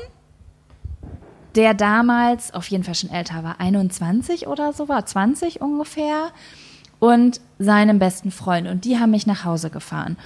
der 1.54 1.74
damals 1.74 2.54
auf 2.54 2.66
jeden 2.68 2.84
Fall 2.84 2.94
schon 2.94 3.10
älter 3.10 3.44
war, 3.44 3.60
21 3.60 4.46
oder 4.46 4.72
so 4.72 4.88
war, 4.88 5.04
20 5.04 5.60
ungefähr, 5.60 6.32
und 7.02 7.40
seinem 7.58 7.98
besten 7.98 8.30
Freund. 8.30 8.68
Und 8.68 8.84
die 8.84 8.96
haben 8.96 9.10
mich 9.10 9.26
nach 9.26 9.44
Hause 9.44 9.70
gefahren. 9.70 10.16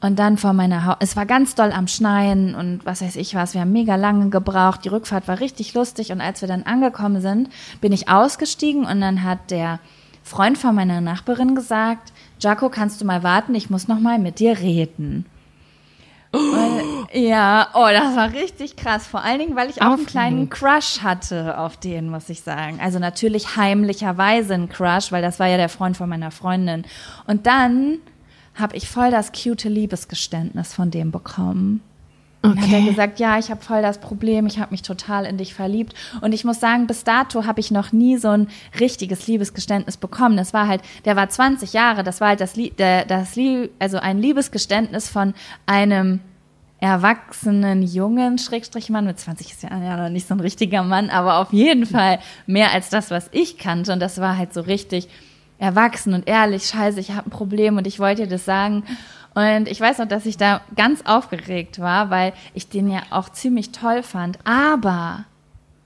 Und 0.00 0.20
dann 0.20 0.36
vor 0.36 0.52
meiner 0.52 0.84
Haus, 0.84 0.96
es 1.00 1.16
war 1.16 1.26
ganz 1.26 1.56
doll 1.56 1.72
am 1.72 1.88
Schneien 1.88 2.54
und 2.54 2.86
was 2.86 3.02
weiß 3.02 3.16
ich 3.16 3.34
was, 3.34 3.54
wir 3.54 3.62
haben 3.62 3.72
mega 3.72 3.96
lange 3.96 4.28
gebraucht. 4.30 4.84
Die 4.84 4.88
Rückfahrt 4.88 5.26
war 5.26 5.40
richtig 5.40 5.74
lustig 5.74 6.12
und 6.12 6.20
als 6.20 6.40
wir 6.40 6.46
dann 6.46 6.62
angekommen 6.62 7.20
sind, 7.20 7.48
bin 7.80 7.90
ich 7.90 8.08
ausgestiegen 8.08 8.84
und 8.84 9.00
dann 9.00 9.24
hat 9.24 9.50
der 9.50 9.80
Freund 10.22 10.58
von 10.58 10.76
meiner 10.76 11.00
Nachbarin 11.00 11.56
gesagt, 11.56 12.12
Jaco, 12.38 12.68
kannst 12.68 13.00
du 13.00 13.04
mal 13.04 13.24
warten, 13.24 13.56
ich 13.56 13.68
muss 13.68 13.88
noch 13.88 13.98
mal 13.98 14.20
mit 14.20 14.38
dir 14.38 14.60
reden. 14.60 15.26
Und, 16.32 17.08
ja, 17.12 17.68
oh, 17.74 17.86
das 17.90 18.16
war 18.16 18.32
richtig 18.32 18.76
krass. 18.76 19.06
Vor 19.06 19.22
allen 19.22 19.38
Dingen, 19.38 19.54
weil 19.54 19.68
ich 19.68 19.82
auch 19.82 19.92
einen 19.92 20.06
kleinen 20.06 20.48
Crush 20.48 21.02
hatte 21.02 21.58
auf 21.58 21.76
den, 21.76 22.08
muss 22.08 22.28
ich 22.30 22.40
sagen. 22.40 22.78
Also 22.82 22.98
natürlich 22.98 23.56
heimlicherweise 23.56 24.54
ein 24.54 24.68
Crush, 24.68 25.12
weil 25.12 25.22
das 25.22 25.38
war 25.38 25.46
ja 25.46 25.58
der 25.58 25.68
Freund 25.68 25.96
von 25.96 26.08
meiner 26.08 26.30
Freundin. 26.30 26.84
Und 27.26 27.46
dann 27.46 27.98
habe 28.54 28.76
ich 28.76 28.88
voll 28.88 29.10
das 29.10 29.32
cute 29.32 29.64
Liebesgeständnis 29.64 30.72
von 30.72 30.90
dem 30.90 31.10
bekommen. 31.10 31.82
Und 32.42 32.60
hat 32.60 32.72
er 32.72 32.78
Okay. 32.78 32.88
gesagt, 32.88 33.20
ja, 33.20 33.38
ich 33.38 33.50
habe 33.50 33.62
voll 33.62 33.82
das 33.82 33.98
Problem, 33.98 34.46
ich 34.46 34.58
habe 34.58 34.72
mich 34.72 34.82
total 34.82 35.26
in 35.26 35.38
dich 35.38 35.54
verliebt. 35.54 35.94
Und 36.20 36.32
ich 36.32 36.44
muss 36.44 36.58
sagen, 36.58 36.88
bis 36.88 37.04
dato 37.04 37.46
habe 37.46 37.60
ich 37.60 37.70
noch 37.70 37.92
nie 37.92 38.16
so 38.16 38.28
ein 38.28 38.48
richtiges 38.80 39.28
Liebesgeständnis 39.28 39.96
bekommen. 39.96 40.36
Das 40.36 40.52
war 40.52 40.66
halt, 40.66 40.82
der 41.04 41.14
war 41.14 41.28
20 41.28 41.72
Jahre, 41.72 42.02
das 42.02 42.20
war 42.20 42.28
halt 42.28 42.40
das, 42.40 42.54
der, 42.54 43.04
das 43.04 43.36
also 43.78 43.98
ein 43.98 44.18
Liebesgeständnis 44.18 45.08
von 45.08 45.34
einem 45.66 46.20
erwachsenen 46.80 47.82
jungen 47.82 48.38
Schrägstrichmann 48.38 49.04
mit 49.04 49.16
20 49.16 49.52
ist 49.52 49.62
ja, 49.62 49.70
ja 49.70 49.96
noch 49.96 50.08
nicht 50.08 50.26
so 50.26 50.34
ein 50.34 50.40
richtiger 50.40 50.82
Mann, 50.82 51.10
aber 51.10 51.38
auf 51.38 51.52
jeden 51.52 51.86
Fall 51.86 52.18
mehr 52.46 52.72
als 52.72 52.88
das, 52.90 53.12
was 53.12 53.28
ich 53.30 53.56
kannte. 53.56 53.92
Und 53.92 54.00
das 54.00 54.20
war 54.20 54.36
halt 54.36 54.52
so 54.52 54.62
richtig 54.62 55.08
erwachsen 55.58 56.12
und 56.12 56.26
ehrlich. 56.26 56.64
Scheiße, 56.64 56.98
ich 56.98 57.12
habe 57.12 57.28
ein 57.28 57.30
Problem 57.30 57.76
und 57.76 57.86
ich 57.86 58.00
wollte 58.00 58.22
dir 58.22 58.28
das 58.28 58.44
sagen. 58.44 58.82
Und 59.34 59.68
ich 59.68 59.80
weiß 59.80 59.98
noch, 59.98 60.08
dass 60.08 60.26
ich 60.26 60.36
da 60.36 60.60
ganz 60.76 61.02
aufgeregt 61.02 61.78
war, 61.78 62.10
weil 62.10 62.32
ich 62.54 62.68
den 62.68 62.90
ja 62.90 63.02
auch 63.10 63.30
ziemlich 63.30 63.72
toll 63.72 64.02
fand. 64.02 64.38
Aber 64.44 65.24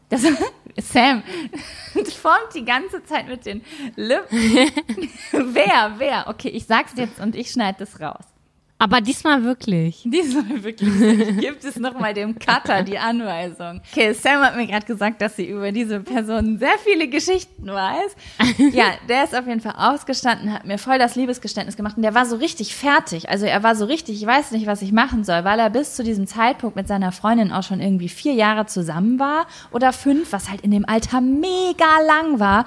das, 0.08 0.22
Sam 0.78 1.22
formt 2.16 2.54
die 2.54 2.64
ganze 2.64 3.04
Zeit 3.04 3.28
mit 3.28 3.46
den 3.46 3.62
Lippen. 3.94 4.38
wer, 5.32 5.94
wer? 5.98 6.28
Okay, 6.28 6.48
ich 6.48 6.66
sag's 6.66 6.92
jetzt 6.96 7.20
und 7.20 7.36
ich 7.36 7.50
schneide 7.50 7.78
das 7.78 8.00
raus. 8.00 8.24
Aber 8.78 9.00
diesmal 9.00 9.42
wirklich. 9.42 10.02
Diesmal 10.04 10.62
wirklich. 10.62 10.90
Gibt 11.40 11.64
es 11.64 11.76
nochmal 11.76 12.12
dem 12.12 12.38
Cutter 12.38 12.82
die 12.82 12.98
Anweisung. 12.98 13.80
Okay, 13.90 14.12
Sam 14.12 14.42
hat 14.42 14.54
mir 14.54 14.66
gerade 14.66 14.84
gesagt, 14.84 15.22
dass 15.22 15.36
sie 15.36 15.46
über 15.46 15.72
diese 15.72 16.00
Person 16.00 16.58
sehr 16.58 16.76
viele 16.84 17.08
Geschichten 17.08 17.66
weiß. 17.66 18.16
Ja, 18.72 18.92
der 19.08 19.24
ist 19.24 19.34
auf 19.34 19.46
jeden 19.46 19.60
Fall 19.60 19.74
ausgestanden, 19.78 20.52
hat 20.52 20.66
mir 20.66 20.76
voll 20.78 20.98
das 20.98 21.14
Liebesgeständnis 21.14 21.76
gemacht 21.76 21.96
und 21.96 22.02
der 22.02 22.14
war 22.14 22.26
so 22.26 22.36
richtig 22.36 22.74
fertig. 22.74 23.30
Also 23.30 23.46
er 23.46 23.62
war 23.62 23.74
so 23.76 23.86
richtig, 23.86 24.20
ich 24.20 24.26
weiß 24.26 24.50
nicht, 24.50 24.66
was 24.66 24.82
ich 24.82 24.92
machen 24.92 25.24
soll, 25.24 25.44
weil 25.44 25.58
er 25.58 25.70
bis 25.70 25.94
zu 25.94 26.02
diesem 26.04 26.26
Zeitpunkt 26.26 26.76
mit 26.76 26.86
seiner 26.86 27.12
Freundin 27.12 27.52
auch 27.52 27.62
schon 27.62 27.80
irgendwie 27.80 28.10
vier 28.10 28.34
Jahre 28.34 28.66
zusammen 28.66 29.18
war 29.18 29.46
oder 29.72 29.94
fünf, 29.94 30.32
was 30.32 30.50
halt 30.50 30.60
in 30.60 30.70
dem 30.70 30.86
Alter 30.86 31.22
mega 31.22 32.00
lang 32.06 32.40
war. 32.40 32.66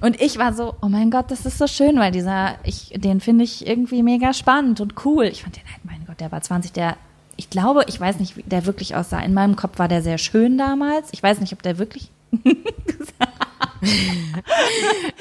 Und 0.00 0.20
ich 0.20 0.36
war 0.38 0.52
so, 0.52 0.74
oh 0.82 0.88
mein 0.88 1.10
Gott, 1.10 1.30
das 1.30 1.46
ist 1.46 1.56
so 1.56 1.66
schön, 1.66 1.98
weil 1.98 2.12
dieser, 2.12 2.56
ich, 2.64 2.92
den 2.94 3.20
finde 3.20 3.44
ich 3.44 3.66
irgendwie 3.66 4.02
mega 4.02 4.34
spannend 4.34 4.80
und 4.80 5.06
cool. 5.06 5.24
Ich 5.24 5.45
fand 5.46 5.56
den 5.56 5.72
halt, 5.72 5.84
mein 5.84 6.04
Gott, 6.06 6.18
der 6.18 6.32
war 6.32 6.40
20, 6.40 6.72
der, 6.72 6.96
ich 7.36 7.50
glaube, 7.50 7.84
ich 7.86 8.00
weiß 8.00 8.18
nicht, 8.18 8.36
wie 8.36 8.42
der 8.42 8.66
wirklich 8.66 8.96
aussah. 8.96 9.20
In 9.20 9.32
meinem 9.32 9.54
Kopf 9.54 9.78
war 9.78 9.86
der 9.86 10.02
sehr 10.02 10.18
schön 10.18 10.58
damals. 10.58 11.08
Ich 11.12 11.22
weiß 11.22 11.40
nicht, 11.40 11.52
ob 11.52 11.62
der 11.62 11.78
wirklich, 11.78 12.10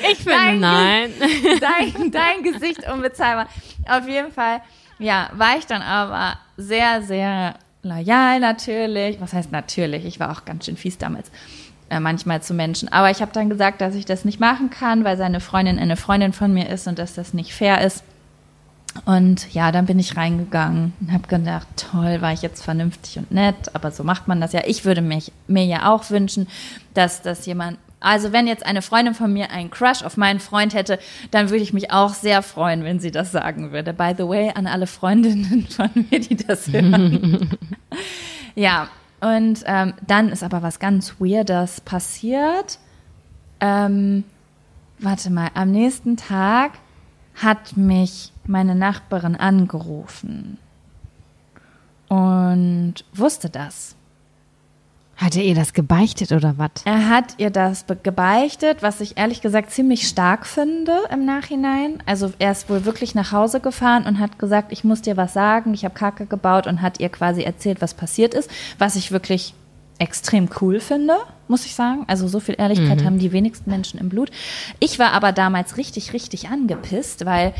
Ich 0.10 0.18
finde 0.18 0.32
Danke. 0.32 0.60
nein. 0.60 1.12
dein, 1.60 2.12
dein 2.12 2.42
Gesicht 2.44 2.90
unbezahlbar. 2.92 3.48
Auf 3.88 4.08
jeden 4.08 4.32
Fall, 4.32 4.62
ja, 4.98 5.30
war 5.34 5.58
ich 5.58 5.68
dann 5.68 5.84
aber 5.84 6.40
sehr, 6.58 7.04
sehr 7.04 7.56
loyal 7.84 8.40
natürlich. 8.40 9.22
Was 9.22 9.34
heißt 9.34 9.52
natürlich? 9.52 10.06
Ich 10.06 10.20
war 10.20 10.32
auch 10.32 10.46
ganz 10.46 10.66
schön 10.66 10.78
fies 10.78 10.98
damals. 10.98 11.30
Äh, 11.90 12.00
manchmal 12.00 12.42
zu 12.42 12.56
Menschen. 12.56 12.92
Aber 12.92 13.12
ich 13.12 13.22
habe 13.22 13.32
dann 13.34 13.50
gesagt, 13.50 13.82
dass 13.82 13.94
ich 13.94 14.06
das 14.06 14.26
nicht 14.26 14.40
machen 14.40 14.72
kann, 14.72 15.04
weil 15.04 15.18
seine 15.18 15.40
Freundin 15.40 15.78
eine 15.78 15.98
Freundin 15.98 16.34
von 16.34 16.52
mir 16.52 16.68
ist 16.70 16.88
und 16.88 16.98
dass 16.98 17.14
das 17.14 17.34
nicht 17.36 17.54
fair 17.54 17.82
ist. 17.82 18.04
Und 19.04 19.54
ja, 19.54 19.72
dann 19.72 19.86
bin 19.86 20.00
ich 20.00 20.16
reingegangen 20.16 20.94
und 21.02 21.12
habe 21.12 21.28
gedacht, 21.28 21.68
toll, 21.76 22.22
war 22.22 22.32
ich 22.32 22.42
jetzt 22.42 22.64
vernünftig 22.64 23.18
und 23.18 23.30
nett, 23.32 23.56
aber 23.74 23.92
so 23.92 24.04
macht 24.04 24.28
man 24.28 24.40
das 24.40 24.54
ja. 24.54 24.62
Ich 24.66 24.86
würde 24.86 25.02
mich, 25.02 25.34
mir 25.48 25.66
ja 25.66 25.92
auch 25.92 26.10
wünschen, 26.10 26.48
dass 26.94 27.22
das 27.22 27.46
jemand, 27.46 27.78
also 28.00 28.32
wenn 28.32 28.48
jetzt 28.48 28.66
eine 28.66 28.82
Freundin 28.82 29.14
von 29.14 29.34
mir 29.34 29.52
einen 29.52 29.70
Crush 29.70 30.02
auf 30.04 30.16
meinen 30.16 30.40
Freund 30.40 30.74
hätte, 30.74 30.98
dann 31.32 31.50
würde 31.50 31.64
ich 31.64 31.74
mich 31.74 31.92
auch 31.92 32.14
sehr 32.14 32.42
freuen, 32.42 32.84
wenn 32.84 33.00
sie 33.00 33.12
das 33.12 33.32
sagen 33.34 33.74
würde. 33.74 33.94
By 33.94 34.14
the 34.18 34.28
way, 34.28 34.52
an 34.56 34.66
alle 34.66 34.88
Freundinnen 34.88 35.68
von 35.70 35.90
mir, 35.94 36.22
die 36.22 36.38
das 36.38 36.68
hören. 36.72 37.50
ja, 38.56 38.88
und 39.20 39.60
ähm, 39.66 39.94
dann 40.08 40.30
ist 40.30 40.44
aber 40.44 40.64
was 40.64 40.80
ganz 40.80 41.16
Weirdes 41.20 41.82
passiert. 41.82 42.80
Ähm, 43.60 44.24
warte 45.00 45.30
mal, 45.32 45.50
am 45.54 45.72
nächsten 45.72 46.16
Tag 46.16 46.74
hat 47.36 47.76
mich 47.76 48.32
meine 48.48 48.76
Nachbarin 48.76 49.36
angerufen 49.36 50.58
und 52.08 52.96
wusste 53.14 53.50
das. 53.50 53.96
Hat 55.18 55.38
er 55.38 55.44
ihr 55.44 55.56
das 55.56 55.72
gebeichtet 55.72 56.34
oder 56.34 56.58
was? 56.58 56.72
Er 56.84 57.08
hat 57.10 57.36
ihr 57.38 57.50
das 57.50 57.86
be- 57.86 57.96
gebeichtet, 57.96 58.84
was 58.84 59.00
ich 59.00 59.18
ehrlich 59.18 59.42
gesagt 59.42 59.72
ziemlich 59.72 60.10
stark 60.10 60.46
finde 60.46 60.92
im 61.10 61.24
Nachhinein. 61.26 62.04
Also 62.06 62.34
er 62.38 62.52
ist 62.52 62.70
wohl 62.70 62.84
wirklich 62.84 63.16
nach 63.16 63.32
Hause 63.32 63.62
gefahren 63.62 64.06
und 64.06 64.20
hat 64.20 64.38
gesagt, 64.40 64.74
ich 64.74 64.84
muss 64.84 65.02
dir 65.02 65.16
was 65.16 65.32
sagen, 65.32 65.74
ich 65.74 65.86
habe 65.86 65.96
Kacke 65.96 66.26
gebaut 66.26 66.68
und 66.68 66.82
hat 66.82 67.00
ihr 67.00 67.08
quasi 67.08 67.44
erzählt, 67.44 67.82
was 67.82 67.94
passiert 67.94 68.34
ist, 68.34 68.52
was 68.78 68.98
ich 68.98 69.14
wirklich 69.14 69.54
extrem 70.00 70.50
cool 70.60 70.82
finde, 70.82 71.16
muss 71.48 71.66
ich 71.66 71.76
sagen. 71.76 72.04
Also 72.08 72.28
so 72.28 72.42
viel 72.42 72.56
Ehrlichkeit 72.58 73.06
haben 73.06 73.18
die 73.18 73.32
wenigsten 73.32 73.70
Menschen 73.70 73.98
im 74.02 74.10
Blut. 74.10 74.30
Ich 74.82 75.00
war 75.00 75.14
aber 75.14 75.32
damals 75.32 75.78
richtig, 75.78 76.12
richtig 76.12 76.50
angepisst, 76.50 77.26
weil 77.26 77.54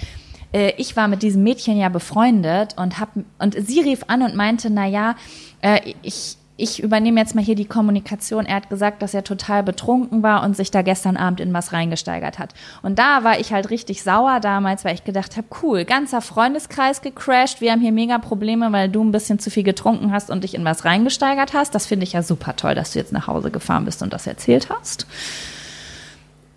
äh, 0.54 0.74
ich 0.78 0.96
war 0.96 1.08
mit 1.08 1.22
diesem 1.22 1.44
Mädchen 1.44 1.78
ja 1.78 1.90
befreundet 1.90 2.76
und 2.78 3.00
hab 3.00 3.10
und 3.40 3.56
sie 3.58 3.82
rief 3.82 4.04
an 4.08 4.22
und 4.22 4.36
meinte, 4.36 4.70
na 4.70 4.86
ja, 4.86 5.16
äh, 5.62 5.94
ich 6.02 6.38
ich 6.58 6.82
übernehme 6.82 7.20
jetzt 7.20 7.36
mal 7.36 7.44
hier 7.44 7.56
die 7.56 7.66
Kommunikation. 7.66 8.46
Er 8.46 8.56
hat 8.56 8.70
gesagt, 8.70 9.02
dass 9.02 9.14
er 9.14 9.26
total 9.26 9.62
betrunken 9.62 10.24
war 10.24 10.44
und 10.44 10.56
sich 10.56 10.72
da 10.72 10.84
gestern 10.84 11.18
Abend 11.18 11.42
in 11.42 11.54
was 11.54 11.74
reingesteigert 11.74 12.40
hat. 12.40 12.54
Und 12.82 12.98
da 12.98 13.24
war 13.26 13.40
ich 13.40 13.52
halt 13.52 13.70
richtig 13.70 14.04
sauer 14.04 14.40
damals, 14.40 14.86
weil 14.86 14.96
ich 14.96 15.04
gedacht 15.04 15.36
habe, 15.36 15.48
cool, 15.62 15.84
ganzer 15.84 16.22
Freundeskreis 16.22 17.02
gecrashed. 17.02 17.60
Wir 17.60 17.74
haben 17.74 17.82
hier 17.82 17.92
mega 17.92 18.20
Probleme, 18.20 18.72
weil 18.72 18.88
du 18.88 19.04
ein 19.04 19.12
bisschen 19.12 19.40
zu 19.40 19.50
viel 19.50 19.64
getrunken 19.64 20.14
hast 20.14 20.30
und 20.30 20.46
dich 20.46 20.56
in 20.56 20.64
was 20.64 20.86
reingesteigert 20.86 21.54
hast. 21.54 21.76
Das 21.76 21.86
finde 21.86 22.06
ich 22.06 22.14
ja 22.14 22.24
super 22.24 22.56
toll, 22.56 22.74
dass 22.74 22.94
du 22.94 23.00
jetzt 23.00 23.12
nach 23.12 23.28
Hause 23.28 23.52
gefahren 23.52 23.84
bist 23.84 24.02
und 24.02 24.14
das 24.14 24.26
erzählt 24.26 24.70
hast. 24.70 25.08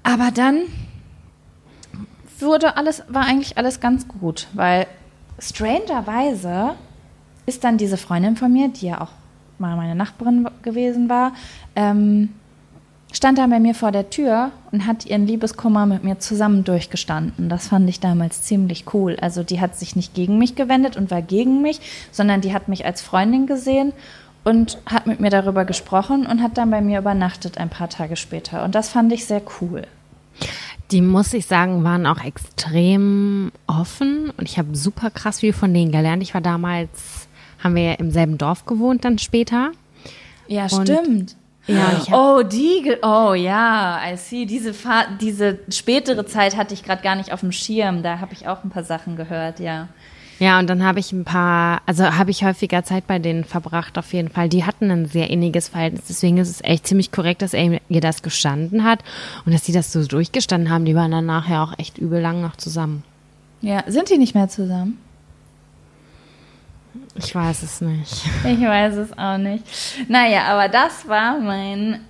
Aber 0.04 0.30
dann 0.32 0.60
wurde 2.42 2.76
alles, 2.76 3.02
war 3.08 3.24
eigentlich 3.24 3.58
alles 3.58 3.80
ganz 3.80 4.06
gut, 4.08 4.48
weil 4.52 4.86
strangerweise 5.38 6.74
ist 7.46 7.64
dann 7.64 7.78
diese 7.78 7.96
Freundin 7.96 8.36
von 8.36 8.52
mir, 8.52 8.68
die 8.68 8.86
ja 8.86 9.00
auch 9.00 9.10
mal 9.58 9.76
meine 9.76 9.94
Nachbarin 9.94 10.48
gewesen 10.62 11.08
war, 11.08 11.32
ähm, 11.74 12.30
stand 13.12 13.38
da 13.38 13.46
bei 13.46 13.58
mir 13.58 13.74
vor 13.74 13.90
der 13.90 14.10
Tür 14.10 14.50
und 14.70 14.86
hat 14.86 15.06
ihren 15.06 15.26
Liebeskummer 15.26 15.86
mit 15.86 16.04
mir 16.04 16.18
zusammen 16.18 16.64
durchgestanden. 16.64 17.48
Das 17.48 17.68
fand 17.68 17.88
ich 17.88 18.00
damals 18.00 18.42
ziemlich 18.42 18.92
cool. 18.92 19.16
Also 19.20 19.42
die 19.42 19.60
hat 19.60 19.76
sich 19.76 19.96
nicht 19.96 20.14
gegen 20.14 20.38
mich 20.38 20.54
gewendet 20.54 20.96
und 20.96 21.10
war 21.10 21.22
gegen 21.22 21.62
mich, 21.62 21.80
sondern 22.12 22.40
die 22.40 22.52
hat 22.52 22.68
mich 22.68 22.84
als 22.84 23.00
Freundin 23.00 23.46
gesehen 23.46 23.92
und 24.44 24.78
hat 24.86 25.06
mit 25.06 25.20
mir 25.20 25.30
darüber 25.30 25.64
gesprochen 25.64 26.26
und 26.26 26.42
hat 26.42 26.58
dann 26.58 26.70
bei 26.70 26.80
mir 26.80 26.98
übernachtet 26.98 27.58
ein 27.58 27.70
paar 27.70 27.88
Tage 27.88 28.16
später. 28.16 28.64
Und 28.64 28.74
das 28.74 28.90
fand 28.90 29.12
ich 29.12 29.26
sehr 29.26 29.42
cool. 29.60 29.82
Die, 30.90 31.02
muss 31.02 31.34
ich 31.34 31.46
sagen, 31.46 31.84
waren 31.84 32.06
auch 32.06 32.24
extrem 32.24 33.52
offen 33.66 34.30
und 34.36 34.48
ich 34.48 34.58
habe 34.58 34.74
super 34.74 35.10
krass 35.10 35.40
viel 35.40 35.52
von 35.52 35.72
denen 35.74 35.92
gelernt. 35.92 36.22
Ich 36.22 36.32
war 36.32 36.40
damals, 36.40 37.28
haben 37.62 37.74
wir 37.74 37.82
ja 37.82 37.92
im 37.94 38.10
selben 38.10 38.38
Dorf 38.38 38.64
gewohnt 38.64 39.04
dann 39.04 39.18
später. 39.18 39.72
Ja, 40.46 40.66
Und- 40.70 40.88
stimmt. 40.88 41.36
Ja, 41.66 42.00
Oh, 42.12 42.42
die, 42.42 42.96
oh 43.02 43.34
ja, 43.34 44.00
I 44.10 44.16
see. 44.16 44.46
Diese, 44.46 44.72
Fa 44.72 45.04
diese 45.20 45.58
spätere 45.68 46.24
Zeit 46.24 46.56
hatte 46.56 46.72
ich 46.72 46.82
gerade 46.82 47.02
gar 47.02 47.14
nicht 47.14 47.30
auf 47.30 47.40
dem 47.40 47.52
Schirm. 47.52 48.02
Da 48.02 48.20
habe 48.20 48.32
ich 48.32 48.48
auch 48.48 48.64
ein 48.64 48.70
paar 48.70 48.84
Sachen 48.84 49.16
gehört, 49.16 49.60
ja. 49.60 49.88
Ja, 50.38 50.58
und 50.58 50.68
dann 50.68 50.84
habe 50.84 51.00
ich 51.00 51.12
ein 51.12 51.24
paar, 51.24 51.82
also 51.86 52.04
habe 52.04 52.30
ich 52.30 52.44
häufiger 52.44 52.84
Zeit 52.84 53.06
bei 53.06 53.18
denen 53.18 53.44
verbracht 53.44 53.98
auf 53.98 54.12
jeden 54.12 54.28
Fall. 54.28 54.48
Die 54.48 54.64
hatten 54.64 54.90
ein 54.90 55.06
sehr 55.06 55.30
inniges 55.30 55.68
Verhältnis, 55.68 56.04
deswegen 56.08 56.38
ist 56.38 56.48
es 56.48 56.62
echt 56.62 56.86
ziemlich 56.86 57.10
korrekt, 57.10 57.42
dass 57.42 57.54
er 57.54 57.80
ihr 57.88 58.00
das 58.00 58.22
gestanden 58.22 58.84
hat 58.84 59.00
und 59.44 59.52
dass 59.52 59.64
sie 59.64 59.72
das 59.72 59.92
so 59.92 60.04
durchgestanden 60.06 60.70
haben. 60.70 60.84
Die 60.84 60.94
waren 60.94 61.10
dann 61.10 61.26
nachher 61.26 61.62
auch 61.62 61.78
echt 61.78 61.98
übel 61.98 62.20
lang 62.20 62.40
noch 62.40 62.56
zusammen. 62.56 63.02
Ja, 63.60 63.82
sind 63.86 64.10
die 64.10 64.18
nicht 64.18 64.34
mehr 64.34 64.48
zusammen? 64.48 64.98
Ich 67.16 67.34
weiß 67.34 67.62
es 67.64 67.80
nicht. 67.80 68.24
Ich 68.44 68.60
weiß 68.60 68.94
es 68.96 69.18
auch 69.18 69.38
nicht. 69.38 69.64
Naja, 70.08 70.44
aber 70.44 70.68
das 70.68 71.08
war 71.08 71.38
mein 71.40 72.00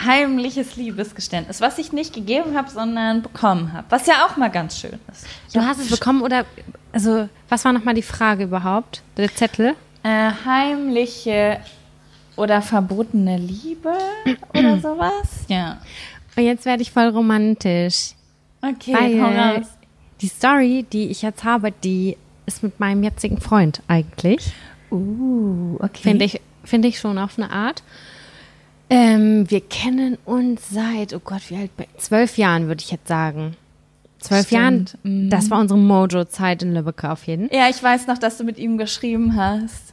heimliches 0.00 0.76
Liebesgeständnis, 0.76 1.60
was 1.60 1.78
ich 1.78 1.92
nicht 1.92 2.14
gegeben 2.14 2.56
habe, 2.56 2.70
sondern 2.70 3.22
bekommen 3.22 3.72
habe. 3.72 3.86
Was 3.90 4.06
ja 4.06 4.26
auch 4.26 4.36
mal 4.36 4.50
ganz 4.50 4.78
schön 4.78 4.98
ist. 5.10 5.26
Du 5.52 5.60
hast 5.60 5.78
es 5.78 5.90
bekommen 5.90 6.22
oder, 6.22 6.44
also, 6.92 7.28
was 7.48 7.64
war 7.64 7.72
nochmal 7.72 7.94
die 7.94 8.02
Frage 8.02 8.44
überhaupt? 8.44 9.02
Der 9.16 9.34
Zettel? 9.34 9.74
Äh, 10.02 10.30
heimliche 10.44 11.58
oder 12.36 12.62
verbotene 12.62 13.38
Liebe 13.38 13.94
oder 14.54 14.78
sowas? 14.80 15.44
Ja. 15.48 15.80
Und 16.36 16.44
jetzt 16.44 16.64
werde 16.64 16.82
ich 16.82 16.90
voll 16.90 17.08
romantisch. 17.08 18.12
Okay, 18.62 18.94
Weil 18.94 19.20
raus. 19.20 19.66
die 20.20 20.28
Story, 20.28 20.86
die 20.92 21.08
ich 21.08 21.22
jetzt 21.22 21.44
habe, 21.44 21.72
die 21.72 22.16
ist 22.46 22.62
mit 22.62 22.78
meinem 22.80 23.02
jetzigen 23.02 23.40
Freund 23.40 23.82
eigentlich. 23.88 24.52
Uh, 24.90 25.76
okay. 25.80 26.02
Finde 26.02 26.24
ich, 26.24 26.40
finde 26.64 26.88
ich 26.88 26.98
schon 26.98 27.18
auf 27.18 27.38
eine 27.38 27.50
Art. 27.50 27.82
Ähm, 28.90 29.50
wir 29.50 29.60
kennen 29.62 30.18
uns 30.24 30.68
seit, 30.70 31.14
oh 31.14 31.20
Gott, 31.24 31.42
wie 31.48 31.56
alt? 31.56 31.70
Zwölf 31.96 32.36
Jahren, 32.36 32.66
würde 32.68 32.82
ich 32.82 32.90
jetzt 32.90 33.08
sagen. 33.08 33.56
Zwölf 34.22 34.50
Jahren. 34.50 34.86
Mhm. 35.02 35.30
Das 35.30 35.50
war 35.50 35.60
unsere 35.60 35.78
Mojo-Zeit 35.78 36.62
in 36.62 36.74
Lübeck 36.74 37.04
auf 37.04 37.26
jeden 37.26 37.48
Fall. 37.48 37.58
Ja, 37.58 37.68
ich 37.68 37.82
weiß 37.82 38.06
noch, 38.06 38.18
dass 38.18 38.38
du 38.38 38.44
mit 38.44 38.58
ihm 38.58 38.78
geschrieben 38.78 39.36
hast. 39.36 39.92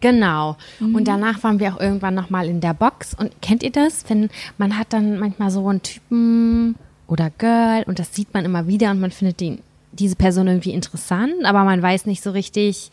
Genau. 0.00 0.56
Und 0.80 1.06
danach 1.06 1.44
waren 1.44 1.60
wir 1.60 1.72
auch 1.72 1.80
irgendwann 1.80 2.14
nochmal 2.14 2.48
in 2.48 2.60
der 2.60 2.74
Box. 2.74 3.14
Und 3.14 3.40
kennt 3.40 3.62
ihr 3.62 3.70
das? 3.70 4.04
Wenn 4.08 4.30
man 4.58 4.76
hat 4.76 4.92
dann 4.92 5.20
manchmal 5.20 5.52
so 5.52 5.66
einen 5.68 5.80
Typen 5.80 6.74
oder 7.06 7.30
Girl 7.30 7.84
und 7.86 7.98
das 7.98 8.14
sieht 8.14 8.34
man 8.34 8.44
immer 8.44 8.66
wieder 8.66 8.90
und 8.90 9.00
man 9.00 9.12
findet 9.12 9.38
die, 9.38 9.58
diese 9.92 10.16
Person 10.16 10.48
irgendwie 10.48 10.72
interessant, 10.72 11.44
aber 11.44 11.62
man 11.62 11.80
weiß 11.80 12.06
nicht 12.06 12.22
so 12.22 12.32
richtig, 12.32 12.90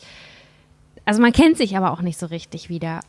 also 1.05 1.21
man 1.21 1.31
kennt 1.31 1.57
sich 1.57 1.75
aber 1.77 1.91
auch 1.91 2.01
nicht 2.01 2.19
so 2.19 2.27
richtig 2.27 2.69
wieder. 2.69 2.99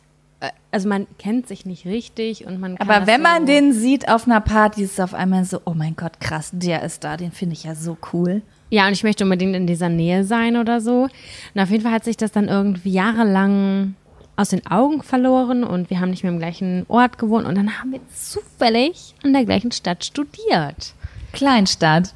Äh, 0.40 0.50
Also 0.70 0.88
man 0.88 1.06
kennt 1.18 1.48
sich 1.48 1.66
nicht 1.66 1.84
richtig 1.86 2.46
und 2.46 2.60
man 2.60 2.76
kann 2.76 2.88
Aber 2.88 3.06
wenn 3.06 3.18
so 3.18 3.22
man 3.22 3.46
den 3.46 3.72
sieht 3.72 4.08
auf 4.08 4.26
einer 4.26 4.40
Party, 4.40 4.82
ist 4.82 4.92
es 4.94 5.00
auf 5.00 5.14
einmal 5.14 5.44
so, 5.44 5.60
oh 5.64 5.74
mein 5.74 5.96
Gott, 5.96 6.20
krass, 6.20 6.50
der 6.52 6.82
ist 6.82 7.04
da, 7.04 7.16
den 7.16 7.32
finde 7.32 7.54
ich 7.54 7.64
ja 7.64 7.74
so 7.74 7.96
cool. 8.12 8.42
Ja, 8.70 8.86
und 8.86 8.92
ich 8.92 9.02
möchte 9.02 9.24
unbedingt 9.24 9.56
in 9.56 9.66
dieser 9.66 9.88
Nähe 9.88 10.22
sein 10.24 10.56
oder 10.56 10.80
so. 10.80 11.08
Und 11.54 11.60
auf 11.60 11.70
jeden 11.70 11.82
Fall 11.82 11.92
hat 11.92 12.04
sich 12.04 12.16
das 12.16 12.30
dann 12.30 12.46
irgendwie 12.48 12.92
jahrelang 12.92 13.94
aus 14.36 14.50
den 14.50 14.64
Augen 14.66 15.02
verloren 15.02 15.64
und 15.64 15.90
wir 15.90 16.00
haben 16.00 16.10
nicht 16.10 16.22
mehr 16.22 16.32
im 16.32 16.38
gleichen 16.38 16.86
Ort 16.88 17.18
gewohnt 17.18 17.46
und 17.46 17.56
dann 17.56 17.78
haben 17.78 17.92
wir 17.92 18.00
zufällig 18.14 19.14
in 19.22 19.32
der 19.34 19.44
gleichen 19.44 19.70
Stadt 19.72 20.04
studiert. 20.04 20.94
Kleinstadt. 21.32 22.14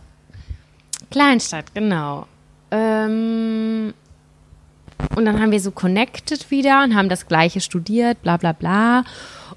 Kleinstadt, 1.10 1.74
genau. 1.74 2.26
Ähm, 2.70 3.92
und 5.16 5.24
dann 5.24 5.40
haben 5.40 5.50
wir 5.52 5.60
so 5.60 5.70
connected 5.70 6.50
wieder 6.50 6.82
und 6.82 6.94
haben 6.94 7.08
das 7.08 7.26
gleiche 7.26 7.60
studiert, 7.60 8.22
bla 8.22 8.36
bla 8.36 8.52
bla. 8.52 9.04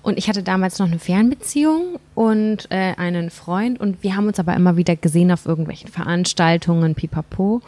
Und 0.04 0.18
ich 0.18 0.30
hatte 0.30 0.44
damals 0.44 0.80
noch 0.80 0.88
eine 0.88 1.00
Fernbeziehung 1.00 2.00
und 2.16 2.70
äh, 2.70 2.94
einen 2.98 3.30
Freund 3.30 3.80
und 3.80 4.04
wir 4.04 4.16
haben 4.16 4.28
uns 4.28 4.40
aber 4.40 4.56
immer 4.56 4.78
wieder 4.78 4.96
gesehen 4.96 5.32
auf 5.32 5.46
irgendwelchen 5.46 5.90
Veranstaltungen, 5.90 6.96
pipapo. 6.96 7.62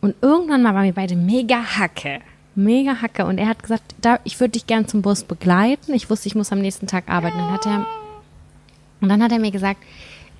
Und 0.00 0.14
irgendwann 0.22 0.62
mal 0.62 0.74
waren 0.74 0.84
wir 0.84 0.94
beide 0.94 1.16
mega 1.16 1.56
Hacke. 1.78 2.20
Mega 2.54 3.02
Hacke. 3.02 3.26
Und 3.26 3.38
er 3.38 3.48
hat 3.48 3.62
gesagt, 3.62 3.94
da, 4.00 4.20
ich 4.24 4.38
würde 4.40 4.52
dich 4.52 4.66
gern 4.66 4.88
zum 4.88 5.02
Bus 5.02 5.24
begleiten. 5.24 5.92
Ich 5.94 6.08
wusste, 6.08 6.28
ich 6.28 6.34
muss 6.34 6.52
am 6.52 6.60
nächsten 6.60 6.86
Tag 6.86 7.08
arbeiten. 7.08 7.36
Dann 7.36 7.50
hat 7.50 7.66
er, 7.66 7.86
und 9.00 9.08
dann 9.08 9.22
hat 9.22 9.32
er 9.32 9.38
mir 9.38 9.50
gesagt, 9.50 9.80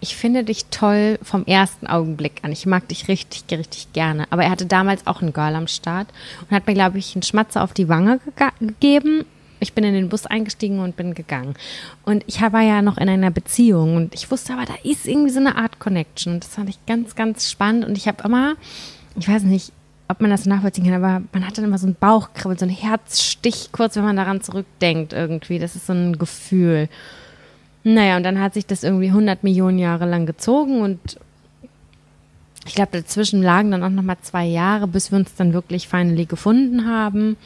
ich 0.00 0.16
finde 0.16 0.44
dich 0.44 0.66
toll 0.66 1.18
vom 1.22 1.44
ersten 1.46 1.86
Augenblick 1.86 2.40
an. 2.42 2.52
Ich 2.52 2.66
mag 2.66 2.86
dich 2.88 3.08
richtig, 3.08 3.44
richtig 3.58 3.92
gerne. 3.92 4.26
Aber 4.30 4.44
er 4.44 4.50
hatte 4.50 4.66
damals 4.66 5.06
auch 5.06 5.22
einen 5.22 5.32
Girl 5.32 5.54
am 5.54 5.68
Start 5.68 6.08
und 6.42 6.54
hat 6.54 6.66
mir, 6.66 6.74
glaube 6.74 6.98
ich, 6.98 7.14
einen 7.14 7.22
Schmatzer 7.22 7.62
auf 7.64 7.72
die 7.72 7.88
Wange 7.88 8.20
gega- 8.26 8.52
gegeben. 8.60 9.24
Ich 9.58 9.72
bin 9.72 9.84
in 9.84 9.94
den 9.94 10.10
Bus 10.10 10.26
eingestiegen 10.26 10.80
und 10.80 10.96
bin 10.96 11.14
gegangen. 11.14 11.54
Und 12.04 12.24
ich 12.26 12.42
war 12.42 12.60
ja 12.60 12.82
noch 12.82 12.98
in 12.98 13.08
einer 13.08 13.30
Beziehung 13.30 13.96
und 13.96 14.14
ich 14.14 14.30
wusste 14.30 14.52
aber, 14.52 14.66
da 14.66 14.74
ist 14.84 15.06
irgendwie 15.06 15.30
so 15.30 15.40
eine 15.40 15.56
Art 15.56 15.78
Connection. 15.78 16.40
Das 16.40 16.50
fand 16.50 16.68
ich 16.68 16.84
ganz, 16.86 17.14
ganz 17.14 17.50
spannend. 17.50 17.86
Und 17.86 17.96
ich 17.96 18.06
habe 18.06 18.22
immer, 18.22 18.54
ich 19.18 19.26
weiß 19.26 19.44
nicht, 19.44 19.72
ob 20.08 20.20
man 20.20 20.30
das 20.30 20.44
nachvollziehen 20.44 20.84
kann, 20.84 21.02
aber 21.02 21.22
man 21.32 21.46
hat 21.46 21.56
dann 21.56 21.64
immer 21.64 21.78
so 21.78 21.86
einen 21.86 21.96
Bauchkribbel, 21.96 22.58
so 22.58 22.66
einen 22.66 22.74
Herzstich, 22.76 23.70
kurz 23.72 23.96
wenn 23.96 24.04
man 24.04 24.16
daran 24.16 24.42
zurückdenkt 24.42 25.14
irgendwie. 25.14 25.58
Das 25.58 25.74
ist 25.74 25.86
so 25.86 25.94
ein 25.94 26.18
Gefühl. 26.18 26.88
Naja, 27.88 28.16
und 28.16 28.24
dann 28.24 28.40
hat 28.40 28.54
sich 28.54 28.66
das 28.66 28.82
irgendwie 28.82 29.06
100 29.06 29.44
Millionen 29.44 29.78
Jahre 29.78 30.06
lang 30.06 30.26
gezogen 30.26 30.80
und 30.80 30.98
ich 32.66 32.74
glaube, 32.74 32.90
dazwischen 33.00 33.44
lagen 33.44 33.70
dann 33.70 33.84
auch 33.84 33.90
noch 33.90 34.02
mal 34.02 34.18
zwei 34.22 34.44
Jahre, 34.44 34.88
bis 34.88 35.12
wir 35.12 35.18
uns 35.20 35.36
dann 35.36 35.52
wirklich 35.52 35.86
finally 35.86 36.24
gefunden 36.24 36.88
haben. 36.88 37.36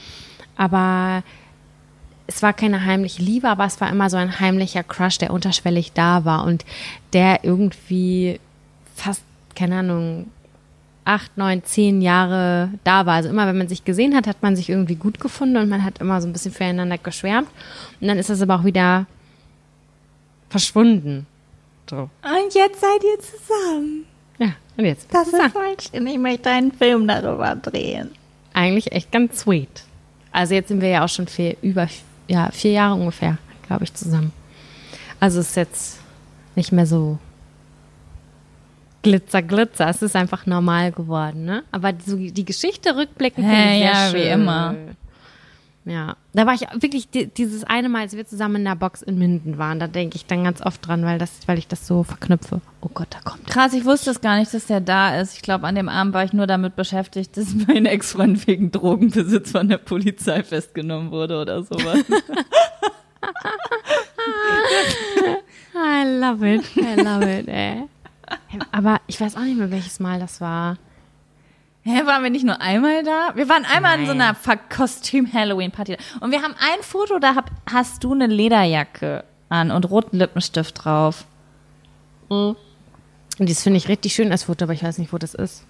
Aber 0.56 1.22
es 2.26 2.42
war 2.42 2.54
keine 2.54 2.86
heimliche 2.86 3.20
Liebe, 3.20 3.50
aber 3.50 3.66
es 3.66 3.82
war 3.82 3.90
immer 3.90 4.08
so 4.08 4.16
ein 4.16 4.40
heimlicher 4.40 4.82
Crush, 4.82 5.18
der 5.18 5.34
unterschwellig 5.34 5.92
da 5.92 6.24
war 6.24 6.44
und 6.46 6.64
der 7.12 7.44
irgendwie 7.44 8.40
fast, 8.96 9.22
keine 9.54 9.80
Ahnung, 9.80 10.28
acht, 11.04 11.36
neun, 11.36 11.64
zehn 11.64 12.00
Jahre 12.00 12.70
da 12.82 13.04
war. 13.04 13.16
Also 13.16 13.28
immer, 13.28 13.46
wenn 13.46 13.58
man 13.58 13.68
sich 13.68 13.84
gesehen 13.84 14.16
hat, 14.16 14.26
hat 14.26 14.42
man 14.42 14.56
sich 14.56 14.70
irgendwie 14.70 14.96
gut 14.96 15.20
gefunden 15.20 15.58
und 15.58 15.68
man 15.68 15.84
hat 15.84 15.98
immer 15.98 16.22
so 16.22 16.26
ein 16.26 16.32
bisschen 16.32 16.52
füreinander 16.52 16.96
geschwärmt. 16.96 17.48
Und 18.00 18.08
dann 18.08 18.16
ist 18.16 18.30
das 18.30 18.40
aber 18.40 18.54
auch 18.54 18.64
wieder 18.64 19.04
verschwunden. 20.50 21.26
So. 21.88 21.96
Und 21.96 22.54
jetzt 22.54 22.80
seid 22.80 23.02
ihr 23.02 23.18
zusammen. 23.18 24.04
Ja, 24.38 24.52
und 24.76 24.84
jetzt? 24.84 25.12
Das 25.12 25.28
ist 25.28 25.52
voll 25.52 25.76
schön. 25.80 26.06
Ich 26.06 26.18
möchte 26.18 26.50
einen 26.50 26.72
Film 26.72 27.08
darüber 27.08 27.56
drehen. 27.56 28.10
Eigentlich 28.52 28.92
echt 28.92 29.10
ganz 29.10 29.40
sweet. 29.40 29.84
Also 30.32 30.54
jetzt 30.54 30.68
sind 30.68 30.80
wir 30.80 30.88
ja 30.88 31.04
auch 31.04 31.08
schon 31.08 31.26
vier, 31.26 31.56
über 31.62 31.88
ja, 32.28 32.50
vier 32.52 32.72
Jahre 32.72 32.94
ungefähr, 32.94 33.38
glaube 33.66 33.84
ich, 33.84 33.94
zusammen. 33.94 34.32
Also 35.18 35.40
ist 35.40 35.56
jetzt 35.56 35.98
nicht 36.54 36.72
mehr 36.72 36.86
so 36.86 37.18
Glitzer, 39.02 39.42
Glitzer. 39.42 39.88
Es 39.88 40.02
ist 40.02 40.14
einfach 40.14 40.46
normal 40.46 40.92
geworden, 40.92 41.44
ne? 41.44 41.64
Aber 41.72 41.92
so 42.04 42.16
die 42.16 42.44
Geschichte 42.44 42.96
rückblickend 42.96 43.46
finde 43.46 43.56
Hä, 43.56 43.74
ich 43.74 43.82
sehr 43.82 43.92
ja, 43.92 44.10
schön. 44.10 44.20
wie 44.20 44.28
immer. 44.28 44.74
Ja, 45.86 46.16
da 46.34 46.44
war 46.46 46.52
ich 46.52 46.60
wirklich 46.82 47.08
di- 47.08 47.26
dieses 47.28 47.64
eine 47.64 47.88
Mal, 47.88 48.02
als 48.02 48.14
wir 48.14 48.26
zusammen 48.26 48.56
in 48.56 48.64
der 48.66 48.74
Box 48.76 49.00
in 49.00 49.18
Minden 49.18 49.56
waren, 49.56 49.80
da 49.80 49.86
denke 49.86 50.16
ich 50.16 50.26
dann 50.26 50.44
ganz 50.44 50.60
oft 50.60 50.86
dran, 50.86 51.04
weil 51.06 51.18
das, 51.18 51.30
weil 51.46 51.56
ich 51.58 51.68
das 51.68 51.86
so 51.86 52.02
verknüpfe. 52.02 52.60
Oh 52.82 52.90
Gott, 52.92 53.08
da 53.10 53.20
kommt. 53.20 53.46
Krass, 53.46 53.72
ich 53.72 53.86
wusste 53.86 54.10
es 54.10 54.20
gar 54.20 54.38
nicht, 54.38 54.52
dass 54.52 54.66
der 54.66 54.80
da 54.82 55.18
ist. 55.18 55.34
Ich 55.36 55.42
glaube, 55.42 55.66
an 55.66 55.74
dem 55.74 55.88
Abend 55.88 56.12
war 56.12 56.22
ich 56.22 56.34
nur 56.34 56.46
damit 56.46 56.76
beschäftigt, 56.76 57.34
dass 57.38 57.54
mein 57.66 57.86
Ex-Freund 57.86 58.46
wegen 58.46 58.70
Drogenbesitz 58.70 59.52
von 59.52 59.68
der 59.70 59.78
Polizei 59.78 60.42
festgenommen 60.42 61.10
wurde 61.10 61.40
oder 61.40 61.62
sowas. 61.62 62.04
I 65.74 66.04
love 66.20 66.42
it, 66.44 66.62
I 66.76 66.94
love 67.00 67.24
it, 67.24 67.48
ey. 67.48 67.84
Aber 68.72 69.00
ich 69.06 69.20
weiß 69.20 69.36
auch 69.36 69.42
nicht 69.42 69.56
mehr, 69.58 69.70
welches 69.70 69.98
Mal 70.00 70.20
das 70.20 70.40
war. 70.40 70.76
Hä, 71.90 72.06
waren 72.06 72.22
wir 72.22 72.30
nicht 72.30 72.44
nur 72.44 72.60
einmal 72.60 73.02
da? 73.02 73.30
Wir 73.34 73.48
waren 73.48 73.64
einmal 73.64 73.98
in 73.98 74.06
so 74.06 74.14
Nein. 74.14 74.36
einer 74.46 74.56
Kostüm-Halloween-Party. 74.68 75.96
Und 76.20 76.30
wir 76.30 76.42
haben 76.42 76.54
ein 76.54 76.82
Foto, 76.82 77.18
da 77.18 77.34
hab, 77.34 77.50
hast 77.70 78.04
du 78.04 78.12
eine 78.12 78.26
Lederjacke 78.26 79.24
an 79.48 79.70
und 79.70 79.90
roten 79.90 80.16
Lippenstift 80.18 80.84
drauf. 80.84 81.24
Und 82.28 82.56
das 83.38 83.62
finde 83.62 83.78
ich 83.78 83.88
richtig 83.88 84.14
schön, 84.14 84.30
das 84.30 84.44
Foto, 84.44 84.64
aber 84.64 84.72
ich 84.72 84.82
weiß 84.84 84.98
nicht, 84.98 85.12
wo 85.12 85.18
das 85.18 85.34
ist. 85.34 85.64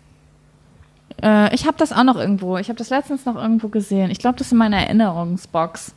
Äh, 1.22 1.54
ich 1.54 1.66
habe 1.66 1.76
das 1.78 1.92
auch 1.92 2.04
noch 2.04 2.16
irgendwo. 2.16 2.58
Ich 2.58 2.68
habe 2.68 2.78
das 2.78 2.90
letztens 2.90 3.24
noch 3.24 3.36
irgendwo 3.36 3.68
gesehen. 3.68 4.10
Ich 4.10 4.18
glaube, 4.18 4.36
das 4.36 4.48
ist 4.48 4.52
in 4.52 4.58
meiner 4.58 4.78
Erinnerungsbox, 4.78 5.94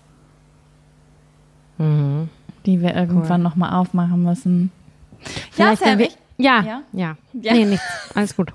die 1.80 2.82
wir 2.82 2.96
irgendwann 2.96 3.42
noch 3.42 3.56
mal 3.56 3.78
aufmachen 3.78 4.24
müssen. 4.24 4.72
Ja, 5.26 5.30
Vielleicht, 5.52 5.82
wenn 5.82 5.90
Sam, 5.90 6.00
wir, 6.00 6.06
ich, 6.08 6.18
ja, 6.38 6.62
Ja? 6.62 6.82
ja, 6.94 7.16
Ja. 7.34 7.54
Nee, 7.54 7.66
nichts. 7.66 7.86
Alles 8.16 8.36
gut. 8.36 8.54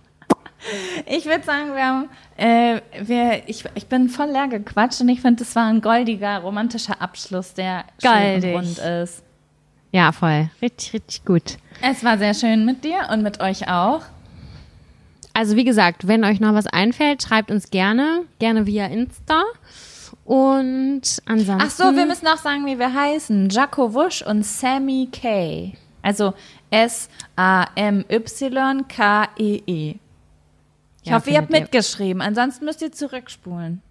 Ich 1.06 1.26
würde 1.26 1.44
sagen, 1.44 1.74
wir 1.74 1.84
haben, 1.84 2.08
äh, 2.36 2.80
wir, 3.00 3.48
ich, 3.48 3.64
ich 3.74 3.86
bin 3.86 4.08
voll 4.08 4.30
leer 4.30 4.48
gequatscht 4.48 5.00
und 5.00 5.08
ich 5.08 5.20
finde, 5.20 5.44
das 5.44 5.54
war 5.56 5.66
ein 5.66 5.80
goldiger, 5.80 6.38
romantischer 6.38 7.00
Abschluss, 7.00 7.54
der 7.54 7.84
schön 8.02 8.10
Goldig. 8.10 8.54
und 8.54 8.60
rund 8.60 8.78
ist. 8.78 9.22
Ja, 9.92 10.12
voll. 10.12 10.50
Richtig, 10.60 10.92
richtig 10.92 11.24
gut. 11.24 11.56
Es 11.80 12.04
war 12.04 12.18
sehr 12.18 12.34
schön 12.34 12.64
mit 12.64 12.84
dir 12.84 13.08
und 13.10 13.22
mit 13.22 13.40
euch 13.40 13.68
auch. 13.68 14.02
Also 15.32 15.56
wie 15.56 15.64
gesagt, 15.64 16.06
wenn 16.08 16.24
euch 16.24 16.40
noch 16.40 16.52
was 16.52 16.66
einfällt, 16.66 17.22
schreibt 17.22 17.50
uns 17.50 17.70
gerne, 17.70 18.24
gerne 18.38 18.66
via 18.66 18.86
Insta. 18.86 19.44
Und 20.24 21.22
ansonsten. 21.24 21.62
Ach 21.62 21.70
so, 21.70 21.96
wir 21.96 22.04
müssen 22.04 22.26
auch 22.26 22.36
sagen, 22.38 22.66
wie 22.66 22.78
wir 22.78 22.92
heißen. 22.92 23.48
Jaco 23.48 23.94
Wusch 23.94 24.20
und 24.22 24.44
Sammy 24.44 25.08
K. 25.10 25.72
Also 26.02 26.34
S-A-M-Y-K-E-E. 26.70 27.18
Ich 31.02 31.10
Ja, 31.10 31.16
hoffe, 31.16 31.30
ihr 31.30 31.38
habt 31.38 31.50
ihr- 31.52 31.60
mitgeschrieben. 31.60 32.20
Ansonsten 32.22 32.64
müsst 32.64 32.82
ihr 32.82 32.92
zurückspulen. 32.92 33.82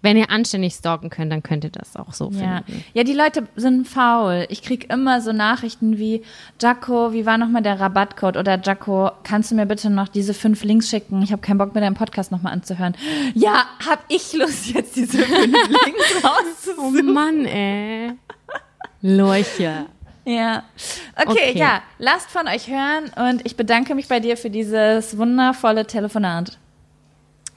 Wenn 0.00 0.16
ihr 0.16 0.30
anständig 0.30 0.72
stalken 0.72 1.10
könnt, 1.10 1.30
dann 1.30 1.42
könnt 1.42 1.62
ihr 1.62 1.68
das 1.70 1.94
auch 1.94 2.14
so 2.14 2.30
Ja. 2.30 2.62
finden. 2.64 2.82
ja, 2.94 3.04
die 3.04 3.12
Leute 3.12 3.46
sind 3.54 3.86
faul. 3.86 4.46
Ich 4.48 4.62
krieg 4.62 4.90
immer 4.90 5.20
so 5.20 5.32
Nachrichten 5.32 5.98
wie, 5.98 6.22
Jaco, 6.58 7.12
wie 7.12 7.26
war 7.26 7.36
nochmal 7.36 7.60
der 7.60 7.78
Rabattcode? 7.80 8.38
Oder 8.38 8.58
Jaco, 8.58 9.10
kannst 9.24 9.50
du 9.50 9.54
mir 9.56 9.66
bitte 9.66 9.90
noch 9.90 10.08
diese 10.08 10.32
fünf 10.32 10.64
Links 10.64 10.88
schicken? 10.88 11.20
Ich 11.20 11.32
habe 11.32 11.42
keinen 11.42 11.58
Bock, 11.58 11.74
mir 11.74 11.82
deinen 11.82 11.96
Podcast 11.96 12.32
nochmal 12.32 12.54
anzuhören. 12.54 12.96
Ja, 13.34 13.66
hab 13.86 14.04
ich 14.08 14.32
Lust, 14.32 14.68
jetzt 14.70 14.96
diese 14.96 15.18
fünf 15.18 15.52
Links 15.68 16.14
Oh 16.22 16.28
rauszusuchen. 16.28 17.12
Mann, 17.12 17.44
ey. 17.44 18.12
Lorche. 19.02 19.84
Ja. 20.24 20.62
Okay, 21.16 21.50
Okay. 21.50 21.58
ja, 21.58 21.82
lasst 21.98 22.30
von 22.30 22.48
euch 22.48 22.68
hören 22.68 23.10
und 23.28 23.44
ich 23.44 23.56
bedanke 23.56 23.94
mich 23.94 24.08
bei 24.08 24.20
dir 24.20 24.36
für 24.36 24.50
dieses 24.50 25.16
wundervolle 25.18 25.86
Telefonat. 25.86 26.58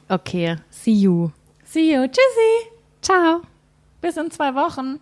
Okay, 0.10 0.58
see 0.70 0.92
you. 0.92 1.30
See 1.66 1.94
you. 1.94 2.08
Tschüssi. 2.08 2.72
Ciao. 3.02 3.42
Bis 4.02 4.16
in 4.18 4.32
zwei 4.32 4.54
Wochen. 4.56 5.00